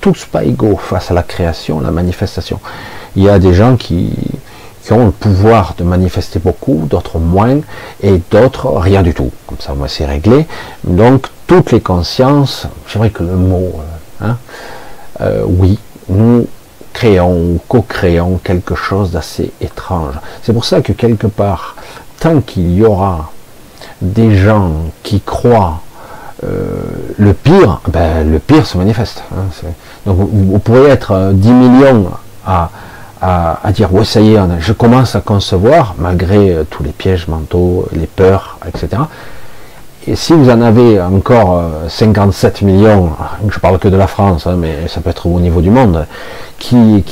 tous 0.00 0.26
pas 0.26 0.44
égaux 0.44 0.76
face 0.76 1.10
à 1.10 1.14
la 1.14 1.22
création, 1.22 1.80
la 1.80 1.90
manifestation. 1.90 2.60
Il 3.16 3.22
y 3.22 3.28
a 3.28 3.38
des 3.38 3.54
gens 3.54 3.76
qui, 3.76 4.12
ont 4.90 5.06
le 5.06 5.12
pouvoir 5.12 5.74
de 5.78 5.84
manifester 5.84 6.38
beaucoup, 6.38 6.86
d'autres 6.90 7.18
moins, 7.18 7.60
et 8.02 8.20
d'autres 8.30 8.68
rien 8.68 9.02
du 9.02 9.14
tout. 9.14 9.30
Comme 9.46 9.58
ça, 9.60 9.74
moi, 9.74 9.88
c'est 9.88 10.04
réglé. 10.04 10.46
Donc, 10.84 11.28
toutes 11.46 11.72
les 11.72 11.80
consciences, 11.80 12.66
c'est 12.88 12.98
vrai 12.98 13.10
que 13.10 13.22
le 13.22 13.36
mot 13.36 13.72
Hein. 14.22 14.36
Euh, 15.20 15.42
oui, 15.46 15.78
nous 16.08 16.46
créons 16.92 17.54
ou 17.54 17.60
co-créons 17.68 18.40
quelque 18.42 18.74
chose 18.74 19.12
d'assez 19.12 19.52
étrange. 19.60 20.14
C'est 20.42 20.52
pour 20.52 20.64
ça 20.64 20.80
que 20.80 20.92
quelque 20.92 21.26
part, 21.26 21.76
tant 22.20 22.40
qu'il 22.40 22.72
y 22.74 22.84
aura 22.84 23.30
des 24.00 24.36
gens 24.36 24.72
qui 25.02 25.20
croient 25.20 25.80
euh, 26.44 26.82
le 27.18 27.32
pire, 27.34 27.80
ben, 27.88 28.30
le 28.30 28.38
pire 28.38 28.66
se 28.66 28.76
manifeste. 28.76 29.22
Hein, 29.32 29.46
donc 30.06 30.16
vous, 30.18 30.58
pourrez 30.58 30.88
être 30.88 31.32
10 31.32 31.48
euh, 31.48 31.52
millions 31.52 32.10
à, 32.46 32.70
dire 33.72 33.94
ouais 33.94 34.04
ça 34.04 34.20
y 34.20 34.34
est, 34.34 34.40
je 34.58 34.72
commence 34.72 35.14
à 35.14 35.20
concevoir, 35.20 35.94
malgré 35.98 36.56
tous 36.70 36.82
les 36.82 36.90
pièges 36.90 37.28
mentaux, 37.28 37.88
les 37.92 38.08
peurs, 38.08 38.58
etc 38.66 39.02
et 40.06 40.16
si 40.16 40.32
vous 40.32 40.50
en 40.50 40.60
avez 40.60 41.00
encore 41.00 41.62
57 41.88 42.62
euh, 42.62 42.66
millions, 42.66 43.10
je 43.48 43.58
parle 43.60 43.78
que 43.78 43.88
de 43.88 43.96
la 43.96 44.08
France, 44.08 44.46
hein, 44.46 44.56
mais 44.58 44.88
ça 44.88 45.00
peut 45.00 45.10
être 45.10 45.26
au 45.26 45.38
niveau 45.38 45.60
du 45.60 45.70
monde, 45.70 46.06
qui, 46.58 47.04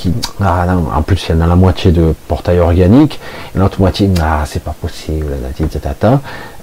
ah 0.42 0.66
en 0.96 1.02
plus 1.02 1.28
il 1.28 1.36
y 1.36 1.38
en 1.38 1.40
a 1.40 1.46
la 1.46 1.54
moitié 1.54 1.92
de 1.92 2.14
portail 2.26 2.58
organique, 2.58 3.20
et 3.54 3.58
l'autre 3.58 3.80
moitié, 3.80 4.10
ah 4.20 4.42
c'est 4.44 4.62
pas 4.62 4.74
possible, 4.80 5.26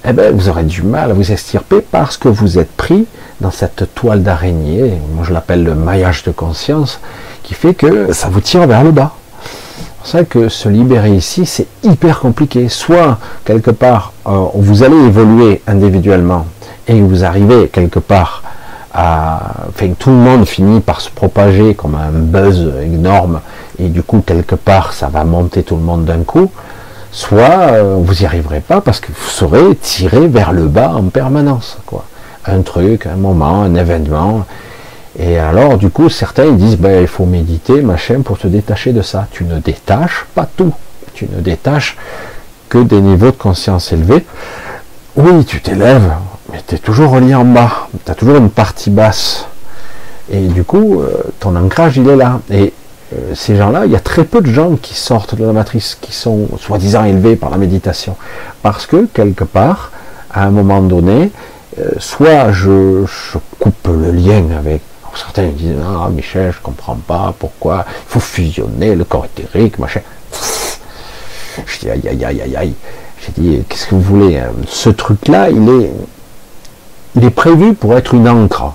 eh 0.05 0.13
ben 0.13 0.35
vous 0.35 0.49
aurez 0.49 0.63
du 0.63 0.83
mal 0.83 1.11
à 1.11 1.13
vous 1.13 1.31
extirper 1.31 1.81
parce 1.81 2.17
que 2.17 2.27
vous 2.27 2.59
êtes 2.59 2.71
pris 2.71 3.05
dans 3.39 3.51
cette 3.51 3.93
toile 3.95 4.23
d'araignée, 4.23 4.93
moi 5.15 5.23
je 5.25 5.33
l'appelle 5.33 5.63
le 5.63 5.75
maillage 5.75 6.23
de 6.23 6.31
conscience, 6.31 6.99
qui 7.43 7.53
fait 7.53 7.73
que 7.73 8.11
ça 8.11 8.27
vous 8.27 8.41
tire 8.41 8.67
vers 8.67 8.83
le 8.83 8.91
bas 8.91 9.13
ça 10.07 10.23
que 10.23 10.49
se 10.49 10.69
libérer 10.69 11.11
ici, 11.11 11.45
c'est 11.45 11.67
hyper 11.83 12.19
compliqué. 12.19 12.69
Soit, 12.69 13.17
quelque 13.43 13.71
part, 13.71 14.13
euh, 14.25 14.45
vous 14.55 14.83
allez 14.83 14.95
évoluer 14.95 15.61
individuellement 15.67 16.45
et 16.87 16.99
vous 17.01 17.23
arrivez 17.25 17.67
quelque 17.67 17.99
part 17.99 18.43
à... 18.93 19.39
Enfin, 19.69 19.89
tout 19.99 20.09
le 20.09 20.15
monde 20.15 20.45
finit 20.47 20.79
par 20.79 21.01
se 21.01 21.09
propager 21.09 21.75
comme 21.75 21.95
un 21.95 22.11
buzz 22.11 22.73
énorme 22.81 23.41
et 23.79 23.89
du 23.89 24.01
coup, 24.01 24.23
quelque 24.25 24.55
part, 24.55 24.93
ça 24.93 25.07
va 25.07 25.23
monter 25.23 25.63
tout 25.63 25.75
le 25.75 25.83
monde 25.83 26.05
d'un 26.05 26.23
coup. 26.23 26.49
Soit, 27.11 27.71
euh, 27.71 27.97
vous 27.99 28.13
n'y 28.13 28.25
arriverez 28.25 28.61
pas 28.61 28.81
parce 28.81 28.99
que 28.99 29.07
vous 29.07 29.29
serez 29.29 29.75
tiré 29.75 30.27
vers 30.27 30.53
le 30.53 30.67
bas 30.67 30.93
en 30.95 31.03
permanence. 31.09 31.77
Quoi. 31.85 32.05
Un 32.45 32.61
truc, 32.61 33.05
un 33.05 33.17
moment, 33.17 33.63
un 33.63 33.75
événement 33.75 34.45
et 35.19 35.39
alors, 35.39 35.77
du 35.77 35.89
coup, 35.89 36.09
certains 36.09 36.45
ils 36.45 36.57
disent, 36.57 36.77
ben, 36.77 37.01
il 37.01 37.07
faut 37.07 37.25
méditer, 37.25 37.81
machin, 37.81 38.21
pour 38.21 38.37
se 38.37 38.47
détacher 38.47 38.93
de 38.93 39.01
ça. 39.01 39.27
Tu 39.31 39.43
ne 39.45 39.59
détaches 39.59 40.25
pas 40.35 40.47
tout. 40.57 40.73
Tu 41.13 41.27
ne 41.31 41.41
détaches 41.41 41.97
que 42.69 42.77
des 42.77 43.01
niveaux 43.01 43.31
de 43.31 43.31
conscience 43.31 43.91
élevés. 43.91 44.25
Oui, 45.15 45.45
tu 45.45 45.61
t'élèves, 45.61 46.11
mais 46.51 46.59
tu 46.67 46.75
es 46.75 46.77
toujours 46.77 47.11
relié 47.11 47.33
en 47.33 47.45
bas. 47.45 47.87
Tu 48.05 48.11
as 48.11 48.15
toujours 48.15 48.37
une 48.37 48.51
partie 48.51 48.91
basse. 48.91 49.47
Et 50.29 50.41
du 50.47 50.63
coup, 50.63 51.01
euh, 51.01 51.23
ton 51.39 51.55
ancrage, 51.55 51.97
il 51.97 52.07
est 52.07 52.15
là. 52.15 52.39
Et 52.51 52.73
euh, 53.13 53.33
ces 53.33 53.55
gens-là, 53.55 53.85
il 53.85 53.91
y 53.91 53.95
a 53.95 53.99
très 53.99 54.25
peu 54.25 54.41
de 54.41 54.51
gens 54.51 54.75
qui 54.75 54.93
sortent 54.93 55.33
de 55.33 55.45
la 55.45 55.53
matrice, 55.53 55.97
qui 55.99 56.13
sont 56.13 56.47
soi-disant 56.59 57.05
élevés 57.05 57.35
par 57.35 57.49
la 57.49 57.57
méditation. 57.57 58.15
Parce 58.61 58.85
que, 58.85 59.07
quelque 59.13 59.45
part, 59.45 59.91
à 60.31 60.43
un 60.43 60.51
moment 60.51 60.81
donné, 60.81 61.31
euh, 61.79 61.91
soit 61.99 62.51
je, 62.51 63.05
coupe 63.59 63.87
le 63.87 64.11
lien 64.11 64.43
avec 64.57 64.81
certains 65.17 65.47
disent 65.47 65.75
Ah, 65.83 66.09
Michel, 66.09 66.51
je 66.51 66.61
comprends 66.61 66.95
pas 66.95 67.33
pourquoi 67.37 67.85
il 67.87 68.11
faut 68.11 68.19
fusionner 68.19 68.95
le 68.95 69.03
corps 69.03 69.25
éthérique, 69.25 69.79
machin. 69.79 70.01
Je 71.65 71.79
dis 71.79 71.89
Aïe, 71.89 72.07
aïe, 72.07 72.25
aïe, 72.25 72.41
aïe, 72.41 72.55
aïe. 72.55 72.73
J'ai 73.21 73.41
dit 73.41 73.63
Qu'est-ce 73.67 73.87
que 73.87 73.95
vous 73.95 74.01
voulez 74.01 74.37
hein? 74.37 74.51
Ce 74.67 74.89
truc-là, 74.89 75.49
il 75.49 75.67
est, 75.69 75.91
il 77.15 77.23
est 77.23 77.31
prévu 77.31 77.73
pour 77.73 77.95
être 77.97 78.13
une 78.13 78.29
encre. 78.29 78.73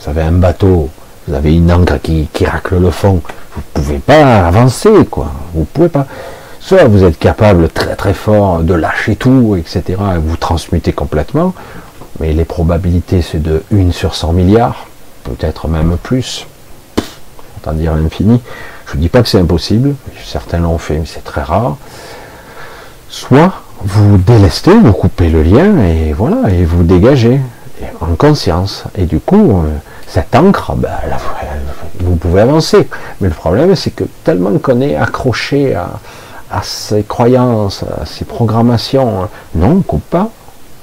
Vous 0.00 0.08
avez 0.10 0.22
un 0.22 0.32
bateau, 0.32 0.88
vous 1.26 1.34
avez 1.34 1.54
une 1.54 1.70
encre 1.72 2.00
qui, 2.00 2.28
qui 2.32 2.44
racle 2.44 2.78
le 2.78 2.90
fond. 2.90 3.22
Vous 3.54 3.60
ne 3.60 3.82
pouvez 3.82 3.98
pas 3.98 4.46
avancer, 4.46 5.06
quoi. 5.10 5.30
Vous 5.54 5.64
pouvez 5.64 5.88
pas. 5.88 6.06
Soit 6.60 6.84
vous 6.84 7.04
êtes 7.04 7.18
capable 7.18 7.68
très 7.68 7.94
très 7.96 8.14
fort 8.14 8.60
de 8.60 8.74
lâcher 8.74 9.16
tout, 9.16 9.56
etc., 9.56 9.82
et 10.16 10.18
vous 10.18 10.36
transmutez 10.36 10.92
complètement, 10.92 11.54
mais 12.20 12.32
les 12.32 12.44
probabilités 12.44 13.22
c'est 13.22 13.40
de 13.40 13.62
1 13.72 13.92
sur 13.92 14.14
100 14.14 14.32
milliards 14.32 14.87
peut-être 15.34 15.68
même 15.68 15.96
plus, 16.02 16.46
autant 17.58 17.72
dire 17.72 17.94
l'infini. 17.94 18.40
Je 18.86 18.96
ne 18.96 19.02
dis 19.02 19.08
pas 19.08 19.22
que 19.22 19.28
c'est 19.28 19.40
impossible, 19.40 19.94
certains 20.24 20.58
l'ont 20.58 20.78
fait, 20.78 20.98
mais 20.98 21.06
c'est 21.06 21.24
très 21.24 21.42
rare. 21.42 21.76
Soit 23.08 23.52
vous 23.82 24.18
délestez, 24.18 24.76
vous 24.76 24.92
coupez 24.92 25.28
le 25.28 25.42
lien 25.42 25.78
et 25.78 26.12
voilà, 26.12 26.50
et 26.50 26.64
vous 26.64 26.82
dégagez 26.82 27.40
en 28.00 28.14
conscience. 28.14 28.84
Et 28.96 29.04
du 29.06 29.20
coup, 29.20 29.58
euh, 29.58 29.68
cette 30.06 30.34
encre, 30.34 30.74
ben, 30.74 30.90
vous 32.00 32.16
pouvez 32.16 32.40
avancer. 32.40 32.88
Mais 33.20 33.28
le 33.28 33.34
problème, 33.34 33.74
c'est 33.76 33.90
que 33.90 34.04
tellement 34.24 34.58
qu'on 34.58 34.80
est 34.80 34.96
accroché 34.96 35.74
à, 35.74 35.90
à 36.50 36.62
ses 36.62 37.02
croyances, 37.02 37.84
à 38.00 38.06
ses 38.06 38.24
programmations. 38.24 39.28
Non, 39.54 39.80
coupe 39.82 40.04
pas. 40.10 40.30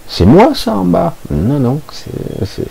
C'est 0.08 0.26
moi 0.26 0.52
ça 0.54 0.74
en 0.74 0.86
bas. 0.86 1.16
Non, 1.32 1.60
non, 1.60 1.80
c'est 1.92 2.68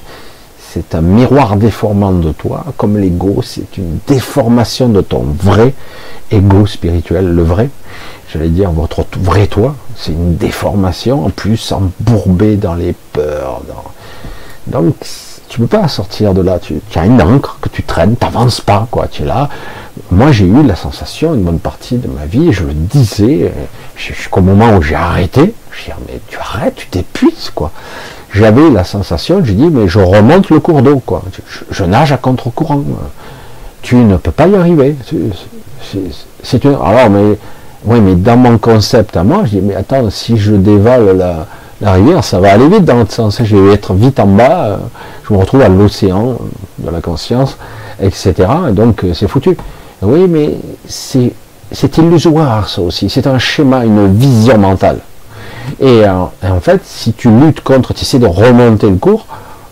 un 0.94 1.00
miroir 1.00 1.56
déformant 1.56 2.12
de 2.12 2.32
toi, 2.32 2.64
comme 2.76 2.96
l'ego, 2.96 3.40
c'est 3.42 3.78
une 3.78 3.98
déformation 4.06 4.88
de 4.88 5.00
ton 5.00 5.22
vrai 5.22 5.74
ego 6.30 6.66
spirituel, 6.66 7.34
le 7.34 7.42
vrai. 7.42 7.68
J'allais 8.32 8.48
dire 8.48 8.70
votre 8.72 9.04
vrai 9.18 9.46
toi, 9.46 9.76
c'est 9.96 10.12
une 10.12 10.36
déformation, 10.36 11.26
en 11.26 11.30
plus 11.30 11.72
embourbé 11.72 12.56
dans 12.56 12.74
les 12.74 12.94
peurs. 13.12 13.62
Donc, 14.66 14.96
tu 15.54 15.60
peux 15.60 15.68
pas 15.68 15.86
sortir 15.86 16.34
de 16.34 16.42
là. 16.42 16.58
Tu, 16.58 16.80
as 16.96 17.06
une 17.06 17.22
encre 17.22 17.58
que 17.60 17.68
tu 17.68 17.84
traînes, 17.84 18.16
tu 18.16 18.24
n'avances 18.24 18.60
pas, 18.60 18.88
quoi. 18.90 19.06
Tu 19.06 19.22
es 19.22 19.24
là. 19.24 19.48
Moi, 20.10 20.32
j'ai 20.32 20.46
eu 20.46 20.64
la 20.64 20.74
sensation, 20.74 21.32
une 21.32 21.44
bonne 21.44 21.60
partie 21.60 21.96
de 21.96 22.08
ma 22.08 22.26
vie, 22.26 22.52
je 22.52 22.64
le 22.64 22.72
disais, 22.72 23.52
jusqu'au 23.96 24.40
moment 24.40 24.76
où 24.76 24.82
j'ai 24.82 24.96
arrêté, 24.96 25.54
je 25.70 25.84
dis, 25.84 25.90
mais 26.08 26.18
tu 26.26 26.38
arrêtes, 26.38 26.74
tu 26.74 26.88
t'épuises, 26.88 27.52
quoi. 27.54 27.70
J'avais 28.32 28.68
la 28.68 28.82
sensation, 28.82 29.44
j'ai 29.44 29.52
dit, 29.52 29.68
mais 29.68 29.86
je 29.86 30.00
remonte 30.00 30.50
le 30.50 30.58
cours 30.58 30.82
d'eau, 30.82 30.98
quoi. 30.98 31.22
Je, 31.70 31.84
nage 31.84 32.10
à 32.10 32.16
contre-courant. 32.16 32.82
Tu 33.82 33.94
ne 33.94 34.16
peux 34.16 34.32
pas 34.32 34.48
y 34.48 34.56
arriver. 34.56 34.96
C'est 36.42 36.64
une. 36.64 36.74
Alors, 36.74 37.10
mais, 37.10 37.38
oui, 37.84 38.00
mais 38.00 38.16
dans 38.16 38.36
mon 38.36 38.58
concept 38.58 39.16
à 39.16 39.22
moi, 39.22 39.42
je 39.44 39.50
dis, 39.50 39.60
mais 39.60 39.76
attends, 39.76 40.10
si 40.10 40.36
je 40.36 40.54
dévale 40.54 41.16
la, 41.16 41.46
la 41.84 41.92
rivière, 41.92 42.24
ça 42.24 42.40
va 42.40 42.50
aller 42.50 42.66
vite 42.66 42.86
dans 42.86 42.96
l'autre 42.96 43.12
sens. 43.12 43.42
Je 43.44 43.56
vais 43.56 43.74
être 43.74 43.92
vite 43.92 44.18
en 44.18 44.26
bas, 44.26 44.64
euh, 44.64 44.76
je 45.28 45.34
me 45.34 45.38
retrouve 45.38 45.60
à 45.60 45.68
l'océan 45.68 46.38
de 46.78 46.90
la 46.90 47.02
conscience, 47.02 47.58
etc. 48.00 48.34
donc, 48.72 49.04
euh, 49.04 49.12
c'est 49.12 49.28
foutu. 49.28 49.54
Oui, 50.00 50.26
mais 50.26 50.54
c'est 50.86 51.98
illusoire 51.98 52.70
ça 52.70 52.80
aussi. 52.80 53.10
C'est 53.10 53.26
un 53.26 53.38
schéma, 53.38 53.84
une 53.84 54.16
vision 54.16 54.56
mentale. 54.56 55.00
Et, 55.78 56.06
euh, 56.06 56.24
en 56.42 56.60
fait, 56.60 56.80
si 56.84 57.12
tu 57.12 57.28
luttes 57.28 57.60
contre, 57.60 57.92
tu 57.92 58.00
essaies 58.00 58.18
de 58.18 58.26
remonter 58.26 58.88
le 58.88 58.96
cours, 58.96 59.26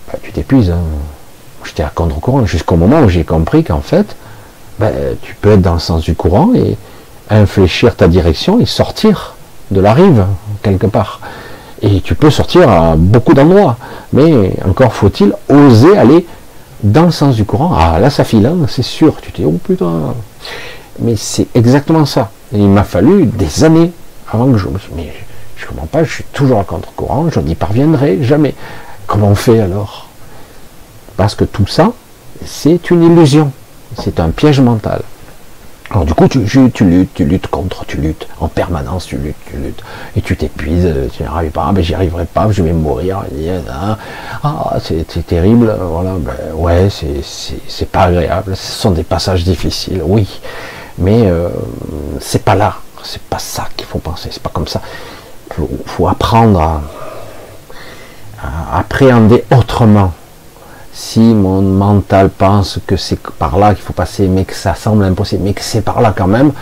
bah, 0.07 0.19
tu 0.23 0.33
t'épuises. 0.33 0.71
Hein. 0.71 0.81
J'étais 1.65 1.83
à 1.83 1.91
contre-courant 1.95 2.45
jusqu'au 2.45 2.77
moment 2.77 3.01
où 3.01 3.09
j'ai 3.09 3.25
compris 3.25 3.65
qu'en 3.65 3.81
fait, 3.81 4.17
bah, 4.79 4.91
tu 5.23 5.35
peux 5.41 5.53
être 5.53 5.63
dans 5.63 5.75
le 5.75 5.79
sens 5.79 6.03
du 6.03 6.15
courant 6.15 6.51
et 6.55 6.77
infléchir 7.31 7.97
ta 7.97 8.07
direction 8.07 8.61
et 8.61 8.67
sortir 8.67 9.35
de 9.71 9.81
la 9.81 9.95
rive, 9.95 10.27
quelque 10.63 10.87
part. 10.87 11.21
Et 11.83 12.01
tu 12.01 12.15
peux 12.15 12.31
sortir 12.31 12.69
à 12.69 12.97
beaucoup 12.97 13.35
d'endroits. 13.35 13.77
Mais 14.13 14.53
encore 14.69 14.95
faut-il 14.95 15.35
oser 15.49 15.97
aller 15.97 16.27
dans 16.83 17.05
le 17.05 17.11
sens 17.11 17.35
du 17.37 17.45
courant. 17.45 17.75
Ah 17.77 17.99
là 17.99 18.11
ça 18.11 18.25
file, 18.25 18.47
hein, 18.47 18.57
c'est 18.69 18.83
sûr. 18.83 19.21
Tu 19.21 19.33
te 19.33 19.43
dis, 19.43 19.45
oh. 19.45 19.59
Mais 21.01 21.17
c'est 21.17 21.49
exactement 21.55 22.07
ça. 22.07 22.31
il 22.53 22.69
m'a 22.69 22.85
fallu 22.85 23.27
des 23.27 23.65
années 23.65 23.93
avant 24.31 24.51
que 24.51 24.59
je 24.59 24.69
me 24.69 24.79
mais 24.97 25.13
je 25.57 25.67
comprends 25.67 25.87
pas, 25.87 26.05
je 26.05 26.13
suis 26.13 26.25
toujours 26.33 26.59
à 26.59 26.65
contre-courant, 26.65 27.29
je 27.31 27.41
n'y 27.41 27.55
parviendrai 27.55 28.23
jamais. 28.23 28.55
Comment 29.07 29.29
on 29.29 29.35
fait 29.35 29.61
alors? 29.61 30.09
Parce 31.17 31.35
que 31.35 31.45
tout 31.45 31.67
ça, 31.67 31.93
c'est 32.45 32.91
une 32.91 33.03
illusion. 33.05 33.53
C'est 33.97 34.19
un 34.21 34.31
piège 34.31 34.61
mental. 34.61 35.03
Alors 35.93 36.07
du 36.07 36.15
coup, 36.15 36.27
tu, 36.27 36.39
luttes, 36.39 37.13
tu 37.13 37.25
luttes 37.27 37.49
contre, 37.49 37.85
tu 37.85 37.99
luttes 37.99 38.27
en 38.41 38.49
permanence, 38.49 39.05
tu 39.05 39.19
luttes, 39.19 39.37
tu 39.45 39.59
luttes, 39.59 39.83
et 40.17 40.23
tu 40.23 40.35
t'épuises, 40.39 40.91
tu 41.13 41.23
n'y 41.23 41.29
arrives 41.29 41.51
pas, 41.51 41.71
mais 41.71 41.83
j'y 41.83 41.95
arriverai 41.95 42.25
pas, 42.25 42.51
je 42.51 42.63
vais 42.63 42.73
mourir. 42.73 43.23
Ah, 44.43 44.79
c'est 44.81 45.27
terrible, 45.27 45.77
voilà, 45.79 46.15
ben, 46.19 46.33
ouais, 46.55 46.89
c'est 46.89 47.91
pas 47.91 48.05
agréable, 48.05 48.57
ce 48.57 48.73
sont 48.73 48.93
des 48.93 49.03
passages 49.03 49.45
difficiles, 49.45 50.01
oui, 50.03 50.41
mais 50.97 51.27
euh, 51.27 51.51
c'est 52.21 52.43
pas 52.43 52.55
là, 52.55 52.77
c'est 53.03 53.23
pas 53.23 53.39
ça 53.39 53.69
qu'il 53.77 53.87
faut 53.87 53.99
penser, 53.99 54.31
c'est 54.33 54.43
pas 54.43 54.51
comme 54.51 54.69
ça. 54.69 54.81
Il 55.59 55.67
faut, 55.85 56.09
apprendre 56.09 56.81
à 58.43 58.79
appréhender 58.79 59.45
autrement 59.55 60.15
si 60.93 61.21
mon 61.21 61.63
mental 61.63 62.29
pense 62.29 62.79
que 62.87 62.97
c'est 62.97 63.19
par 63.19 63.59
là 63.59 63.75
qu'il 63.75 63.83
faut 63.83 63.95
passer, 63.95 64.29
mais 64.29 64.45
que 64.45 64.55
ça 64.55 64.75
semble 64.75 65.05
impossible, 65.05 65.43
mais 65.45 65.55
que 65.55 65.63
c'est 65.63 65.81
par 65.81 66.01
là 66.01 66.15
quand 66.17 66.27
même, 66.27 66.53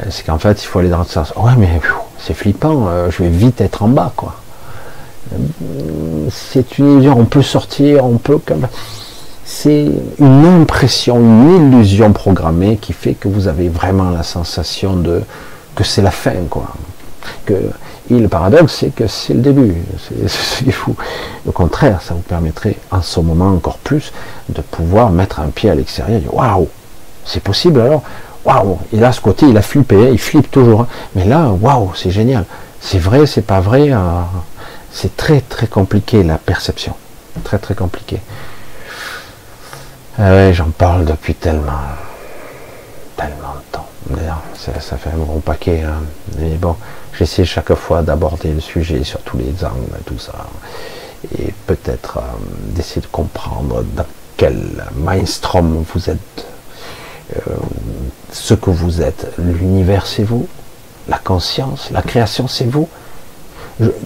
euh, 0.00 0.06
c'est 0.10 0.26
qu'en 0.26 0.38
fait, 0.38 0.62
il 0.62 0.66
faut 0.66 0.80
aller 0.80 0.88
dans 0.88 0.98
le 0.98 1.04
sens. 1.04 1.32
Ouais, 1.36 1.52
mais 1.56 1.80
c'est 2.18 2.34
flippant, 2.34 2.86
euh, 2.88 3.10
je 3.10 3.22
vais 3.22 3.28
vite 3.28 3.60
être 3.60 3.82
en 3.82 3.88
bas, 3.88 4.12
quoi. 4.16 4.34
Euh, 5.32 6.28
c'est 6.30 6.78
une 6.78 6.94
illusion, 6.94 7.18
on 7.18 7.24
peut 7.24 7.42
sortir, 7.42 8.04
on 8.04 8.18
peut 8.18 8.38
comme 8.38 8.66
c'est 9.44 9.86
une 10.18 10.46
impression, 10.46 11.18
une 11.18 11.72
illusion 11.72 12.12
programmée 12.12 12.76
qui 12.76 12.92
fait 12.92 13.14
que 13.14 13.28
vous 13.28 13.48
avez 13.48 13.68
vraiment 13.68 14.10
la 14.10 14.22
sensation 14.22 14.94
de 14.96 15.22
que 15.76 15.84
c'est 15.84 16.02
la 16.02 16.10
fin, 16.10 16.34
quoi. 16.48 16.66
Et 18.10 18.18
le 18.18 18.28
paradoxe, 18.28 18.78
c'est 18.80 18.94
que 18.94 19.06
c'est 19.06 19.34
le 19.34 19.40
début. 19.40 19.74
C'est 20.26 20.72
fou. 20.72 20.96
Au 21.46 21.52
contraire, 21.52 22.02
ça 22.02 22.14
vous 22.14 22.20
permettrait 22.20 22.76
en 22.90 23.02
ce 23.02 23.20
moment 23.20 23.48
encore 23.48 23.78
plus 23.78 24.12
de 24.48 24.60
pouvoir 24.60 25.10
mettre 25.10 25.40
un 25.40 25.48
pied 25.48 25.70
à 25.70 25.74
l'extérieur. 25.74 26.20
Waouh, 26.32 26.68
c'est 27.24 27.42
possible 27.42 27.80
alors? 27.80 28.02
Waouh 28.44 28.78
Et 28.92 28.96
là, 28.96 29.12
ce 29.12 29.20
côté, 29.20 29.46
il 29.46 29.56
a 29.56 29.62
flippé, 29.62 29.96
hein, 29.96 30.08
il 30.10 30.18
flippe 30.18 30.50
toujours. 30.50 30.82
Hein. 30.82 30.88
Mais 31.14 31.24
là, 31.24 31.48
waouh, 31.48 31.92
c'est 31.94 32.10
génial. 32.10 32.44
C'est 32.80 32.98
vrai, 32.98 33.26
c'est 33.26 33.42
pas 33.42 33.60
vrai. 33.60 33.92
Euh, 33.92 33.98
c'est 34.92 35.16
très 35.16 35.40
très 35.40 35.66
compliqué 35.66 36.22
la 36.24 36.38
perception. 36.38 36.94
Très 37.44 37.58
très 37.58 37.74
compliqué. 37.74 38.20
Ah 40.18 40.52
j'en 40.52 40.70
parle 40.70 41.04
depuis 41.04 41.34
tellement, 41.34 41.80
tellement 43.16 43.54
de 43.54 43.72
temps. 43.72 43.86
D'ailleurs, 44.10 44.42
ça, 44.54 44.96
fait 44.96 45.10
un 45.10 45.18
gros 45.18 45.38
paquet. 45.38 45.82
Hein. 45.82 46.02
Mais 46.38 46.56
bon, 46.56 46.76
J'essaie 47.18 47.44
chaque 47.44 47.74
fois 47.74 48.02
d'aborder 48.02 48.52
le 48.52 48.60
sujet 48.60 49.04
sur 49.04 49.20
tous 49.20 49.36
les 49.36 49.64
angles, 49.64 49.98
tout 50.06 50.18
ça, 50.18 50.46
et 51.38 51.52
peut-être 51.66 52.18
euh, 52.18 52.20
d'essayer 52.74 53.02
de 53.02 53.06
comprendre 53.06 53.84
dans 53.94 54.06
quel 54.36 54.84
mainstream 54.96 55.84
vous 55.92 56.08
êtes, 56.08 56.46
euh, 57.36 57.40
ce 58.32 58.54
que 58.54 58.70
vous 58.70 59.02
êtes. 59.02 59.32
L'univers, 59.38 60.06
c'est 60.06 60.22
vous. 60.22 60.48
La 61.08 61.18
conscience, 61.18 61.90
la 61.90 62.02
création, 62.02 62.46
c'est 62.48 62.64
vous. 62.66 62.88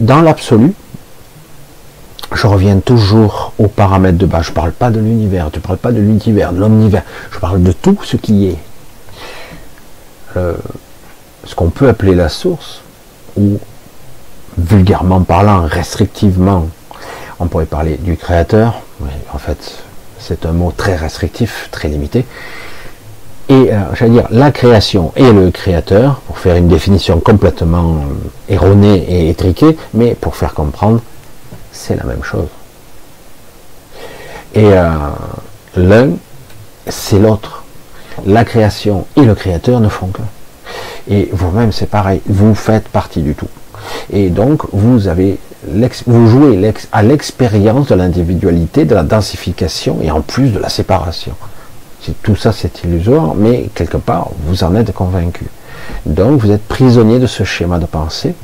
dans 0.00 0.22
l'absolu, 0.22 0.72
je 2.32 2.46
reviens 2.46 2.78
toujours 2.80 3.52
aux 3.58 3.68
paramètres 3.68 4.18
de 4.18 4.26
bas. 4.26 4.42
Je 4.42 4.50
ne 4.50 4.54
parle 4.54 4.72
pas 4.72 4.90
de 4.90 4.98
l'univers, 4.98 5.50
je 5.52 5.58
ne 5.58 5.62
parle 5.62 5.78
pas 5.78 5.92
de 5.92 6.00
l'univers, 6.00 6.52
de 6.52 6.58
l'omnivers. 6.58 7.02
Je 7.30 7.38
parle 7.38 7.62
de 7.62 7.72
tout 7.72 7.98
ce 8.02 8.16
qui 8.16 8.48
est. 8.48 8.58
Ce 10.34 11.54
qu'on 11.54 11.70
peut 11.70 11.88
appeler 11.88 12.14
la 12.14 12.28
source, 12.28 12.83
ou 13.36 13.58
vulgairement 14.58 15.22
parlant, 15.22 15.66
restrictivement, 15.66 16.68
on 17.40 17.46
pourrait 17.46 17.66
parler 17.66 17.96
du 17.96 18.16
créateur, 18.16 18.82
en 19.32 19.38
fait 19.38 19.84
c'est 20.18 20.46
un 20.46 20.52
mot 20.52 20.72
très 20.74 20.96
restrictif, 20.96 21.68
très 21.70 21.88
limité, 21.88 22.24
et 23.48 23.72
euh, 23.72 23.80
j'allais 23.94 24.12
dire 24.12 24.26
la 24.30 24.50
création 24.50 25.12
et 25.16 25.30
le 25.30 25.50
créateur, 25.50 26.20
pour 26.26 26.38
faire 26.38 26.56
une 26.56 26.68
définition 26.68 27.20
complètement 27.20 27.96
euh, 27.96 28.54
erronée 28.54 29.04
et 29.06 29.28
étriquée, 29.28 29.76
mais 29.92 30.14
pour 30.14 30.34
faire 30.34 30.54
comprendre, 30.54 31.00
c'est 31.70 31.96
la 31.96 32.04
même 32.04 32.22
chose. 32.22 32.48
Et 34.54 34.72
euh, 34.72 34.88
l'un, 35.76 36.10
c'est 36.86 37.18
l'autre. 37.18 37.64
La 38.24 38.44
création 38.44 39.06
et 39.16 39.22
le 39.22 39.34
créateur 39.34 39.80
ne 39.80 39.88
font 39.88 40.06
qu'un. 40.06 40.22
Et 41.08 41.28
vous-même, 41.32 41.72
c'est 41.72 41.90
pareil, 41.90 42.20
vous 42.26 42.54
faites 42.54 42.88
partie 42.88 43.22
du 43.22 43.34
tout. 43.34 43.48
Et 44.10 44.30
donc, 44.30 44.62
vous 44.72 45.08
avez 45.08 45.38
vous 46.06 46.26
jouez 46.26 46.72
à 46.92 47.02
l'expérience 47.02 47.88
de 47.88 47.94
l'individualité, 47.94 48.84
de 48.84 48.94
la 48.94 49.02
densification 49.02 49.98
et 50.02 50.10
en 50.10 50.20
plus 50.20 50.50
de 50.50 50.58
la 50.58 50.68
séparation. 50.68 51.32
Tout 52.22 52.36
ça, 52.36 52.52
c'est 52.52 52.84
illusoire, 52.84 53.34
mais 53.34 53.70
quelque 53.74 53.96
part, 53.96 54.28
vous 54.46 54.62
en 54.62 54.74
êtes 54.74 54.92
convaincu. 54.92 55.46
Donc, 56.04 56.40
vous 56.40 56.50
êtes 56.50 56.66
prisonnier 56.66 57.18
de 57.18 57.26
ce 57.26 57.44
schéma 57.44 57.78
de 57.78 57.86
pensée 57.86 58.34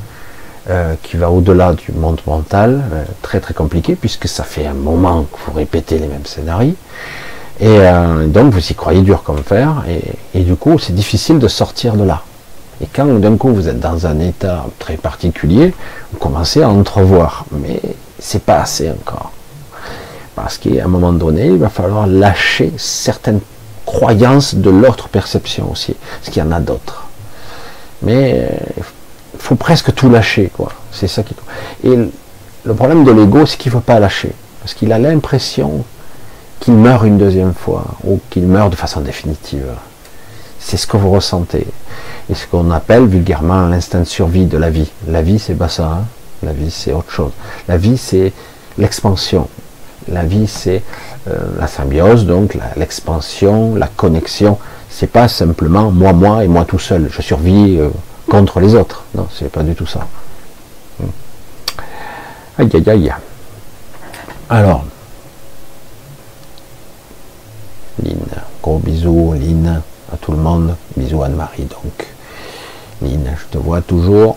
euh, 0.71 0.95
qui 1.03 1.19
va 1.19 1.31
au-delà 1.31 1.75
du 1.75 1.93
monde 1.93 2.21
mental, 2.27 2.83
euh, 2.93 3.05
très 3.21 3.41
très 3.41 3.53
compliqué, 3.53 3.97
puisque 3.97 4.29
ça 4.29 4.45
fait 4.45 4.67
un 4.67 4.75
moment 4.75 5.25
que 5.25 5.37
vous 5.47 5.53
répétez 5.53 5.99
les 5.99 6.07
mêmes 6.07 6.25
scénarios. 6.25 6.75
Et 7.61 7.67
euh, 7.67 8.27
donc, 8.27 8.55
vous 8.55 8.67
y 8.71 8.75
croyez 8.75 9.03
dur 9.03 9.23
comme 9.23 9.43
fer, 9.43 9.85
et 10.35 10.41
du 10.41 10.57
coup, 10.57 10.79
c'est 10.79 10.95
difficile 10.95 11.39
de 11.39 11.49
sortir 11.49 11.97
de 11.97 12.05
là. 12.05 12.23
Et 12.83 12.87
quand 12.87 13.07
d'un 13.07 13.37
coup 13.37 13.53
vous 13.53 13.69
êtes 13.69 13.81
dans 13.81 14.07
un 14.07 14.21
état 14.21 14.67
très 14.79 14.97
particulier, 14.97 15.75
vous 16.13 16.19
commencez 16.19 16.63
à 16.63 16.69
entrevoir. 16.69 17.45
Mais 17.53 17.81
c'est 18.19 18.43
pas 18.43 18.61
assez 18.61 18.91
encore. 18.91 19.33
Parce 20.35 20.57
qu'à 20.59 20.85
un 20.85 20.89
moment 20.89 21.13
donné, 21.13 21.47
il 21.47 21.59
va 21.59 21.69
falloir 21.69 22.07
lâcher 22.07 22.73
certaines 22.79 23.41
croyances 23.85 24.55
de 24.55 24.71
l'autre 24.71 25.09
perception 25.09 25.71
aussi. 25.71 25.95
Parce 26.21 26.33
qu'il 26.33 26.43
y 26.43 26.47
en 26.47 26.53
a 26.53 26.61
d'autres. 26.61 27.07
Mais 28.03 28.49
il 28.79 28.83
faut 29.39 29.57
presque 29.57 29.95
tout 29.95 30.09
lâcher. 30.09 30.51
C'est 30.93 31.09
ça 31.09 31.23
qui. 31.23 31.35
Et 31.85 31.97
le 32.65 32.75
problème 32.75 33.05
de 33.05 33.13
l'ego, 33.13 33.45
c'est 33.45 33.59
qu'il 33.59 33.71
ne 33.73 33.77
faut 33.77 33.83
pas 33.83 33.99
lâcher. 34.01 34.33
Parce 34.61 34.75
qu'il 34.75 34.93
a 34.93 34.99
l'impression 34.99 35.85
qu'il 36.61 36.75
meurt 36.75 37.05
une 37.07 37.19
deuxième 37.19 37.55
fois, 37.55 37.85
ou 38.05 38.21
qu'il 38.29 38.47
meurt 38.47 38.71
de 38.71 38.77
façon 38.77 39.01
définitive. 39.01 39.67
C'est 40.61 40.77
ce 40.77 40.87
que 40.87 40.97
vous 40.97 41.11
ressentez. 41.11 41.67
Et 42.31 42.35
ce 42.35 42.47
qu'on 42.47 42.71
appelle 42.71 43.07
vulgairement 43.07 43.67
l'instinct 43.67 44.01
de 44.01 44.05
survie 44.05 44.45
de 44.45 44.59
la 44.59 44.71
vie. 44.71 44.91
La 45.09 45.23
vie, 45.23 45.39
c'est 45.39 45.55
pas 45.55 45.69
ça. 45.69 45.87
Hein. 45.87 46.05
la 46.43 46.53
vie, 46.53 46.71
c'est 46.71 46.93
autre 46.93 47.11
chose. 47.11 47.33
La 47.67 47.77
vie, 47.77 47.99
c'est 47.99 48.33
l'expansion. 48.79 49.49
La 50.09 50.25
vie, 50.25 50.47
c'est 50.47 50.83
euh, 51.29 51.39
la 51.59 51.67
symbiose, 51.67 52.27
donc 52.27 52.57
l'expansion, 52.77 53.75
la, 53.75 53.89
connexion. 53.89 54.59
C'est 54.89 55.07
pas 55.07 55.29
simplement 55.29 55.91
moi, 55.91 56.13
moi 56.13 56.45
et 56.45 56.49
moi 56.49 56.65
tout 56.65 56.79
seul. 56.79 57.09
Je 57.11 57.23
survis 57.23 57.79
euh, 57.79 57.89
contre 58.29 58.61
les 58.61 58.75
autres. 58.75 59.05
Non, 59.15 59.27
c'est 59.33 59.51
pas 59.51 59.63
du 59.63 59.75
tout 59.75 59.87
ça. 59.87 60.07
Hmm. 61.01 61.07
Aïe, 62.59 62.71
aïe, 62.75 62.91
aïe. 62.91 63.15
Alors, 64.49 64.85
Lynn, 68.03 68.19
gros 68.63 68.79
bisous, 68.79 69.35
Lynn, 69.35 69.83
à 70.13 70.17
tout 70.17 70.33
le 70.33 70.39
monde. 70.39 70.77
Bisous 70.97 71.23
Anne-Marie, 71.23 71.65
donc. 71.65 72.07
Lynn, 73.03 73.35
je 73.39 73.47
te 73.47 73.59
vois 73.59 73.81
toujours. 73.81 74.37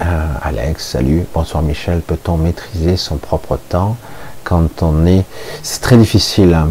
Euh, 0.00 0.26
Alex, 0.42 0.88
salut. 0.88 1.24
Bonsoir 1.32 1.62
Michel. 1.62 2.00
Peut-on 2.00 2.36
maîtriser 2.36 2.96
son 2.96 3.16
propre 3.16 3.56
temps 3.68 3.96
quand 4.42 4.82
on 4.82 5.06
est... 5.06 5.24
C'est 5.62 5.80
très 5.80 5.96
difficile. 5.96 6.54
Hein. 6.54 6.70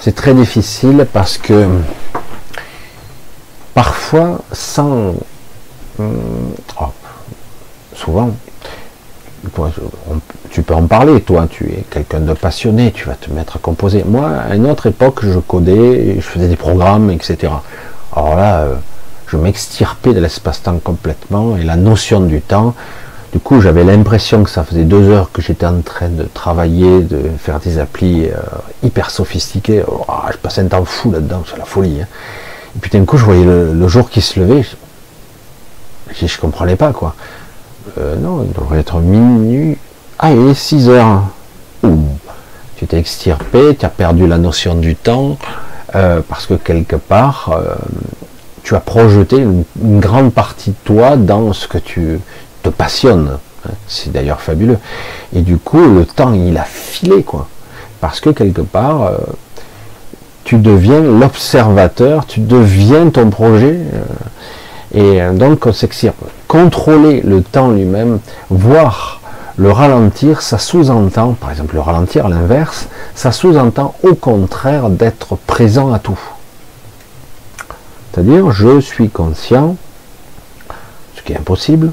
C'est 0.00 0.14
très 0.14 0.34
difficile 0.34 1.06
parce 1.12 1.38
que 1.38 1.68
parfois, 3.72 4.40
sans... 4.52 5.14
Hum, 5.98 6.54
oh, 6.80 6.86
souvent, 7.94 8.30
tu 10.50 10.62
peux 10.62 10.74
en 10.74 10.86
parler, 10.86 11.20
toi, 11.20 11.46
tu 11.50 11.64
es 11.64 11.84
quelqu'un 11.90 12.20
de 12.20 12.32
passionné, 12.32 12.92
tu 12.92 13.06
vas 13.06 13.14
te 13.14 13.30
mettre 13.30 13.56
à 13.56 13.58
composer. 13.58 14.04
Moi, 14.06 14.28
à 14.28 14.54
une 14.54 14.66
autre 14.66 14.86
époque, 14.86 15.20
je 15.22 15.38
codais, 15.38 16.14
je 16.16 16.20
faisais 16.20 16.48
des 16.48 16.56
programmes, 16.56 17.10
etc. 17.10 17.52
Alors 18.14 18.36
là, 18.36 18.60
euh, 18.60 18.74
je 19.26 19.36
m'extirpais 19.36 20.12
de 20.12 20.20
l'espace-temps 20.20 20.78
complètement 20.78 21.56
et 21.56 21.64
la 21.64 21.76
notion 21.76 22.20
du 22.20 22.40
temps. 22.40 22.74
Du 23.32 23.40
coup, 23.40 23.60
j'avais 23.60 23.82
l'impression 23.82 24.44
que 24.44 24.50
ça 24.50 24.62
faisait 24.62 24.84
deux 24.84 25.08
heures 25.08 25.32
que 25.32 25.42
j'étais 25.42 25.66
en 25.66 25.80
train 25.80 26.08
de 26.08 26.22
travailler, 26.22 27.00
de 27.02 27.20
faire 27.36 27.58
des 27.58 27.80
applis 27.80 28.26
euh, 28.26 28.36
hyper 28.84 29.10
sophistiquées. 29.10 29.82
Oh, 29.88 30.04
je 30.30 30.36
passais 30.36 30.60
un 30.60 30.68
temps 30.68 30.84
fou 30.84 31.10
là-dedans, 31.10 31.42
c'est 31.50 31.58
la 31.58 31.64
folie. 31.64 32.00
Hein. 32.00 32.06
Et 32.76 32.78
puis 32.78 32.90
d'un 32.92 33.04
coup, 33.04 33.16
je 33.16 33.24
voyais 33.24 33.44
le, 33.44 33.88
jour 33.88 34.08
qui 34.08 34.20
se 34.20 34.38
levait. 34.38 34.62
Je, 36.12 36.26
je, 36.26 36.38
comprenais 36.38 36.76
pas 36.76 36.92
quoi. 36.92 37.16
Euh, 37.98 38.16
non, 38.16 38.44
il 38.44 38.52
devrait 38.52 38.80
être 38.80 38.98
minuit. 38.98 39.76
Ah, 40.18 40.32
il 40.32 40.48
est 40.48 40.54
6 40.54 40.88
heures. 40.88 41.22
Tu 42.76 42.86
t'es 42.86 42.98
extirpé, 42.98 43.76
tu 43.76 43.86
as 43.86 43.90
perdu 43.90 44.26
la 44.26 44.38
notion 44.38 44.74
du 44.74 44.96
temps, 44.96 45.38
euh, 45.94 46.20
parce 46.28 46.46
que 46.46 46.54
quelque 46.54 46.96
part, 46.96 47.50
euh, 47.52 47.74
tu 48.62 48.74
as 48.74 48.80
projeté 48.80 49.36
une, 49.36 49.64
grande 50.00 50.32
partie 50.32 50.70
de 50.70 50.76
toi 50.84 51.16
dans 51.16 51.52
ce 51.52 51.68
que 51.68 51.78
tu 51.78 52.20
te 52.62 52.68
passionnes. 52.68 53.38
C'est 53.86 54.12
d'ailleurs 54.12 54.40
fabuleux. 54.40 54.78
Et 55.34 55.42
du 55.42 55.56
coup, 55.56 55.78
le 55.78 56.04
temps, 56.04 56.32
il 56.32 56.56
a 56.58 56.64
filé, 56.64 57.22
quoi. 57.22 57.48
Parce 58.00 58.20
que 58.20 58.30
quelque 58.30 58.60
part, 58.60 59.12
tu 60.42 60.56
deviens 60.56 61.00
l'observateur, 61.00 62.26
tu 62.26 62.40
deviens 62.40 63.08
ton 63.08 63.30
projet. 63.30 63.78
Et 64.94 65.20
donc, 65.32 65.66
on 65.66 65.72
s'extirpe. 65.72 66.22
Contrôler 66.46 67.20
le 67.20 67.42
temps 67.42 67.70
lui-même, 67.70 68.20
voir 68.48 69.20
le 69.56 69.70
ralentir, 69.70 70.42
ça 70.42 70.58
sous-entend, 70.58 71.32
par 71.32 71.50
exemple 71.50 71.74
le 71.74 71.80
ralentir 71.80 72.28
l'inverse, 72.28 72.88
ça 73.14 73.32
sous-entend 73.32 73.94
au 74.02 74.14
contraire 74.14 74.90
d'être 74.90 75.36
présent 75.46 75.92
à 75.92 75.98
tout. 75.98 76.18
C'est-à-dire, 78.12 78.50
je 78.52 78.80
suis 78.80 79.10
conscient, 79.10 79.76
ce 81.16 81.22
qui 81.22 81.32
est 81.32 81.38
impossible, 81.38 81.92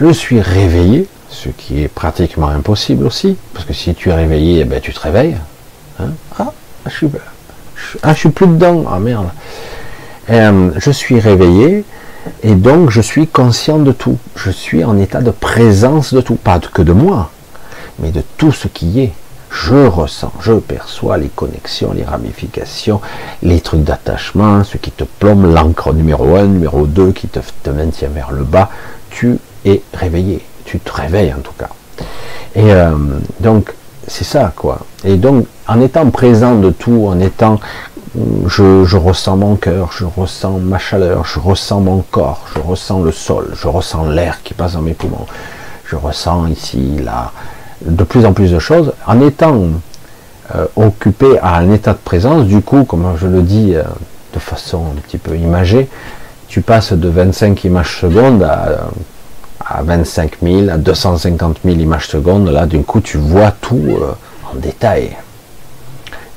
je 0.00 0.10
suis 0.10 0.40
réveillé, 0.40 1.06
ce 1.28 1.48
qui 1.48 1.82
est 1.82 1.88
pratiquement 1.88 2.48
impossible 2.48 3.04
aussi, 3.06 3.36
parce 3.52 3.64
que 3.64 3.72
si 3.72 3.94
tu 3.94 4.10
es 4.10 4.14
réveillé, 4.14 4.60
eh 4.60 4.64
ben, 4.64 4.80
tu 4.80 4.92
te 4.92 5.00
réveilles. 5.00 5.36
Hein. 6.00 6.10
ah, 6.38 6.52
je 6.86 6.90
suis, 6.90 7.08
ah, 8.02 8.12
je 8.14 8.18
suis 8.18 8.30
plus 8.30 8.46
dedans, 8.46 8.84
ah 8.90 8.98
merde. 8.98 9.28
Euh, 10.30 10.70
je 10.76 10.90
suis 10.90 11.20
réveillé, 11.20 11.84
et 12.42 12.54
donc, 12.54 12.90
je 12.90 13.00
suis 13.00 13.26
conscient 13.26 13.78
de 13.78 13.92
tout. 13.92 14.18
Je 14.36 14.50
suis 14.50 14.84
en 14.84 14.98
état 14.98 15.20
de 15.20 15.30
présence 15.30 16.14
de 16.14 16.20
tout. 16.20 16.36
Pas 16.36 16.58
que 16.58 16.82
de 16.82 16.92
moi, 16.92 17.30
mais 17.98 18.10
de 18.10 18.22
tout 18.36 18.52
ce 18.52 18.68
qui 18.68 19.00
est. 19.00 19.12
Je 19.50 19.86
ressens, 19.86 20.32
je 20.40 20.52
perçois 20.52 21.16
les 21.16 21.28
connexions, 21.28 21.92
les 21.92 22.02
ramifications, 22.02 23.00
les 23.42 23.60
trucs 23.60 23.84
d'attachement, 23.84 24.64
ce 24.64 24.78
qui 24.78 24.90
te 24.90 25.04
plombe, 25.04 25.44
l'encre 25.44 25.92
numéro 25.92 26.34
1, 26.34 26.46
numéro 26.46 26.86
2 26.86 27.12
qui 27.12 27.28
te, 27.28 27.70
maintient 27.70 28.08
vers 28.08 28.32
le 28.32 28.42
bas. 28.42 28.68
Tu 29.10 29.38
es 29.64 29.80
réveillé. 29.92 30.44
Tu 30.64 30.80
te 30.80 30.92
réveilles 30.92 31.32
en 31.32 31.40
tout 31.40 31.52
cas. 31.56 31.68
Et 32.56 32.72
euh, 32.72 32.96
donc, 33.38 33.72
c'est 34.08 34.24
ça, 34.24 34.52
quoi. 34.56 34.80
Et 35.04 35.16
donc, 35.16 35.46
en 35.68 35.80
étant 35.80 36.10
présent 36.10 36.56
de 36.56 36.70
tout, 36.70 37.06
en 37.06 37.20
étant 37.20 37.60
je, 38.46 38.96
ressens 38.96 39.36
mon 39.36 39.56
cœur, 39.56 39.90
je 39.92 40.04
ressens 40.04 40.58
ma 40.58 40.78
chaleur, 40.78 41.24
je 41.24 41.38
ressens 41.38 41.80
mon 41.80 42.04
corps, 42.10 42.44
je 42.54 42.60
ressens 42.60 43.02
le 43.02 43.12
sol, 43.12 43.52
je 43.54 43.68
ressens 43.68 44.08
l'air 44.08 44.42
qui 44.42 44.54
passe 44.54 44.74
dans 44.74 44.82
mes 44.82 44.94
poumons, 44.94 45.26
je 45.84 45.96
ressens 45.96 46.46
ici, 46.48 46.98
là, 47.02 47.32
de 47.84 48.04
plus 48.04 48.24
en 48.24 48.32
plus 48.32 48.52
de 48.52 48.58
choses. 48.58 48.92
En 49.06 49.20
étant 49.20 49.62
euh, 50.54 50.66
occupé 50.76 51.38
à 51.40 51.56
un 51.56 51.72
état 51.72 51.92
de 51.92 51.98
présence, 51.98 52.44
du 52.44 52.60
coup, 52.60 52.84
comme 52.84 53.16
je 53.16 53.26
le 53.26 53.42
dis 53.42 53.74
euh, 53.74 53.82
de 54.32 54.38
façon 54.38 54.84
un 54.92 55.00
petit 55.00 55.18
peu 55.18 55.36
imagée, 55.36 55.88
tu 56.48 56.60
passes 56.60 56.92
de 56.92 57.08
25 57.08 57.64
images 57.64 58.00
secondes 58.00 58.42
à, 58.42 58.90
à 59.66 59.82
25 59.82 60.36
000, 60.42 60.68
à 60.68 60.76
250 60.76 61.58
000 61.64 61.78
images 61.78 62.06
secondes. 62.06 62.48
Là, 62.48 62.66
d'un 62.66 62.82
coup, 62.82 63.00
tu 63.00 63.18
vois 63.18 63.50
tout 63.50 63.82
euh, 63.88 64.12
en 64.52 64.56
détail. 64.56 65.16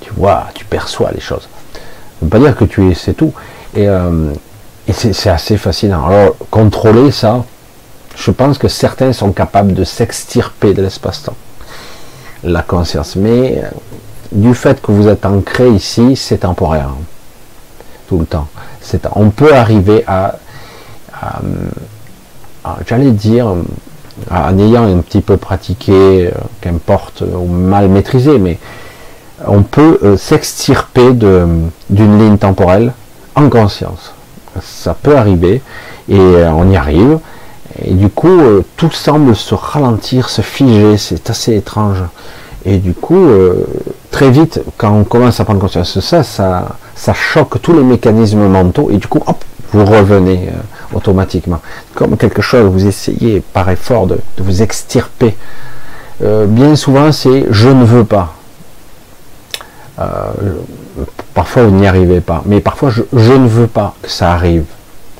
Tu 0.07 0.13
vois, 0.13 0.47
tu 0.53 0.63
perçois 0.63 1.11
les 1.13 1.19
choses. 1.19 1.49
Ça 1.73 1.79
ne 2.21 2.25
veut 2.25 2.29
pas 2.29 2.39
dire 2.39 2.55
que 2.55 2.63
tu 2.63 2.89
es, 2.89 2.93
c'est 2.93 3.13
tout. 3.13 3.34
Et, 3.75 3.89
euh, 3.89 4.31
c'est 4.89 5.29
assez 5.29 5.57
fascinant. 5.57 6.07
Alors, 6.07 6.38
contrôler 6.49 7.11
ça, 7.11 7.43
je 8.15 8.31
pense 8.31 8.57
que 8.57 8.69
certains 8.69 9.11
sont 9.11 9.34
capables 9.34 9.73
de 9.73 9.84
s'extirper 9.84 10.73
de 10.73 10.81
l'espace-temps. 10.81 11.35
La 12.45 12.61
conscience. 12.61 13.17
Mais 13.17 13.61
euh, 13.61 13.67
du 14.31 14.55
fait 14.55 14.81
que 14.81 14.93
vous 14.93 15.09
êtes 15.09 15.25
ancré 15.25 15.69
ici, 15.69 16.15
c'est 16.15 16.38
temporaire. 16.38 16.91
Tout 18.07 18.19
le 18.19 18.25
temps. 18.25 18.47
On 19.13 19.29
peut 19.31 19.53
arriver 19.53 20.05
à, 20.07 20.35
j'allais 22.88 23.11
dire, 23.11 23.53
en 24.31 24.57
ayant 24.57 24.85
un 24.85 25.01
petit 25.01 25.19
peu 25.19 25.35
pratiqué, 25.35 26.27
euh, 26.27 26.31
qu'importe, 26.61 27.21
ou 27.21 27.45
mal 27.47 27.89
maîtrisé, 27.89 28.39
mais 28.39 28.57
on 29.45 29.61
peut 29.61 29.99
euh, 30.03 30.18
s'extirper 30.18 31.11
d'une 31.14 31.69
ligne 31.89 32.38
temporelle 32.38 32.93
en 33.35 33.49
conscience. 33.49 34.14
Ça 34.61 34.95
peut 34.95 35.15
arriver 35.15 35.61
et 36.09 36.19
euh, 36.19 36.49
on 36.51 36.69
y 36.69 36.76
arrive. 36.76 37.19
Et 37.84 37.93
du 37.93 38.09
coup, 38.09 38.39
euh, 38.39 38.64
tout 38.76 38.91
semble 38.91 39.35
se 39.35 39.53
ralentir, 39.53 40.30
se 40.30 40.41
figer. 40.41 40.97
C'est 40.97 41.30
assez 41.30 41.55
étrange. 41.55 42.03
Et 42.65 42.77
du 42.77 42.93
coup, 42.93 43.30
très 44.11 44.30
vite, 44.30 44.61
quand 44.77 44.91
on 44.91 45.05
commence 45.05 45.39
à 45.39 45.45
prendre 45.45 45.61
conscience 45.61 45.95
de 45.95 46.01
ça, 46.01 46.22
ça, 46.23 47.14
choque 47.14 47.61
tous 47.61 47.72
les 47.72 47.84
mécanismes 47.84 48.45
mentaux. 48.47 48.89
Et 48.91 48.97
du 48.97 49.07
coup, 49.07 49.23
hop, 49.26 49.41
vous 49.72 49.85
revenez 49.85 50.49
automatiquement. 50.93 51.61
Comme 51.95 52.18
quelque 52.18 52.41
chose, 52.41 52.69
vous 52.69 52.85
essayez 52.85 53.39
par 53.39 53.69
effort 53.69 54.05
de 54.05 54.19
vous 54.39 54.61
extirper. 54.61 55.38
bien 56.19 56.76
souvent, 56.76 57.14
c'est 57.14 57.45
je 57.51 57.69
ne 57.69 57.85
veux 57.85 58.03
pas. 58.03 58.36
Euh, 59.99 60.31
parfois 61.33 61.63
vous 61.63 61.71
n'y 61.71 61.87
arrivez 61.87 62.21
pas, 62.21 62.43
mais 62.45 62.59
parfois 62.59 62.91
je, 62.91 63.01
ne 63.33 63.47
veux 63.47 63.67
pas 63.67 63.95
que 64.01 64.09
ça 64.09 64.33
arrive, 64.33 64.65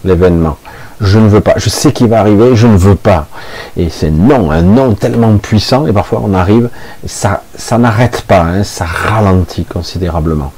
l'événement. 0.04 0.58
Je 1.00 1.20
ne 1.20 1.28
veux 1.28 1.42
pas, 1.42 1.54
je 1.58 1.70
sais 1.70 1.92
qu'il 1.92 2.08
va 2.08 2.20
arriver, 2.20 2.56
je 2.56 2.68
ne 2.68 2.78
veux 2.78 2.96
pas. 2.96 3.28
Et 3.76 3.90
c'est 3.90 4.10
non, 4.10 4.52
un 4.52 4.62
non 4.62 4.94
tellement 4.94 5.36
puissant, 5.38 5.88
et 5.88 5.94
parfois 5.94 6.22
on 6.24 6.34
arrive, 6.34 6.70
ça, 7.06 7.44
ça 7.56 7.78
n'arrête 7.78 8.22
pas, 8.22 8.42
hein, 8.42 8.64
ça 8.64 8.86
ralentit 8.86 9.66
considérablement. 9.66 10.52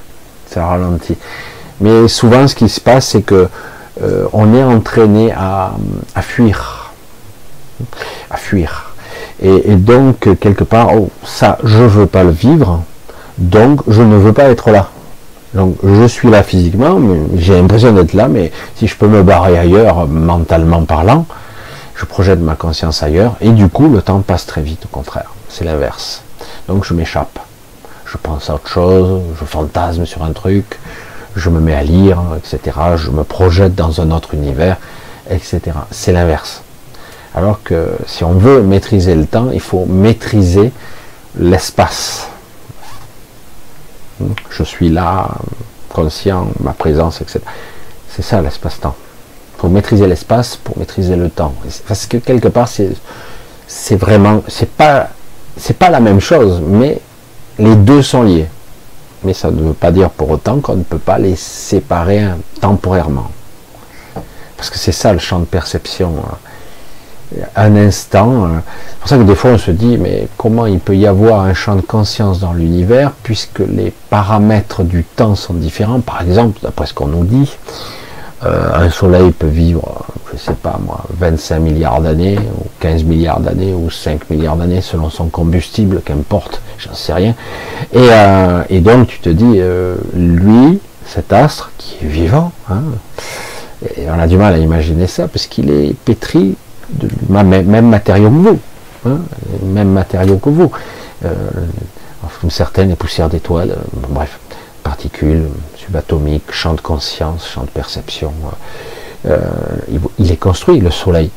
Ça 0.47 0.65
ralentit. 0.65 1.17
Mais 1.81 2.07
souvent 2.07 2.47
ce 2.47 2.55
qui 2.55 2.67
se 2.67 2.81
passe, 2.81 3.07
c'est 3.07 3.21
que 3.21 3.47
euh, 4.01 4.27
on 4.33 4.53
est 4.53 4.63
entraîné 4.63 5.31
à, 5.31 5.71
fuir. 6.21 6.91
À 8.29 8.37
fuir. 8.37 8.93
Et, 9.41 9.71
et, 9.71 9.75
donc, 9.75 10.27
quelque 10.39 10.63
part, 10.63 10.89
oh, 10.93 11.09
ça, 11.23 11.57
je 11.63 11.83
veux 11.83 12.05
pas 12.05 12.23
le 12.23 12.31
vivre, 12.31 12.83
donc, 13.39 13.81
je 13.87 14.01
ne 14.01 14.17
veux 14.17 14.33
pas 14.33 14.49
être 14.49 14.69
là. 14.69 14.89
Donc, 15.53 15.77
je 15.83 16.05
suis 16.05 16.29
là 16.29 16.43
physiquement, 16.43 16.99
j'ai 17.35 17.55
l'impression 17.55 17.93
d'être 17.93 18.13
là, 18.13 18.27
mais 18.27 18.51
si 18.75 18.85
je 18.85 18.95
peux 18.95 19.07
me 19.07 19.23
barrer 19.23 19.57
ailleurs, 19.57 20.07
mentalement 20.07 20.83
parlant, 20.83 21.25
je 21.95 22.05
projette 22.05 22.39
ma 22.39 22.55
conscience 22.55 23.01
ailleurs, 23.01 23.35
et 23.41 23.49
du 23.49 23.69
coup, 23.69 23.89
le 23.89 24.01
temps 24.01 24.19
passe 24.19 24.45
très 24.45 24.61
vite, 24.61 24.85
au 24.85 24.89
contraire. 24.89 25.31
C'est 25.47 25.63
l'inverse. 25.63 26.21
Donc, 26.67 26.83
je 26.83 26.93
m'échappe. 26.93 27.39
Je 28.05 28.17
pense 28.21 28.49
à 28.49 28.55
autre 28.55 28.67
chose, 28.67 29.21
je 29.39 29.45
fantasme 29.45 30.05
sur 30.05 30.23
un 30.23 30.31
truc, 30.31 30.77
je 31.35 31.49
me 31.49 31.61
mets 31.61 31.75
à 31.75 31.83
lire, 31.83 32.19
etc. 32.37 32.77
Je 32.97 33.09
me 33.09 33.23
projette 33.23 33.73
dans 33.73 34.01
un 34.01 34.11
autre 34.11 34.33
univers, 34.33 34.77
etc. 35.29 35.61
C'est 35.91 36.11
l'inverse. 36.11 36.61
Alors 37.33 37.61
que 37.63 37.91
si 38.05 38.23
on 38.23 38.33
veut 38.33 38.61
maîtriser 38.63 39.15
le 39.15 39.25
temps, 39.25 39.49
il 39.53 39.61
faut 39.61 39.85
maîtriser 39.85 40.71
l'espace. 41.37 42.27
Je 44.49 44.63
suis 44.63 44.89
là, 44.89 45.29
conscient, 45.89 46.47
ma 46.61 46.73
présence, 46.73 47.21
etc. 47.21 47.39
C'est 48.09 48.21
ça 48.21 48.41
l'espace-temps. 48.41 48.95
Faut 49.57 49.69
maîtriser 49.69 50.07
l'espace 50.07 50.55
pour 50.55 50.77
maîtriser 50.77 51.15
le 51.15 51.29
temps. 51.29 51.53
Parce 51.87 52.05
que 52.05 52.17
quelque 52.17 52.47
part, 52.47 52.67
c'est 52.67 53.95
vraiment, 53.95 54.43
c'est 54.47 54.69
pas, 54.69 55.09
c'est 55.57 55.77
pas 55.77 55.89
la 55.89 55.99
même 55.99 56.19
chose, 56.19 56.61
mais 56.65 56.99
les 57.57 57.75
deux 57.75 58.01
sont 58.01 58.23
liés. 58.23 58.47
Mais 59.23 59.33
ça 59.33 59.51
ne 59.51 59.61
veut 59.61 59.73
pas 59.73 59.91
dire 59.91 60.09
pour 60.09 60.29
autant 60.29 60.59
qu'on 60.59 60.77
ne 60.77 60.83
peut 60.83 60.99
pas 60.99 61.17
les 61.17 61.35
séparer 61.35 62.25
temporairement. 62.61 63.29
Parce 64.55 64.69
que 64.69 64.77
c'est 64.77 64.93
ça 64.93 65.11
le 65.11 65.19
champ 65.19 65.39
de 65.39 65.45
perception. 65.45 66.13
Hein 66.19 66.37
un 67.55 67.75
instant. 67.75 68.45
Euh, 68.45 68.47
c'est 68.89 68.99
pour 68.99 69.09
ça 69.09 69.17
que 69.17 69.23
des 69.23 69.35
fois 69.35 69.51
on 69.51 69.57
se 69.57 69.71
dit, 69.71 69.97
mais 69.97 70.27
comment 70.37 70.65
il 70.65 70.79
peut 70.79 70.95
y 70.95 71.07
avoir 71.07 71.41
un 71.41 71.53
champ 71.53 71.75
de 71.75 71.81
conscience 71.81 72.39
dans 72.39 72.53
l'univers 72.53 73.11
puisque 73.23 73.59
les 73.59 73.93
paramètres 74.09 74.83
du 74.83 75.03
temps 75.03 75.35
sont 75.35 75.53
différents? 75.53 75.99
Par 75.99 76.21
exemple, 76.21 76.59
d'après 76.61 76.85
ce 76.85 76.93
qu'on 76.93 77.07
nous 77.07 77.23
dit, 77.23 77.51
euh, 78.45 78.69
un 78.73 78.89
soleil 78.89 79.31
peut 79.31 79.47
vivre, 79.47 80.05
je 80.31 80.37
sais 80.37 80.53
pas 80.53 80.79
moi, 80.83 81.03
25 81.19 81.59
milliards 81.59 82.01
d'années, 82.01 82.37
ou 82.37 82.65
15 82.79 83.03
milliards 83.03 83.41
d'années, 83.41 83.73
ou 83.73 83.89
5 83.89 84.29
milliards 84.29 84.55
d'années 84.55 84.81
selon 84.81 85.09
son 85.09 85.27
combustible, 85.27 86.01
qu'importe, 86.03 86.61
j'en 86.77 86.93
sais 86.93 87.13
rien. 87.13 87.35
Et, 87.93 87.97
euh, 87.97 88.63
et, 88.69 88.79
donc 88.79 89.07
tu 89.07 89.19
te 89.19 89.29
dis, 89.29 89.59
lui, 90.15 90.79
cet 91.05 91.33
astre 91.33 91.71
qui 91.77 91.97
est 92.05 92.07
vivant, 92.07 92.53
hein, 92.69 92.81
et 93.97 94.09
on 94.09 94.19
a 94.19 94.27
du 94.27 94.37
mal 94.37 94.53
à 94.53 94.57
imaginer 94.57 95.07
ça, 95.07 95.27
parce 95.27 95.47
qu'il 95.47 95.69
est 95.69 95.93
pétri 95.93 96.55
même, 97.29 97.89
matériau 97.89 98.29
que 98.29 98.35
vous, 98.35 98.59
hein, 99.05 99.19
même 99.63 99.91
matériau 99.91 100.37
que 100.37 100.49
vous. 100.49 100.71
Euh, 101.25 101.35
certaines, 102.49 102.95
poussières 102.95 103.29
d'étoiles, 103.29 103.71
euh, 103.71 104.07
bref, 104.09 104.39
particules 104.83 105.47
subatomiques, 105.75 106.51
champ 106.51 106.73
de 106.73 106.81
conscience, 106.81 107.47
champ 107.47 107.63
de 107.63 107.69
perception. 107.69 108.33
Euh, 109.27 109.37
il, 110.17 110.31
est 110.31 110.37
construit, 110.37 110.79
le 110.79 110.91
Soleil. 110.91 111.29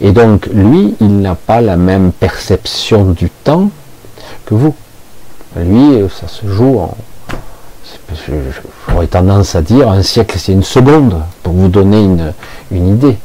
Et 0.00 0.10
donc, 0.10 0.46
lui, 0.52 0.96
il 1.00 1.20
n'a 1.20 1.36
pas 1.36 1.60
la 1.60 1.76
même 1.76 2.10
perception 2.10 3.04
du 3.12 3.30
temps 3.30 3.70
que 4.44 4.54
vous. 4.54 4.74
Lui, 5.56 6.08
ça 6.20 6.26
se 6.26 6.46
joue 6.46 6.80
en... 6.80 6.96
J'aurais 8.88 9.06
tendance 9.06 9.54
à 9.54 9.62
dire, 9.62 9.88
un 9.88 10.02
siècle, 10.02 10.36
c'est 10.38 10.52
une 10.52 10.64
seconde, 10.64 11.22
pour 11.42 11.52
vous 11.52 11.68
donner 11.68 12.02
une, 12.02 12.32
une 12.72 12.88
idée. 12.88 13.16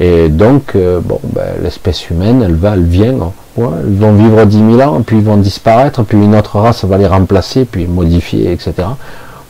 Et 0.00 0.30
donc, 0.30 0.74
euh, 0.74 0.98
bon, 1.00 1.20
ben, 1.22 1.56
l'espèce 1.62 2.08
humaine, 2.08 2.42
elle 2.42 2.54
va, 2.54 2.72
elle 2.72 2.84
vient, 2.84 3.14
ils 3.58 3.98
vont 3.98 4.14
vivre 4.14 4.46
10 4.46 4.76
000 4.76 4.80
ans, 4.80 5.02
puis 5.02 5.18
ils 5.18 5.22
vont 5.22 5.36
disparaître, 5.36 6.02
puis 6.04 6.16
une 6.16 6.34
autre 6.34 6.58
race 6.58 6.84
va 6.86 6.96
les 6.96 7.06
remplacer, 7.06 7.66
puis 7.66 7.86
modifier, 7.86 8.50
etc. 8.50 8.72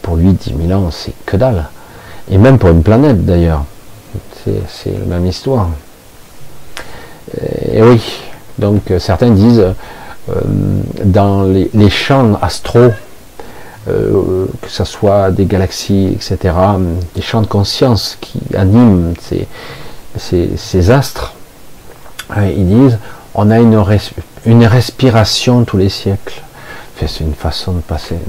Pour 0.02 0.16
lui, 0.16 0.32
10 0.32 0.54
000 0.66 0.72
ans, 0.78 0.90
c'est 0.90 1.12
que 1.24 1.36
dalle. 1.36 1.68
Et 2.28 2.36
même 2.36 2.58
pour 2.58 2.70
une 2.70 2.82
planète, 2.82 3.24
d'ailleurs. 3.24 3.64
C'est 4.44 4.90
la 4.90 5.18
même 5.18 5.26
histoire. 5.26 5.68
Et, 7.72 7.82
oui, 7.82 8.02
donc 8.58 8.90
euh, 8.90 8.98
certains 8.98 9.30
disent, 9.30 9.60
euh, 9.60 10.34
dans 11.04 11.44
les, 11.44 11.90
champs 11.90 12.38
astraux, 12.42 12.90
que 13.86 14.68
ce 14.68 14.84
soit 14.84 15.30
des 15.30 15.44
galaxies, 15.44 16.08
etc., 16.12 16.54
des 17.14 17.22
champs 17.22 17.42
de 17.42 17.46
conscience 17.46 18.16
qui 18.20 18.40
animent 18.56 19.14
ces, 19.20 19.46
ces, 20.16 20.90
astres, 20.90 21.34
euh, 22.36 22.52
ils 22.56 22.66
disent 22.66 22.98
on 23.34 23.50
a 23.50 23.58
une, 23.58 23.76
respiration 24.66 25.64
tous 25.64 25.76
les 25.76 25.88
siècles. 25.88 26.42
C'est 26.98 27.20
une 27.20 27.34
façon 27.34 27.72
de, 27.72 27.80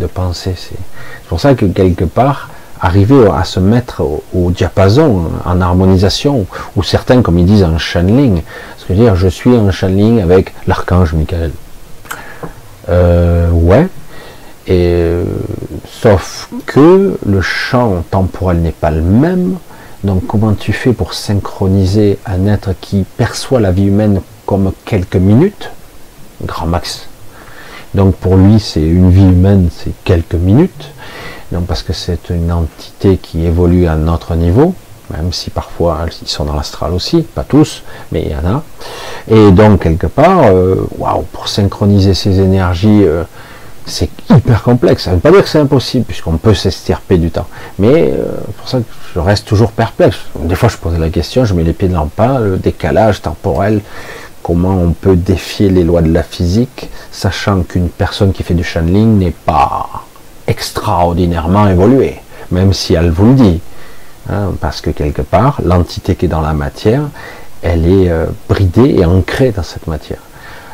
penser. 0.08 0.53
C'est 0.56 1.28
pour 1.28 1.41
ça 1.41 1.56
que 1.56 1.66
quelque 1.66 2.06
part, 2.06 2.49
arriver 2.80 3.28
à 3.36 3.44
se 3.44 3.60
mettre 3.60 4.02
au, 4.34 4.52
diapason, 4.52 5.30
en 5.44 5.62
harmonisation, 5.62 6.45
ou 6.76 6.84
certains, 6.84 7.22
comme 7.22 7.38
ils 7.38 7.45
disent, 7.45 7.64
en 7.64 7.78
channeling, 7.78 8.41
cest 8.78 8.91
à 8.91 8.94
dire 8.94 9.16
je 9.16 9.28
suis 9.28 9.56
en 9.56 9.72
channeling 9.72 10.22
avec 10.22 10.53
l'archange 10.68 11.14
Michael. 11.14 11.52
Euh, 12.90 13.49
ouais, 13.52 13.88
et 14.68 15.20
sauf 15.86 16.49
que 16.66 17.18
le 17.26 17.41
champ 17.41 18.03
temporel 18.10 18.62
n'est 18.62 18.72
pas 18.72 18.91
le 18.91 19.02
même, 19.02 19.58
donc 20.03 20.26
comment 20.28 20.53
tu 20.53 20.73
fais 20.73 20.94
pour 20.94 21.14
synchroniser 21.14 22.18
un 22.26 22.48
être 22.48 22.73
qui 22.80 23.06
perçoit 23.18 23.60
la 23.60 23.72
vie 23.72 23.86
humaine 23.86 24.22
comme 24.45 24.72
quelques 24.86 25.15
minutes, 25.18 25.69
grand 26.44 26.65
max? 26.65 27.07
Donc 27.94 28.15
pour 28.15 28.36
lui, 28.36 28.60
c'est 28.60 28.82
une 28.82 29.11
vie 29.11 29.23
humaine, 29.23 29.69
c'est 29.72 29.94
quelques 30.03 30.36
minutes. 30.36 30.91
Non, 31.52 31.61
parce 31.61 31.84
que 31.84 31.91
c'est 31.91 32.30
une 32.30 32.52
entité 32.52 33.18
qui 33.18 33.45
évolue 33.45 33.86
à 33.86 33.95
notre 33.95 34.36
niveau, 34.36 34.73
même 35.11 35.34
si 35.34 35.49
parfois 35.49 36.06
ils 36.22 36.28
sont 36.28 36.45
dans 36.45 36.56
l'astral 36.56 36.94
aussi, 36.94 37.23
pas 37.23 37.44
tous, 37.44 37.84
mais 38.11 38.23
il 38.23 38.32
y 38.32 38.36
en 38.36 38.56
a. 38.56 38.64
Et 39.28 39.52
donc 39.52 39.84
quelque 39.84 40.07
part, 40.07 40.45
euh, 40.45 40.88
waouh, 40.98 41.23
pour 41.34 41.49
synchroniser 41.49 42.14
ces 42.14 42.40
énergies, 42.40 43.03
euh, 43.03 43.23
c'est 43.91 44.09
hyper 44.30 44.63
complexe. 44.63 45.03
Ça 45.03 45.11
ne 45.11 45.15
veut 45.15 45.22
pas 45.22 45.31
dire 45.31 45.43
que 45.43 45.49
c'est 45.49 45.59
impossible, 45.59 46.05
puisqu'on 46.05 46.38
peut 46.38 46.53
s'estirper 46.53 47.18
du 47.18 47.30
temps. 47.30 47.47
Mais 47.77 48.11
euh, 48.11 48.26
pour 48.57 48.68
ça 48.68 48.80
que 48.80 48.85
je 49.13 49.19
reste 49.19 49.47
toujours 49.47 49.72
perplexe. 49.72 50.18
Des 50.39 50.55
fois, 50.55 50.69
je 50.69 50.77
pose 50.77 50.97
la 50.97 51.09
question, 51.09 51.45
je 51.45 51.53
mets 51.53 51.63
les 51.63 51.73
pieds 51.73 51.89
dans 51.89 52.03
le 52.03 52.09
pas, 52.09 52.39
le 52.39 52.57
décalage 52.57 53.22
temporel, 53.22 53.81
comment 54.41 54.76
on 54.76 54.91
peut 54.91 55.15
défier 55.15 55.69
les 55.69 55.84
lois 55.84 56.01
de 56.01 56.11
la 56.11 56.23
physique, 56.23 56.89
sachant 57.11 57.61
qu'une 57.61 57.89
personne 57.89 58.31
qui 58.31 58.43
fait 58.43 58.53
du 58.53 58.63
channeling 58.63 59.19
n'est 59.19 59.31
pas 59.31 59.88
extraordinairement 60.47 61.68
évoluée, 61.68 62.19
même 62.49 62.73
si 62.73 62.93
elle 62.93 63.11
vous 63.11 63.27
le 63.27 63.34
dit. 63.34 63.61
Hein, 64.30 64.53
parce 64.59 64.81
que 64.81 64.91
quelque 64.91 65.22
part, 65.22 65.61
l'entité 65.63 66.15
qui 66.15 66.26
est 66.26 66.30
dans 66.30 66.41
la 66.41 66.53
matière, 66.53 67.03
elle 67.61 67.85
est 67.88 68.09
euh, 68.09 68.26
bridée 68.47 68.95
et 68.97 69.05
ancrée 69.05 69.51
dans 69.51 69.63
cette 69.63 69.88
matière 69.88 70.19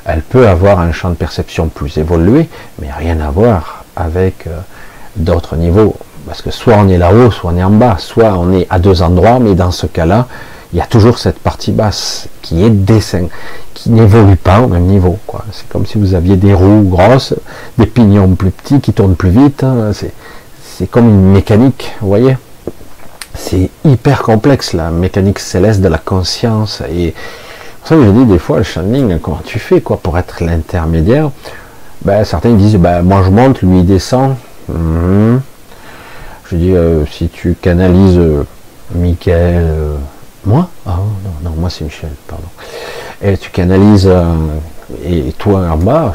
elle 0.07 0.21
peut 0.21 0.47
avoir 0.47 0.79
un 0.79 0.93
champ 0.93 1.09
de 1.09 1.15
perception 1.15 1.67
plus 1.67 1.97
évolué, 1.97 2.47
mais 2.81 2.89
rien 2.91 3.19
à 3.19 3.29
voir 3.29 3.83
avec 3.95 4.47
euh, 4.47 4.57
d'autres 5.17 5.57
niveaux. 5.57 5.95
Parce 6.25 6.41
que 6.41 6.49
soit 6.49 6.75
on 6.77 6.87
est 6.87 6.97
là-haut, 6.97 7.29
soit 7.29 7.51
on 7.53 7.57
est 7.57 7.63
en 7.63 7.69
bas, 7.71 7.97
soit 7.99 8.33
on 8.37 8.53
est 8.53 8.67
à 8.69 8.79
deux 8.79 9.01
endroits, 9.01 9.39
mais 9.39 9.53
dans 9.53 9.71
ce 9.71 9.85
cas-là, 9.85 10.27
il 10.71 10.79
y 10.79 10.81
a 10.81 10.85
toujours 10.85 11.17
cette 11.19 11.39
partie 11.39 11.71
basse 11.73 12.29
qui 12.41 12.63
est 12.63 12.69
dessin, 12.69 13.27
qui 13.73 13.89
n'évolue 13.89 14.37
pas 14.37 14.61
au 14.61 14.67
même 14.67 14.83
niveau. 14.83 15.17
C'est 15.51 15.67
comme 15.67 15.85
si 15.85 15.97
vous 15.97 16.13
aviez 16.13 16.37
des 16.37 16.53
roues 16.53 16.87
grosses, 16.89 17.33
des 17.77 17.85
pignons 17.85 18.33
plus 18.35 18.51
petits 18.51 18.79
qui 18.79 18.93
tournent 18.93 19.15
plus 19.15 19.29
vite. 19.29 19.63
Hein. 19.63 19.91
C'est 20.63 20.87
comme 20.87 21.07
une 21.07 21.31
mécanique, 21.31 21.93
vous 22.01 22.07
voyez 22.07 22.37
C'est 23.33 23.69
hyper 23.83 24.21
complexe 24.23 24.73
la 24.73 24.89
mécanique 24.89 25.39
céleste 25.39 25.81
de 25.81 25.87
la 25.89 25.97
conscience 25.97 26.81
et 26.89 27.13
ça 27.87 27.95
je 27.95 28.09
dis 28.09 28.25
des 28.25 28.37
fois, 28.37 28.57
le 28.57 28.63
channeling, 28.63 29.17
comment 29.19 29.39
tu 29.45 29.59
fais 29.59 29.79
quoi 29.79 29.95
pour 29.95 30.17
être 30.17 30.43
l'intermédiaire? 30.43 31.31
Ben, 32.03 32.25
Certains 32.25 32.51
disent, 32.51 32.75
ben, 32.75 33.01
moi 33.01 33.21
je 33.23 33.29
monte, 33.29 33.61
lui 33.61 33.79
il 33.79 33.85
descend. 33.85 34.35
Mhm. 34.67 35.41
Je 36.51 36.55
dis, 36.57 36.73
euh, 36.73 37.05
si 37.05 37.29
tu 37.29 37.55
canalises 37.55 38.17
euh, 38.17 38.43
Michael, 38.93 39.63
euh, 39.69 39.95
moi? 40.45 40.67
Ah 40.85 40.97
non, 40.97 41.49
non, 41.49 41.55
moi 41.57 41.69
c'est 41.69 41.85
Michel, 41.85 42.09
pardon. 42.27 42.43
Et 43.21 43.37
tu 43.37 43.51
canalises, 43.51 44.11
et 45.05 45.31
toi 45.37 45.69
en 45.71 45.77
bas, 45.77 46.13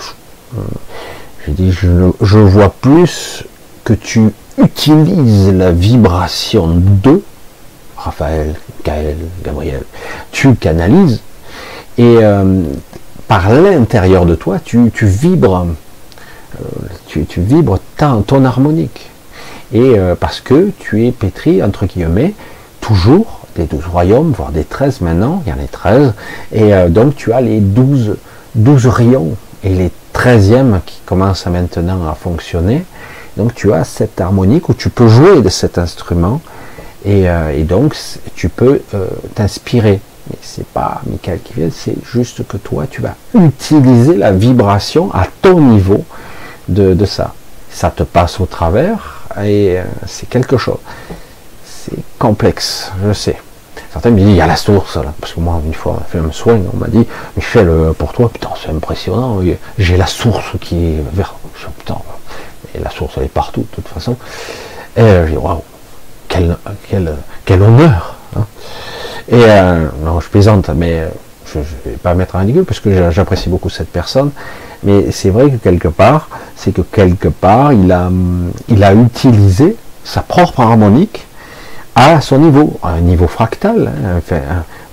je, 1.46 1.52
dis, 1.52 1.72
je, 1.72 2.10
je 2.20 2.38
vois 2.38 2.68
plus 2.68 3.44
que 3.82 3.94
tu 3.94 4.30
utilises 4.58 5.50
la 5.50 5.72
vibration 5.72 6.68
de 6.76 7.22
Raphaël, 7.96 8.56
Gaël, 8.84 9.16
Gabriel. 9.42 9.82
Tu 10.32 10.54
canalises 10.54 11.20
et 11.98 12.18
euh, 12.20 12.62
par 13.28 13.50
l'intérieur 13.50 14.24
de 14.26 14.34
toi, 14.34 14.58
tu, 14.64 14.90
vibres, 15.02 15.66
euh, 16.60 16.64
tu, 17.06 17.40
vibres 17.40 17.78
ton 17.96 18.44
harmonique. 18.44 19.10
Et 19.72 19.98
euh, 19.98 20.14
parce 20.14 20.40
que 20.40 20.70
tu 20.78 21.06
es 21.06 21.12
pétri, 21.12 21.62
entre 21.62 21.86
guillemets, 21.86 22.34
toujours 22.80 23.40
des 23.56 23.64
douze 23.64 23.86
royaumes, 23.86 24.32
voire 24.36 24.52
des 24.52 24.64
treize 24.64 25.00
maintenant, 25.00 25.42
il 25.46 25.50
y 25.50 25.52
en 25.52 25.62
a 25.62 25.66
treize, 25.66 26.14
et 26.52 26.72
donc 26.88 27.14
tu 27.16 27.34
as 27.34 27.42
les 27.42 27.60
douze, 27.60 28.16
douze 28.54 28.86
rayons, 28.86 29.36
et 29.62 29.74
les 29.74 29.90
treizièmes 30.14 30.80
qui 30.86 31.00
commencent 31.04 31.44
maintenant 31.46 32.08
à 32.08 32.14
fonctionner. 32.14 32.84
Donc 33.36 33.54
tu 33.54 33.74
as 33.74 33.84
cette 33.84 34.22
harmonique 34.22 34.70
où 34.70 34.74
tu 34.74 34.88
peux 34.88 35.06
jouer 35.06 35.42
de 35.42 35.50
cet 35.50 35.76
instrument, 35.76 36.40
et 37.04 37.26
donc 37.64 37.94
tu 38.34 38.48
peux 38.48 38.80
t'inspirer 39.34 40.00
mais 40.28 40.36
c'est 40.40 40.66
pas 40.66 41.00
Michael 41.06 41.40
qui 41.42 41.54
vient, 41.54 41.68
c'est 41.70 41.96
juste 42.04 42.46
que 42.46 42.56
toi, 42.56 42.86
tu 42.90 43.00
vas 43.00 43.14
utiliser 43.34 44.16
la 44.16 44.32
vibration 44.32 45.12
à 45.12 45.26
ton 45.40 45.60
niveau 45.60 46.04
de, 46.68 47.04
ça. 47.04 47.34
ça 47.70 47.90
te 47.90 48.02
passe 48.02 48.40
au 48.40 48.46
travers 48.46 49.24
et 49.38 49.78
euh, 49.78 49.84
c'est 50.06 50.28
quelque 50.28 50.56
chose. 50.56 50.78
C'est 51.64 51.98
complexe, 52.18 52.92
je 53.04 53.12
sais. 53.12 53.36
Certains 53.92 54.10
me 54.10 54.18
disent, 54.18 54.28
il 54.28 54.36
y 54.36 54.40
a 54.40 54.46
la 54.46 54.56
source, 54.56 54.96
là. 54.96 55.12
parce 55.20 55.34
que 55.34 55.40
moi, 55.40 55.60
une 55.66 55.74
fois, 55.74 55.96
on 55.98 56.00
a 56.00 56.04
fait 56.04 56.18
un 56.18 56.32
soin, 56.32 56.58
on 56.72 56.76
m'a 56.76 56.88
dit, 56.88 57.06
Michel, 57.36 57.68
euh, 57.68 57.92
pour 57.92 58.12
toi, 58.12 58.30
putain, 58.32 58.48
c'est 58.62 58.70
impressionnant, 58.70 59.40
j'ai 59.76 59.96
la 59.96 60.06
source 60.06 60.52
qui 60.60 60.76
est 60.76 61.04
vers. 61.12 61.34
Putain, 61.78 61.98
et 62.74 62.78
la 62.78 62.90
source, 62.90 63.14
elle 63.18 63.24
est 63.24 63.28
partout, 63.28 63.60
de 63.60 63.74
toute 63.74 63.88
façon. 63.88 64.16
Et 64.96 65.00
euh, 65.00 65.26
je 65.26 65.32
dis, 65.32 65.36
waouh, 65.36 65.62
quel, 66.28 66.56
quel, 66.88 67.16
quel 67.44 67.62
honneur. 67.62 68.14
Hein. 68.36 68.46
Et 69.30 69.44
non, 70.04 70.20
je 70.20 70.28
plaisante, 70.28 70.70
mais 70.74 71.08
je 71.52 71.58
ne 71.58 71.64
vais 71.84 71.96
pas 72.02 72.14
mettre 72.14 72.36
un 72.36 72.40
ridicule 72.40 72.64
parce 72.64 72.80
que 72.80 73.10
j'apprécie 73.10 73.48
beaucoup 73.48 73.68
cette 73.68 73.88
personne, 73.88 74.30
mais 74.82 75.10
c'est 75.10 75.30
vrai 75.30 75.50
que 75.50 75.56
quelque 75.56 75.88
part, 75.88 76.28
c'est 76.56 76.72
que 76.72 76.82
quelque 76.82 77.28
part, 77.28 77.72
il 77.72 77.90
a, 77.92 78.10
il 78.68 78.82
a 78.82 78.94
utilisé 78.94 79.76
sa 80.04 80.22
propre 80.22 80.60
harmonique 80.60 81.26
à 81.94 82.20
son 82.20 82.38
niveau, 82.38 82.78
à 82.82 82.90
un 82.90 83.00
niveau 83.00 83.26
fractal, 83.26 83.88
hein, 83.88 84.18
enfin, 84.18 84.40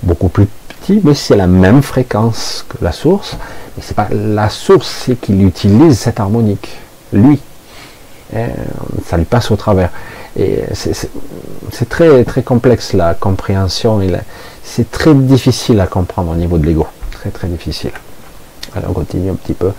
beaucoup 0.02 0.28
plus 0.28 0.46
petit, 0.68 1.00
mais 1.02 1.14
c'est 1.14 1.36
la 1.36 1.46
même 1.46 1.82
fréquence 1.82 2.64
que 2.68 2.84
la 2.84 2.92
source. 2.92 3.36
Mais 3.76 3.82
c'est 3.84 3.96
pas 3.96 4.08
la 4.10 4.48
source, 4.50 5.04
c'est 5.06 5.16
qu'il 5.16 5.44
utilise 5.44 5.98
cette 5.98 6.20
harmonique, 6.20 6.68
lui. 7.12 7.40
Hein, 8.36 8.48
ça 9.06 9.16
lui 9.16 9.24
passe 9.24 9.50
au 9.50 9.56
travers. 9.56 9.90
Et 10.38 10.62
c'est 10.72 11.88
très 11.88 12.24
très 12.24 12.42
complexe 12.42 12.92
la 12.92 13.14
compréhension 13.14 14.00
c'est 14.62 14.90
très 14.90 15.14
difficile 15.14 15.80
à 15.80 15.86
comprendre 15.86 16.30
au 16.30 16.36
niveau 16.36 16.56
de 16.58 16.66
l'ego. 16.66 16.86
Très 17.10 17.30
très 17.30 17.48
difficile. 17.48 17.90
Allez, 18.74 18.86
on 18.88 18.92
continue 18.92 19.30
un 19.30 19.34
petit 19.34 19.54
peu. 19.54 19.72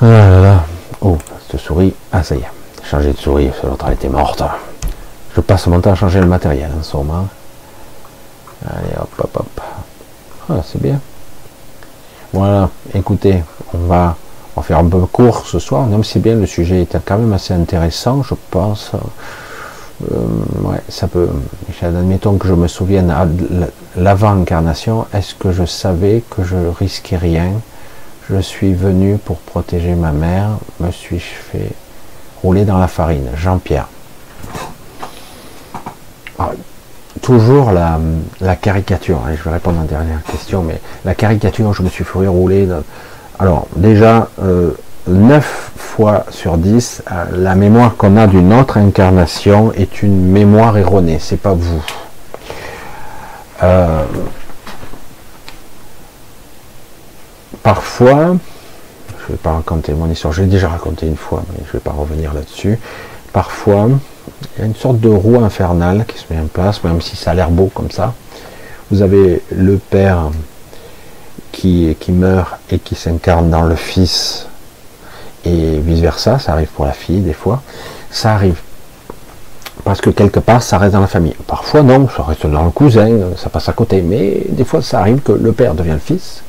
Voilà. 0.00 0.64
Oh, 1.02 1.18
cette 1.50 1.60
souris. 1.60 1.94
Ah, 2.10 2.22
ça 2.22 2.36
y 2.36 2.38
est. 2.38 2.50
Changer 2.84 3.12
de 3.12 3.18
souris, 3.18 3.50
l'autre 3.62 3.84
elle 3.86 3.94
était 3.94 4.08
morte. 4.08 4.42
Je 5.36 5.40
passe 5.42 5.66
mon 5.66 5.80
temps 5.80 5.92
à 5.92 5.94
changer 5.94 6.20
le 6.20 6.26
matériel 6.26 6.70
en 6.78 6.82
ce 6.82 6.96
moment. 6.96 7.28
Allez, 8.66 8.94
hop, 8.98 9.10
hop, 9.18 9.36
hop. 9.36 9.60
Ah, 10.50 10.62
c'est 10.64 10.80
bien. 10.80 10.98
Voilà, 12.32 12.70
écoutez, 12.94 13.42
on 13.74 13.78
va, 13.86 14.16
on 14.58 14.62
faire 14.62 14.78
un 14.78 14.88
peu 14.88 15.00
court 15.06 15.46
ce 15.46 15.58
soir, 15.58 15.86
même 15.86 16.04
si 16.04 16.18
bien 16.18 16.34
le 16.34 16.46
sujet 16.46 16.82
était 16.82 16.98
quand 17.04 17.18
même 17.18 17.32
assez 17.32 17.54
intéressant, 17.54 18.22
je 18.22 18.34
pense. 18.50 18.92
Euh, 20.10 20.16
ouais, 20.62 20.80
ça 20.88 21.08
peut. 21.08 21.28
Admettons 21.82 22.38
que 22.38 22.46
je 22.46 22.54
me 22.54 22.68
souvienne 22.68 23.10
à 23.10 23.26
l'avant-incarnation, 23.96 25.06
est-ce 25.12 25.34
que 25.34 25.52
je 25.52 25.64
savais 25.64 26.22
que 26.30 26.44
je 26.44 26.56
risquais 26.78 27.16
rien? 27.16 27.52
Je 28.30 28.40
suis 28.40 28.74
venu 28.74 29.16
pour 29.16 29.38
protéger 29.38 29.94
ma 29.94 30.12
mère, 30.12 30.50
me 30.80 30.90
suis-je 30.90 31.24
fait 31.24 31.72
rouler 32.42 32.64
dans 32.64 32.78
la 32.78 32.88
farine? 32.88 33.28
Jean-Pierre. 33.36 33.88
Ah, 36.38 36.50
toujours 37.22 37.72
la, 37.72 38.56
caricature, 38.56 39.20
je 39.36 39.42
vais 39.42 39.50
répondre 39.50 39.78
à 39.78 39.82
la 39.82 39.88
dernière 39.88 40.22
question, 40.22 40.62
mais 40.62 40.80
la 41.04 41.14
caricature, 41.14 41.72
je 41.72 41.82
me 41.82 41.88
suis 41.88 42.04
fait 42.04 42.26
rouler. 42.26 42.68
Alors, 43.38 43.68
déjà, 43.76 44.28
euh, 44.42 44.72
9 45.06 45.72
fois 45.76 46.24
sur 46.30 46.58
10, 46.58 47.02
euh, 47.10 47.24
la 47.36 47.54
mémoire 47.54 47.96
qu'on 47.96 48.16
a 48.16 48.26
d'une 48.26 48.52
autre 48.52 48.78
incarnation 48.78 49.72
est 49.72 50.02
une 50.02 50.30
mémoire 50.30 50.76
erronée, 50.76 51.18
c'est 51.20 51.36
pas 51.36 51.54
vous. 51.54 51.82
Euh, 53.62 54.04
parfois, 57.62 58.36
je 59.18 59.24
ne 59.24 59.28
vais 59.30 59.42
pas 59.42 59.52
raconter 59.52 59.92
mon 59.92 60.10
histoire, 60.10 60.32
je 60.32 60.42
l'ai 60.42 60.48
déjà 60.48 60.68
raconté 60.68 61.06
une 61.06 61.16
fois, 61.16 61.44
mais 61.52 61.60
je 61.64 61.68
ne 61.68 61.72
vais 61.74 61.80
pas 61.80 61.92
revenir 61.92 62.34
là-dessus. 62.34 62.80
Parfois, 63.32 63.88
il 64.56 64.60
y 64.60 64.62
a 64.62 64.66
une 64.66 64.74
sorte 64.74 64.98
de 64.98 65.08
roue 65.08 65.44
infernale 65.44 66.06
qui 66.06 66.18
se 66.18 66.24
met 66.32 66.40
en 66.40 66.46
place, 66.46 66.82
même 66.82 67.00
si 67.00 67.14
ça 67.14 67.30
a 67.30 67.34
l'air 67.34 67.50
beau 67.50 67.70
comme 67.72 67.92
ça. 67.92 68.14
Vous 68.90 69.02
avez 69.02 69.42
le 69.54 69.76
père 69.78 70.30
qui, 71.52 71.96
meurt 72.08 72.58
et 72.70 72.78
qui 72.78 72.94
s'incarne 72.94 73.50
dans 73.50 73.62
le 73.62 73.74
fils 73.74 74.46
et 75.44 75.78
vice-versa, 75.78 76.38
ça 76.38 76.52
arrive 76.52 76.68
pour 76.68 76.84
la 76.84 76.92
fille 76.92 77.20
des 77.20 77.32
fois, 77.32 77.62
ça 78.10 78.34
arrive. 78.34 78.60
Parce 79.84 80.00
que 80.00 80.10
quelque 80.10 80.40
part, 80.40 80.62
ça 80.62 80.78
reste 80.78 80.92
dans 80.92 81.00
la 81.00 81.06
famille. 81.06 81.36
Parfois, 81.46 81.82
non, 81.82 82.08
ça 82.14 82.22
reste 82.24 82.46
dans 82.46 82.64
le 82.64 82.70
cousin, 82.70 83.08
ça 83.36 83.48
passe 83.48 83.68
à 83.68 83.72
côté. 83.72 84.02
Mais 84.02 84.42
des 84.48 84.64
fois, 84.64 84.82
ça 84.82 85.00
arrive 85.00 85.20
que 85.20 85.32
le 85.32 85.52
père 85.52 85.74
devient 85.74 85.92
le 85.92 85.98
fils. 85.98 86.42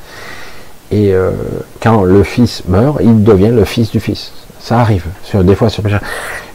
Et 0.92 1.14
euh, 1.14 1.32
quand 1.80 2.04
le 2.04 2.24
fils 2.24 2.64
meurt, 2.68 2.98
il 3.02 3.24
devient 3.24 3.52
le 3.52 3.64
fils 3.66 3.92
du 3.92 4.00
fils. 4.00 4.32
Ça 4.60 4.80
arrive. 4.80 5.06
Des 5.34 5.56
fois, 5.56 5.70
sur 5.70 5.84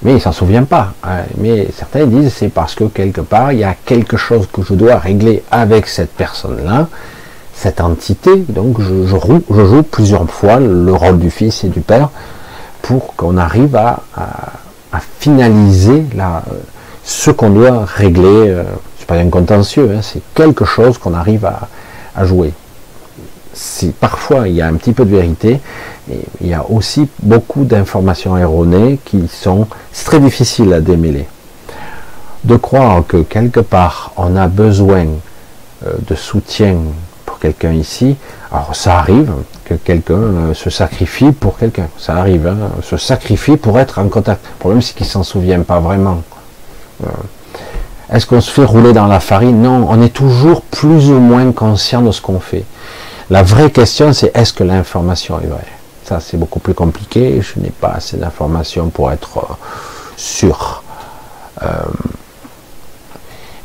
Mais 0.02 0.14
il 0.14 0.20
s'en 0.20 0.32
souvient 0.32 0.64
pas. 0.64 0.92
Hein. 1.04 1.22
Mais 1.38 1.68
certains 1.74 2.06
disent 2.06 2.32
c'est 2.34 2.48
parce 2.48 2.74
que 2.74 2.84
quelque 2.84 3.22
part, 3.22 3.52
il 3.52 3.60
y 3.60 3.64
a 3.64 3.74
quelque 3.84 4.16
chose 4.16 4.46
que 4.52 4.62
je 4.62 4.74
dois 4.74 4.98
régler 4.98 5.42
avec 5.50 5.86
cette 5.86 6.10
personne-là 6.10 6.88
cette 7.54 7.80
entité. 7.80 8.44
Donc 8.48 8.80
je, 8.80 9.06
joue, 9.06 9.82
plusieurs 9.82 10.28
fois 10.28 10.58
le 10.58 10.92
rôle 10.92 11.18
du 11.18 11.30
fils 11.30 11.64
et 11.64 11.68
du 11.68 11.80
père 11.80 12.10
pour 12.82 13.14
qu'on 13.16 13.36
arrive 13.36 13.76
à, 13.76 14.00
finaliser 15.18 16.04
ce 17.02 17.30
qu'on 17.30 17.50
doit 17.50 17.84
régler. 17.84 18.50
Euh, 18.50 18.62
c'est 18.98 19.06
pas 19.06 19.16
un 19.16 19.28
contentieux, 19.28 19.90
hein, 19.94 20.00
c'est 20.02 20.22
quelque 20.34 20.64
chose 20.64 20.98
qu'on 20.98 21.14
arrive 21.14 21.46
à, 21.46 22.24
jouer. 22.24 22.52
Parfois 24.00 24.48
il 24.48 24.54
y 24.54 24.62
a 24.62 24.66
un 24.66 24.74
petit 24.74 24.92
peu 24.92 25.04
de 25.04 25.10
vérité, 25.10 25.60
mais 26.08 26.20
il 26.40 26.48
y 26.48 26.54
a 26.54 26.64
aussi 26.68 27.08
beaucoup 27.22 27.64
d'informations 27.64 28.36
erronées 28.36 28.98
qui 29.04 29.28
sont 29.28 29.66
très 30.04 30.20
difficiles 30.20 30.72
à 30.72 30.80
démêler. 30.80 31.26
De 32.44 32.56
croire 32.56 33.02
que 33.06 33.22
quelque 33.22 33.60
part 33.60 34.12
on 34.16 34.36
a 34.36 34.48
besoin 34.48 35.06
euh, 35.86 35.92
de 36.08 36.14
soutien 36.14 36.76
quelqu'un 37.44 37.72
ici. 37.72 38.16
Alors 38.50 38.74
ça 38.74 38.98
arrive 38.98 39.30
que 39.66 39.74
quelqu'un 39.74 40.14
euh, 40.14 40.54
se 40.54 40.70
sacrifie 40.70 41.32
pour 41.32 41.58
quelqu'un. 41.58 41.88
Ça 41.98 42.16
arrive, 42.16 42.46
hein, 42.46 42.70
se 42.82 42.96
sacrifie 42.96 43.58
pour 43.58 43.78
être 43.78 43.98
en 43.98 44.08
contact. 44.08 44.40
Le 44.46 44.58
problème 44.58 44.80
c'est 44.80 44.94
qu'il 44.94 45.06
s'en 45.06 45.22
souvient 45.22 45.60
pas 45.60 45.78
vraiment. 45.78 46.22
Euh, 47.02 47.08
est-ce 48.10 48.24
qu'on 48.26 48.40
se 48.40 48.50
fait 48.50 48.64
rouler 48.64 48.94
dans 48.94 49.06
la 49.06 49.20
farine? 49.20 49.60
Non, 49.60 49.86
on 49.90 50.00
est 50.00 50.14
toujours 50.14 50.62
plus 50.62 51.10
ou 51.10 51.18
moins 51.18 51.52
conscient 51.52 52.00
de 52.00 52.12
ce 52.12 52.22
qu'on 52.22 52.40
fait. 52.40 52.64
La 53.28 53.42
vraie 53.42 53.70
question 53.70 54.14
c'est 54.14 54.34
est-ce 54.34 54.54
que 54.54 54.64
l'information 54.64 55.38
est 55.40 55.46
vraie? 55.46 55.72
Ça 56.04 56.20
c'est 56.20 56.38
beaucoup 56.38 56.60
plus 56.60 56.74
compliqué. 56.74 57.42
Je 57.42 57.60
n'ai 57.60 57.70
pas 57.70 57.92
assez 57.98 58.16
d'informations 58.16 58.88
pour 58.88 59.12
être 59.12 59.38
euh, 59.38 59.54
sûr. 60.16 60.82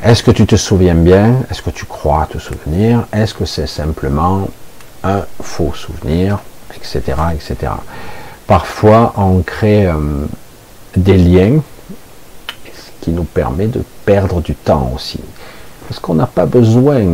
Est-ce 0.02 0.22
que 0.22 0.30
tu 0.30 0.46
te 0.46 0.56
souviens 0.56 0.94
bien? 0.94 1.34
Est-ce 1.50 1.60
que 1.60 1.68
tu 1.68 1.84
crois 1.84 2.26
te 2.30 2.38
souvenir? 2.38 3.06
Est-ce 3.12 3.34
que 3.34 3.44
c'est 3.44 3.66
simplement 3.66 4.48
un 5.04 5.24
faux 5.42 5.74
souvenir? 5.74 6.38
Etc. 6.74 7.02
etc. 7.34 7.72
Parfois, 8.46 9.12
on 9.18 9.42
crée 9.42 9.86
euh, 9.86 9.94
des 10.96 11.18
liens, 11.18 11.60
ce 12.64 13.04
qui 13.04 13.10
nous 13.10 13.24
permet 13.24 13.66
de 13.66 13.82
perdre 14.06 14.40
du 14.40 14.54
temps 14.54 14.90
aussi. 14.94 15.20
Parce 15.86 16.00
qu'on 16.00 16.14
n'a 16.14 16.26
pas 16.26 16.46
besoin 16.46 17.04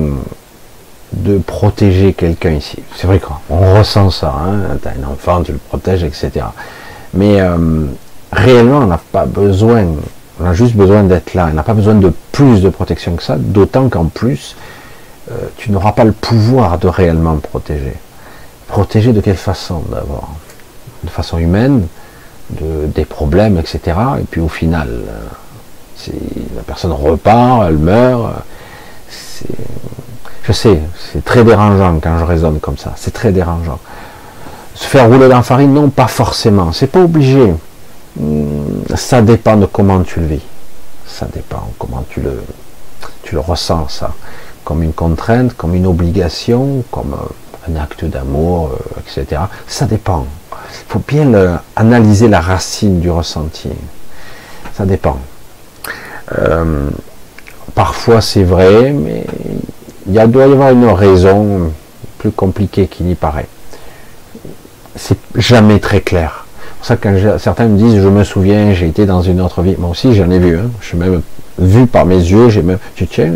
de 1.12 1.38
protéger 1.38 2.12
quelqu'un 2.12 2.52
ici. 2.52 2.78
C'est 2.94 3.08
vrai 3.08 3.18
qu'on 3.18 3.74
ressent 3.74 4.10
ça. 4.10 4.32
Hein 4.32 4.76
tu 4.80 4.86
as 4.86 4.92
un 4.92 5.10
enfant, 5.10 5.42
tu 5.42 5.50
le 5.52 5.58
protèges, 5.58 6.04
etc. 6.04 6.46
Mais 7.14 7.40
euh, 7.40 7.86
réellement, 8.30 8.78
on 8.78 8.86
n'a 8.86 9.00
pas 9.10 9.26
besoin 9.26 9.86
on 10.40 10.46
a 10.46 10.52
juste 10.54 10.74
besoin 10.74 11.02
d'être 11.02 11.34
là. 11.34 11.48
On 11.50 11.54
n'a 11.54 11.62
pas 11.62 11.74
besoin 11.74 11.94
de 11.94 12.12
plus 12.32 12.60
de 12.60 12.68
protection 12.68 13.16
que 13.16 13.22
ça, 13.22 13.36
d'autant 13.38 13.88
qu'en 13.88 14.06
plus, 14.06 14.56
euh, 15.30 15.34
tu 15.56 15.70
n'auras 15.70 15.92
pas 15.92 16.04
le 16.04 16.12
pouvoir 16.12 16.78
de 16.78 16.88
réellement 16.88 17.36
protéger. 17.36 17.94
Protéger 18.68 19.12
de 19.12 19.20
quelle 19.20 19.36
façon 19.36 19.82
d'abord? 19.90 20.30
De 21.04 21.10
façon 21.10 21.38
humaine, 21.38 21.86
de, 22.50 22.86
des 22.86 23.04
problèmes, 23.04 23.58
etc. 23.58 23.96
Et 24.20 24.24
puis 24.24 24.40
au 24.40 24.48
final, 24.48 24.88
euh, 24.88 26.12
la 26.56 26.62
personne 26.62 26.92
repart, 26.92 27.64
elle 27.68 27.78
meurt. 27.78 28.44
Je 30.42 30.52
sais, 30.52 30.80
c'est 31.12 31.24
très 31.24 31.42
dérangeant 31.42 31.98
quand 32.00 32.18
je 32.18 32.24
raisonne 32.24 32.60
comme 32.60 32.78
ça. 32.78 32.92
C'est 32.96 33.12
très 33.12 33.32
dérangeant. 33.32 33.78
Se 34.74 34.86
faire 34.86 35.06
rouler 35.06 35.28
dans 35.28 35.36
la 35.36 35.42
farine, 35.42 35.72
non, 35.72 35.88
pas 35.88 36.06
forcément. 36.06 36.72
C'est 36.72 36.86
pas 36.86 37.00
obligé. 37.00 37.52
Hmm, 38.18 38.82
ça 38.94 39.20
dépend 39.20 39.56
de 39.56 39.66
comment 39.66 40.02
tu 40.02 40.20
le 40.20 40.26
vis. 40.26 40.42
Ça 41.06 41.26
dépend 41.32 41.70
comment 41.78 42.04
tu 42.08 42.20
le, 42.20 43.38
ressens, 43.38 43.88
ça. 43.88 44.14
Comme 44.64 44.82
une 44.82 44.92
contrainte, 44.92 45.54
comme 45.54 45.74
une 45.74 45.86
obligation, 45.86 46.82
comme 46.90 47.16
un 47.68 47.76
acte 47.76 48.04
d'amour, 48.04 48.70
euh, 48.72 49.00
etc. 49.00 49.42
Ça 49.66 49.86
dépend. 49.86 50.26
Il 50.52 50.92
faut 50.92 51.02
bien 51.06 51.60
analyser 51.76 52.28
la 52.28 52.40
racine 52.40 53.00
du 53.00 53.10
ressenti. 53.10 53.68
Ça 54.74 54.84
dépend. 54.86 55.18
Euh, 56.38 56.88
parfois 57.74 58.20
c'est 58.20 58.42
vrai, 58.42 58.92
mais 58.92 59.24
il 60.08 60.14
doit 60.30 60.46
y 60.46 60.52
avoir 60.52 60.70
une 60.70 60.88
raison 60.88 61.72
plus 62.18 62.30
compliquée 62.30 62.88
qu'il 62.88 63.06
n'y 63.06 63.14
paraît. 63.14 63.48
C'est 64.96 65.18
jamais 65.36 65.78
très 65.78 66.00
clair 66.00 66.45
pour 66.86 67.02
ça 67.02 67.10
que 67.10 67.38
certains 67.38 67.66
me 67.66 67.76
disent, 67.76 68.00
je 68.00 68.08
me 68.08 68.22
souviens, 68.22 68.72
j'ai 68.72 68.86
été 68.86 69.06
dans 69.06 69.20
une 69.20 69.40
autre 69.40 69.60
vie. 69.60 69.74
Moi 69.76 69.90
aussi, 69.90 70.14
j'en 70.14 70.30
ai 70.30 70.38
vu. 70.38 70.56
Hein. 70.56 70.70
Je 70.80 70.86
suis 70.86 70.96
même 70.96 71.20
vu 71.58 71.86
par 71.88 72.06
mes 72.06 72.14
yeux. 72.14 72.48
J'ai 72.48 72.62
même, 72.62 72.78
tu 72.94 73.08
tiens, 73.08 73.32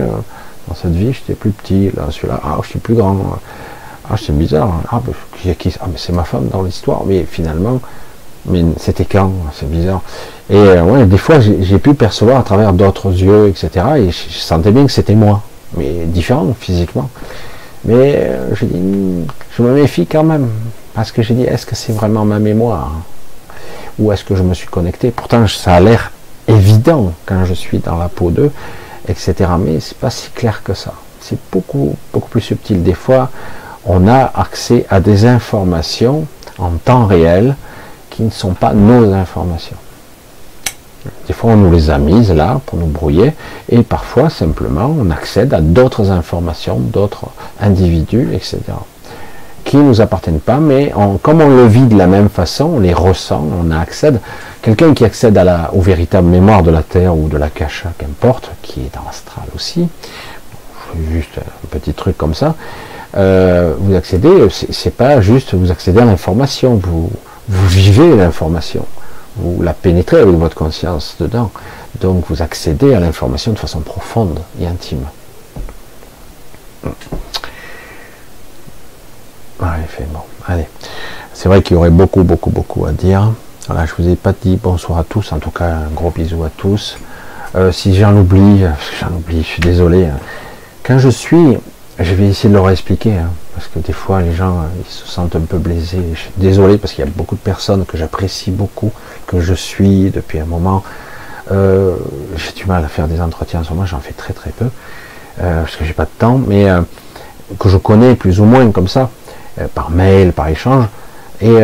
dans 0.68 0.74
cette 0.76 0.92
vie, 0.92 1.12
j'étais 1.12 1.34
plus 1.34 1.50
petit. 1.50 1.90
Là, 1.96 2.06
celui-là, 2.10 2.40
ah, 2.44 2.58
je 2.62 2.68
suis 2.68 2.78
plus 2.78 2.94
grand. 2.94 3.16
Ah, 4.08 4.14
c'est 4.16 4.36
bizarre. 4.36 4.68
Hein. 4.68 4.82
Ah, 4.92 5.02
bah, 5.04 5.12
ah, 5.44 5.86
mais 5.88 5.96
c'est 5.96 6.12
ma 6.12 6.22
femme 6.22 6.46
dans 6.46 6.62
l'histoire. 6.62 7.02
Mais 7.04 7.24
finalement, 7.28 7.80
mais 8.46 8.62
c'était 8.76 9.04
quand? 9.04 9.32
C'est 9.52 9.68
bizarre. 9.68 10.02
Et 10.48 10.54
euh, 10.54 10.84
ouais, 10.84 11.04
des 11.06 11.18
fois, 11.18 11.40
j'ai 11.40 11.78
pu 11.78 11.94
percevoir 11.94 12.38
à 12.38 12.42
travers 12.44 12.72
d'autres 12.72 13.10
yeux, 13.10 13.48
etc. 13.48 13.84
Et 13.96 14.10
je, 14.12 14.38
sentais 14.38 14.70
bien 14.70 14.86
que 14.86 14.92
c'était 14.92 15.16
moi, 15.16 15.42
mais 15.76 16.04
différent 16.06 16.54
physiquement. 16.58 17.10
Mais 17.84 18.14
euh, 18.16 18.54
je 18.54 18.64
dis, 18.64 18.80
je 19.56 19.62
me 19.64 19.74
méfie 19.74 20.06
quand 20.06 20.22
même, 20.22 20.48
parce 20.94 21.10
que 21.10 21.22
j'ai 21.22 21.34
dit, 21.34 21.42
est-ce 21.42 21.66
que 21.66 21.74
c'est 21.74 21.92
vraiment 21.92 22.24
ma 22.24 22.38
mémoire 22.38 22.92
Ou 24.00 24.12
est-ce 24.12 24.24
que 24.24 24.34
je 24.34 24.42
me 24.42 24.54
suis 24.54 24.66
connecté? 24.66 25.10
Pourtant, 25.10 25.46
ça 25.46 25.74
a 25.74 25.80
l'air 25.80 26.10
évident 26.48 27.12
quand 27.26 27.44
je 27.44 27.54
suis 27.54 27.78
dans 27.78 27.98
la 27.98 28.08
peau 28.08 28.30
d'eux, 28.30 28.50
etc. 29.08 29.34
Mais 29.58 29.78
c'est 29.80 29.98
pas 29.98 30.10
si 30.10 30.30
clair 30.30 30.62
que 30.62 30.74
ça. 30.74 30.94
C'est 31.20 31.38
beaucoup, 31.52 31.94
beaucoup 32.12 32.30
plus 32.30 32.40
subtil. 32.40 32.82
Des 32.82 32.94
fois, 32.94 33.30
on 33.84 34.08
a 34.08 34.32
accès 34.34 34.86
à 34.88 35.00
des 35.00 35.26
informations 35.26 36.26
en 36.58 36.70
temps 36.70 37.06
réel 37.06 37.56
qui 38.08 38.22
ne 38.22 38.30
sont 38.30 38.54
pas 38.54 38.72
nos 38.72 39.12
informations. 39.12 39.76
Des 41.26 41.32
fois, 41.32 41.52
on 41.52 41.56
nous 41.56 41.72
les 41.72 41.88
a 41.90 41.98
mises 41.98 42.30
là 42.30 42.60
pour 42.66 42.78
nous 42.78 42.86
brouiller, 42.86 43.32
et 43.70 43.82
parfois, 43.82 44.28
simplement, 44.28 44.94
on 44.98 45.10
accède 45.10 45.54
à 45.54 45.60
d'autres 45.60 46.10
informations, 46.10 46.76
d'autres 46.78 47.26
individus, 47.60 48.28
etc., 48.34 48.58
qui 49.70 49.76
ne 49.76 49.84
nous 49.84 50.00
appartiennent 50.00 50.40
pas, 50.40 50.56
mais 50.56 50.92
comme 51.22 51.40
on 51.40 51.48
le 51.48 51.64
vit 51.64 51.86
de 51.86 51.96
la 51.96 52.08
même 52.08 52.28
façon, 52.28 52.64
on 52.64 52.80
les 52.80 52.92
ressent, 52.92 53.40
on 53.62 53.70
accède. 53.70 54.20
Quelqu'un 54.62 54.94
qui 54.94 55.04
accède 55.04 55.38
à 55.38 55.44
la, 55.44 55.72
aux 55.72 55.80
véritables 55.80 56.26
mémoires 56.26 56.64
de 56.64 56.72
la 56.72 56.82
Terre 56.82 57.16
ou 57.16 57.28
de 57.28 57.36
la 57.36 57.50
Kasha, 57.50 57.92
qu'importe, 57.96 58.50
qui 58.62 58.80
est 58.80 58.92
dans 58.92 59.04
l'astral 59.06 59.44
aussi, 59.54 59.88
juste 61.12 61.38
un 61.38 61.68
petit 61.70 61.94
truc 61.94 62.18
comme 62.18 62.34
ça, 62.34 62.56
euh, 63.16 63.74
vous 63.78 63.94
accédez, 63.94 64.48
c'est 64.50 64.96
pas 64.96 65.20
juste 65.20 65.54
vous 65.54 65.70
accédez 65.70 66.00
à 66.00 66.04
l'information, 66.04 66.74
vous 66.74 67.08
vivez 67.48 68.16
l'information, 68.16 68.84
vous 69.36 69.62
la 69.62 69.72
pénétrez 69.72 70.18
avec 70.18 70.34
votre 70.34 70.56
conscience 70.56 71.14
dedans, 71.20 71.52
donc 72.00 72.24
vous 72.28 72.42
accédez 72.42 72.92
à 72.92 72.98
l'information 72.98 73.52
de 73.52 73.58
façon 73.60 73.78
profonde 73.78 74.40
et 74.60 74.66
intime. 74.66 75.04
Bon, 79.60 80.20
allez. 80.46 80.66
C'est 81.32 81.48
vrai 81.48 81.62
qu'il 81.62 81.74
y 81.74 81.78
aurait 81.78 81.90
beaucoup, 81.90 82.22
beaucoup, 82.22 82.50
beaucoup 82.50 82.86
à 82.86 82.92
dire. 82.92 83.32
Voilà, 83.66 83.86
je 83.86 83.92
vous 83.96 84.08
ai 84.08 84.16
pas 84.16 84.32
dit 84.32 84.58
bonsoir 84.62 84.98
à 84.98 85.04
tous, 85.04 85.32
en 85.32 85.38
tout 85.38 85.50
cas 85.50 85.66
un 85.66 85.94
gros 85.94 86.10
bisou 86.10 86.42
à 86.44 86.50
tous. 86.50 86.98
Euh, 87.54 87.72
si 87.72 87.94
j'en 87.94 88.16
oublie, 88.16 88.64
j'en 89.00 89.14
oublie, 89.14 89.42
je 89.42 89.46
suis 89.46 89.60
désolé. 89.60 90.06
Hein. 90.06 90.18
Quand 90.84 90.98
je 90.98 91.08
suis 91.08 91.58
je 92.02 92.14
vais 92.14 92.28
essayer 92.28 92.48
de 92.48 92.54
leur 92.54 92.70
expliquer, 92.70 93.12
hein, 93.12 93.30
parce 93.54 93.68
que 93.68 93.78
des 93.78 93.92
fois 93.92 94.22
les 94.22 94.32
gens 94.32 94.64
ils 94.78 94.90
se 94.90 95.06
sentent 95.06 95.36
un 95.36 95.40
peu 95.40 95.58
blessés. 95.58 96.02
Je 96.14 96.18
suis 96.18 96.32
désolé 96.36 96.78
parce 96.78 96.94
qu'il 96.94 97.04
y 97.04 97.08
a 97.08 97.10
beaucoup 97.10 97.34
de 97.34 97.40
personnes 97.40 97.84
que 97.84 97.98
j'apprécie 97.98 98.50
beaucoup, 98.50 98.90
que 99.26 99.40
je 99.40 99.52
suis 99.54 100.10
depuis 100.10 100.38
un 100.38 100.46
moment. 100.46 100.82
Euh, 101.52 101.96
j'ai 102.36 102.52
du 102.52 102.64
mal 102.64 102.84
à 102.84 102.88
faire 102.88 103.06
des 103.06 103.20
entretiens 103.20 103.60
en 103.60 103.64
ce 103.64 103.70
moment, 103.70 103.84
j'en 103.84 103.98
fais 103.98 104.12
très 104.12 104.32
très 104.32 104.50
peu, 104.50 104.66
euh, 105.42 105.62
parce 105.62 105.76
que 105.76 105.84
j'ai 105.84 105.92
pas 105.92 106.04
de 106.04 106.10
temps, 106.18 106.40
mais 106.46 106.70
euh, 106.70 106.80
que 107.58 107.68
je 107.68 107.76
connais 107.76 108.14
plus 108.14 108.40
ou 108.40 108.44
moins 108.44 108.70
comme 108.70 108.88
ça, 108.88 109.10
par 109.74 109.90
mail, 109.90 110.32
par 110.32 110.48
échange. 110.48 110.84
Et 111.40 111.54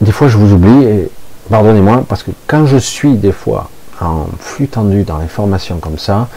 des 0.00 0.12
fois 0.12 0.28
je 0.28 0.36
vous 0.36 0.52
oublie, 0.52 0.84
et 0.84 1.08
pardonnez-moi, 1.50 2.04
parce 2.08 2.22
que 2.22 2.30
quand 2.46 2.66
je 2.66 2.76
suis 2.76 3.14
des 3.14 3.32
fois 3.32 3.70
en 4.00 4.26
flux 4.38 4.68
tendu 4.68 5.04
dans 5.04 5.18
l'information 5.18 5.78
comme 5.78 5.98
ça, 5.98 6.28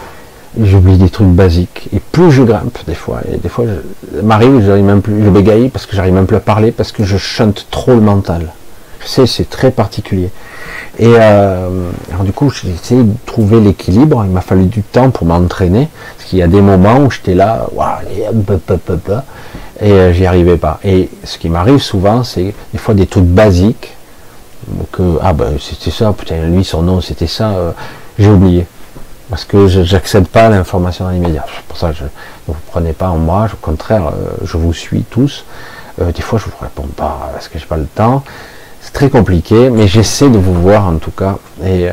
j'oublie 0.59 0.97
des 0.97 1.09
trucs 1.09 1.27
basiques. 1.27 1.89
Et 1.93 1.99
plus 1.99 2.31
je 2.31 2.43
grimpe, 2.43 2.77
des 2.87 2.95
fois, 2.95 3.21
et 3.31 3.37
des 3.37 3.49
fois, 3.49 3.65
je 3.65 4.21
m'arrive, 4.21 4.63
j'arrive 4.65 5.01
je 5.07 5.29
bégaye 5.29 5.69
parce 5.69 5.85
que 5.85 5.95
j'arrive 5.95 6.13
même 6.13 6.27
plus 6.27 6.37
à 6.37 6.41
parler, 6.41 6.71
parce 6.71 6.91
que 6.91 7.03
je 7.03 7.17
chante 7.17 7.67
trop 7.71 7.93
le 7.93 8.01
mental. 8.01 8.51
Je 9.01 9.07
sais, 9.07 9.27
c'est 9.27 9.49
très 9.49 9.71
particulier. 9.71 10.31
Et 10.97 11.13
euh, 11.13 11.91
alors 12.11 12.23
du 12.23 12.31
coup, 12.31 12.49
j'ai 12.49 12.69
essayé 12.69 13.03
de 13.03 13.13
trouver 13.25 13.59
l'équilibre. 13.59 14.23
Il 14.25 14.31
m'a 14.31 14.41
fallu 14.41 14.65
du 14.65 14.81
temps 14.81 15.11
pour 15.11 15.27
m'entraîner, 15.27 15.89
parce 16.17 16.29
qu'il 16.29 16.39
y 16.39 16.43
a 16.43 16.47
des 16.47 16.61
moments 16.61 16.99
où 16.99 17.11
j'étais 17.11 17.35
là, 17.35 17.67
et 19.81 19.91
euh, 19.91 20.13
j'y 20.13 20.25
arrivais 20.25 20.57
pas. 20.57 20.79
Et 20.83 21.09
ce 21.23 21.37
qui 21.37 21.49
m'arrive 21.49 21.79
souvent, 21.79 22.23
c'est 22.23 22.53
des 22.71 22.77
fois 22.77 22.93
des 22.93 23.07
trucs 23.07 23.25
basiques 23.25 23.93
que 24.91 25.19
ah 25.21 25.33
ben 25.33 25.57
c'était 25.59 25.91
ça, 25.91 26.11
putain 26.11 26.41
lui 26.47 26.63
son 26.63 26.81
nom 26.81 26.99
c'était 26.99 27.27
ça, 27.27 27.51
euh, 27.51 27.71
j'ai 28.17 28.29
oublié 28.29 28.65
parce 29.29 29.45
que 29.45 29.93
n'accède 29.93 30.27
pas 30.27 30.47
à 30.47 30.49
l'information 30.49 31.05
dans 31.05 31.11
l'immédiat. 31.11 31.45
Pour 31.67 31.77
ça, 31.77 31.91
je, 31.91 32.03
ne 32.03 32.09
vous 32.47 32.55
prenez 32.71 32.93
pas 32.93 33.09
en 33.09 33.17
moi, 33.17 33.47
au 33.51 33.57
contraire, 33.57 34.07
euh, 34.07 34.29
je 34.43 34.57
vous 34.57 34.73
suis 34.73 35.03
tous. 35.03 35.45
Des 35.97 36.21
fois, 36.21 36.37
je 36.37 36.45
vous 36.45 36.57
réponds 36.61 36.89
pas 36.95 37.31
parce 37.33 37.47
que 37.47 37.57
j'ai 37.57 37.65
pas 37.65 37.77
le 37.77 37.85
temps. 37.85 38.23
C'est 38.81 38.91
très 38.91 39.09
compliqué, 39.09 39.69
mais 39.69 39.87
j'essaie 39.87 40.29
de 40.29 40.37
vous 40.37 40.53
voir 40.53 40.85
en 40.85 40.97
tout 40.97 41.11
cas. 41.11 41.37
Et, 41.65 41.89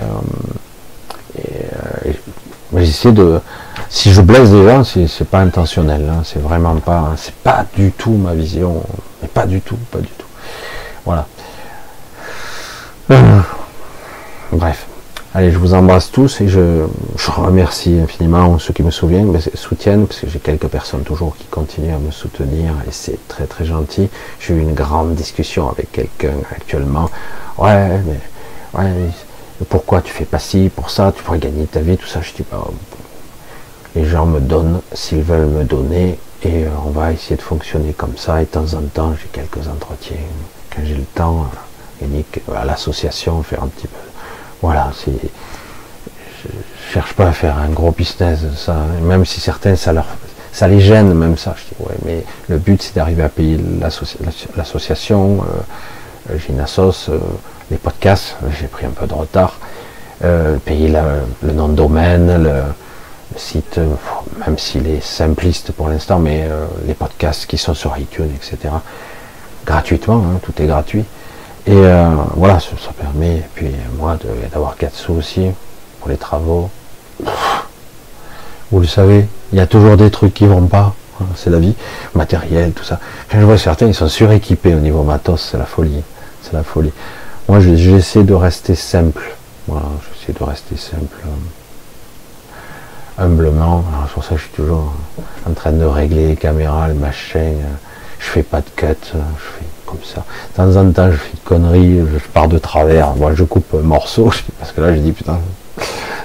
j'essaie 2.76 3.12
de. 3.12 3.40
Si 3.94 4.10
je 4.10 4.22
blesse 4.22 4.48
des 4.48 4.64
gens, 4.64 4.84
c'est 4.84 5.28
pas 5.28 5.40
intentionnel. 5.40 6.10
Hein, 6.10 6.22
c'est 6.24 6.40
vraiment 6.40 6.76
pas. 6.76 7.12
C'est 7.18 7.34
pas 7.34 7.66
du 7.76 7.92
tout 7.92 8.12
ma 8.12 8.32
vision. 8.32 8.82
Mais 9.20 9.28
pas 9.28 9.44
du 9.44 9.60
tout, 9.60 9.76
pas 9.90 9.98
du 9.98 10.08
tout. 10.08 10.26
Voilà. 11.04 11.26
bref. 14.50 14.86
Allez, 15.34 15.50
je 15.50 15.58
vous 15.58 15.74
embrasse 15.74 16.10
tous 16.10 16.40
et 16.40 16.48
je, 16.48 16.86
remercie 17.26 17.98
infiniment 18.02 18.58
ceux 18.58 18.72
qui 18.72 18.82
me 18.82 18.90
souviennent, 18.90 19.38
soutiennent, 19.54 20.06
parce 20.06 20.20
que 20.20 20.28
j'ai 20.28 20.38
quelques 20.38 20.68
personnes 20.68 21.02
toujours 21.02 21.36
qui 21.36 21.44
continuent 21.44 21.94
à 21.94 21.98
me 21.98 22.10
soutenir 22.10 22.72
et 22.88 22.92
c'est 22.92 23.18
très 23.28 23.44
très 23.44 23.66
gentil. 23.66 24.08
J'ai 24.40 24.54
eu 24.54 24.60
une 24.60 24.74
grande 24.74 25.14
discussion 25.14 25.68
avec 25.68 25.92
quelqu'un 25.92 26.34
actuellement. 26.50 27.10
Ouais, 27.58 28.00
mais 28.06 28.20
ouais, 28.78 29.10
pourquoi 29.68 30.00
tu 30.00 30.12
fais 30.12 30.24
pas 30.24 30.38
ci, 30.38 30.70
pour 30.74 30.88
ça, 30.88 31.12
tu 31.14 31.22
pourrais 31.22 31.38
gagner 31.38 31.66
ta 31.66 31.80
vie, 31.80 31.98
tout 31.98 32.06
ça. 32.06 32.20
Je 32.22 32.32
dis 32.32 32.42
pas. 32.42 32.56
Bah, 32.56 32.91
les 33.94 34.04
gens 34.04 34.26
me 34.26 34.40
donnent 34.40 34.80
s'ils 34.92 35.22
veulent 35.22 35.46
me 35.46 35.64
donner 35.64 36.18
et 36.42 36.64
euh, 36.64 36.68
on 36.86 36.90
va 36.90 37.12
essayer 37.12 37.36
de 37.36 37.42
fonctionner 37.42 37.92
comme 37.92 38.16
ça. 38.16 38.42
Et 38.42 38.44
de 38.44 38.50
temps 38.50 38.74
en 38.74 38.82
temps, 38.82 39.14
j'ai 39.20 39.28
quelques 39.28 39.68
entretiens 39.68 40.16
quand 40.74 40.82
j'ai 40.84 40.94
le 40.94 41.04
temps, 41.14 41.46
gagner 42.00 42.24
à 42.56 42.64
l'association, 42.64 43.42
faire 43.42 43.62
un 43.62 43.68
petit 43.68 43.86
peu 43.86 43.98
voilà, 44.62 44.92
c'est. 44.94 45.10
Je 46.44 46.48
cherche 46.92 47.12
pas 47.14 47.28
à 47.28 47.32
faire 47.32 47.58
un 47.58 47.68
gros 47.68 47.92
business, 47.92 48.40
ça, 48.56 48.76
même 49.02 49.24
si 49.24 49.40
certains, 49.40 49.76
ça 49.76 49.92
leur, 49.92 50.06
ça 50.52 50.66
les 50.66 50.80
gêne, 50.80 51.12
même 51.14 51.36
ça. 51.36 51.54
Je 51.56 51.62
dis, 51.62 51.80
ouais, 51.80 51.96
mais 52.04 52.24
le 52.48 52.58
but, 52.58 52.82
c'est 52.82 52.94
d'arriver 52.94 53.22
à 53.22 53.28
payer 53.28 53.60
l'association, 54.56 55.44
euh, 56.30 56.36
j'ai 56.36 56.52
une 56.52 56.60
assos, 56.60 57.08
euh, 57.08 57.18
les 57.70 57.76
podcasts, 57.76 58.36
j'ai 58.60 58.66
pris 58.66 58.86
un 58.86 58.90
peu 58.90 59.06
de 59.06 59.14
retard, 59.14 59.58
euh, 60.24 60.56
payer 60.58 60.92
le 61.42 61.52
nom 61.52 61.68
de 61.68 61.74
domaine, 61.74 62.42
le, 62.42 62.62
site, 63.38 63.80
même 64.44 64.58
s'il 64.58 64.86
est 64.88 65.02
simpliste 65.02 65.72
pour 65.72 65.88
l'instant, 65.88 66.18
mais 66.18 66.48
les 66.86 66.94
podcasts 66.94 67.46
qui 67.46 67.58
sont 67.58 67.74
sur 67.74 67.96
iTunes, 67.98 68.30
etc. 68.34 68.74
Gratuitement, 69.66 70.24
hein, 70.24 70.40
tout 70.42 70.52
est 70.60 70.66
gratuit. 70.66 71.04
Et 71.66 71.76
euh, 71.76 72.08
voilà, 72.34 72.58
ça, 72.58 72.92
permet, 72.98 73.42
puis 73.54 73.70
moi, 73.96 74.18
d'avoir 74.52 74.76
quatre 74.76 74.96
sous 74.96 75.12
aussi 75.12 75.50
pour 76.00 76.08
les 76.08 76.16
travaux. 76.16 76.70
Vous 78.72 78.80
le 78.80 78.86
savez, 78.86 79.26
il 79.52 79.58
y 79.58 79.60
a 79.60 79.66
toujours 79.66 79.96
des 79.96 80.10
trucs 80.10 80.34
qui 80.34 80.46
vont 80.46 80.66
pas. 80.66 80.94
Hein, 81.20 81.26
c'est 81.36 81.50
la 81.50 81.60
vie, 81.60 81.74
matériel, 82.14 82.72
tout 82.72 82.82
ça. 82.82 82.98
Je 83.30 83.38
vois 83.38 83.58
certains, 83.58 83.86
ils 83.86 83.94
sont 83.94 84.08
suréquipés 84.08 84.74
au 84.74 84.80
niveau 84.80 85.04
matos, 85.04 85.50
c'est 85.52 85.58
la 85.58 85.66
folie. 85.66 86.02
C'est 86.42 86.54
la 86.54 86.64
folie. 86.64 86.92
Moi, 87.48 87.60
j'essaie 87.60 88.24
de 88.24 88.34
rester 88.34 88.74
simple. 88.74 89.36
Voilà, 89.68 89.86
j'essaie 90.18 90.36
de 90.36 90.44
rester 90.44 90.76
simple. 90.76 91.16
Humblement. 93.18 93.84
C'est 94.06 94.14
pour 94.14 94.24
ça 94.24 94.30
que 94.30 94.36
je 94.36 94.42
suis 94.42 94.52
toujours 94.52 94.92
en 95.48 95.52
train 95.52 95.72
de 95.72 95.84
régler 95.84 96.28
les 96.28 96.36
caméras, 96.36 96.88
les 96.88 96.94
machins. 96.94 97.58
Je 98.18 98.26
fais 98.26 98.42
pas 98.42 98.60
de 98.60 98.70
cut. 98.76 98.86
Je 99.04 99.58
fais 99.58 99.64
ça. 100.04 100.24
De 100.50 100.56
temps 100.56 100.76
en 100.80 100.90
temps, 100.90 101.10
je 101.10 101.16
fais 101.16 101.32
une 101.32 101.40
connerie, 101.40 101.98
je 101.98 102.18
pars 102.32 102.48
de 102.48 102.58
travers, 102.58 103.14
moi 103.14 103.32
je 103.34 103.44
coupe 103.44 103.74
un 103.74 103.82
morceau, 103.82 104.32
parce 104.58 104.72
que 104.72 104.80
là 104.80 104.94
je 104.94 105.00
dis 105.00 105.12
putain, 105.12 105.38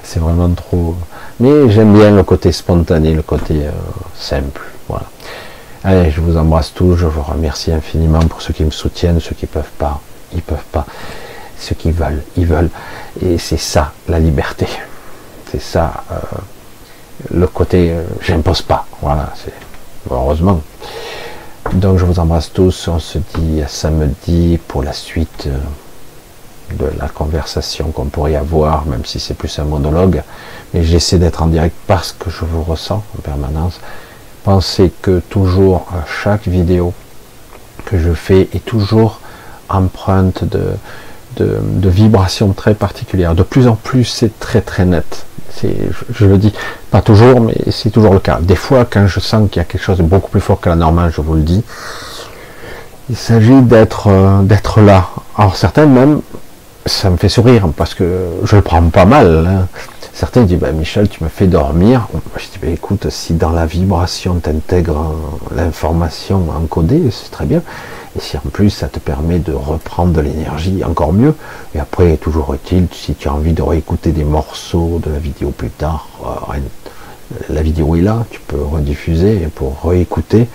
c'est 0.03 0.19
vraiment 0.19 0.49
trop. 0.49 0.95
Mais 1.39 1.69
j'aime 1.69 1.93
bien 1.93 2.11
le 2.11 2.23
côté 2.23 2.51
spontané, 2.51 3.13
le 3.13 3.21
côté 3.21 3.65
euh, 3.65 3.71
simple. 4.15 4.61
Voilà. 4.87 5.05
Allez, 5.83 6.09
je 6.09 6.19
vous 6.19 6.35
embrasse 6.35 6.73
tous, 6.73 6.95
je 6.95 7.05
vous 7.05 7.21
remercie 7.21 7.71
infiniment 7.71 8.19
pour 8.19 8.41
ceux 8.41 8.53
qui 8.53 8.63
me 8.63 8.71
soutiennent, 8.71 9.19
ceux 9.19 9.35
qui 9.35 9.45
peuvent 9.45 9.63
pas, 9.77 10.01
ils 10.33 10.41
peuvent 10.41 10.57
pas. 10.71 10.85
Ceux 11.59 11.75
qui 11.75 11.91
veulent, 11.91 12.23
ils 12.35 12.45
veulent. 12.45 12.69
Et 13.21 13.37
c'est 13.37 13.57
ça 13.57 13.93
la 14.07 14.19
liberté. 14.19 14.67
C'est 15.51 15.61
ça 15.61 16.03
euh, 16.11 16.15
le 17.31 17.47
côté 17.47 17.91
euh, 17.91 18.03
j'impose 18.21 18.61
pas. 18.61 18.85
Voilà, 19.01 19.33
c'est 19.35 19.53
heureusement. 20.09 20.61
Donc 21.73 21.97
je 21.97 22.05
vous 22.05 22.19
embrasse 22.19 22.51
tous, 22.53 22.87
on 22.87 22.99
se 22.99 23.19
dit 23.35 23.61
à 23.61 23.67
samedi 23.67 24.59
pour 24.67 24.83
la 24.83 24.93
suite. 24.93 25.47
de 26.73 26.89
la 26.99 27.07
conversation 27.07 27.91
qu'on 27.91 28.05
pourrait 28.05 28.35
avoir, 28.35 28.85
même 28.85 29.05
si 29.05 29.19
c'est 29.19 29.33
plus 29.33 29.57
un 29.59 29.63
monologue. 29.63 30.21
Mais 30.73 30.83
j'essaie 30.83 31.17
d'être 31.17 31.41
en 31.41 31.47
direct 31.47 31.75
parce 31.87 32.11
que 32.11 32.29
je 32.29 32.43
vous 32.43 32.63
ressens 32.63 33.03
en 33.17 33.21
permanence. 33.21 33.79
Pensez 34.43 34.91
que 35.01 35.19
toujours 35.29 35.87
chaque 36.23 36.47
vidéo 36.47 36.93
que 37.85 37.97
je 37.97 38.13
fais 38.13 38.49
est 38.53 38.65
toujours 38.65 39.19
empreinte 39.69 40.43
de, 40.43 40.73
de, 41.37 41.89
vibrations 41.89 42.53
très 42.53 42.73
particulières. 42.73 43.35
De 43.35 43.43
plus 43.43 43.67
en 43.67 43.75
plus, 43.75 44.05
c'est 44.05 44.39
très 44.39 44.61
très 44.61 44.85
net. 44.85 45.25
Je, 45.61 45.69
je, 46.13 46.25
le 46.25 46.37
dis 46.37 46.53
pas 46.91 47.01
toujours, 47.01 47.41
mais 47.41 47.55
c'est 47.71 47.89
toujours 47.89 48.13
le 48.13 48.19
cas. 48.19 48.39
Des 48.41 48.55
fois, 48.55 48.85
quand 48.85 49.07
je 49.07 49.19
sens 49.19 49.49
qu'il 49.49 49.59
y 49.59 49.61
a 49.61 49.65
quelque 49.65 49.81
chose 49.81 49.97
de 49.97 50.03
beaucoup 50.03 50.29
plus 50.29 50.41
fort 50.41 50.59
que 50.59 50.69
la 50.69 50.75
normale, 50.75 51.11
je 51.15 51.21
vous 51.21 51.33
le 51.33 51.41
dis, 51.41 51.63
il 53.09 53.15
s'agit 53.15 53.61
d'être 53.61 54.07
euh, 54.07 54.81
là. 54.85 55.09
Alors 55.37 55.55
certains 55.55 55.85
même, 55.85 56.21
ça 56.85 57.09
me 57.09 57.17
fait 57.17 57.29
sourire 57.29 57.67
parce 57.75 57.93
que 57.93 58.25
je 58.43 58.55
le 58.55 58.61
prends 58.61 58.83
pas 58.89 59.05
mal. 59.05 59.47
Hein. 59.47 59.67
Certains 60.13 60.43
disent 60.43 60.59
bah, 60.59 60.71
Michel, 60.71 61.07
tu 61.07 61.23
me 61.23 61.29
fais 61.29 61.47
dormir. 61.47 62.07
Je 62.35 62.43
dis 62.43 62.59
bah, 62.61 62.67
écoute, 62.67 63.09
si 63.09 63.33
dans 63.33 63.51
la 63.51 63.65
vibration 63.65 64.41
tu 64.43 64.49
intègres 64.49 65.15
l'information 65.55 66.43
encodée, 66.49 67.09
c'est 67.11 67.31
très 67.31 67.45
bien. 67.45 67.61
Et 68.15 68.19
si 68.19 68.37
en 68.37 68.49
plus 68.51 68.69
ça 68.69 68.87
te 68.87 68.99
permet 68.99 69.39
de 69.39 69.53
reprendre 69.53 70.13
de 70.13 70.21
l'énergie, 70.21 70.83
encore 70.83 71.13
mieux. 71.13 71.35
Et 71.75 71.79
après, 71.79 72.17
toujours 72.17 72.53
utile, 72.53 72.87
si 72.91 73.15
tu 73.15 73.27
as 73.27 73.33
envie 73.33 73.53
de 73.53 73.61
réécouter 73.61 74.11
des 74.11 74.23
morceaux 74.23 75.01
de 75.05 75.11
la 75.11 75.19
vidéo 75.19 75.51
plus 75.51 75.69
tard, 75.69 76.07
euh, 76.25 76.57
la 77.49 77.61
vidéo 77.61 77.95
est 77.95 78.01
là, 78.01 78.25
tu 78.29 78.39
peux 78.39 78.61
rediffuser 78.61 79.47
pour 79.53 79.81
réécouter. 79.83 80.47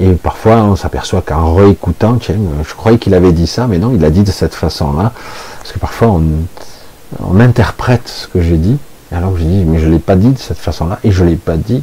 Et 0.00 0.12
parfois, 0.12 0.56
on 0.62 0.76
s'aperçoit 0.76 1.22
qu'en 1.22 1.54
réécoutant, 1.54 2.16
tiens, 2.16 2.36
je 2.66 2.74
croyais 2.74 2.98
qu'il 2.98 3.14
avait 3.14 3.32
dit 3.32 3.46
ça, 3.46 3.66
mais 3.66 3.78
non, 3.78 3.92
il 3.94 4.04
a 4.04 4.10
dit 4.10 4.22
de 4.22 4.30
cette 4.30 4.54
façon-là. 4.54 5.12
Parce 5.58 5.72
que 5.72 5.78
parfois, 5.78 6.08
on, 6.08 7.40
interprète 7.40 8.06
ce 8.08 8.28
que 8.28 8.40
j'ai 8.40 8.56
dit, 8.56 8.78
alors 9.10 9.32
que 9.32 9.40
j'ai 9.40 9.46
dit, 9.46 9.64
mais 9.64 9.78
je 9.78 9.86
ne 9.86 9.92
l'ai 9.92 9.98
pas 9.98 10.14
dit 10.14 10.30
de 10.30 10.38
cette 10.38 10.58
façon-là, 10.58 11.00
et 11.02 11.10
je 11.10 11.24
ne 11.24 11.30
l'ai 11.30 11.36
pas 11.36 11.56
dit 11.56 11.82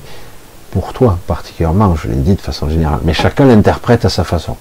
pour 0.71 0.93
toi 0.93 1.17
particulièrement, 1.27 1.95
je 1.95 2.07
l'ai 2.07 2.15
dit 2.15 2.35
de 2.35 2.41
façon 2.41 2.69
générale. 2.69 2.99
Mais 3.03 3.13
chacun 3.13 3.45
l'interprète 3.45 4.05
à 4.05 4.09
sa 4.09 4.23
façon. 4.23 4.55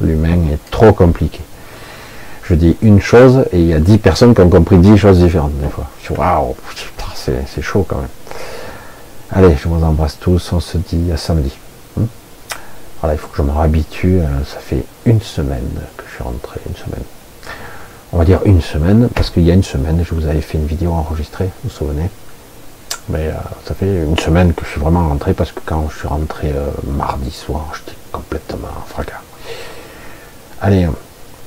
L'humain 0.00 0.48
est 0.52 0.70
trop 0.70 0.92
compliqué. 0.92 1.40
Je 2.44 2.54
dis 2.54 2.76
une 2.82 3.00
chose, 3.00 3.44
et 3.52 3.60
il 3.60 3.66
y 3.66 3.72
a 3.72 3.78
dix 3.78 3.98
personnes 3.98 4.34
qui 4.34 4.40
ont 4.40 4.48
compris 4.48 4.78
dix 4.78 4.98
choses 4.98 5.18
différentes, 5.18 5.56
des 5.58 5.68
fois. 5.68 5.86
Waouh, 6.10 6.56
c'est 7.14 7.62
chaud 7.62 7.86
quand 7.88 7.98
même. 7.98 8.08
Allez, 9.30 9.56
je 9.56 9.68
vous 9.68 9.82
embrasse 9.82 10.18
tous, 10.18 10.52
on 10.52 10.60
se 10.60 10.76
dit 10.76 11.10
à 11.12 11.16
samedi. 11.16 11.52
Voilà, 13.00 13.14
il 13.14 13.18
faut 13.18 13.28
que 13.28 13.36
je 13.36 13.42
me 13.42 13.50
réhabitue. 13.50 14.20
Euh, 14.20 14.44
ça 14.44 14.58
fait 14.60 14.84
une 15.06 15.20
semaine 15.20 15.70
que 15.96 16.04
je 16.08 16.14
suis 16.14 16.22
rentré, 16.22 16.60
une 16.68 16.76
semaine. 16.76 17.02
On 18.12 18.18
va 18.18 18.24
dire 18.24 18.40
une 18.44 18.60
semaine, 18.60 19.08
parce 19.14 19.30
qu'il 19.30 19.42
y 19.42 19.50
a 19.50 19.54
une 19.54 19.62
semaine, 19.62 20.04
je 20.06 20.14
vous 20.14 20.26
avais 20.26 20.40
fait 20.40 20.58
une 20.58 20.66
vidéo 20.66 20.92
enregistrée, 20.92 21.46
vous 21.46 21.70
vous 21.70 21.74
souvenez? 21.74 22.10
Mais 23.08 23.28
euh, 23.28 23.32
ça 23.66 23.74
fait 23.74 24.04
une 24.04 24.18
semaine 24.18 24.52
que 24.52 24.64
je 24.64 24.70
suis 24.70 24.80
vraiment 24.80 25.08
rentré, 25.08 25.32
parce 25.32 25.50
que 25.50 25.60
quand 25.64 25.88
je 25.90 25.98
suis 25.98 26.08
rentré 26.08 26.52
euh, 26.54 26.68
mardi 26.96 27.30
soir, 27.30 27.72
j'étais 27.74 27.96
complètement 28.12 28.68
en 28.68 28.86
fracas. 28.86 29.22
Allez, 30.64 30.88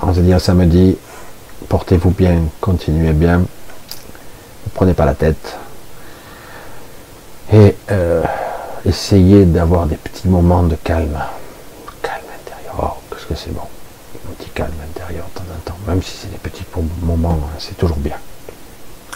on 0.01 0.13
se 0.13 0.19
dit 0.19 0.33
à 0.33 0.39
samedi. 0.39 0.97
Portez-vous 1.69 2.11
bien, 2.11 2.43
continuez 2.59 3.13
bien. 3.13 3.39
Ne 3.39 3.45
prenez 4.73 4.93
pas 4.93 5.05
la 5.05 5.15
tête. 5.15 5.57
Et 7.53 7.75
essayez 8.85 9.45
d'avoir 9.45 9.87
des 9.87 9.95
petits 9.95 10.27
moments 10.27 10.63
de 10.63 10.75
calme 10.75 11.17
que 13.27 13.35
c'est 13.35 13.51
bon. 13.51 13.61
Un 14.29 14.33
petit 14.33 14.49
calme 14.49 14.73
intérieur 14.83 15.25
de 15.33 15.39
temps 15.39 15.45
en 15.51 15.59
temps, 15.69 15.77
même 15.87 16.01
si 16.01 16.11
c'est 16.17 16.31
des 16.31 16.37
petits 16.37 16.65
moments, 17.01 17.39
hein, 17.43 17.55
c'est 17.59 17.77
toujours 17.77 17.97
bien. 17.97 18.17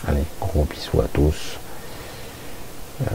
Allez, 0.07 0.23
gros 0.39 0.65
bisous 0.65 1.01
à 1.01 1.07
tous. 1.13 1.57
Euh. 3.01 3.05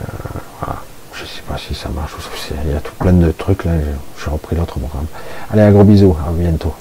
Je 1.17 1.25
sais 1.25 1.43
pas 1.49 1.57
si 1.57 1.75
ça 1.75 1.89
marche, 1.91 2.13
il 2.67 2.73
y 2.73 2.75
a 2.75 2.81
tout 2.81 2.95
plein 2.99 3.13
de 3.13 3.31
trucs 3.31 3.65
là, 3.65 3.73
j'ai 4.19 4.31
repris 4.31 4.57
l'autre 4.57 4.79
programme. 4.79 5.07
Allez, 5.51 5.63
un 5.63 5.71
gros 5.71 5.85
bisou, 5.85 6.17
à 6.27 6.33
bientôt. 6.33 6.75